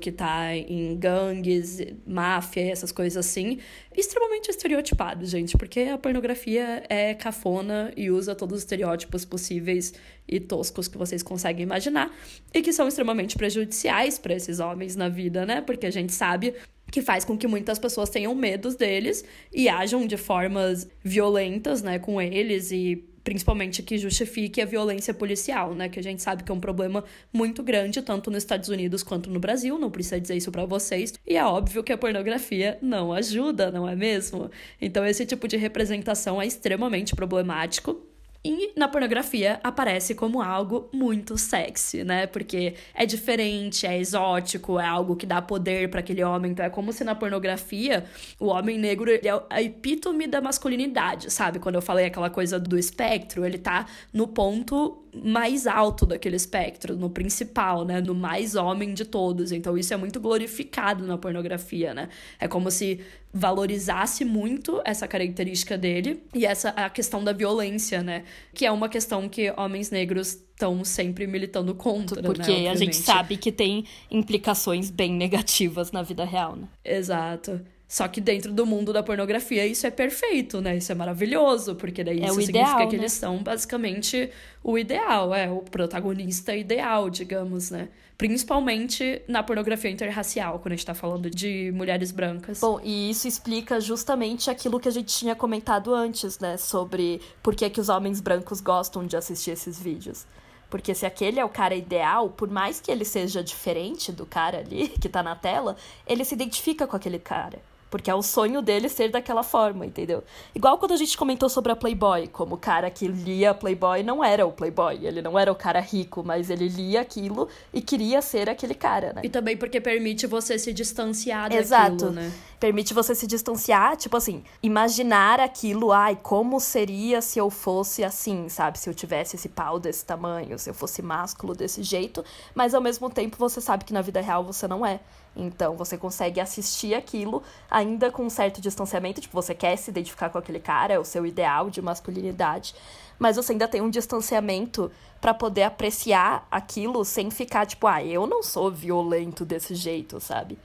que 0.00 0.12
tá 0.12 0.54
em 0.56 0.96
gangues, 0.96 1.78
máfia, 2.06 2.70
essas 2.70 2.92
coisas 2.92 3.26
assim. 3.26 3.58
Extremamente 3.96 4.48
estereotipado, 4.50 5.24
gente, 5.26 5.56
porque 5.56 5.80
a 5.80 5.98
pornografia 5.98 6.84
é 6.88 7.14
cafona 7.14 7.92
e 7.96 8.10
usa 8.10 8.34
todos 8.34 8.58
os 8.58 8.62
estereótipos 8.62 9.24
possíveis 9.24 9.92
e 10.26 10.38
toscos 10.38 10.88
que 10.88 10.98
vocês 10.98 11.22
conseguem 11.22 11.62
imaginar 11.62 12.14
e 12.52 12.62
que 12.62 12.72
são 12.72 12.86
extremamente 12.86 13.36
prejudiciais 13.36 14.18
para 14.18 14.34
esses 14.34 14.60
homens 14.60 14.96
na 14.96 15.08
vida, 15.08 15.46
né? 15.46 15.60
Porque 15.60 15.86
a 15.86 15.90
gente 15.90 16.12
sabe 16.12 16.54
que 16.90 17.02
faz 17.02 17.24
com 17.24 17.36
que 17.36 17.46
muitas 17.46 17.78
pessoas 17.78 18.08
tenham 18.08 18.34
medos 18.34 18.74
deles 18.74 19.24
e 19.52 19.68
ajam 19.68 20.06
de 20.06 20.16
formas 20.16 20.88
violentas, 21.02 21.82
né, 21.82 21.98
com 21.98 22.20
eles 22.20 22.70
e 22.70 23.07
principalmente 23.28 23.82
que 23.82 23.98
justifique 23.98 24.58
a 24.58 24.64
violência 24.64 25.12
policial, 25.12 25.74
né, 25.74 25.86
que 25.86 25.98
a 25.98 26.02
gente 26.02 26.22
sabe 26.22 26.42
que 26.42 26.50
é 26.50 26.54
um 26.54 26.58
problema 26.58 27.04
muito 27.30 27.62
grande 27.62 28.00
tanto 28.00 28.30
nos 28.30 28.42
Estados 28.42 28.70
Unidos 28.70 29.02
quanto 29.02 29.28
no 29.28 29.38
Brasil, 29.38 29.78
não 29.78 29.90
precisa 29.90 30.18
dizer 30.18 30.34
isso 30.38 30.50
para 30.50 30.64
vocês. 30.64 31.12
E 31.26 31.36
é 31.36 31.44
óbvio 31.44 31.84
que 31.84 31.92
a 31.92 31.98
pornografia 31.98 32.78
não 32.80 33.12
ajuda, 33.12 33.70
não 33.70 33.86
é 33.86 33.94
mesmo? 33.94 34.50
Então 34.80 35.04
esse 35.04 35.26
tipo 35.26 35.46
de 35.46 35.58
representação 35.58 36.40
é 36.40 36.46
extremamente 36.46 37.14
problemático. 37.14 38.00
E 38.44 38.72
na 38.76 38.86
pornografia 38.86 39.58
aparece 39.64 40.14
como 40.14 40.40
algo 40.40 40.88
muito 40.92 41.36
sexy, 41.36 42.04
né? 42.04 42.26
Porque 42.26 42.74
é 42.94 43.04
diferente, 43.04 43.84
é 43.84 43.98
exótico, 43.98 44.78
é 44.78 44.86
algo 44.86 45.16
que 45.16 45.26
dá 45.26 45.42
poder 45.42 45.90
para 45.90 46.00
aquele 46.00 46.22
homem. 46.22 46.52
Então 46.52 46.64
é 46.64 46.70
como 46.70 46.92
se 46.92 47.02
na 47.02 47.16
pornografia 47.16 48.04
o 48.38 48.46
homem 48.46 48.78
negro 48.78 49.10
é 49.10 49.20
a 49.50 49.60
epítome 49.60 50.26
da 50.26 50.40
masculinidade, 50.40 51.32
sabe? 51.32 51.58
Quando 51.58 51.74
eu 51.74 51.82
falei 51.82 52.06
aquela 52.06 52.30
coisa 52.30 52.60
do 52.60 52.78
espectro, 52.78 53.44
ele 53.44 53.58
tá 53.58 53.86
no 54.12 54.28
ponto 54.28 55.07
mais 55.24 55.66
alto 55.66 56.06
daquele 56.06 56.36
espectro, 56.36 56.96
no 56.96 57.10
principal, 57.10 57.84
né? 57.84 58.00
No 58.00 58.14
mais 58.14 58.54
homem 58.54 58.94
de 58.94 59.04
todos. 59.04 59.52
Então 59.52 59.76
isso 59.76 59.92
é 59.92 59.96
muito 59.96 60.20
glorificado 60.20 61.06
na 61.06 61.18
pornografia, 61.18 61.94
né? 61.94 62.08
É 62.38 62.46
como 62.48 62.70
se 62.70 63.00
valorizasse 63.32 64.24
muito 64.24 64.80
essa 64.84 65.06
característica 65.06 65.76
dele 65.76 66.22
e 66.34 66.46
essa 66.46 66.70
a 66.70 66.88
questão 66.88 67.22
da 67.22 67.32
violência, 67.32 68.02
né? 68.02 68.24
Que 68.54 68.66
é 68.66 68.72
uma 68.72 68.88
questão 68.88 69.28
que 69.28 69.52
homens 69.56 69.90
negros 69.90 70.28
estão 70.58 70.84
sempre 70.84 71.26
militando 71.26 71.74
contra, 71.74 72.20
Porque 72.22 72.62
né? 72.62 72.68
a 72.68 72.74
gente 72.74 72.96
sabe 72.96 73.36
que 73.36 73.52
tem 73.52 73.84
implicações 74.10 74.90
bem 74.90 75.12
negativas 75.12 75.92
na 75.92 76.02
vida 76.02 76.24
real, 76.24 76.56
né? 76.56 76.66
Exato. 76.84 77.60
Só 77.88 78.06
que 78.06 78.20
dentro 78.20 78.52
do 78.52 78.66
mundo 78.66 78.92
da 78.92 79.02
pornografia 79.02 79.66
isso 79.66 79.86
é 79.86 79.90
perfeito, 79.90 80.60
né? 80.60 80.76
Isso 80.76 80.92
é 80.92 80.94
maravilhoso, 80.94 81.74
porque 81.74 82.04
daí 82.04 82.20
É 82.20 82.26
isso 82.26 82.42
significa 82.42 82.68
ideal, 82.68 82.88
que 82.88 82.96
né? 82.96 83.02
eles 83.02 83.12
são 83.12 83.38
basicamente 83.38 84.30
o 84.62 84.76
ideal, 84.76 85.34
é 85.34 85.50
o 85.50 85.62
protagonista 85.62 86.54
ideal, 86.54 87.08
digamos, 87.08 87.70
né? 87.70 87.88
Principalmente 88.18 89.22
na 89.26 89.42
pornografia 89.42 89.90
interracial, 89.90 90.58
quando 90.58 90.72
a 90.72 90.76
gente 90.76 90.84
tá 90.84 90.92
falando 90.92 91.30
de 91.30 91.72
mulheres 91.74 92.10
brancas. 92.12 92.60
Bom, 92.60 92.78
e 92.84 93.08
isso 93.08 93.26
explica 93.26 93.80
justamente 93.80 94.50
aquilo 94.50 94.78
que 94.78 94.88
a 94.88 94.92
gente 94.92 95.16
tinha 95.16 95.34
comentado 95.34 95.94
antes, 95.94 96.38
né? 96.38 96.58
Sobre 96.58 97.22
por 97.42 97.54
que, 97.54 97.70
que 97.70 97.80
os 97.80 97.88
homens 97.88 98.20
brancos 98.20 98.60
gostam 98.60 99.06
de 99.06 99.16
assistir 99.16 99.52
esses 99.52 99.80
vídeos. 99.80 100.26
Porque 100.68 100.94
se 100.94 101.06
aquele 101.06 101.40
é 101.40 101.44
o 101.44 101.48
cara 101.48 101.74
ideal, 101.74 102.28
por 102.28 102.50
mais 102.50 102.82
que 102.82 102.90
ele 102.90 103.06
seja 103.06 103.42
diferente 103.42 104.12
do 104.12 104.26
cara 104.26 104.58
ali 104.58 104.88
que 105.00 105.08
tá 105.08 105.22
na 105.22 105.34
tela, 105.34 105.74
ele 106.06 106.22
se 106.22 106.34
identifica 106.34 106.86
com 106.86 106.94
aquele 106.94 107.18
cara. 107.18 107.62
Porque 107.90 108.10
é 108.10 108.14
o 108.14 108.22
sonho 108.22 108.60
dele 108.60 108.88
ser 108.88 109.10
daquela 109.10 109.42
forma, 109.42 109.86
entendeu? 109.86 110.22
Igual 110.54 110.78
quando 110.78 110.92
a 110.92 110.96
gente 110.96 111.16
comentou 111.16 111.48
sobre 111.48 111.72
a 111.72 111.76
Playboy, 111.76 112.28
como 112.28 112.54
o 112.56 112.58
cara 112.58 112.90
que 112.90 113.08
lia 113.08 113.54
Playboy 113.54 114.02
não 114.02 114.22
era 114.22 114.46
o 114.46 114.52
Playboy, 114.52 115.06
ele 115.06 115.22
não 115.22 115.38
era 115.38 115.50
o 115.50 115.54
cara 115.54 115.80
rico, 115.80 116.22
mas 116.24 116.50
ele 116.50 116.68
lia 116.68 117.00
aquilo 117.00 117.48
e 117.72 117.80
queria 117.80 118.20
ser 118.20 118.48
aquele 118.48 118.74
cara, 118.74 119.12
né? 119.14 119.22
E 119.24 119.28
também 119.28 119.56
porque 119.56 119.80
permite 119.80 120.26
você 120.26 120.58
se 120.58 120.72
distanciar 120.72 121.44
daquilo, 121.44 121.60
Exato. 121.60 122.14
Permite 122.60 122.92
você 122.92 123.14
se 123.14 123.24
distanciar, 123.24 123.96
tipo 123.96 124.16
assim, 124.16 124.42
imaginar 124.60 125.38
aquilo, 125.38 125.92
ai, 125.92 126.18
como 126.20 126.58
seria 126.58 127.22
se 127.22 127.38
eu 127.38 127.50
fosse 127.50 128.02
assim, 128.02 128.48
sabe? 128.48 128.78
Se 128.78 128.90
eu 128.90 128.94
tivesse 128.94 129.36
esse 129.36 129.48
pau 129.48 129.78
desse 129.78 130.04
tamanho, 130.04 130.58
se 130.58 130.68
eu 130.68 130.74
fosse 130.74 131.00
másculo 131.00 131.54
desse 131.54 131.84
jeito, 131.84 132.24
mas 132.56 132.74
ao 132.74 132.80
mesmo 132.80 133.08
tempo 133.10 133.36
você 133.38 133.60
sabe 133.60 133.84
que 133.84 133.92
na 133.92 134.02
vida 134.02 134.20
real 134.20 134.42
você 134.42 134.66
não 134.66 134.84
é. 134.84 134.98
Então 135.36 135.76
você 135.76 135.96
consegue 135.96 136.40
assistir 136.40 136.94
aquilo 136.94 137.44
ainda 137.70 138.10
com 138.10 138.24
um 138.24 138.30
certo 138.30 138.60
distanciamento, 138.60 139.20
tipo, 139.20 139.40
você 139.40 139.54
quer 139.54 139.76
se 139.76 139.90
identificar 139.90 140.28
com 140.28 140.38
aquele 140.38 140.58
cara, 140.58 140.94
é 140.94 140.98
o 140.98 141.04
seu 141.04 141.24
ideal 141.24 141.70
de 141.70 141.80
masculinidade, 141.80 142.74
mas 143.20 143.36
você 143.36 143.52
ainda 143.52 143.68
tem 143.68 143.80
um 143.80 143.90
distanciamento 143.90 144.90
para 145.20 145.32
poder 145.32 145.62
apreciar 145.62 146.44
aquilo 146.50 147.04
sem 147.04 147.30
ficar 147.30 147.66
tipo, 147.66 147.86
ah, 147.86 148.02
eu 148.02 148.26
não 148.26 148.42
sou 148.42 148.68
violento 148.68 149.44
desse 149.44 149.76
jeito, 149.76 150.18
sabe? 150.18 150.58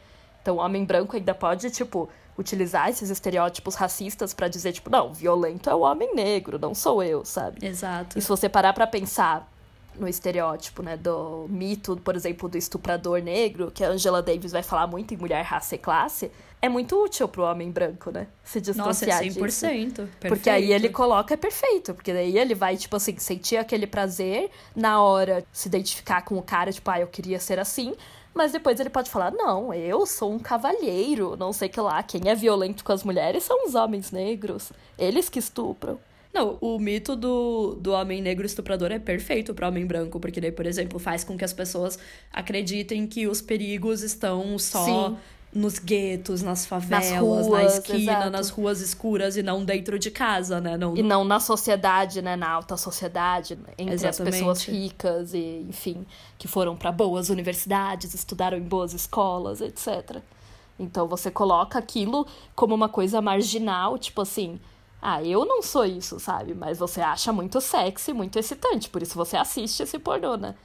Então 0.43 0.57
o 0.57 0.59
homem 0.59 0.83
branco 0.83 1.15
ainda 1.15 1.33
pode, 1.33 1.71
tipo, 1.71 2.09
utilizar 2.37 2.89
esses 2.89 3.09
estereótipos 3.09 3.75
racistas 3.75 4.33
para 4.33 4.47
dizer, 4.47 4.73
tipo, 4.73 4.89
não, 4.89 5.13
violento 5.13 5.69
é 5.69 5.73
o 5.73 5.79
homem 5.79 6.13
negro, 6.13 6.59
não 6.59 6.75
sou 6.75 7.01
eu, 7.01 7.23
sabe? 7.23 7.65
Exato. 7.65 8.19
E 8.19 8.21
se 8.21 8.27
você 8.27 8.49
parar 8.49 8.73
pra 8.73 8.85
pensar 8.85 9.49
no 9.97 10.07
estereótipo, 10.07 10.81
né, 10.81 10.97
do 10.97 11.45
mito, 11.49 11.95
por 11.97 12.15
exemplo, 12.15 12.49
do 12.49 12.57
estuprador 12.57 13.21
negro, 13.21 13.71
que 13.71 13.83
a 13.83 13.89
Angela 13.89 14.21
Davis 14.21 14.51
vai 14.51 14.63
falar 14.63 14.87
muito 14.87 15.13
em 15.13 15.17
Mulher, 15.17 15.43
Raça 15.43 15.75
e 15.75 15.77
Classe, 15.77 16.31
é 16.61 16.67
muito 16.67 17.01
útil 17.01 17.27
pro 17.27 17.43
homem 17.43 17.69
branco, 17.69 18.09
né? 18.09 18.27
Se 18.43 18.59
distanciar 18.59 19.21
Nossa, 19.21 19.25
é 19.27 19.29
100%. 19.29 19.45
disso. 19.45 19.61
Perfeito. 19.65 20.09
Porque 20.27 20.49
aí 20.49 20.71
ele 20.71 20.89
coloca 20.89 21.33
é 21.33 21.37
perfeito, 21.37 21.93
porque 21.93 22.13
daí 22.13 22.37
ele 22.37 22.55
vai, 22.55 22.77
tipo 22.77 22.95
assim, 22.95 23.17
sentir 23.17 23.57
aquele 23.57 23.85
prazer, 23.85 24.49
na 24.75 25.01
hora 25.01 25.45
se 25.51 25.67
identificar 25.67 26.21
com 26.23 26.37
o 26.37 26.41
cara, 26.41 26.71
tipo, 26.71 26.89
ah, 26.89 26.99
eu 26.99 27.07
queria 27.07 27.39
ser 27.39 27.59
assim, 27.59 27.93
mas 28.33 28.51
depois 28.51 28.79
ele 28.79 28.89
pode 28.89 29.09
falar, 29.09 29.31
não, 29.31 29.73
eu 29.73 30.05
sou 30.05 30.31
um 30.31 30.39
cavalheiro, 30.39 31.35
não 31.37 31.53
sei 31.53 31.69
que 31.69 31.79
lá, 31.79 32.01
quem 32.01 32.29
é 32.29 32.35
violento 32.35 32.83
com 32.83 32.91
as 32.91 33.03
mulheres 33.03 33.43
são 33.43 33.65
os 33.65 33.75
homens 33.75 34.11
negros, 34.11 34.71
eles 34.97 35.29
que 35.29 35.39
estupram. 35.39 35.99
Não, 36.33 36.57
o 36.59 36.79
mito 36.79 37.15
do, 37.15 37.75
do 37.75 37.91
homem 37.91 38.19
negro 38.19 38.43
estuprador 38.43 38.91
é 38.91 38.97
perfeito 38.97 39.53
para 39.53 39.67
homem 39.67 39.85
branco, 39.85 40.19
porque 40.19 40.41
daí, 40.41 40.51
por 40.51 40.65
exemplo, 40.65 40.97
faz 40.97 41.23
com 41.23 41.37
que 41.37 41.45
as 41.45 41.53
pessoas 41.53 41.99
acreditem 42.31 43.05
que 43.05 43.27
os 43.27 43.39
perigos 43.39 44.01
estão 44.01 44.57
só 44.57 45.09
Sim. 45.09 45.17
Nos 45.53 45.77
guetos, 45.77 46.41
nas 46.41 46.65
favelas, 46.65 47.11
na 47.11 47.19
ruas, 47.19 47.73
esquina, 47.75 48.11
exato. 48.13 48.29
nas 48.31 48.49
ruas 48.49 48.81
escuras 48.81 49.37
e 49.37 49.43
não 49.43 49.63
dentro 49.63 49.99
de 49.99 50.09
casa, 50.09 50.59
né? 50.59 50.75
Não, 50.77 50.97
E 50.97 51.03
não 51.03 51.23
na 51.23 51.39
sociedade, 51.39 52.21
né, 52.21 52.35
na 52.35 52.49
alta 52.49 52.75
sociedade, 52.75 53.57
entre 53.77 53.93
Exatamente. 53.93 54.35
as 54.35 54.39
pessoas 54.39 54.63
ricas 54.63 55.33
e, 55.33 55.65
enfim, 55.69 56.05
que 56.37 56.47
foram 56.47 56.75
para 56.75 56.91
boas 56.91 57.29
universidades, 57.29 58.13
estudaram 58.13 58.57
em 58.57 58.63
boas 58.63 58.93
escolas, 58.93 59.61
etc. 59.61 60.21
Então 60.79 61.07
você 61.07 61.29
coloca 61.29 61.77
aquilo 61.77 62.25
como 62.55 62.73
uma 62.73 62.89
coisa 62.89 63.21
marginal, 63.21 63.97
tipo 63.97 64.21
assim, 64.21 64.59
ah, 65.01 65.21
eu 65.23 65.45
não 65.45 65.61
sou 65.61 65.85
isso, 65.85 66.19
sabe? 66.19 66.55
Mas 66.55 66.79
você 66.79 67.01
acha 67.01 67.31
muito 67.31 67.61
sexy, 67.61 68.11
muito 68.11 68.39
excitante, 68.39 68.89
por 68.89 69.01
isso 69.01 69.15
você 69.15 69.37
assiste 69.37 69.83
esse 69.83 69.99
pornô, 69.99 70.35
né? 70.35 70.55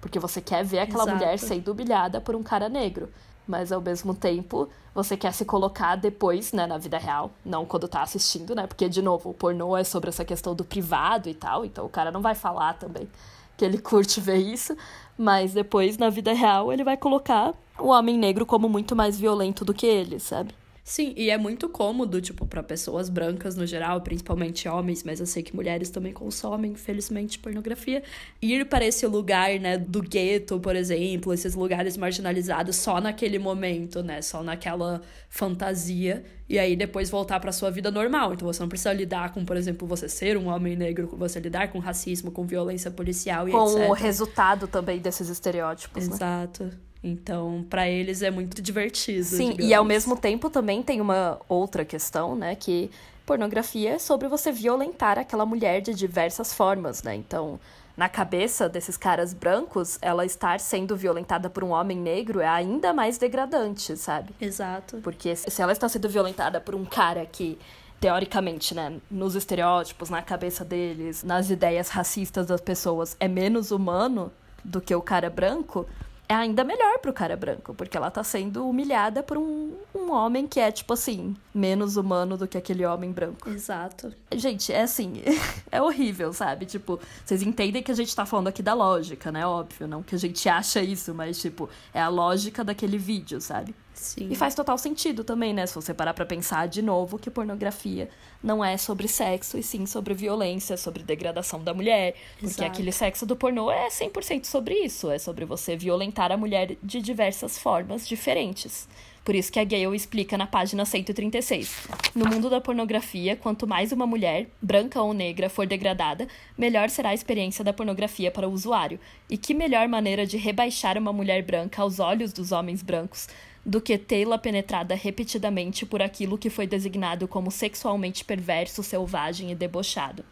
Porque 0.00 0.18
você 0.18 0.40
quer 0.40 0.64
ver 0.64 0.80
aquela 0.80 1.04
Exato. 1.04 1.18
mulher 1.18 1.38
sendo 1.38 1.72
humilhada 1.72 2.20
por 2.20 2.34
um 2.34 2.42
cara 2.42 2.68
negro. 2.68 3.08
Mas 3.46 3.70
ao 3.70 3.80
mesmo 3.80 4.14
tempo, 4.14 4.68
você 4.94 5.16
quer 5.16 5.32
se 5.32 5.44
colocar 5.44 5.96
depois, 5.96 6.52
né, 6.52 6.66
na 6.66 6.78
vida 6.78 6.96
real, 6.98 7.30
não 7.44 7.66
quando 7.66 7.86
tá 7.86 8.02
assistindo, 8.02 8.54
né? 8.54 8.66
Porque, 8.66 8.88
de 8.88 9.02
novo, 9.02 9.30
o 9.30 9.34
pornô 9.34 9.76
é 9.76 9.84
sobre 9.84 10.08
essa 10.08 10.24
questão 10.24 10.54
do 10.54 10.64
privado 10.64 11.28
e 11.28 11.34
tal, 11.34 11.64
então 11.64 11.84
o 11.84 11.90
cara 11.90 12.10
não 12.10 12.22
vai 12.22 12.34
falar 12.34 12.74
também 12.74 13.08
que 13.56 13.64
ele 13.64 13.78
curte 13.78 14.20
ver 14.20 14.36
isso, 14.38 14.76
mas 15.16 15.52
depois, 15.52 15.96
na 15.96 16.10
vida 16.10 16.32
real, 16.32 16.72
ele 16.72 16.82
vai 16.82 16.96
colocar 16.96 17.54
o 17.78 17.88
homem 17.88 18.18
negro 18.18 18.44
como 18.44 18.68
muito 18.68 18.96
mais 18.96 19.18
violento 19.18 19.64
do 19.64 19.74
que 19.74 19.86
ele, 19.86 20.18
sabe? 20.18 20.54
Sim, 20.86 21.14
e 21.16 21.30
é 21.30 21.38
muito 21.38 21.66
cômodo, 21.66 22.20
tipo, 22.20 22.46
para 22.46 22.62
pessoas 22.62 23.08
brancas 23.08 23.56
no 23.56 23.64
geral, 23.66 24.02
principalmente 24.02 24.68
homens, 24.68 25.02
mas 25.02 25.18
eu 25.18 25.24
sei 25.24 25.42
que 25.42 25.56
mulheres 25.56 25.88
também 25.88 26.12
consomem, 26.12 26.72
infelizmente, 26.72 27.38
pornografia. 27.38 28.02
Ir 28.42 28.66
para 28.66 28.84
esse 28.84 29.06
lugar, 29.06 29.58
né, 29.58 29.78
do 29.78 30.02
gueto, 30.02 30.60
por 30.60 30.76
exemplo, 30.76 31.32
esses 31.32 31.54
lugares 31.54 31.96
marginalizados 31.96 32.76
só 32.76 33.00
naquele 33.00 33.38
momento, 33.38 34.02
né, 34.02 34.20
só 34.20 34.42
naquela 34.42 35.00
fantasia, 35.30 36.22
e 36.46 36.58
aí 36.58 36.76
depois 36.76 37.08
voltar 37.08 37.40
para 37.40 37.50
sua 37.50 37.70
vida 37.70 37.90
normal. 37.90 38.34
Então 38.34 38.46
você 38.46 38.60
não 38.60 38.68
precisa 38.68 38.92
lidar 38.92 39.32
com, 39.32 39.42
por 39.42 39.56
exemplo, 39.56 39.88
você 39.88 40.06
ser 40.06 40.36
um 40.36 40.48
homem 40.48 40.76
negro, 40.76 41.08
com 41.08 41.16
você 41.16 41.40
lidar 41.40 41.72
com 41.72 41.78
racismo, 41.78 42.30
com 42.30 42.44
violência 42.44 42.90
policial 42.90 43.48
e 43.48 43.52
Com 43.52 43.70
etc. 43.70 43.88
o 43.88 43.92
resultado 43.94 44.68
também 44.68 44.98
desses 44.98 45.30
estereótipos, 45.30 46.08
né? 46.08 46.14
Exato. 46.14 46.70
Então, 47.04 47.66
para 47.68 47.86
eles 47.86 48.22
é 48.22 48.30
muito 48.30 48.62
divertido. 48.62 49.24
Sim, 49.24 49.50
digamos. 49.50 49.70
e 49.70 49.74
ao 49.74 49.84
mesmo 49.84 50.16
tempo 50.16 50.48
também 50.48 50.82
tem 50.82 51.02
uma 51.02 51.38
outra 51.46 51.84
questão, 51.84 52.34
né? 52.34 52.54
Que 52.54 52.90
pornografia 53.26 53.90
é 53.90 53.98
sobre 53.98 54.26
você 54.26 54.50
violentar 54.50 55.18
aquela 55.18 55.44
mulher 55.44 55.82
de 55.82 55.92
diversas 55.92 56.54
formas, 56.54 57.02
né? 57.02 57.14
Então, 57.14 57.60
na 57.94 58.08
cabeça 58.08 58.70
desses 58.70 58.96
caras 58.96 59.34
brancos, 59.34 59.98
ela 60.00 60.24
estar 60.24 60.58
sendo 60.58 60.96
violentada 60.96 61.50
por 61.50 61.62
um 61.62 61.70
homem 61.70 61.98
negro 61.98 62.40
é 62.40 62.48
ainda 62.48 62.94
mais 62.94 63.18
degradante, 63.18 63.96
sabe? 63.98 64.34
Exato. 64.40 64.96
Porque 65.02 65.36
se 65.36 65.60
ela 65.60 65.72
está 65.72 65.88
sendo 65.88 66.08
violentada 66.08 66.58
por 66.58 66.74
um 66.74 66.86
cara 66.86 67.26
que, 67.26 67.58
teoricamente, 68.00 68.74
né, 68.74 68.96
nos 69.10 69.34
estereótipos, 69.34 70.08
na 70.08 70.22
cabeça 70.22 70.64
deles, 70.64 71.22
nas 71.22 71.50
ideias 71.50 71.90
racistas 71.90 72.46
das 72.46 72.62
pessoas, 72.62 73.14
é 73.20 73.28
menos 73.28 73.70
humano 73.70 74.32
do 74.64 74.80
que 74.80 74.94
o 74.94 75.02
cara 75.02 75.28
branco, 75.28 75.86
é 76.28 76.34
ainda 76.34 76.64
melhor 76.64 76.98
pro 76.98 77.12
cara 77.12 77.36
branco, 77.36 77.74
porque 77.74 77.96
ela 77.96 78.10
tá 78.10 78.22
sendo 78.22 78.68
humilhada 78.68 79.22
por 79.22 79.36
um, 79.36 79.72
um 80.04 80.12
homem 80.12 80.46
que 80.46 80.60
é, 80.60 80.70
tipo 80.70 80.92
assim, 80.92 81.34
menos 81.54 81.96
humano 81.96 82.36
do 82.36 82.46
que 82.46 82.58
aquele 82.58 82.84
homem 82.84 83.10
branco. 83.10 83.48
Exato. 83.48 84.12
Gente, 84.34 84.72
é 84.72 84.82
assim, 84.82 85.22
é 85.72 85.80
horrível, 85.80 86.32
sabe? 86.32 86.66
Tipo, 86.66 87.00
vocês 87.24 87.42
entendem 87.42 87.82
que 87.82 87.90
a 87.90 87.94
gente 87.94 88.14
tá 88.14 88.26
falando 88.26 88.48
aqui 88.48 88.62
da 88.62 88.74
lógica, 88.74 89.32
né? 89.32 89.46
Óbvio, 89.46 89.86
não 89.86 90.02
que 90.02 90.14
a 90.14 90.18
gente 90.18 90.48
acha 90.48 90.82
isso, 90.82 91.14
mas, 91.14 91.40
tipo, 91.40 91.68
é 91.92 92.00
a 92.00 92.08
lógica 92.08 92.62
daquele 92.62 92.98
vídeo, 92.98 93.40
sabe? 93.40 93.74
Sim. 93.94 94.28
E 94.30 94.34
faz 94.34 94.54
total 94.54 94.76
sentido 94.76 95.22
também, 95.22 95.54
né? 95.54 95.66
Se 95.66 95.74
você 95.74 95.94
parar 95.94 96.12
pra 96.12 96.26
pensar 96.26 96.66
de 96.66 96.82
novo 96.82 97.18
que 97.18 97.30
pornografia 97.30 98.10
não 98.42 98.62
é 98.62 98.76
sobre 98.76 99.08
sexo, 99.08 99.56
e 99.56 99.62
sim 99.62 99.86
sobre 99.86 100.12
violência, 100.12 100.76
sobre 100.76 101.02
degradação 101.02 101.62
da 101.62 101.72
mulher. 101.72 102.14
Porque 102.34 102.46
Exato. 102.46 102.64
aquele 102.64 102.92
sexo 102.92 103.24
do 103.24 103.36
pornô 103.36 103.70
é 103.70 103.88
100% 103.88 104.44
sobre 104.44 104.74
isso. 104.74 105.10
É 105.10 105.18
sobre 105.18 105.44
você 105.44 105.76
violentar 105.76 106.32
a 106.32 106.36
mulher 106.36 106.76
de 106.82 107.00
diversas 107.00 107.56
formas 107.56 108.06
diferentes. 108.06 108.88
Por 109.24 109.34
isso 109.34 109.50
que 109.50 109.58
a 109.58 109.64
Gale 109.64 109.96
explica 109.96 110.36
na 110.36 110.46
página 110.46 110.84
136. 110.84 111.88
No 112.14 112.26
mundo 112.26 112.50
da 112.50 112.60
pornografia, 112.60 113.34
quanto 113.34 113.66
mais 113.66 113.90
uma 113.90 114.06
mulher, 114.06 114.48
branca 114.60 115.00
ou 115.00 115.14
negra, 115.14 115.48
for 115.48 115.66
degradada, 115.66 116.28
melhor 116.58 116.90
será 116.90 117.08
a 117.08 117.14
experiência 117.14 117.64
da 117.64 117.72
pornografia 117.72 118.30
para 118.30 118.46
o 118.46 118.52
usuário. 118.52 119.00
E 119.30 119.38
que 119.38 119.54
melhor 119.54 119.88
maneira 119.88 120.26
de 120.26 120.36
rebaixar 120.36 120.98
uma 120.98 121.12
mulher 121.12 121.42
branca 121.42 121.80
aos 121.80 122.00
olhos 122.00 122.34
dos 122.34 122.52
homens 122.52 122.82
brancos 122.82 123.26
do 123.64 123.80
que 123.80 123.96
tê-la 123.96 124.36
penetrada 124.36 124.94
repetidamente 124.94 125.86
por 125.86 126.02
aquilo 126.02 126.36
que 126.36 126.50
foi 126.50 126.66
designado 126.66 127.26
como 127.26 127.50
sexualmente 127.50 128.22
perverso, 128.26 128.82
selvagem 128.82 129.50
e 129.50 129.54
debochado. 129.54 130.22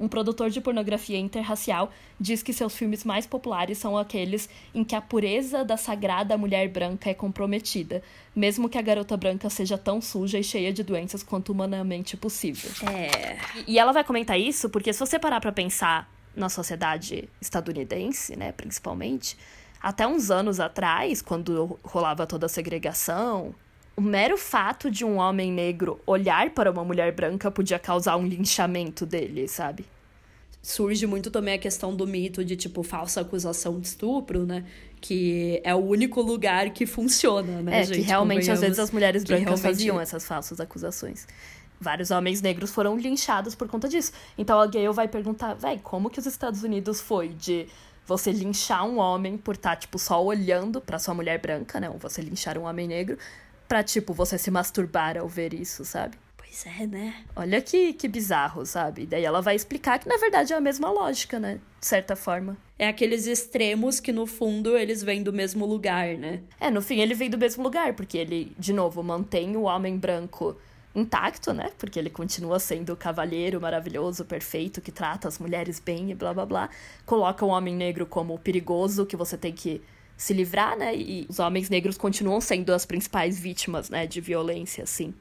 Um 0.00 0.06
produtor 0.08 0.50
de 0.50 0.60
pornografia 0.60 1.18
interracial 1.18 1.90
diz 2.20 2.42
que 2.42 2.52
seus 2.52 2.76
filmes 2.76 3.04
mais 3.04 3.26
populares 3.26 3.78
são 3.78 3.96
aqueles 3.98 4.48
em 4.74 4.84
que 4.84 4.94
a 4.94 5.00
pureza 5.00 5.64
da 5.64 5.76
sagrada 5.76 6.38
mulher 6.38 6.68
branca 6.68 7.10
é 7.10 7.14
comprometida, 7.14 8.02
mesmo 8.34 8.68
que 8.68 8.78
a 8.78 8.82
garota 8.82 9.16
branca 9.16 9.50
seja 9.50 9.76
tão 9.76 10.00
suja 10.00 10.38
e 10.38 10.44
cheia 10.44 10.72
de 10.72 10.82
doenças 10.82 11.22
quanto 11.22 11.50
humanamente 11.50 12.16
possível. 12.16 12.70
É. 12.88 13.38
E 13.66 13.78
ela 13.78 13.92
vai 13.92 14.04
comentar 14.04 14.38
isso 14.38 14.70
porque 14.70 14.92
se 14.92 15.00
você 15.00 15.18
parar 15.18 15.40
pra 15.40 15.52
pensar 15.52 16.08
na 16.34 16.48
sociedade 16.48 17.28
estadunidense, 17.40 18.36
né, 18.36 18.52
principalmente, 18.52 19.36
até 19.82 20.06
uns 20.06 20.30
anos 20.30 20.60
atrás, 20.60 21.20
quando 21.20 21.78
rolava 21.82 22.26
toda 22.26 22.46
a 22.46 22.48
segregação, 22.48 23.54
o 23.98 24.00
mero 24.00 24.38
fato 24.38 24.88
de 24.90 25.04
um 25.04 25.16
homem 25.16 25.50
negro 25.52 26.00
olhar 26.06 26.50
para 26.50 26.70
uma 26.70 26.84
mulher 26.84 27.10
branca 27.12 27.50
podia 27.50 27.80
causar 27.80 28.16
um 28.16 28.24
linchamento 28.24 29.04
dele, 29.04 29.48
sabe? 29.48 29.84
Surge 30.62 31.04
muito 31.04 31.32
também 31.32 31.54
a 31.54 31.58
questão 31.58 31.94
do 31.96 32.06
mito 32.06 32.44
de, 32.44 32.54
tipo, 32.56 32.84
falsa 32.84 33.20
acusação 33.22 33.80
de 33.80 33.88
estupro, 33.88 34.46
né? 34.46 34.64
Que 35.00 35.60
é 35.64 35.74
o 35.74 35.78
único 35.78 36.20
lugar 36.20 36.70
que 36.70 36.86
funciona, 36.86 37.60
né, 37.60 37.80
É, 37.80 37.84
gente? 37.84 37.96
que 37.96 38.02
realmente 38.02 38.48
às 38.50 38.60
vezes 38.60 38.78
as 38.78 38.90
mulheres 38.92 39.24
brancas 39.24 39.44
realmente- 39.46 39.62
faziam 39.62 40.00
essas 40.00 40.24
falsas 40.24 40.60
acusações. 40.60 41.26
Vários 41.80 42.10
homens 42.12 42.40
negros 42.40 42.70
foram 42.70 42.96
linchados 42.96 43.54
por 43.56 43.66
conta 43.68 43.88
disso. 43.88 44.12
Então 44.36 44.60
a 44.60 44.66
Gale 44.68 44.88
vai 44.92 45.08
perguntar, 45.08 45.54
véi, 45.54 45.80
como 45.82 46.08
que 46.08 46.20
os 46.20 46.26
Estados 46.26 46.62
Unidos 46.62 47.00
foi 47.00 47.30
de 47.30 47.66
você 48.06 48.30
linchar 48.30 48.84
um 48.86 48.98
homem 48.98 49.36
por 49.36 49.54
estar, 49.56 49.74
tipo, 49.76 49.98
só 49.98 50.24
olhando 50.24 50.80
pra 50.80 50.98
sua 50.98 51.14
mulher 51.14 51.40
branca, 51.40 51.78
né? 51.80 51.90
Ou 51.90 51.98
você 51.98 52.20
linchar 52.22 52.56
um 52.58 52.62
homem 52.64 52.86
negro, 52.88 53.16
pra, 53.68 53.84
tipo, 53.84 54.14
você 54.14 54.38
se 54.38 54.50
masturbar 54.50 55.18
ao 55.18 55.28
ver 55.28 55.52
isso, 55.52 55.84
sabe? 55.84 56.16
Pois 56.36 56.64
é, 56.66 56.86
né? 56.86 57.14
Olha 57.36 57.60
que, 57.60 57.92
que 57.92 58.08
bizarro, 58.08 58.64
sabe? 58.64 59.04
Daí 59.04 59.22
ela 59.22 59.42
vai 59.42 59.54
explicar 59.54 59.98
que, 59.98 60.08
na 60.08 60.16
verdade, 60.16 60.52
é 60.52 60.56
a 60.56 60.60
mesma 60.60 60.90
lógica, 60.90 61.38
né? 61.38 61.60
De 61.78 61.86
certa 61.86 62.16
forma. 62.16 62.56
É 62.78 62.88
aqueles 62.88 63.26
extremos 63.26 64.00
que, 64.00 64.12
no 64.12 64.26
fundo, 64.26 64.76
eles 64.76 65.02
vêm 65.02 65.22
do 65.22 65.32
mesmo 65.32 65.66
lugar, 65.66 66.16
né? 66.16 66.40
É, 66.58 66.70
no 66.70 66.80
fim 66.80 67.00
ele 67.00 67.14
vem 67.14 67.28
do 67.28 67.36
mesmo 67.36 67.62
lugar, 67.62 67.92
porque 67.92 68.16
ele, 68.16 68.56
de 68.58 68.72
novo, 68.72 69.02
mantém 69.02 69.56
o 69.56 69.62
homem 69.62 69.98
branco 69.98 70.56
intacto, 70.94 71.52
né? 71.52 71.70
Porque 71.78 71.98
ele 71.98 72.10
continua 72.10 72.58
sendo 72.58 72.94
o 72.94 72.96
cavalheiro 72.96 73.60
maravilhoso, 73.60 74.24
perfeito, 74.24 74.80
que 74.80 74.90
trata 74.90 75.28
as 75.28 75.38
mulheres 75.38 75.78
bem 75.78 76.10
e 76.10 76.14
blá 76.14 76.32
blá 76.32 76.46
blá. 76.46 76.70
Coloca 77.04 77.44
o 77.44 77.48
homem 77.48 77.74
negro 77.74 78.06
como 78.06 78.34
o 78.34 78.38
perigoso, 78.38 79.04
que 79.04 79.16
você 79.16 79.36
tem 79.36 79.52
que 79.52 79.82
se 80.18 80.34
livrar, 80.34 80.76
né? 80.76 80.94
E 80.94 81.24
os 81.28 81.38
homens 81.38 81.70
negros 81.70 81.96
continuam 81.96 82.40
sendo 82.40 82.74
as 82.74 82.84
principais 82.84 83.38
vítimas, 83.38 83.88
né, 83.88 84.04
de 84.04 84.20
violência, 84.20 84.82
assim. 84.82 85.14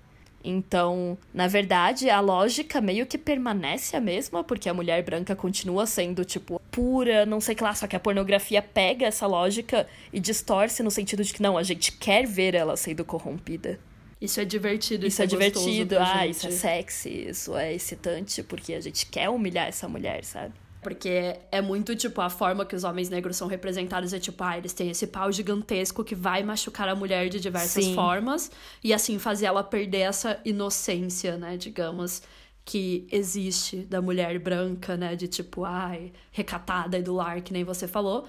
Então, 0.43 1.17
na 1.33 1.47
verdade, 1.47 2.09
a 2.09 2.19
lógica 2.19 2.81
meio 2.81 3.05
que 3.05 3.17
permanece 3.17 3.95
a 3.95 4.01
mesma, 4.01 4.43
porque 4.43 4.67
a 4.67 4.73
mulher 4.73 5.03
branca 5.03 5.35
continua 5.35 5.85
sendo, 5.85 6.25
tipo, 6.25 6.59
pura, 6.71 7.25
não 7.25 7.39
sei 7.39 7.53
que 7.53 7.63
lá, 7.63 7.75
só 7.75 7.85
que 7.85 7.95
a 7.95 7.99
pornografia 7.99 8.61
pega 8.61 9.05
essa 9.05 9.27
lógica 9.27 9.87
e 10.11 10.19
distorce 10.19 10.81
no 10.81 10.89
sentido 10.89 11.23
de 11.23 11.33
que 11.33 11.41
não, 11.41 11.57
a 11.57 11.63
gente 11.63 11.91
quer 11.91 12.25
ver 12.25 12.55
ela 12.55 12.75
sendo 12.75 13.05
corrompida. 13.05 13.79
Isso 14.19 14.39
é 14.39 14.45
divertido, 14.45 15.05
isso, 15.05 15.15
isso 15.15 15.21
é, 15.21 15.25
é 15.25 15.27
divertido, 15.27 15.99
ah, 15.99 16.25
gente. 16.25 16.31
isso 16.31 16.47
é 16.47 16.51
sexy, 16.51 17.27
isso 17.29 17.55
é 17.55 17.73
excitante, 17.73 18.41
porque 18.41 18.73
a 18.73 18.81
gente 18.81 19.05
quer 19.05 19.29
humilhar 19.29 19.67
essa 19.67 19.87
mulher, 19.87 20.23
sabe? 20.23 20.53
Porque 20.87 21.35
é 21.51 21.61
muito, 21.61 21.93
tipo, 21.97 22.21
a 22.21 22.29
forma 22.29 22.65
que 22.65 22.73
os 22.73 22.85
homens 22.85 23.09
negros 23.09 23.35
são 23.35 23.45
representados 23.45 24.13
é 24.13 24.19
tipo, 24.19 24.41
ah, 24.41 24.57
eles 24.57 24.71
têm 24.71 24.89
esse 24.89 25.05
pau 25.05 25.29
gigantesco 25.29 26.01
que 26.01 26.15
vai 26.15 26.43
machucar 26.43 26.87
a 26.87 26.95
mulher 26.95 27.27
de 27.27 27.41
diversas 27.41 27.83
Sim. 27.83 27.93
formas 27.93 28.49
e 28.81 28.93
assim 28.93 29.19
fazer 29.19 29.47
ela 29.47 29.65
perder 29.65 30.03
essa 30.03 30.39
inocência, 30.45 31.35
né, 31.35 31.57
digamos, 31.57 32.21
que 32.63 33.05
existe 33.11 33.79
da 33.79 34.01
mulher 34.01 34.39
branca, 34.39 34.95
né, 34.95 35.13
de 35.13 35.27
tipo, 35.27 35.65
ai, 35.65 36.13
recatada 36.31 36.97
e 36.97 37.03
do 37.03 37.13
lar, 37.13 37.41
que 37.41 37.51
nem 37.51 37.65
você 37.65 37.85
falou. 37.85 38.25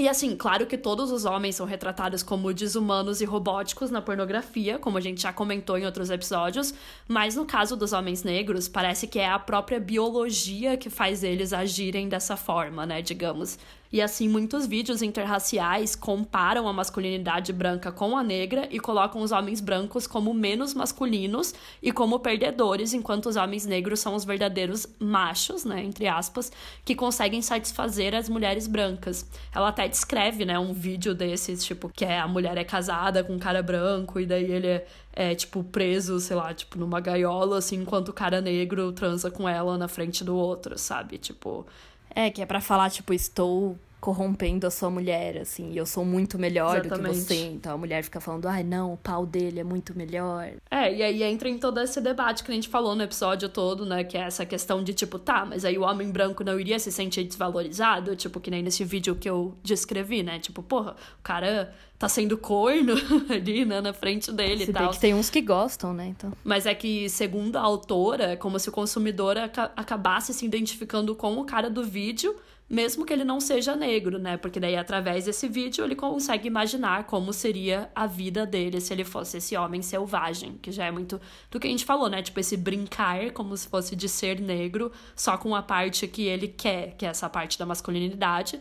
E 0.00 0.08
assim, 0.08 0.34
claro 0.34 0.66
que 0.66 0.78
todos 0.78 1.12
os 1.12 1.26
homens 1.26 1.56
são 1.56 1.66
retratados 1.66 2.22
como 2.22 2.54
desumanos 2.54 3.20
e 3.20 3.26
robóticos 3.26 3.90
na 3.90 4.00
pornografia, 4.00 4.78
como 4.78 4.96
a 4.96 5.00
gente 5.00 5.20
já 5.20 5.30
comentou 5.30 5.76
em 5.76 5.84
outros 5.84 6.08
episódios, 6.08 6.72
mas 7.06 7.36
no 7.36 7.44
caso 7.44 7.76
dos 7.76 7.92
homens 7.92 8.22
negros, 8.22 8.66
parece 8.66 9.06
que 9.06 9.18
é 9.18 9.28
a 9.28 9.38
própria 9.38 9.78
biologia 9.78 10.74
que 10.78 10.88
faz 10.88 11.22
eles 11.22 11.52
agirem 11.52 12.08
dessa 12.08 12.34
forma, 12.34 12.86
né, 12.86 13.02
digamos. 13.02 13.58
E 13.92 14.00
assim, 14.00 14.28
muitos 14.28 14.66
vídeos 14.66 15.02
interraciais 15.02 15.96
comparam 15.96 16.68
a 16.68 16.72
masculinidade 16.72 17.52
branca 17.52 17.90
com 17.90 18.16
a 18.16 18.22
negra 18.22 18.68
e 18.70 18.78
colocam 18.78 19.20
os 19.20 19.32
homens 19.32 19.60
brancos 19.60 20.06
como 20.06 20.32
menos 20.32 20.74
masculinos 20.74 21.52
e 21.82 21.90
como 21.90 22.20
perdedores, 22.20 22.94
enquanto 22.94 23.26
os 23.26 23.34
homens 23.34 23.66
negros 23.66 23.98
são 23.98 24.14
os 24.14 24.24
verdadeiros 24.24 24.86
machos, 25.00 25.64
né, 25.64 25.82
entre 25.82 26.06
aspas, 26.06 26.52
que 26.84 26.94
conseguem 26.94 27.42
satisfazer 27.42 28.14
as 28.14 28.28
mulheres 28.28 28.68
brancas. 28.68 29.26
Ela 29.52 29.70
até 29.70 29.88
descreve, 29.88 30.44
né, 30.44 30.56
um 30.56 30.72
vídeo 30.72 31.12
desses, 31.12 31.64
tipo, 31.64 31.88
que 31.88 32.04
é 32.04 32.20
a 32.20 32.28
mulher 32.28 32.56
é 32.56 32.64
casada 32.64 33.24
com 33.24 33.34
um 33.34 33.40
cara 33.40 33.60
branco 33.60 34.20
e 34.20 34.26
daí 34.26 34.52
ele 34.52 34.68
é, 34.68 34.86
é 35.12 35.34
tipo 35.34 35.64
preso, 35.64 36.20
sei 36.20 36.36
lá, 36.36 36.54
tipo 36.54 36.78
numa 36.78 37.00
gaiola 37.00 37.58
assim, 37.58 37.82
enquanto 37.82 38.10
o 38.10 38.12
cara 38.12 38.40
negro 38.40 38.92
transa 38.92 39.32
com 39.32 39.48
ela 39.48 39.76
na 39.76 39.88
frente 39.88 40.22
do 40.22 40.36
outro, 40.36 40.78
sabe? 40.78 41.18
Tipo, 41.18 41.66
é, 42.14 42.30
que 42.30 42.42
é 42.42 42.46
para 42.46 42.60
falar, 42.60 42.90
tipo, 42.90 43.12
estou 43.12 43.78
corrompendo 44.00 44.66
a 44.66 44.70
sua 44.70 44.90
mulher, 44.90 45.36
assim, 45.38 45.72
e 45.72 45.76
eu 45.76 45.84
sou 45.84 46.04
muito 46.04 46.38
melhor 46.38 46.78
Exatamente. 46.78 47.02
do 47.02 47.12
que 47.12 47.20
você. 47.20 47.46
Então 47.48 47.74
a 47.74 47.78
mulher 47.78 48.02
fica 48.02 48.20
falando, 48.20 48.46
ai 48.46 48.64
não, 48.64 48.94
o 48.94 48.96
pau 48.96 49.26
dele 49.26 49.60
é 49.60 49.64
muito 49.64 49.96
melhor. 49.96 50.50
É, 50.70 50.92
e 50.92 51.02
aí 51.02 51.22
entra 51.22 51.48
em 51.48 51.58
todo 51.58 51.78
esse 51.80 52.00
debate 52.00 52.42
que 52.42 52.50
a 52.50 52.54
gente 52.54 52.68
falou 52.68 52.94
no 52.94 53.02
episódio 53.02 53.48
todo, 53.48 53.84
né? 53.84 54.02
Que 54.02 54.16
é 54.16 54.22
essa 54.22 54.46
questão 54.46 54.82
de 54.82 54.94
tipo, 54.94 55.18
tá, 55.18 55.44
mas 55.44 55.64
aí 55.64 55.76
o 55.76 55.82
homem 55.82 56.10
branco 56.10 56.42
não 56.42 56.58
iria 56.58 56.78
se 56.78 56.90
sentir 56.90 57.24
desvalorizado, 57.24 58.16
tipo, 58.16 58.40
que 58.40 58.50
nem 58.50 58.62
nesse 58.62 58.84
vídeo 58.84 59.14
que 59.14 59.28
eu 59.28 59.54
descrevi, 59.62 60.22
né? 60.22 60.38
Tipo, 60.38 60.62
porra, 60.62 60.92
o 61.18 61.22
cara 61.22 61.74
tá 61.98 62.08
sendo 62.08 62.38
corno 62.38 62.94
ali, 63.28 63.66
né, 63.66 63.82
na 63.82 63.92
frente 63.92 64.32
dele 64.32 64.64
se 64.64 64.70
e 64.70 64.72
tal. 64.72 64.90
que 64.90 64.98
tem 64.98 65.12
uns 65.12 65.28
que 65.28 65.42
gostam, 65.42 65.92
né, 65.92 66.06
então. 66.08 66.32
Mas 66.42 66.64
é 66.64 66.74
que, 66.74 67.10
segundo 67.10 67.56
a 67.56 67.60
autora, 67.60 68.32
é 68.32 68.36
como 68.36 68.58
se 68.58 68.70
o 68.70 68.72
consumidor 68.72 69.36
acabasse 69.76 70.32
se 70.32 70.46
identificando 70.46 71.14
com 71.14 71.38
o 71.38 71.44
cara 71.44 71.68
do 71.68 71.84
vídeo 71.84 72.34
mesmo 72.70 73.04
que 73.04 73.12
ele 73.12 73.24
não 73.24 73.40
seja 73.40 73.74
negro, 73.74 74.16
né? 74.16 74.36
Porque 74.36 74.60
daí 74.60 74.76
através 74.76 75.24
desse 75.24 75.48
vídeo 75.48 75.84
ele 75.84 75.96
consegue 75.96 76.46
imaginar 76.46 77.02
como 77.04 77.32
seria 77.32 77.90
a 77.92 78.06
vida 78.06 78.46
dele 78.46 78.80
se 78.80 78.92
ele 78.92 79.02
fosse 79.02 79.38
esse 79.38 79.56
homem 79.56 79.82
selvagem, 79.82 80.56
que 80.62 80.70
já 80.70 80.84
é 80.84 80.90
muito 80.92 81.20
do 81.50 81.58
que 81.58 81.66
a 81.66 81.70
gente 81.70 81.84
falou, 81.84 82.08
né? 82.08 82.22
Tipo 82.22 82.38
esse 82.38 82.56
brincar 82.56 83.32
como 83.32 83.56
se 83.56 83.66
fosse 83.66 83.96
de 83.96 84.08
ser 84.08 84.40
negro, 84.40 84.92
só 85.16 85.36
com 85.36 85.52
a 85.56 85.62
parte 85.62 86.06
que 86.06 86.22
ele 86.22 86.46
quer, 86.46 86.94
que 86.96 87.04
é 87.04 87.08
essa 87.08 87.28
parte 87.28 87.58
da 87.58 87.66
masculinidade. 87.66 88.60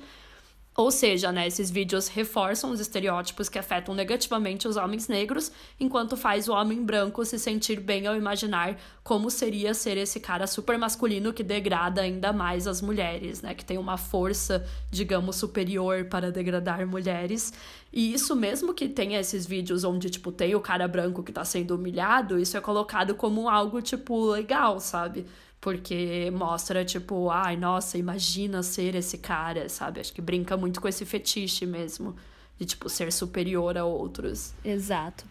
Ou 0.80 0.91
seja, 0.91 1.30
né, 1.30 1.45
esses 1.45 1.69
vídeos 1.69 2.07
reforçam 2.07 2.72
os 2.72 2.80
estereótipos 2.80 3.49
que 3.49 3.60
afetam 3.60 3.93
negativamente 3.93 4.65
os 4.65 4.77
homens 4.77 5.10
negros, 5.10 5.51
enquanto 5.77 6.15
faz 6.15 6.47
o 6.47 6.53
homem 6.53 6.81
branco 6.85 7.26
se 7.26 7.38
sentir 7.38 7.81
bem 7.81 8.07
ao 8.07 8.15
imaginar 8.15 8.80
como 9.03 9.30
seria 9.30 9.73
ser 9.73 9.97
esse 9.97 10.22
cara 10.22 10.47
super 10.47 10.77
masculino 10.77 11.34
que 11.34 11.43
degrada 11.43 11.99
ainda 11.99 12.31
mais 12.31 12.65
as 12.65 12.81
mulheres, 12.81 13.41
né, 13.41 13.53
que 13.53 13.65
tem 13.65 13.77
uma 13.77 13.97
força, 13.97 14.65
digamos, 14.89 15.35
superior 15.35 16.06
para 16.06 16.31
degradar 16.31 16.88
mulheres. 16.88 17.51
E 17.91 18.14
isso 18.14 18.34
mesmo 18.34 18.73
que 18.73 18.88
tenha 18.88 19.19
esses 19.19 19.45
vídeos 19.45 19.84
onde 19.84 20.10
tipo 20.10 20.31
tem 20.31 20.56
o 20.56 20.61
cara 20.61 20.88
branco 20.88 21.23
que 21.23 21.34
tá 21.34 21.43
sendo 21.43 21.76
humilhado, 21.76 22.39
isso 22.39 22.56
é 22.56 22.61
colocado 22.61 23.14
como 23.15 23.49
algo 23.49 23.81
tipo 23.81 24.31
legal, 24.31 24.80
sabe? 24.80 25.26
Porque 25.61 26.31
mostra, 26.31 26.86
tipo, 26.86 27.30
ai, 27.30 27.57
nossa, 27.57 27.98
imagina 27.98 28.64
ser 28.64 28.95
esse 28.95 29.18
cara, 29.18 29.68
sabe? 29.68 29.99
Acho 29.99 30.14
que 30.14 30.22
brinca 30.22 30.56
muito 30.56 30.80
com 30.80 30.88
esse 30.88 31.06
fetiche 31.06 31.65
mesmo. 31.65 32.15
De, 32.57 32.65
tipo, 32.65 32.90
ser 32.90 33.11
superior 33.11 33.77
a 33.77 33.86
outros. 33.86 34.53
Exato. 34.64 35.26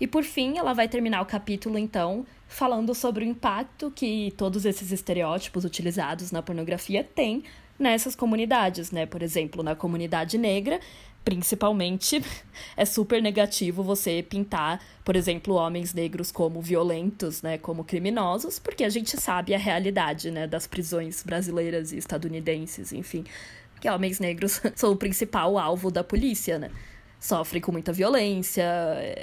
E 0.00 0.06
por 0.06 0.24
fim, 0.24 0.58
ela 0.58 0.72
vai 0.72 0.88
terminar 0.88 1.22
o 1.22 1.26
capítulo, 1.26 1.78
então, 1.78 2.26
falando 2.48 2.94
sobre 2.94 3.24
o 3.24 3.28
impacto 3.28 3.90
que 3.90 4.32
todos 4.36 4.64
esses 4.64 4.90
estereótipos 4.90 5.64
utilizados 5.64 6.32
na 6.32 6.42
pornografia 6.42 7.04
têm 7.04 7.44
nessas 7.78 8.14
comunidades, 8.16 8.90
né? 8.90 9.06
Por 9.06 9.22
exemplo, 9.22 9.62
na 9.62 9.74
comunidade 9.74 10.38
negra, 10.38 10.80
principalmente, 11.24 12.22
é 12.76 12.84
super 12.84 13.22
negativo 13.22 13.82
você 13.82 14.22
pintar, 14.22 14.80
por 15.04 15.16
exemplo, 15.16 15.54
homens 15.54 15.94
negros 15.94 16.30
como 16.30 16.60
violentos, 16.60 17.42
né, 17.42 17.58
como 17.58 17.84
criminosos, 17.84 18.58
porque 18.58 18.84
a 18.84 18.88
gente 18.88 19.20
sabe 19.20 19.54
a 19.54 19.58
realidade, 19.58 20.30
né, 20.30 20.46
das 20.46 20.66
prisões 20.66 21.22
brasileiras 21.22 21.92
e 21.92 21.98
estadunidenses, 21.98 22.92
enfim, 22.92 23.24
que 23.80 23.88
homens 23.88 24.18
negros 24.18 24.60
são 24.74 24.92
o 24.92 24.96
principal 24.96 25.58
alvo 25.58 25.90
da 25.90 26.04
polícia, 26.04 26.58
né? 26.58 26.70
Sofrem 27.18 27.62
com 27.62 27.70
muita 27.70 27.92
violência, 27.92 28.64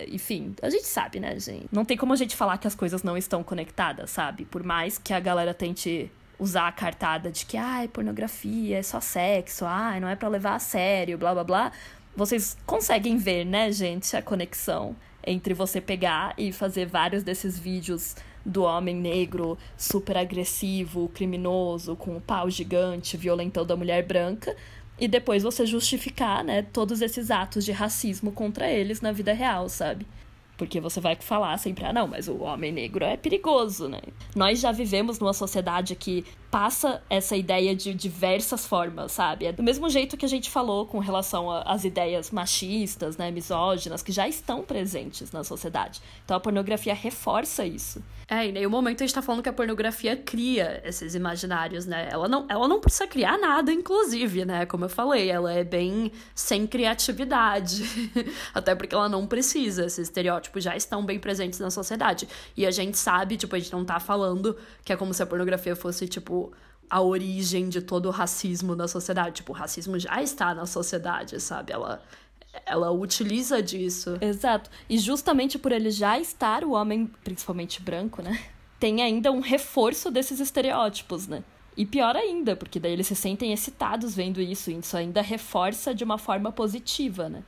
enfim, 0.07 0.55
a 0.61 0.69
gente 0.69 0.87
sabe, 0.87 1.19
né, 1.19 1.37
gente? 1.37 1.67
Não 1.69 1.83
tem 1.83 1.97
como 1.97 2.13
a 2.13 2.15
gente 2.15 2.33
falar 2.33 2.57
que 2.57 2.65
as 2.65 2.73
coisas 2.73 3.03
não 3.03 3.17
estão 3.17 3.43
conectadas, 3.43 4.09
sabe? 4.09 4.45
Por 4.45 4.63
mais 4.63 4.97
que 4.97 5.13
a 5.13 5.19
galera 5.19 5.53
tente 5.53 6.09
usar 6.39 6.67
a 6.67 6.71
cartada 6.71 7.31
de 7.31 7.45
que, 7.45 7.57
ai, 7.57 7.87
pornografia 7.87 8.77
é 8.77 8.83
só 8.83 9.01
sexo, 9.01 9.65
ai, 9.65 9.99
não 9.99 10.07
é 10.07 10.15
para 10.15 10.29
levar 10.29 10.55
a 10.55 10.59
sério, 10.59 11.17
blá 11.17 11.33
blá 11.33 11.43
blá. 11.43 11.71
Vocês 12.15 12.57
conseguem 12.65 13.17
ver, 13.17 13.45
né, 13.45 13.71
gente, 13.71 14.15
a 14.15 14.21
conexão 14.21 14.95
entre 15.25 15.53
você 15.53 15.81
pegar 15.81 16.33
e 16.37 16.51
fazer 16.51 16.85
vários 16.85 17.23
desses 17.23 17.59
vídeos 17.59 18.15
do 18.45 18.63
homem 18.63 18.95
negro 18.95 19.57
super 19.77 20.17
agressivo, 20.17 21.09
criminoso, 21.09 21.95
com 21.95 22.15
o 22.15 22.21
pau 22.21 22.49
gigante, 22.49 23.17
violentando 23.17 23.73
a 23.73 23.77
mulher 23.77 24.05
branca, 24.05 24.55
e 24.97 25.07
depois 25.07 25.43
você 25.43 25.65
justificar, 25.65 26.43
né, 26.43 26.61
todos 26.73 27.01
esses 27.01 27.29
atos 27.31 27.63
de 27.63 27.71
racismo 27.71 28.31
contra 28.31 28.69
eles 28.69 29.01
na 29.01 29.11
vida 29.11 29.33
real, 29.33 29.69
sabe? 29.69 30.05
Porque 30.59 30.81
você 30.81 30.99
vai 30.99 31.15
falar 31.15 31.57
sempre, 31.57 31.85
ah, 31.85 31.93
não, 31.93 32.05
mas 32.05 32.27
o 32.27 32.39
homem 32.39 32.69
negro 32.69 33.05
é 33.05 33.15
perigoso, 33.15 33.87
né? 33.87 34.01
Nós 34.35 34.59
já 34.59 34.73
vivemos 34.73 35.17
numa 35.17 35.31
sociedade 35.31 35.95
que 35.95 36.25
passa 36.51 37.01
essa 37.09 37.35
ideia 37.35 37.75
de 37.75 37.93
diversas 37.93 38.65
formas, 38.65 39.11
sabe? 39.11 39.45
É 39.45 39.51
do 39.51 39.61
mesmo 39.61 39.89
jeito 39.89 40.17
que 40.17 40.25
a 40.25 40.29
gente 40.29 40.49
falou 40.49 40.85
com 40.85 40.99
relação 40.99 41.49
às 41.51 41.83
ideias 41.83 42.31
machistas, 42.31 43.17
né, 43.17 43.29
misóginas, 43.29 44.01
que 44.01 44.11
já 44.11 44.27
estão 44.27 44.63
presentes 44.63 45.31
na 45.31 45.43
sociedade. 45.43 46.01
Então 46.25 46.35
a 46.35 46.39
pornografia 46.39 46.93
reforça 46.93 47.65
isso. 47.65 48.01
É, 48.27 48.45
em 48.45 48.51
nenhum 48.51 48.69
momento 48.69 49.03
a 49.03 49.07
gente 49.07 49.15
tá 49.15 49.23
falando 49.23 49.41
que 49.41 49.49
a 49.49 49.53
pornografia 49.53 50.15
cria 50.15 50.81
esses 50.85 51.15
imaginários, 51.15 51.87
né? 51.87 52.09
Ela 52.11 52.27
não, 52.27 52.45
ela 52.47 52.67
não 52.67 52.79
precisa 52.79 53.07
criar 53.07 53.39
nada, 53.39 53.73
inclusive, 53.73 54.45
né? 54.45 54.67
Como 54.67 54.85
eu 54.85 54.89
falei, 54.89 55.31
ela 55.31 55.51
é 55.51 55.63
bem 55.63 56.11
sem 56.35 56.67
criatividade. 56.67 57.83
Até 58.53 58.75
porque 58.75 58.93
ela 58.93 59.09
não 59.09 59.25
precisa. 59.25 59.85
Esses 59.85 60.09
estereótipos 60.09 60.63
já 60.63 60.75
estão 60.75 61.03
bem 61.03 61.17
presentes 61.17 61.59
na 61.59 61.71
sociedade. 61.71 62.27
E 62.55 62.67
a 62.67 62.71
gente 62.71 62.99
sabe, 62.99 63.35
tipo, 63.35 63.55
a 63.55 63.59
gente 63.59 63.71
não 63.71 63.83
tá 63.83 63.99
falando 63.99 64.55
que 64.85 64.93
é 64.93 64.95
como 64.95 65.11
se 65.11 65.23
a 65.23 65.25
pornografia 65.25 65.75
fosse, 65.75 66.07
tipo, 66.07 66.38
a 66.89 67.01
origem 67.01 67.69
de 67.69 67.81
todo 67.81 68.07
o 68.07 68.11
racismo 68.11 68.75
na 68.75 68.87
sociedade. 68.87 69.37
Tipo, 69.37 69.51
o 69.51 69.55
racismo 69.55 69.99
já 69.99 70.21
está 70.21 70.53
na 70.55 70.65
sociedade, 70.65 71.39
sabe? 71.39 71.71
Ela, 71.71 72.01
ela 72.65 72.91
utiliza 72.91 73.61
disso. 73.61 74.17
Exato. 74.19 74.69
E 74.89 74.97
justamente 74.97 75.59
por 75.59 75.71
ele 75.71 75.91
já 75.91 76.19
estar, 76.19 76.63
o 76.63 76.71
homem, 76.71 77.05
principalmente 77.23 77.81
branco, 77.81 78.21
né? 78.21 78.43
Tem 78.79 79.01
ainda 79.01 79.31
um 79.31 79.39
reforço 79.39 80.09
desses 80.09 80.39
estereótipos, 80.39 81.27
né? 81.27 81.43
E 81.77 81.85
pior 81.85 82.15
ainda, 82.15 82.55
porque 82.55 82.79
daí 82.79 82.93
eles 82.93 83.07
se 83.07 83.15
sentem 83.15 83.53
excitados 83.53 84.15
vendo 84.15 84.41
isso, 84.41 84.71
e 84.71 84.77
isso 84.77 84.97
ainda 84.97 85.21
reforça 85.21 85.93
de 85.93 86.03
uma 86.03 86.17
forma 86.17 86.51
positiva, 86.51 87.29
né? 87.29 87.43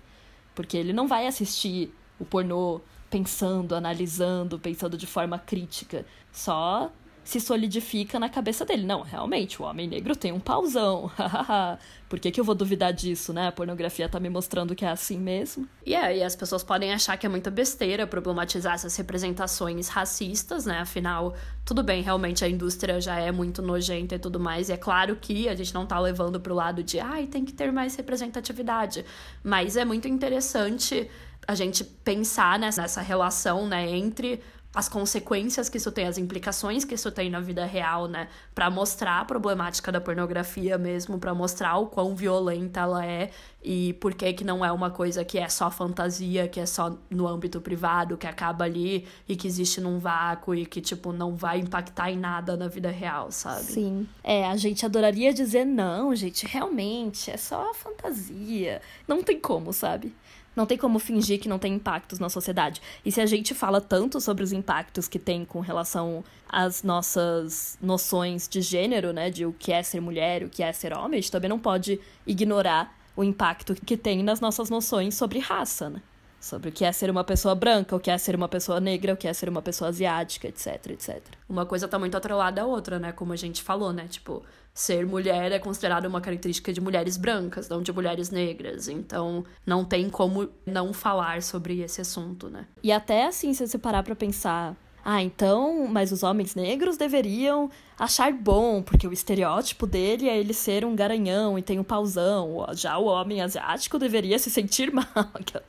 Porque 0.54 0.78
ele 0.78 0.94
não 0.94 1.08
vai 1.08 1.26
assistir 1.28 1.94
o 2.20 2.26
pornô 2.26 2.80
pensando, 3.10 3.76
analisando, 3.76 4.58
pensando 4.58 4.98
de 4.98 5.08
forma 5.08 5.38
crítica. 5.38 6.06
Só 6.32 6.92
se 7.24 7.40
solidifica 7.40 8.20
na 8.20 8.28
cabeça 8.28 8.66
dele. 8.66 8.84
Não, 8.84 9.02
realmente, 9.02 9.62
o 9.62 9.66
homem 9.66 9.88
negro 9.88 10.16
tem 10.16 10.32
um 10.32 10.40
pauzão. 10.40 11.12
Por 12.10 12.20
que, 12.20 12.32
que 12.32 12.40
eu 12.40 12.44
vou 12.44 12.56
duvidar 12.56 12.92
disso, 12.92 13.32
né? 13.32 13.48
A 13.48 13.52
pornografia 13.52 14.10
tá 14.10 14.20
me 14.20 14.30
mostrando 14.30 14.76
que 14.76 14.84
é 14.84 14.90
assim 14.90 15.18
mesmo. 15.18 15.68
E 15.86 15.92
yeah, 15.92 16.14
e 16.14 16.24
as 16.24 16.36
pessoas 16.36 16.64
podem 16.64 16.92
achar 16.92 17.16
que 17.18 17.26
é 17.26 17.30
muita 17.30 17.52
besteira 17.52 18.06
problematizar 18.08 18.74
essas 18.74 18.96
representações 18.96 19.88
racistas, 19.88 20.66
né? 20.66 20.80
Afinal, 20.80 21.36
tudo 21.64 21.84
bem, 21.84 22.02
realmente 22.02 22.44
a 22.44 22.50
indústria 22.50 23.00
já 23.00 23.18
é 23.18 23.32
muito 23.32 23.62
nojenta 23.62 24.16
e 24.16 24.20
tudo 24.20 24.40
mais. 24.40 24.70
E 24.70 24.74
é 24.74 24.78
claro 24.78 25.16
que 25.16 25.48
a 25.48 25.56
gente 25.56 25.74
não 25.74 25.86
tá 25.86 26.00
levando 26.00 26.40
pro 26.40 26.56
lado 26.56 26.84
de, 26.84 27.00
ai, 27.00 27.28
tem 27.28 27.46
que 27.46 27.54
ter 27.54 27.72
mais 27.72 27.96
representatividade. 27.96 29.06
Mas 29.44 29.78
é 29.78 29.86
muito 29.86 30.08
interessante 30.08 31.10
a 31.48 31.56
gente 31.56 31.84
pensar 31.84 32.60
nessa 32.60 33.02
relação, 33.02 33.68
né, 33.68 33.90
entre 33.90 34.42
as 34.74 34.88
consequências 34.88 35.68
que 35.68 35.78
isso 35.78 35.92
tem, 35.92 36.08
as 36.08 36.18
implicações 36.18 36.86
que 36.86 36.96
isso 36.96 37.12
tem 37.12 37.30
na 37.30 37.42
vida 37.42 37.66
real, 37.66 38.08
né? 38.08 38.30
Para 38.56 38.70
mostrar 38.70 39.20
a 39.20 39.26
problemática 39.26 39.92
da 39.92 40.00
pornografia 40.00 40.78
mesmo, 40.78 41.20
para 41.20 41.34
mostrar 41.34 41.78
o 41.78 41.88
quão 41.88 42.16
violenta 42.16 42.80
ela 42.80 43.06
é 43.06 43.32
e 43.64 43.94
por 43.94 44.16
que 44.16 44.34
que 44.34 44.44
não 44.44 44.66
é 44.66 44.72
uma 44.72 44.90
coisa 44.90 45.24
que 45.24 45.38
é 45.38 45.48
só 45.48 45.70
fantasia, 45.70 46.48
que 46.48 46.60
é 46.60 46.66
só 46.66 46.98
no 47.10 47.28
âmbito 47.28 47.62
privado, 47.62 48.18
que 48.18 48.26
acaba 48.26 48.66
ali 48.66 49.06
e 49.28 49.36
que 49.36 49.48
existe 49.48 49.80
num 49.80 50.00
vácuo 50.00 50.56
e 50.56 50.66
que 50.66 50.82
tipo 50.82 51.14
não 51.14 51.36
vai 51.36 51.60
impactar 51.60 52.10
em 52.10 52.18
nada 52.18 52.58
na 52.58 52.68
vida 52.68 52.90
real, 52.90 53.32
sabe? 53.32 53.64
Sim. 53.64 54.08
É, 54.24 54.46
a 54.48 54.58
gente 54.58 54.84
adoraria 54.86 55.32
dizer 55.32 55.66
não, 55.66 56.16
gente, 56.16 56.46
realmente 56.48 57.30
é 57.30 57.38
só 57.38 57.72
fantasia. 57.74 58.82
Não 59.08 59.22
tem 59.22 59.40
como, 59.40 59.72
sabe? 59.72 60.12
Não 60.56 60.66
tem 60.66 60.78
como 60.78 61.00
fingir 61.00 61.40
que 61.40 61.48
não 61.48 61.60
tem 61.60 61.76
impactos 61.76 62.20
na 62.20 62.30
sociedade. 62.30 62.82
E 63.06 63.12
se 63.12 63.22
a 63.22 63.26
gente 63.26 63.54
fala 63.54 63.80
tanto 63.80 64.20
sobre 64.20 64.44
os 64.44 64.52
impactos 64.52 65.08
que 65.08 65.18
tem 65.18 65.46
com 65.46 65.62
relação 65.62 66.24
às 66.50 66.84
nossas 66.84 67.78
noções 67.82 68.50
de 68.50 68.60
gênero, 68.60 69.14
né, 69.14 69.30
de 69.30 69.46
o 69.46 69.54
que 69.54 69.72
é 69.72 69.82
ser 69.82 70.02
mulher, 70.02 70.44
o 70.44 70.50
que 70.50 70.62
é 70.62 70.74
ser 70.74 70.94
homem, 70.94 71.20
a 71.20 71.22
gente 71.22 71.32
também 71.32 71.50
não 71.50 71.60
pode 71.60 72.02
ignorar 72.28 73.01
o 73.22 73.24
impacto 73.24 73.76
que 73.76 73.96
tem 73.96 74.24
nas 74.24 74.42
nossas 74.42 74.70
noções 74.70 75.16
sobre 75.16 75.40
raça, 75.40 75.90
né? 75.90 76.02
Sobre 76.40 76.70
o 76.70 76.72
que 76.72 76.84
é 76.84 76.92
ser 76.92 77.12
uma 77.12 77.24
pessoa 77.24 77.54
branca, 77.54 77.96
o 77.96 78.00
que 78.00 78.10
é 78.10 78.18
ser 78.18 78.36
uma 78.36 78.48
pessoa 78.48 78.80
negra, 78.80 79.14
o 79.14 79.18
que 79.18 79.28
é 79.28 79.34
ser 79.34 79.48
uma 79.48 79.62
pessoa 79.62 79.90
asiática, 79.90 80.48
etc, 80.48 80.88
etc. 80.90 81.22
Uma 81.48 81.68
coisa 81.68 81.88
tá 81.88 82.00
muito 82.00 82.18
atrelada 82.18 82.64
à 82.64 82.66
outra, 82.66 82.98
né? 82.98 83.12
Como 83.12 83.32
a 83.32 83.36
gente 83.36 83.62
falou, 83.62 83.94
né? 83.94 84.08
Tipo, 84.08 84.42
ser 84.74 85.06
mulher 85.06 85.52
é 85.52 85.60
considerada 85.60 86.08
uma 86.08 86.20
característica 86.20 86.74
de 86.74 86.82
mulheres 86.82 87.16
brancas, 87.16 87.70
não 87.70 87.84
de 87.84 87.94
mulheres 87.94 88.32
negras. 88.32 88.88
Então, 88.88 89.46
não 89.64 89.86
tem 89.86 90.10
como 90.10 90.50
não 90.66 90.92
falar 90.94 91.44
sobre 91.44 91.80
esse 91.82 92.02
assunto, 92.02 92.50
né? 92.50 92.66
E 92.82 92.92
até 92.92 93.28
assim, 93.28 93.54
se 93.54 93.68
você 93.68 93.78
parar 93.78 94.02
pra 94.02 94.16
pensar, 94.16 94.76
ah, 95.04 95.22
então, 95.22 95.88
mas 95.88 96.12
os 96.12 96.22
homens 96.22 96.54
negros 96.54 96.96
deveriam 96.96 97.72
achar 97.98 98.32
bom, 98.32 98.82
porque 98.82 99.08
o 99.08 99.14
estereótipo 99.14 99.88
dele 99.88 100.30
é 100.30 100.38
ele 100.38 100.54
ser 100.54 100.86
um 100.86 100.96
garanhão 100.96 101.58
e 101.58 101.62
tem 101.62 101.80
um 101.80 101.84
pauzão. 101.84 102.66
Já 102.74 102.98
o 102.98 103.06
homem 103.06 103.42
asiático 103.42 103.98
deveria 103.98 104.38
se 104.38 104.52
sentir 104.52 104.92
mal, 104.94 105.06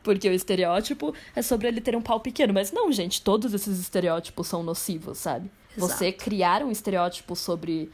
porque 0.02 0.28
o 0.28 0.32
estereótipo 0.32 1.14
é 1.34 1.40
sobre 1.40 1.68
ele 1.68 1.80
ter 1.80 1.96
um 1.96 2.02
pau 2.02 2.20
pequeno. 2.20 2.52
Mas 2.52 2.72
não, 2.72 2.92
gente, 2.92 3.22
todos 3.22 3.54
esses 3.54 3.80
estereótipos 3.80 4.46
são 4.46 4.62
nocivos, 4.62 5.18
sabe? 5.18 5.50
Exato. 5.76 5.92
Você 5.92 6.12
criar 6.12 6.62
um 6.62 6.70
estereótipo 6.70 7.34
sobre 7.34 7.90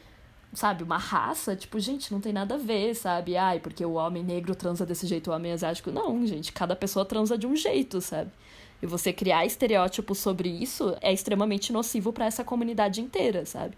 sabe, 0.51 0.83
uma 0.83 0.97
raça, 0.97 1.55
tipo, 1.55 1.79
gente, 1.79 2.11
não 2.11 2.19
tem 2.19 2.33
nada 2.33 2.55
a 2.55 2.57
ver, 2.57 2.95
sabe? 2.95 3.37
Ai, 3.37 3.59
porque 3.59 3.85
o 3.85 3.93
homem 3.93 4.23
negro 4.23 4.55
transa 4.55 4.83
desse 4.83 5.05
jeito, 5.05 5.29
o 5.29 5.33
homem 5.33 5.51
asiático. 5.51 5.91
Não, 5.91 6.25
gente, 6.25 6.51
cada 6.51 6.75
pessoa 6.75 7.05
transa 7.05 7.37
de 7.37 7.45
um 7.45 7.55
jeito, 7.55 8.01
sabe? 8.01 8.31
E 8.81 8.87
você 8.87 9.11
criar 9.11 9.45
estereótipos 9.45 10.17
sobre 10.19 10.49
isso 10.49 10.95
é 11.01 11.11
extremamente 11.11 11.73
nocivo 11.73 12.13
para 12.13 12.25
essa 12.25 12.43
comunidade 12.43 13.01
inteira, 13.01 13.45
sabe? 13.45 13.77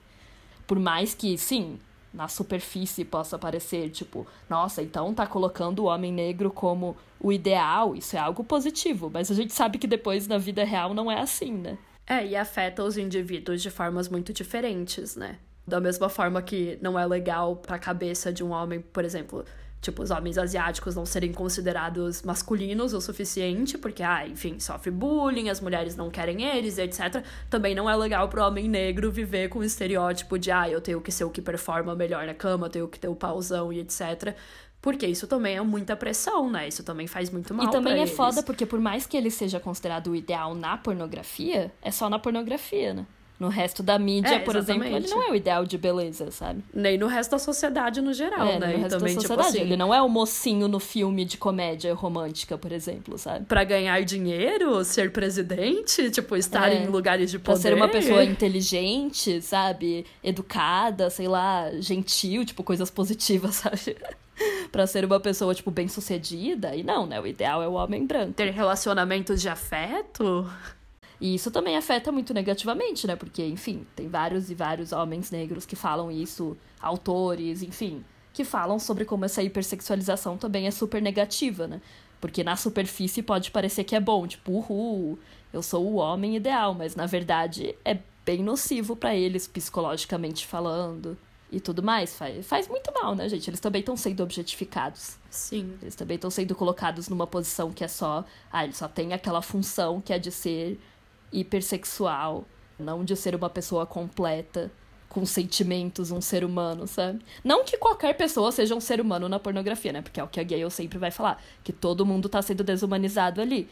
Por 0.67 0.79
mais 0.79 1.13
que, 1.13 1.37
sim, 1.37 1.79
na 2.13 2.27
superfície 2.27 3.05
possa 3.05 3.39
parecer, 3.39 3.89
tipo, 3.89 4.27
nossa, 4.49 4.81
então 4.81 5.13
tá 5.13 5.25
colocando 5.25 5.79
o 5.79 5.85
homem 5.85 6.11
negro 6.11 6.51
como 6.51 6.95
o 7.19 7.31
ideal, 7.31 7.95
isso 7.95 8.15
é 8.15 8.19
algo 8.19 8.43
positivo, 8.43 9.09
mas 9.11 9.31
a 9.31 9.33
gente 9.33 9.53
sabe 9.53 9.77
que 9.77 9.87
depois 9.87 10.27
na 10.27 10.37
vida 10.37 10.63
real 10.63 10.93
não 10.93 11.11
é 11.11 11.19
assim, 11.19 11.53
né? 11.53 11.77
É, 12.05 12.25
e 12.25 12.35
afeta 12.35 12.83
os 12.83 12.97
indivíduos 12.97 13.61
de 13.61 13.69
formas 13.69 14.09
muito 14.09 14.33
diferentes, 14.33 15.15
né? 15.15 15.37
Da 15.65 15.79
mesma 15.79 16.09
forma 16.09 16.41
que 16.41 16.77
não 16.81 16.99
é 16.99 17.05
legal 17.05 17.55
para 17.55 17.75
a 17.75 17.79
cabeça 17.79 18.33
de 18.33 18.43
um 18.43 18.51
homem, 18.51 18.81
por 18.81 19.05
exemplo, 19.05 19.45
tipo, 19.81 20.03
os 20.03 20.11
homens 20.11 20.37
asiáticos 20.37 20.95
não 20.95 21.05
serem 21.05 21.33
considerados 21.33 22.21
masculinos 22.21 22.93
o 22.93 23.01
suficiente, 23.01 23.77
porque, 23.77 24.03
ah, 24.03 24.27
enfim, 24.27 24.59
sofre 24.59 24.91
bullying, 24.91 25.49
as 25.49 25.59
mulheres 25.59 25.95
não 25.95 26.09
querem 26.09 26.43
eles, 26.43 26.77
etc. 26.77 27.23
Também 27.49 27.73
não 27.73 27.89
é 27.89 27.95
legal 27.95 28.29
pro 28.29 28.43
homem 28.43 28.69
negro 28.69 29.11
viver 29.11 29.49
com 29.49 29.59
o 29.59 29.63
estereótipo 29.63 30.37
de, 30.37 30.51
ah, 30.51 30.69
eu 30.69 30.79
tenho 30.79 31.01
que 31.01 31.11
ser 31.11 31.23
o 31.23 31.31
que 31.31 31.41
performa 31.41 31.95
melhor 31.95 32.27
na 32.27 32.35
cama, 32.35 32.67
eu 32.67 32.71
tenho 32.71 32.87
que 32.87 32.99
ter 32.99 33.07
o 33.07 33.15
pauzão 33.15 33.73
e 33.73 33.79
etc. 33.79 34.35
Porque 34.79 35.05
isso 35.05 35.27
também 35.27 35.57
é 35.57 35.61
muita 35.61 35.95
pressão, 35.95 36.49
né? 36.49 36.67
Isso 36.67 36.83
também 36.83 37.07
faz 37.07 37.29
muito 37.29 37.53
mal. 37.53 37.67
E 37.67 37.71
também 37.71 37.93
é 37.93 37.97
eles. 37.97 38.11
foda 38.11 38.41
porque, 38.41 38.65
por 38.65 38.79
mais 38.79 39.05
que 39.05 39.17
ele 39.17 39.29
seja 39.29 39.59
considerado 39.59 40.07
o 40.07 40.15
ideal 40.15 40.55
na 40.55 40.77
pornografia, 40.77 41.71
é 41.81 41.91
só 41.91 42.09
na 42.09 42.17
pornografia, 42.17 42.93
né? 42.93 43.05
No 43.41 43.47
resto 43.47 43.81
da 43.81 43.97
mídia, 43.97 44.35
é, 44.35 44.39
por 44.39 44.55
exemplo, 44.55 44.85
ele 44.85 45.07
não 45.07 45.23
é 45.23 45.31
o 45.31 45.35
ideal 45.35 45.65
de 45.65 45.75
beleza, 45.75 46.29
sabe? 46.29 46.63
Nem 46.71 46.95
no 46.95 47.07
resto 47.07 47.31
da 47.31 47.39
sociedade 47.39 47.99
no 47.99 48.13
geral, 48.13 48.47
é, 48.47 48.59
né? 48.59 48.67
No 48.67 48.83
resto 48.83 48.99
também, 48.99 49.15
da 49.15 49.21
tipo 49.21 49.33
sociedade. 49.33 49.47
Tipo 49.47 49.57
assim, 49.57 49.61
ele 49.61 49.75
não 49.75 49.91
é 49.91 49.99
o 49.99 50.07
mocinho 50.07 50.67
no 50.67 50.79
filme 50.79 51.25
de 51.25 51.37
comédia 51.39 51.91
romântica, 51.95 52.55
por 52.55 52.71
exemplo, 52.71 53.17
sabe? 53.17 53.45
Pra 53.45 53.63
ganhar 53.63 53.99
dinheiro, 54.03 54.85
ser 54.85 55.11
presidente, 55.11 56.11
tipo, 56.11 56.35
estar 56.35 56.71
é, 56.71 56.83
em 56.83 56.85
lugares 56.85 57.31
de 57.31 57.39
poder. 57.39 57.59
Pra 57.59 57.69
ser 57.69 57.73
uma 57.73 57.87
pessoa 57.87 58.23
inteligente, 58.23 59.41
sabe? 59.41 60.05
Educada, 60.23 61.09
sei 61.09 61.27
lá, 61.27 61.71
gentil, 61.79 62.45
tipo, 62.45 62.61
coisas 62.61 62.91
positivas, 62.91 63.55
sabe? 63.65 63.97
para 64.71 64.85
ser 64.85 65.03
uma 65.03 65.19
pessoa, 65.19 65.55
tipo, 65.55 65.71
bem 65.71 65.87
sucedida. 65.87 66.75
E 66.75 66.83
não, 66.83 67.07
né? 67.07 67.19
O 67.19 67.25
ideal 67.25 67.63
é 67.63 67.67
o 67.67 67.73
homem 67.73 68.05
branco. 68.05 68.33
Ter 68.33 68.51
relacionamentos 68.51 69.41
de 69.41 69.49
afeto? 69.49 70.47
E 71.21 71.35
isso 71.35 71.51
também 71.51 71.77
afeta 71.77 72.11
muito 72.11 72.33
negativamente, 72.33 73.05
né? 73.05 73.15
Porque, 73.15 73.45
enfim, 73.45 73.85
tem 73.95 74.07
vários 74.07 74.49
e 74.49 74.55
vários 74.55 74.91
homens 74.91 75.29
negros 75.29 75.67
que 75.67 75.75
falam 75.75 76.11
isso, 76.11 76.57
autores, 76.81 77.61
enfim, 77.61 78.03
que 78.33 78.43
falam 78.43 78.79
sobre 78.79 79.05
como 79.05 79.23
essa 79.23 79.43
hipersexualização 79.43 80.35
também 80.35 80.65
é 80.65 80.71
super 80.71 80.99
negativa, 80.99 81.67
né? 81.67 81.79
Porque 82.19 82.43
na 82.43 82.55
superfície 82.55 83.21
pode 83.21 83.51
parecer 83.51 83.83
que 83.83 83.95
é 83.95 83.99
bom, 83.99 84.25
tipo, 84.25 84.51
uhul, 84.51 85.19
eu 85.53 85.61
sou 85.61 85.85
o 85.85 85.95
homem 85.97 86.35
ideal, 86.35 86.73
mas 86.73 86.95
na 86.95 87.05
verdade 87.05 87.75
é 87.85 87.99
bem 88.25 88.41
nocivo 88.41 88.95
para 88.95 89.15
eles, 89.15 89.47
psicologicamente 89.47 90.47
falando 90.47 91.15
e 91.51 91.59
tudo 91.59 91.83
mais. 91.83 92.15
Faz, 92.15 92.47
faz 92.47 92.67
muito 92.67 92.91
mal, 92.93 93.13
né, 93.13 93.29
gente? 93.29 93.47
Eles 93.47 93.59
também 93.59 93.81
estão 93.81 93.97
sendo 93.97 94.23
objetificados. 94.23 95.17
Sim. 95.29 95.73
Eles 95.81 95.95
também 95.95 96.15
estão 96.15 96.31
sendo 96.31 96.55
colocados 96.55 97.09
numa 97.09 97.27
posição 97.27 97.71
que 97.71 97.83
é 97.83 97.87
só. 97.87 98.25
Ah, 98.51 98.63
ele 98.63 98.73
só 98.73 98.87
tem 98.87 99.13
aquela 99.13 99.41
função 99.41 100.01
que 100.01 100.13
é 100.13 100.17
de 100.17 100.31
ser 100.31 100.79
hipersexual, 101.31 102.45
não 102.77 103.03
de 103.03 103.15
ser 103.15 103.35
uma 103.35 103.49
pessoa 103.49 103.85
completa, 103.85 104.71
com 105.11 105.25
sentimentos, 105.25 106.09
um 106.09 106.21
ser 106.21 106.43
humano, 106.43 106.87
sabe? 106.87 107.19
Não 107.43 107.65
que 107.65 107.77
qualquer 107.77 108.15
pessoa 108.15 108.49
seja 108.51 108.73
um 108.73 108.79
ser 108.79 109.01
humano 109.01 109.27
na 109.27 109.39
pornografia, 109.39 109.91
né? 109.91 110.01
Porque 110.01 110.19
é 110.19 110.23
o 110.23 110.27
que 110.27 110.39
a 110.39 110.43
Gale 110.43 110.71
sempre 110.71 110.97
vai 110.97 111.11
falar, 111.11 111.43
que 111.63 111.73
todo 111.73 112.05
mundo 112.05 112.29
tá 112.29 112.41
sendo 112.41 112.63
desumanizado 112.63 113.41
ali. 113.41 113.69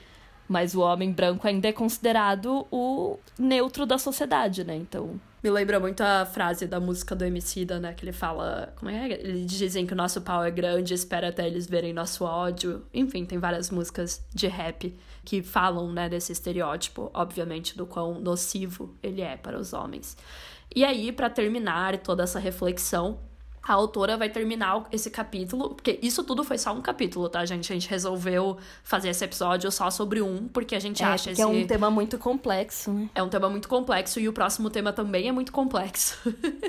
Mas 0.49 0.75
o 0.75 0.81
homem 0.81 1.11
branco 1.11 1.47
ainda 1.47 1.69
é 1.69 1.71
considerado 1.71 2.67
o 2.69 3.17
neutro 3.37 3.85
da 3.85 3.97
sociedade, 3.97 4.65
né? 4.65 4.75
Então, 4.75 5.19
me 5.43 5.49
lembra 5.49 5.79
muito 5.79 6.01
a 6.01 6.25
frase 6.25 6.67
da 6.67 6.79
música 6.79 7.15
do 7.15 7.23
Emicida, 7.23 7.79
né? 7.79 7.93
Que 7.93 8.03
ele 8.03 8.11
fala... 8.11 8.73
Como 8.75 8.91
é? 8.91 9.11
Eles 9.11 9.45
dizem 9.45 9.85
que 9.85 9.93
o 9.93 9.95
nosso 9.95 10.21
pau 10.21 10.43
é 10.43 10.51
grande, 10.51 10.93
espera 10.93 11.29
até 11.29 11.47
eles 11.47 11.67
verem 11.67 11.93
nosso 11.93 12.23
ódio. 12.23 12.85
Enfim, 12.93 13.25
tem 13.25 13.37
várias 13.37 13.69
músicas 13.69 14.25
de 14.33 14.47
rap 14.47 14.95
que 15.23 15.43
falam, 15.43 15.91
né, 15.91 16.09
desse 16.09 16.31
estereótipo, 16.31 17.11
obviamente, 17.13 17.77
do 17.77 17.85
quão 17.85 18.19
nocivo 18.19 18.95
ele 19.03 19.21
é 19.21 19.37
para 19.37 19.59
os 19.59 19.73
homens. 19.73 20.17
E 20.75 20.83
aí, 20.83 21.11
para 21.11 21.29
terminar 21.29 21.97
toda 21.97 22.23
essa 22.23 22.39
reflexão, 22.39 23.19
a 23.61 23.73
autora 23.73 24.17
vai 24.17 24.29
terminar 24.29 24.87
esse 24.91 25.09
capítulo, 25.09 25.75
porque 25.75 25.99
isso 26.01 26.23
tudo 26.23 26.43
foi 26.43 26.57
só 26.57 26.73
um 26.73 26.81
capítulo, 26.81 27.29
tá, 27.29 27.45
gente? 27.45 27.71
A 27.71 27.75
gente 27.75 27.89
resolveu 27.89 28.57
fazer 28.83 29.09
esse 29.09 29.23
episódio 29.23 29.71
só 29.71 29.89
sobre 29.91 30.21
um, 30.21 30.47
porque 30.47 30.75
a 30.75 30.79
gente 30.79 31.03
é, 31.03 31.05
acha 31.05 31.25
que 31.25 31.33
esse... 31.33 31.41
é 31.41 31.45
um 31.45 31.67
tema 31.67 31.89
muito 31.89 32.17
complexo, 32.17 32.91
né? 32.91 33.09
É 33.13 33.21
um 33.21 33.29
tema 33.29 33.49
muito 33.49 33.67
complexo 33.67 34.19
e 34.19 34.27
o 34.27 34.33
próximo 34.33 34.69
tema 34.69 34.91
também 34.91 35.27
é 35.27 35.31
muito 35.31 35.51
complexo. 35.51 36.17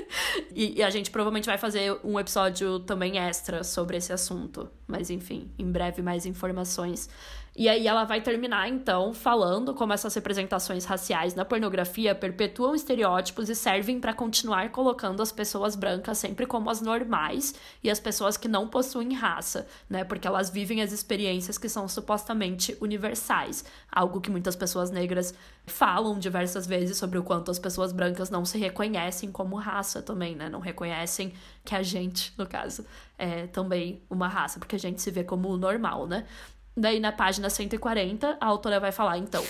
e, 0.53 0.79
e, 0.79 0.83
a 0.83 0.89
gente 0.89 1.09
provavelmente 1.11 1.45
vai 1.45 1.57
fazer 1.57 1.97
um 2.03 2.19
episódio 2.19 2.79
também 2.79 3.17
extra 3.17 3.63
sobre 3.63 3.97
esse 3.97 4.13
assunto. 4.13 4.69
Mas 4.87 5.09
enfim, 5.09 5.49
em 5.57 5.71
breve 5.71 6.01
mais 6.01 6.25
informações. 6.25 7.09
E 7.53 7.67
aí 7.67 7.85
ela 7.85 8.05
vai 8.05 8.21
terminar, 8.21 8.69
então, 8.69 9.13
falando 9.13 9.73
como 9.73 9.91
essas 9.91 10.15
representações 10.15 10.85
raciais 10.85 11.35
na 11.35 11.43
pornografia 11.43 12.15
perpetuam 12.15 12.73
estereótipos 12.73 13.49
e 13.49 13.55
servem 13.55 13.99
para 13.99 14.13
continuar 14.13 14.71
colocando 14.71 15.21
as 15.21 15.33
pessoas 15.33 15.75
brancas 15.75 16.17
sempre 16.17 16.45
como 16.45 16.69
as 16.69 16.79
normais 16.79 17.53
e 17.83 17.89
as 17.91 17.99
pessoas 17.99 18.37
que 18.37 18.47
não 18.47 18.69
possuem 18.69 19.13
raça, 19.13 19.67
né? 19.89 20.05
Porque 20.05 20.25
elas 20.25 20.49
vivem 20.49 20.81
as 20.81 20.93
experiências 20.93 21.57
que 21.57 21.67
são 21.67 21.89
supostamente 21.89 22.77
universais. 22.79 23.65
Algo 23.91 24.21
que 24.21 24.31
muitas 24.31 24.55
pessoas 24.55 24.89
negras 24.89 25.33
falam 25.65 26.17
diversas 26.17 26.65
vezes 26.65 26.97
sobre 26.97 27.19
o 27.19 27.23
quanto 27.23 27.51
as 27.51 27.59
pessoas 27.59 27.91
brancas 27.91 28.29
não 28.29 28.45
se 28.45 28.57
reconhecem 28.57 29.29
como 29.29 29.57
raça 29.57 30.01
também, 30.01 30.37
né? 30.37 30.47
Não 30.47 30.61
reconhecem 30.61 31.33
que 31.65 31.75
a 31.75 31.83
gente, 31.83 32.33
no 32.37 32.47
caso, 32.47 32.85
é 33.17 33.45
também 33.47 34.01
uma 34.09 34.29
raça, 34.29 34.57
porque 34.57 34.77
a 34.77 34.79
gente 34.79 35.01
se 35.01 35.11
vê 35.11 35.25
como 35.25 35.57
normal, 35.57 36.07
né? 36.07 36.25
Daí 36.75 36.99
na 36.99 37.11
página 37.11 37.49
140, 37.49 38.37
a 38.39 38.45
autora 38.45 38.79
vai 38.79 38.91
falar 38.93 39.17
então: 39.17 39.43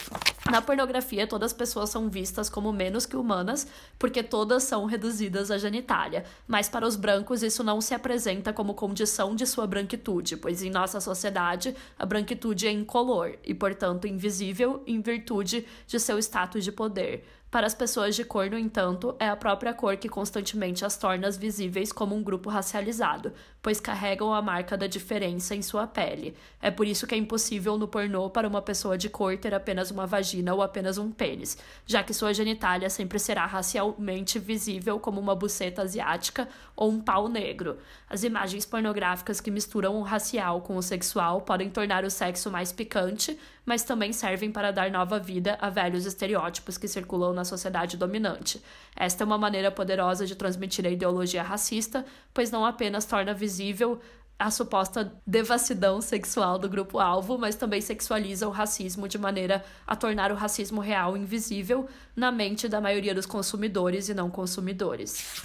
na 0.49 0.61
pornografia, 0.61 1.27
todas 1.27 1.51
as 1.51 1.57
pessoas 1.57 1.89
são 1.91 2.09
vistas 2.09 2.49
como 2.49 2.73
menos 2.73 3.05
que 3.05 3.15
humanas, 3.15 3.67
porque 3.99 4.23
todas 4.23 4.63
são 4.63 4.85
reduzidas 4.85 5.51
à 5.51 5.57
genitália. 5.57 6.25
Mas 6.47 6.67
para 6.67 6.85
os 6.85 6.95
brancos, 6.95 7.43
isso 7.43 7.63
não 7.63 7.79
se 7.79 7.93
apresenta 7.93 8.51
como 8.51 8.73
condição 8.73 9.35
de 9.35 9.45
sua 9.45 9.67
branquitude, 9.67 10.35
pois 10.35 10.63
em 10.63 10.71
nossa 10.71 10.99
sociedade, 10.99 11.75
a 11.97 12.05
branquitude 12.05 12.67
é 12.67 12.71
incolor 12.71 13.37
e, 13.45 13.53
portanto, 13.53 14.07
invisível 14.07 14.81
em 14.87 14.99
virtude 14.99 15.65
de 15.85 15.99
seu 15.99 16.17
status 16.17 16.63
de 16.63 16.71
poder. 16.71 17.23
Para 17.51 17.67
as 17.67 17.75
pessoas 17.75 18.15
de 18.15 18.23
cor, 18.23 18.49
no 18.49 18.57
entanto, 18.57 19.13
é 19.19 19.27
a 19.27 19.35
própria 19.35 19.73
cor 19.73 19.97
que 19.97 20.07
constantemente 20.07 20.85
as 20.85 20.95
torna 20.95 21.29
visíveis 21.31 21.91
como 21.91 22.15
um 22.15 22.23
grupo 22.23 22.49
racializado, 22.49 23.33
pois 23.61 23.77
carregam 23.77 24.33
a 24.33 24.41
marca 24.41 24.77
da 24.77 24.87
diferença 24.87 25.53
em 25.53 25.61
sua 25.61 25.85
pele. 25.85 26.33
É 26.61 26.71
por 26.71 26.87
isso 26.87 27.05
que 27.05 27.13
é 27.13 27.17
impossível 27.17 27.77
no 27.77 27.89
pornô 27.89 28.29
para 28.29 28.47
uma 28.47 28.61
pessoa 28.61 28.97
de 28.97 29.09
cor 29.09 29.37
ter 29.37 29.53
apenas 29.53 29.91
uma 29.91 30.07
vagina 30.07 30.53
ou 30.53 30.61
apenas 30.61 30.97
um 30.97 31.11
pênis, 31.11 31.57
já 31.85 32.01
que 32.01 32.13
sua 32.13 32.33
genitália 32.33 32.89
sempre 32.89 33.19
será 33.19 33.45
racialmente 33.45 34.39
visível 34.39 34.97
como 34.97 35.19
uma 35.19 35.35
buceta 35.35 35.81
asiática 35.81 36.47
ou 36.73 36.89
um 36.89 37.01
pau 37.01 37.27
negro. 37.27 37.79
As 38.09 38.23
imagens 38.23 38.65
pornográficas 38.65 39.41
que 39.41 39.51
misturam 39.51 39.97
o 39.97 40.03
racial 40.03 40.61
com 40.61 40.77
o 40.77 40.81
sexual 40.81 41.41
podem 41.41 41.69
tornar 41.69 42.05
o 42.05 42.09
sexo 42.09 42.49
mais 42.49 42.71
picante, 42.71 43.37
mas 43.65 43.83
também 43.83 44.11
servem 44.11 44.51
para 44.51 44.71
dar 44.71 44.89
nova 44.89 45.19
vida 45.19 45.57
a 45.61 45.69
velhos 45.69 46.05
estereótipos 46.05 46.77
que 46.77 46.87
circulam 46.87 47.33
na 47.33 47.45
sociedade 47.45 47.97
dominante. 47.97 48.61
Esta 48.95 49.23
é 49.23 49.25
uma 49.25 49.37
maneira 49.37 49.71
poderosa 49.71 50.25
de 50.25 50.35
transmitir 50.35 50.85
a 50.85 50.89
ideologia 50.89 51.43
racista, 51.43 52.05
pois 52.33 52.51
não 52.51 52.65
apenas 52.65 53.05
torna 53.05 53.33
visível 53.33 53.99
a 54.41 54.49
suposta 54.49 55.13
devassidão 55.25 56.01
sexual 56.01 56.57
do 56.57 56.67
grupo-alvo, 56.67 57.37
mas 57.37 57.55
também 57.55 57.79
sexualiza 57.79 58.47
o 58.47 58.51
racismo 58.51 59.07
de 59.07 59.19
maneira 59.19 59.63
a 59.85 59.95
tornar 59.95 60.31
o 60.31 60.35
racismo 60.35 60.81
real 60.81 61.15
invisível 61.15 61.87
na 62.15 62.31
mente 62.31 62.67
da 62.67 62.81
maioria 62.81 63.13
dos 63.13 63.27
consumidores 63.27 64.09
e 64.09 64.15
não 64.15 64.31
consumidores. 64.31 65.43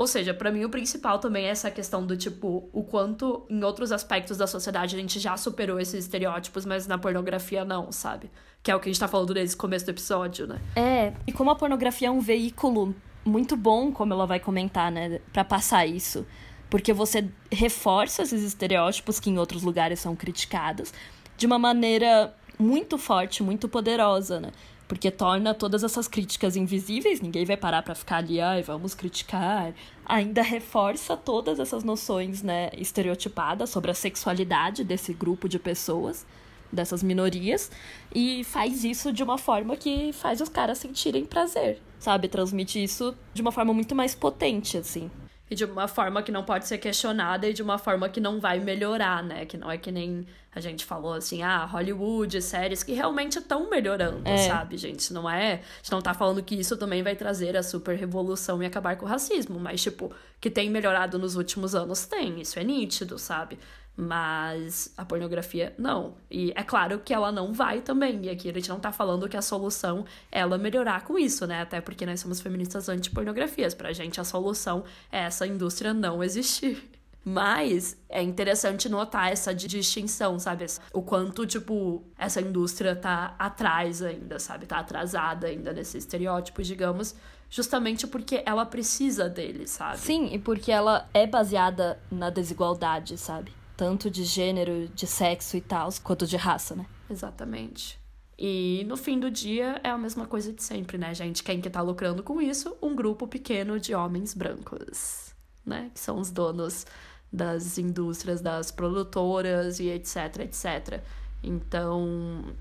Ou 0.00 0.06
seja, 0.06 0.32
para 0.32 0.50
mim 0.50 0.64
o 0.64 0.70
principal 0.70 1.18
também 1.18 1.44
é 1.44 1.50
essa 1.50 1.70
questão 1.70 2.06
do 2.06 2.16
tipo, 2.16 2.70
o 2.72 2.82
quanto 2.82 3.44
em 3.50 3.62
outros 3.62 3.92
aspectos 3.92 4.38
da 4.38 4.46
sociedade 4.46 4.96
a 4.96 4.98
gente 4.98 5.20
já 5.20 5.36
superou 5.36 5.78
esses 5.78 6.06
estereótipos, 6.06 6.64
mas 6.64 6.86
na 6.86 6.96
pornografia 6.96 7.66
não, 7.66 7.92
sabe? 7.92 8.30
Que 8.62 8.70
é 8.70 8.74
o 8.74 8.80
que 8.80 8.88
a 8.88 8.90
gente 8.90 8.98
tá 8.98 9.06
falando 9.06 9.34
desde 9.34 9.54
o 9.54 9.58
começo 9.58 9.84
do 9.84 9.90
episódio, 9.90 10.46
né? 10.46 10.58
É, 10.74 11.12
e 11.26 11.32
como 11.32 11.50
a 11.50 11.54
pornografia 11.54 12.08
é 12.08 12.10
um 12.10 12.18
veículo 12.18 12.96
muito 13.26 13.58
bom, 13.58 13.92
como 13.92 14.14
ela 14.14 14.24
vai 14.24 14.40
comentar, 14.40 14.90
né, 14.90 15.20
para 15.34 15.44
passar 15.44 15.84
isso. 15.84 16.26
Porque 16.70 16.94
você 16.94 17.28
reforça 17.52 18.22
esses 18.22 18.42
estereótipos 18.42 19.20
que 19.20 19.28
em 19.28 19.36
outros 19.36 19.62
lugares 19.62 20.00
são 20.00 20.16
criticados 20.16 20.94
de 21.36 21.44
uma 21.44 21.58
maneira 21.58 22.34
muito 22.58 22.96
forte, 22.96 23.42
muito 23.42 23.68
poderosa, 23.68 24.40
né? 24.40 24.50
Porque 24.90 25.08
torna 25.08 25.54
todas 25.54 25.84
essas 25.84 26.08
críticas 26.08 26.56
invisíveis, 26.56 27.20
ninguém 27.20 27.44
vai 27.44 27.56
parar 27.56 27.80
para 27.80 27.94
ficar 27.94 28.16
ali, 28.16 28.40
ai, 28.40 28.60
vamos 28.60 28.92
criticar. 28.92 29.72
Ainda 30.04 30.42
reforça 30.42 31.16
todas 31.16 31.60
essas 31.60 31.84
noções, 31.84 32.42
né, 32.42 32.70
estereotipadas 32.76 33.70
sobre 33.70 33.92
a 33.92 33.94
sexualidade 33.94 34.82
desse 34.82 35.14
grupo 35.14 35.48
de 35.48 35.60
pessoas, 35.60 36.26
dessas 36.72 37.04
minorias, 37.04 37.70
e 38.12 38.42
faz 38.42 38.82
isso 38.82 39.12
de 39.12 39.22
uma 39.22 39.38
forma 39.38 39.76
que 39.76 40.12
faz 40.12 40.40
os 40.40 40.48
caras 40.48 40.78
sentirem 40.78 41.24
prazer, 41.24 41.80
sabe? 42.00 42.26
Transmite 42.26 42.82
isso 42.82 43.16
de 43.32 43.42
uma 43.42 43.52
forma 43.52 43.72
muito 43.72 43.94
mais 43.94 44.16
potente, 44.16 44.76
assim 44.76 45.08
e 45.50 45.54
de 45.54 45.64
uma 45.64 45.88
forma 45.88 46.22
que 46.22 46.30
não 46.30 46.44
pode 46.44 46.68
ser 46.68 46.78
questionada 46.78 47.48
e 47.48 47.52
de 47.52 47.62
uma 47.62 47.76
forma 47.76 48.08
que 48.08 48.20
não 48.20 48.40
vai 48.40 48.60
melhorar, 48.60 49.22
né? 49.22 49.44
Que 49.44 49.56
não 49.56 49.68
é 49.68 49.76
que 49.76 49.90
nem 49.90 50.24
a 50.54 50.60
gente 50.60 50.84
falou 50.84 51.12
assim, 51.12 51.42
ah, 51.42 51.64
Hollywood, 51.64 52.40
séries 52.40 52.82
que 52.82 52.92
realmente 52.92 53.38
estão 53.38 53.68
melhorando, 53.68 54.28
é. 54.28 54.48
sabe, 54.48 54.76
gente? 54.76 55.12
Não 55.12 55.28
é. 55.28 55.54
A 55.54 55.76
gente 55.76 55.92
não 55.92 56.00
tá 56.00 56.14
falando 56.14 56.42
que 56.42 56.54
isso 56.54 56.76
também 56.76 57.02
vai 57.02 57.16
trazer 57.16 57.56
a 57.56 57.62
super 57.62 57.96
revolução 57.96 58.62
e 58.62 58.66
acabar 58.66 58.96
com 58.96 59.04
o 59.06 59.08
racismo, 59.08 59.58
mas, 59.58 59.82
tipo, 59.82 60.12
que 60.40 60.50
tem 60.50 60.70
melhorado 60.70 61.18
nos 61.18 61.36
últimos 61.36 61.74
anos, 61.74 62.06
tem. 62.06 62.40
Isso 62.40 62.58
é 62.58 62.64
nítido, 62.64 63.18
sabe? 63.18 63.58
Mas 64.00 64.90
a 64.96 65.04
pornografia, 65.04 65.74
não. 65.76 66.14
E 66.30 66.54
é 66.56 66.62
claro 66.62 67.00
que 67.00 67.12
ela 67.12 67.30
não 67.30 67.52
vai 67.52 67.82
também. 67.82 68.24
E 68.24 68.30
aqui 68.30 68.48
a 68.48 68.52
gente 68.54 68.70
não 68.70 68.80
tá 68.80 68.90
falando 68.90 69.28
que 69.28 69.36
a 69.36 69.42
solução 69.42 70.06
é 70.32 70.40
ela 70.40 70.56
melhorar 70.56 71.04
com 71.04 71.18
isso, 71.18 71.46
né? 71.46 71.60
Até 71.60 71.82
porque 71.82 72.06
nós 72.06 72.18
somos 72.18 72.40
feministas 72.40 72.88
anti-pornografias. 72.88 73.74
Pra 73.74 73.92
gente, 73.92 74.18
a 74.18 74.24
solução 74.24 74.84
é 75.12 75.24
essa 75.24 75.46
indústria 75.46 75.92
não 75.92 76.24
existir. 76.24 76.88
Mas 77.22 77.94
é 78.08 78.22
interessante 78.22 78.88
notar 78.88 79.30
essa 79.30 79.54
distinção, 79.54 80.38
sabe? 80.38 80.64
O 80.94 81.02
quanto, 81.02 81.46
tipo, 81.46 82.02
essa 82.16 82.40
indústria 82.40 82.96
tá 82.96 83.34
atrás 83.38 84.00
ainda, 84.00 84.38
sabe? 84.38 84.64
Tá 84.64 84.78
atrasada 84.78 85.46
ainda 85.46 85.74
nesses 85.74 85.96
estereótipos, 85.96 86.66
digamos, 86.66 87.14
justamente 87.50 88.06
porque 88.06 88.42
ela 88.46 88.64
precisa 88.64 89.28
dele, 89.28 89.68
sabe? 89.68 89.98
Sim, 89.98 90.30
e 90.32 90.38
porque 90.38 90.72
ela 90.72 91.06
é 91.12 91.26
baseada 91.26 92.00
na 92.10 92.30
desigualdade, 92.30 93.18
sabe? 93.18 93.59
Tanto 93.80 94.10
de 94.10 94.24
gênero, 94.24 94.90
de 94.94 95.06
sexo 95.06 95.56
e 95.56 95.60
tal, 95.62 95.88
quanto 96.04 96.26
de 96.26 96.36
raça, 96.36 96.76
né? 96.76 96.84
Exatamente. 97.08 97.98
E 98.38 98.84
no 98.86 98.94
fim 98.94 99.18
do 99.18 99.30
dia 99.30 99.80
é 99.82 99.88
a 99.88 99.96
mesma 99.96 100.26
coisa 100.26 100.52
de 100.52 100.62
sempre, 100.62 100.98
né, 100.98 101.14
gente? 101.14 101.42
Quem 101.42 101.62
que 101.62 101.70
tá 101.70 101.80
lucrando 101.80 102.22
com 102.22 102.42
isso? 102.42 102.76
Um 102.82 102.94
grupo 102.94 103.26
pequeno 103.26 103.80
de 103.80 103.94
homens 103.94 104.34
brancos, 104.34 105.34
né? 105.64 105.90
Que 105.94 105.98
são 105.98 106.18
os 106.18 106.30
donos 106.30 106.84
das 107.32 107.78
indústrias, 107.78 108.42
das 108.42 108.70
produtoras 108.70 109.80
e 109.80 109.88
etc, 109.88 110.40
etc. 110.40 111.02
Então, 111.42 112.54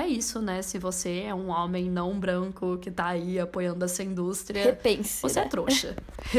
é 0.00 0.06
isso, 0.06 0.40
né? 0.40 0.62
Se 0.62 0.78
você 0.78 1.24
é 1.26 1.34
um 1.34 1.48
homem 1.48 1.90
não 1.90 2.18
branco 2.18 2.78
que 2.78 2.90
tá 2.90 3.08
aí 3.08 3.38
apoiando 3.38 3.84
essa 3.84 4.02
indústria, 4.02 4.64
repense. 4.64 5.20
Você 5.22 5.38
é 5.38 5.42
né? 5.42 5.46
é 5.46 5.50
trouxa. 5.50 5.96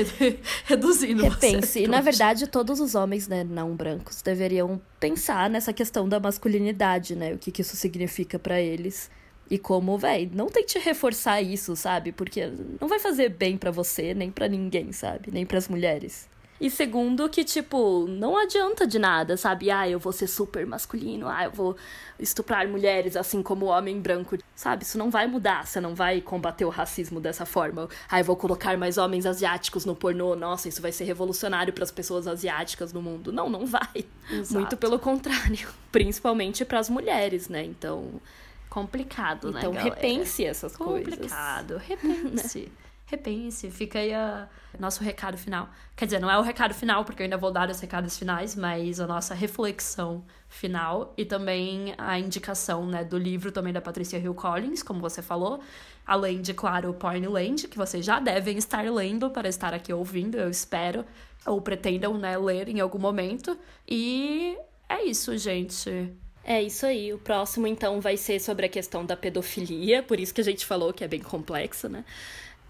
Reduzindo 0.66 1.24
repense. 1.24 1.68
Você 1.68 1.80
é 1.80 1.84
e 1.84 1.88
na 1.88 2.02
verdade, 2.02 2.48
todos 2.48 2.80
os 2.80 2.96
homens, 2.96 3.28
né, 3.28 3.44
não 3.44 3.76
brancos, 3.76 4.22
deveriam 4.22 4.82
pensar 5.00 5.50
nessa 5.50 5.72
questão 5.72 6.08
da 6.08 6.20
masculinidade, 6.20 7.16
né? 7.16 7.34
O 7.34 7.38
que, 7.38 7.52
que 7.52 7.62
isso 7.62 7.76
significa 7.76 8.40
para 8.40 8.60
eles. 8.60 9.10
E 9.50 9.60
como, 9.60 9.98
véi, 9.98 10.30
não 10.34 10.48
tente 10.48 10.80
reforçar 10.80 11.42
isso, 11.42 11.76
sabe? 11.76 12.12
Porque 12.12 12.52
não 12.82 12.88
vai 12.88 13.00
fazer 13.00 13.30
bem 13.30 13.58
para 13.58 13.70
você, 13.70 14.14
nem 14.14 14.32
para 14.32 14.48
ninguém, 14.48 14.92
sabe? 14.92 15.30
Nem 15.32 15.46
para 15.46 15.58
as 15.60 15.68
mulheres. 15.68 16.28
E 16.60 16.70
segundo, 16.70 17.28
que, 17.28 17.44
tipo, 17.44 18.08
não 18.08 18.38
adianta 18.38 18.88
de 18.88 18.98
nada, 18.98 19.36
sabe? 19.36 19.70
Ah, 19.70 19.90
eu 19.90 20.00
vou 20.00 20.14
ser 20.14 20.28
super 20.28 20.66
masculino, 20.66 21.28
ah, 21.28 21.44
eu 21.44 21.52
vou 21.52 21.76
estuprar 22.18 22.66
mulheres 22.66 23.18
assim 23.18 23.44
como 23.44 23.66
o 23.66 23.70
homem 23.70 24.00
branco, 24.00 24.38
sabe? 24.56 24.84
Isso 24.84 24.98
não 24.98 25.12
vai 25.12 25.28
mudar, 25.28 25.68
você 25.68 25.82
não 25.82 25.94
vai 25.94 26.22
combater 26.22 26.64
o 26.64 26.70
racismo 26.70 27.20
dessa 27.20 27.46
forma. 27.46 27.90
Ah, 28.10 28.22
eu 28.22 28.24
vou 28.24 28.38
colocar 28.38 28.78
mais 28.78 28.98
homens 28.98 29.26
asiáticos 29.26 29.84
no 29.84 29.94
pornô, 29.96 30.34
nossa, 30.34 30.70
isso 30.70 30.82
vai 30.82 30.94
ser 30.94 31.04
revolucionário 31.04 31.74
para 31.74 31.84
as 31.84 31.92
pessoas 31.92 32.26
asiáticas 32.26 32.94
no 32.94 33.02
mundo. 33.02 33.34
Não, 33.34 33.50
não 33.50 33.66
vai. 33.66 34.06
Exato. 34.32 34.54
Muito 34.54 34.78
pelo 34.78 34.98
contrário, 34.98 35.68
principalmente 35.92 36.64
para 36.64 36.80
as 36.80 36.90
mulheres, 36.90 37.50
né? 37.50 37.66
Então, 37.66 38.22
complicado, 38.70 39.50
então, 39.50 39.74
né, 39.74 39.82
Então, 39.82 39.84
repense 39.84 40.46
essas 40.46 40.76
complicado. 40.78 41.18
coisas. 41.18 41.32
Complicado, 41.32 41.78
repense 41.78 42.72
repense, 43.06 43.70
fica 43.70 44.00
aí 44.00 44.14
a 44.14 44.48
nosso 44.80 45.04
recado 45.04 45.38
final. 45.38 45.70
Quer 45.96 46.06
dizer, 46.06 46.20
não 46.20 46.30
é 46.30 46.38
o 46.38 46.42
recado 46.42 46.74
final, 46.74 47.06
porque 47.06 47.22
eu 47.22 47.26
ainda 47.26 47.38
vou 47.38 47.52
dar 47.52 47.70
os 47.70 47.80
recados 47.80 48.18
finais, 48.18 48.56
mas 48.56 49.00
a 49.00 49.08
nossa 49.08 49.34
reflexão 49.34 50.24
final 50.50 51.14
e 51.18 51.26
também 51.26 51.94
a 51.98 52.20
indicação 52.20 52.86
né, 52.86 53.04
do 53.04 53.18
livro 53.18 53.52
também 53.52 53.72
da 53.72 53.82
Patricia 53.82 54.20
Hill 54.20 54.34
Collins, 54.34 54.84
como 54.84 55.00
você 55.00 55.22
falou, 55.22 55.62
além 56.06 56.42
de, 56.42 56.54
claro, 56.54 56.90
o 56.90 56.94
Pornland, 56.94 57.68
que 57.68 57.78
vocês 57.78 58.06
já 58.06 58.20
devem 58.20 58.58
estar 58.58 58.84
lendo 58.92 59.30
para 59.30 59.48
estar 59.48 59.74
aqui 59.74 59.94
ouvindo, 59.94 60.38
eu 60.38 60.50
espero, 60.50 61.06
ou 61.46 61.62
pretendam 61.62 62.18
né, 62.18 62.38
ler 62.38 62.68
em 62.70 62.80
algum 62.80 63.00
momento. 63.00 63.58
E 63.88 64.58
é 64.90 65.04
isso, 65.04 65.38
gente. 65.38 66.12
É 66.44 66.62
isso 66.62 66.86
aí. 66.86 67.14
O 67.14 67.18
próximo, 67.18 67.66
então, 67.66 68.00
vai 68.00 68.18
ser 68.18 68.40
sobre 68.40 68.66
a 68.66 68.70
questão 68.70 69.06
da 69.06 69.16
pedofilia, 69.16 70.04
por 70.04 70.20
isso 70.20 70.34
que 70.34 70.42
a 70.42 70.44
gente 70.44 70.66
falou 70.66 70.94
que 70.94 71.04
é 71.04 71.08
bem 71.08 71.20
complexo, 71.20 71.90
né? 71.90 72.04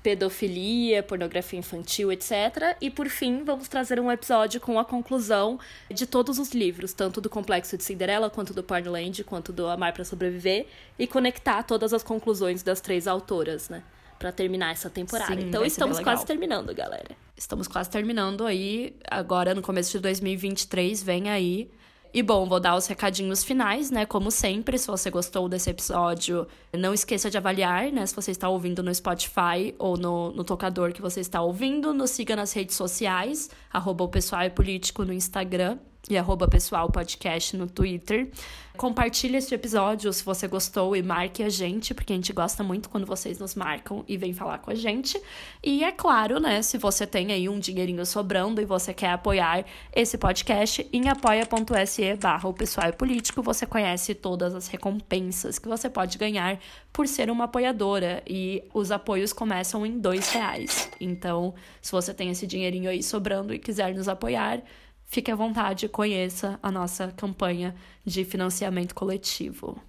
Pedofilia, 0.06 1.02
pornografia 1.02 1.57
infantil, 1.57 2.11
etc. 2.11 2.77
E 2.80 2.91
por 2.91 3.10
fim, 3.10 3.44
vamos 3.44 3.68
trazer 3.68 3.99
um 3.99 4.11
episódio 4.11 4.61
com 4.61 4.77
a 4.77 4.86
conclusão 4.86 5.60
de 5.90 6.06
todos 6.06 6.38
os 6.38 6.52
livros, 6.52 6.94
tanto 6.94 7.19
do 7.19 7.27
Complexo 7.27 7.76
de 7.76 7.84
Cinderela, 7.84 8.30
quanto 8.30 8.53
do 8.53 8.61
Pornland, 8.61 9.23
quanto 9.23 9.52
do 9.52 9.65
Amar 9.65 9.94
para 9.94 10.06
Sobreviver, 10.06 10.68
e 10.99 11.07
conectar 11.07 11.64
todas 11.64 11.91
as 11.91 12.03
conclusões 12.03 12.61
das 12.61 12.80
três 12.82 13.07
autoras, 13.07 13.68
né? 13.68 13.82
Para 14.19 14.32
terminar 14.32 14.73
essa 14.73 14.91
temporada. 14.91 15.34
Sim, 15.34 15.48
então 15.48 15.65
estamos 15.65 15.99
quase 15.99 16.23
terminando, 16.23 16.72
galera. 16.76 17.18
Estamos 17.36 17.68
quase 17.68 17.90
terminando 17.90 18.45
aí. 18.45 18.95
Agora, 19.10 19.56
no 19.56 19.64
começo 19.64 19.91
de 19.94 19.99
2023, 20.02 21.02
vem 21.02 21.32
aí 21.32 21.68
e 22.15 22.23
bom, 22.23 22.45
vou 22.45 22.61
dar 22.61 22.77
os 22.77 22.87
recadinhos 22.87 23.43
finais, 23.43 23.91
né? 23.91 24.05
Como 24.05 24.31
sempre, 24.31 24.77
se 24.77 24.87
você 24.87 25.09
gostou 25.09 25.49
desse 25.49 25.69
episódio, 25.69 26.47
não 26.71 26.93
esqueça 26.93 27.29
de 27.29 27.37
avaliar, 27.37 27.91
né? 27.91 28.05
Se 28.05 28.15
você 28.15 28.31
está 28.31 28.47
ouvindo 28.47 28.81
no 28.81 28.95
Spotify 28.95 29.75
ou 29.77 29.97
no, 29.97 30.31
no 30.31 30.45
tocador 30.45 30.93
que 30.93 31.01
você 31.01 31.19
está 31.19 31.41
ouvindo, 31.41 31.93
nos 31.93 32.11
siga 32.11 32.33
nas 32.33 32.53
redes 32.53 32.77
sociais, 32.77 33.49
arroba 33.69 34.05
o 34.05 34.07
pessoal 34.07 34.43
é 34.43 34.49
político 34.49 35.03
no 35.03 35.11
Instagram 35.11 35.77
e 36.10 36.18
arroba 36.18 36.48
pessoal 36.48 36.90
podcast 36.90 37.56
no 37.57 37.68
Twitter. 37.68 38.30
Compartilhe 38.77 39.38
este 39.38 39.56
episódio 39.56 40.11
se 40.11 40.23
você 40.23 40.48
gostou 40.48 40.95
e 40.98 41.02
marque 41.02 41.41
a 41.41 41.49
gente, 41.49 41.94
porque 41.94 42.11
a 42.11 42.15
gente 42.15 42.34
gosta 42.34 42.61
muito 42.61 42.90
quando 42.90 43.06
vocês 43.06 43.40
nos 43.40 43.56
marcam 43.56 44.03
e 44.06 44.18
vêm 44.18 44.34
falar 44.34 44.57
com 44.57 44.69
a 44.69 44.76
gente. 44.76 45.19
E 45.64 45.84
é 45.84 45.94
claro, 45.94 46.40
né, 46.40 46.61
se 46.61 46.77
você 46.77 47.07
tem 47.07 47.32
aí 47.32 47.48
um 47.48 47.57
dinheirinho 47.57 48.06
sobrando 48.06 48.61
e 48.61 48.65
você 48.65 48.94
quer 48.94 49.11
apoiar 49.11 49.65
esse 49.94 50.18
podcast, 50.18 50.86
em 50.91 51.07
apoia.se 51.07 52.15
barra 52.15 52.49
o 52.49 52.53
pessoal 52.53 52.88
é 52.88 52.91
político, 52.91 53.41
você 53.41 53.65
conhece 53.65 54.14
todas 54.14 54.53
as 54.53 54.68
recompensas 54.68 55.57
que 55.57 55.69
você 55.69 55.90
pode 55.90 56.18
ganhar 56.18 56.60
por 56.91 57.07
ser 57.07 57.30
uma 57.30 57.45
apoiadora. 57.45 58.22
E 58.27 58.61
os 58.73 58.91
apoios 58.91 59.32
começam 59.32 59.86
em 59.86 59.98
dois 59.98 60.30
reais. 60.30 60.90
Então, 60.99 61.53
se 61.82 61.91
você 61.91 62.14
tem 62.14 62.30
esse 62.30 62.45
dinheirinho 62.45 62.90
aí 62.90 63.02
sobrando 63.02 63.53
e 63.53 63.60
quiser 63.60 63.94
nos 63.94 64.10
apoiar, 64.10 64.61
fique 65.06 65.32
à 65.32 65.36
vontade, 65.36 65.88
conheça 65.88 66.60
a 66.61 66.72
nossa 66.72 67.14
campanha 67.15 67.76
de 68.06 68.23
financiamento 68.23 68.94
coletivo. 68.94 69.82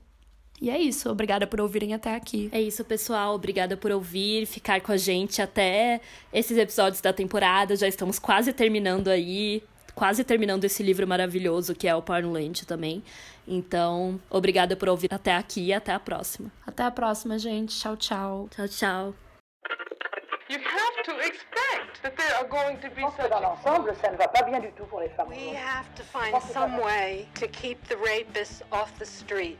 E 0.60 0.70
é 0.70 0.78
isso, 0.78 1.10
obrigada 1.10 1.46
por 1.46 1.60
ouvirem 1.60 1.92
até 1.92 2.14
aqui. 2.14 2.48
É 2.50 2.60
isso, 2.60 2.82
pessoal. 2.84 3.34
Obrigada 3.34 3.76
por 3.76 3.90
ouvir, 3.90 4.46
ficar 4.46 4.80
com 4.80 4.90
a 4.90 4.96
gente 4.96 5.42
até 5.42 6.00
esses 6.32 6.56
episódios 6.56 7.00
da 7.00 7.12
temporada. 7.12 7.76
Já 7.76 7.86
estamos 7.86 8.18
quase 8.18 8.52
terminando 8.52 9.08
aí, 9.08 9.62
quase 9.94 10.24
terminando 10.24 10.64
esse 10.64 10.82
livro 10.82 11.06
maravilhoso 11.06 11.74
que 11.74 11.86
é 11.86 11.94
o 11.94 12.00
Pornland 12.00 12.64
também. 12.64 13.02
Então, 13.46 14.18
obrigada 14.30 14.74
por 14.76 14.88
ouvir 14.88 15.12
até 15.12 15.34
aqui 15.34 15.66
e 15.66 15.72
até 15.74 15.92
a 15.92 16.00
próxima. 16.00 16.50
Até 16.66 16.84
a 16.84 16.90
próxima, 16.90 17.38
gente. 17.38 17.78
Tchau, 17.78 17.96
tchau. 17.96 18.48
Tchau, 18.50 18.68
tchau. 18.68 19.25
You 20.48 20.58
have 20.58 21.02
to 21.06 21.18
expect 21.26 22.02
that 22.04 22.16
there 22.16 22.32
are 22.36 22.46
going 22.46 22.78
to 22.78 22.88
be 22.94 23.02
such 23.16 23.28
dans 23.30 23.40
l'ensemble, 23.40 23.92
ça 24.00 24.12
ne 24.12 24.16
va 24.16 24.28
pas 24.28 24.44
bien 24.44 24.60
du 24.60 24.70
tout 24.76 24.84
pour 24.84 25.00
les 25.00 25.08
femmes. 25.08 25.28
We 25.28 25.56
have 25.56 25.92
to 25.96 26.04
find 26.04 26.40
some 26.40 26.80
way 26.80 27.26
to 27.40 27.48
keep 27.48 27.82
the 27.88 27.96
rapists 27.96 28.62
off 28.70 28.96
the 28.96 29.04
street. 29.04 29.58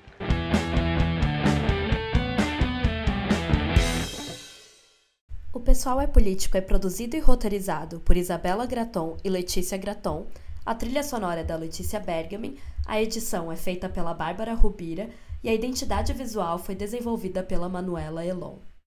O 5.52 5.58
Pessoal 5.58 6.00
é 6.00 6.06
Político 6.06 6.56
é 6.56 6.60
produzido 6.60 7.16
e 7.16 7.18
roteirizado 7.18 7.98
por 7.98 8.16
Isabela 8.16 8.64
Graton 8.64 9.16
e 9.24 9.28
Letícia 9.28 9.76
Graton. 9.76 10.28
A 10.64 10.72
trilha 10.72 11.02
sonora 11.02 11.40
é 11.40 11.44
da 11.44 11.56
Letícia 11.56 11.98
Bergamin, 11.98 12.60
a 12.86 13.02
edição 13.02 13.50
é 13.50 13.56
feita 13.56 13.88
pela 13.88 14.14
Bárbara 14.14 14.54
Rubira 14.54 15.10
e 15.42 15.48
a 15.48 15.52
identidade 15.52 16.12
visual 16.12 16.60
foi 16.60 16.76
desenvolvida 16.76 17.42
pela 17.42 17.68
Manuela 17.68 18.24
Elon. 18.24 18.58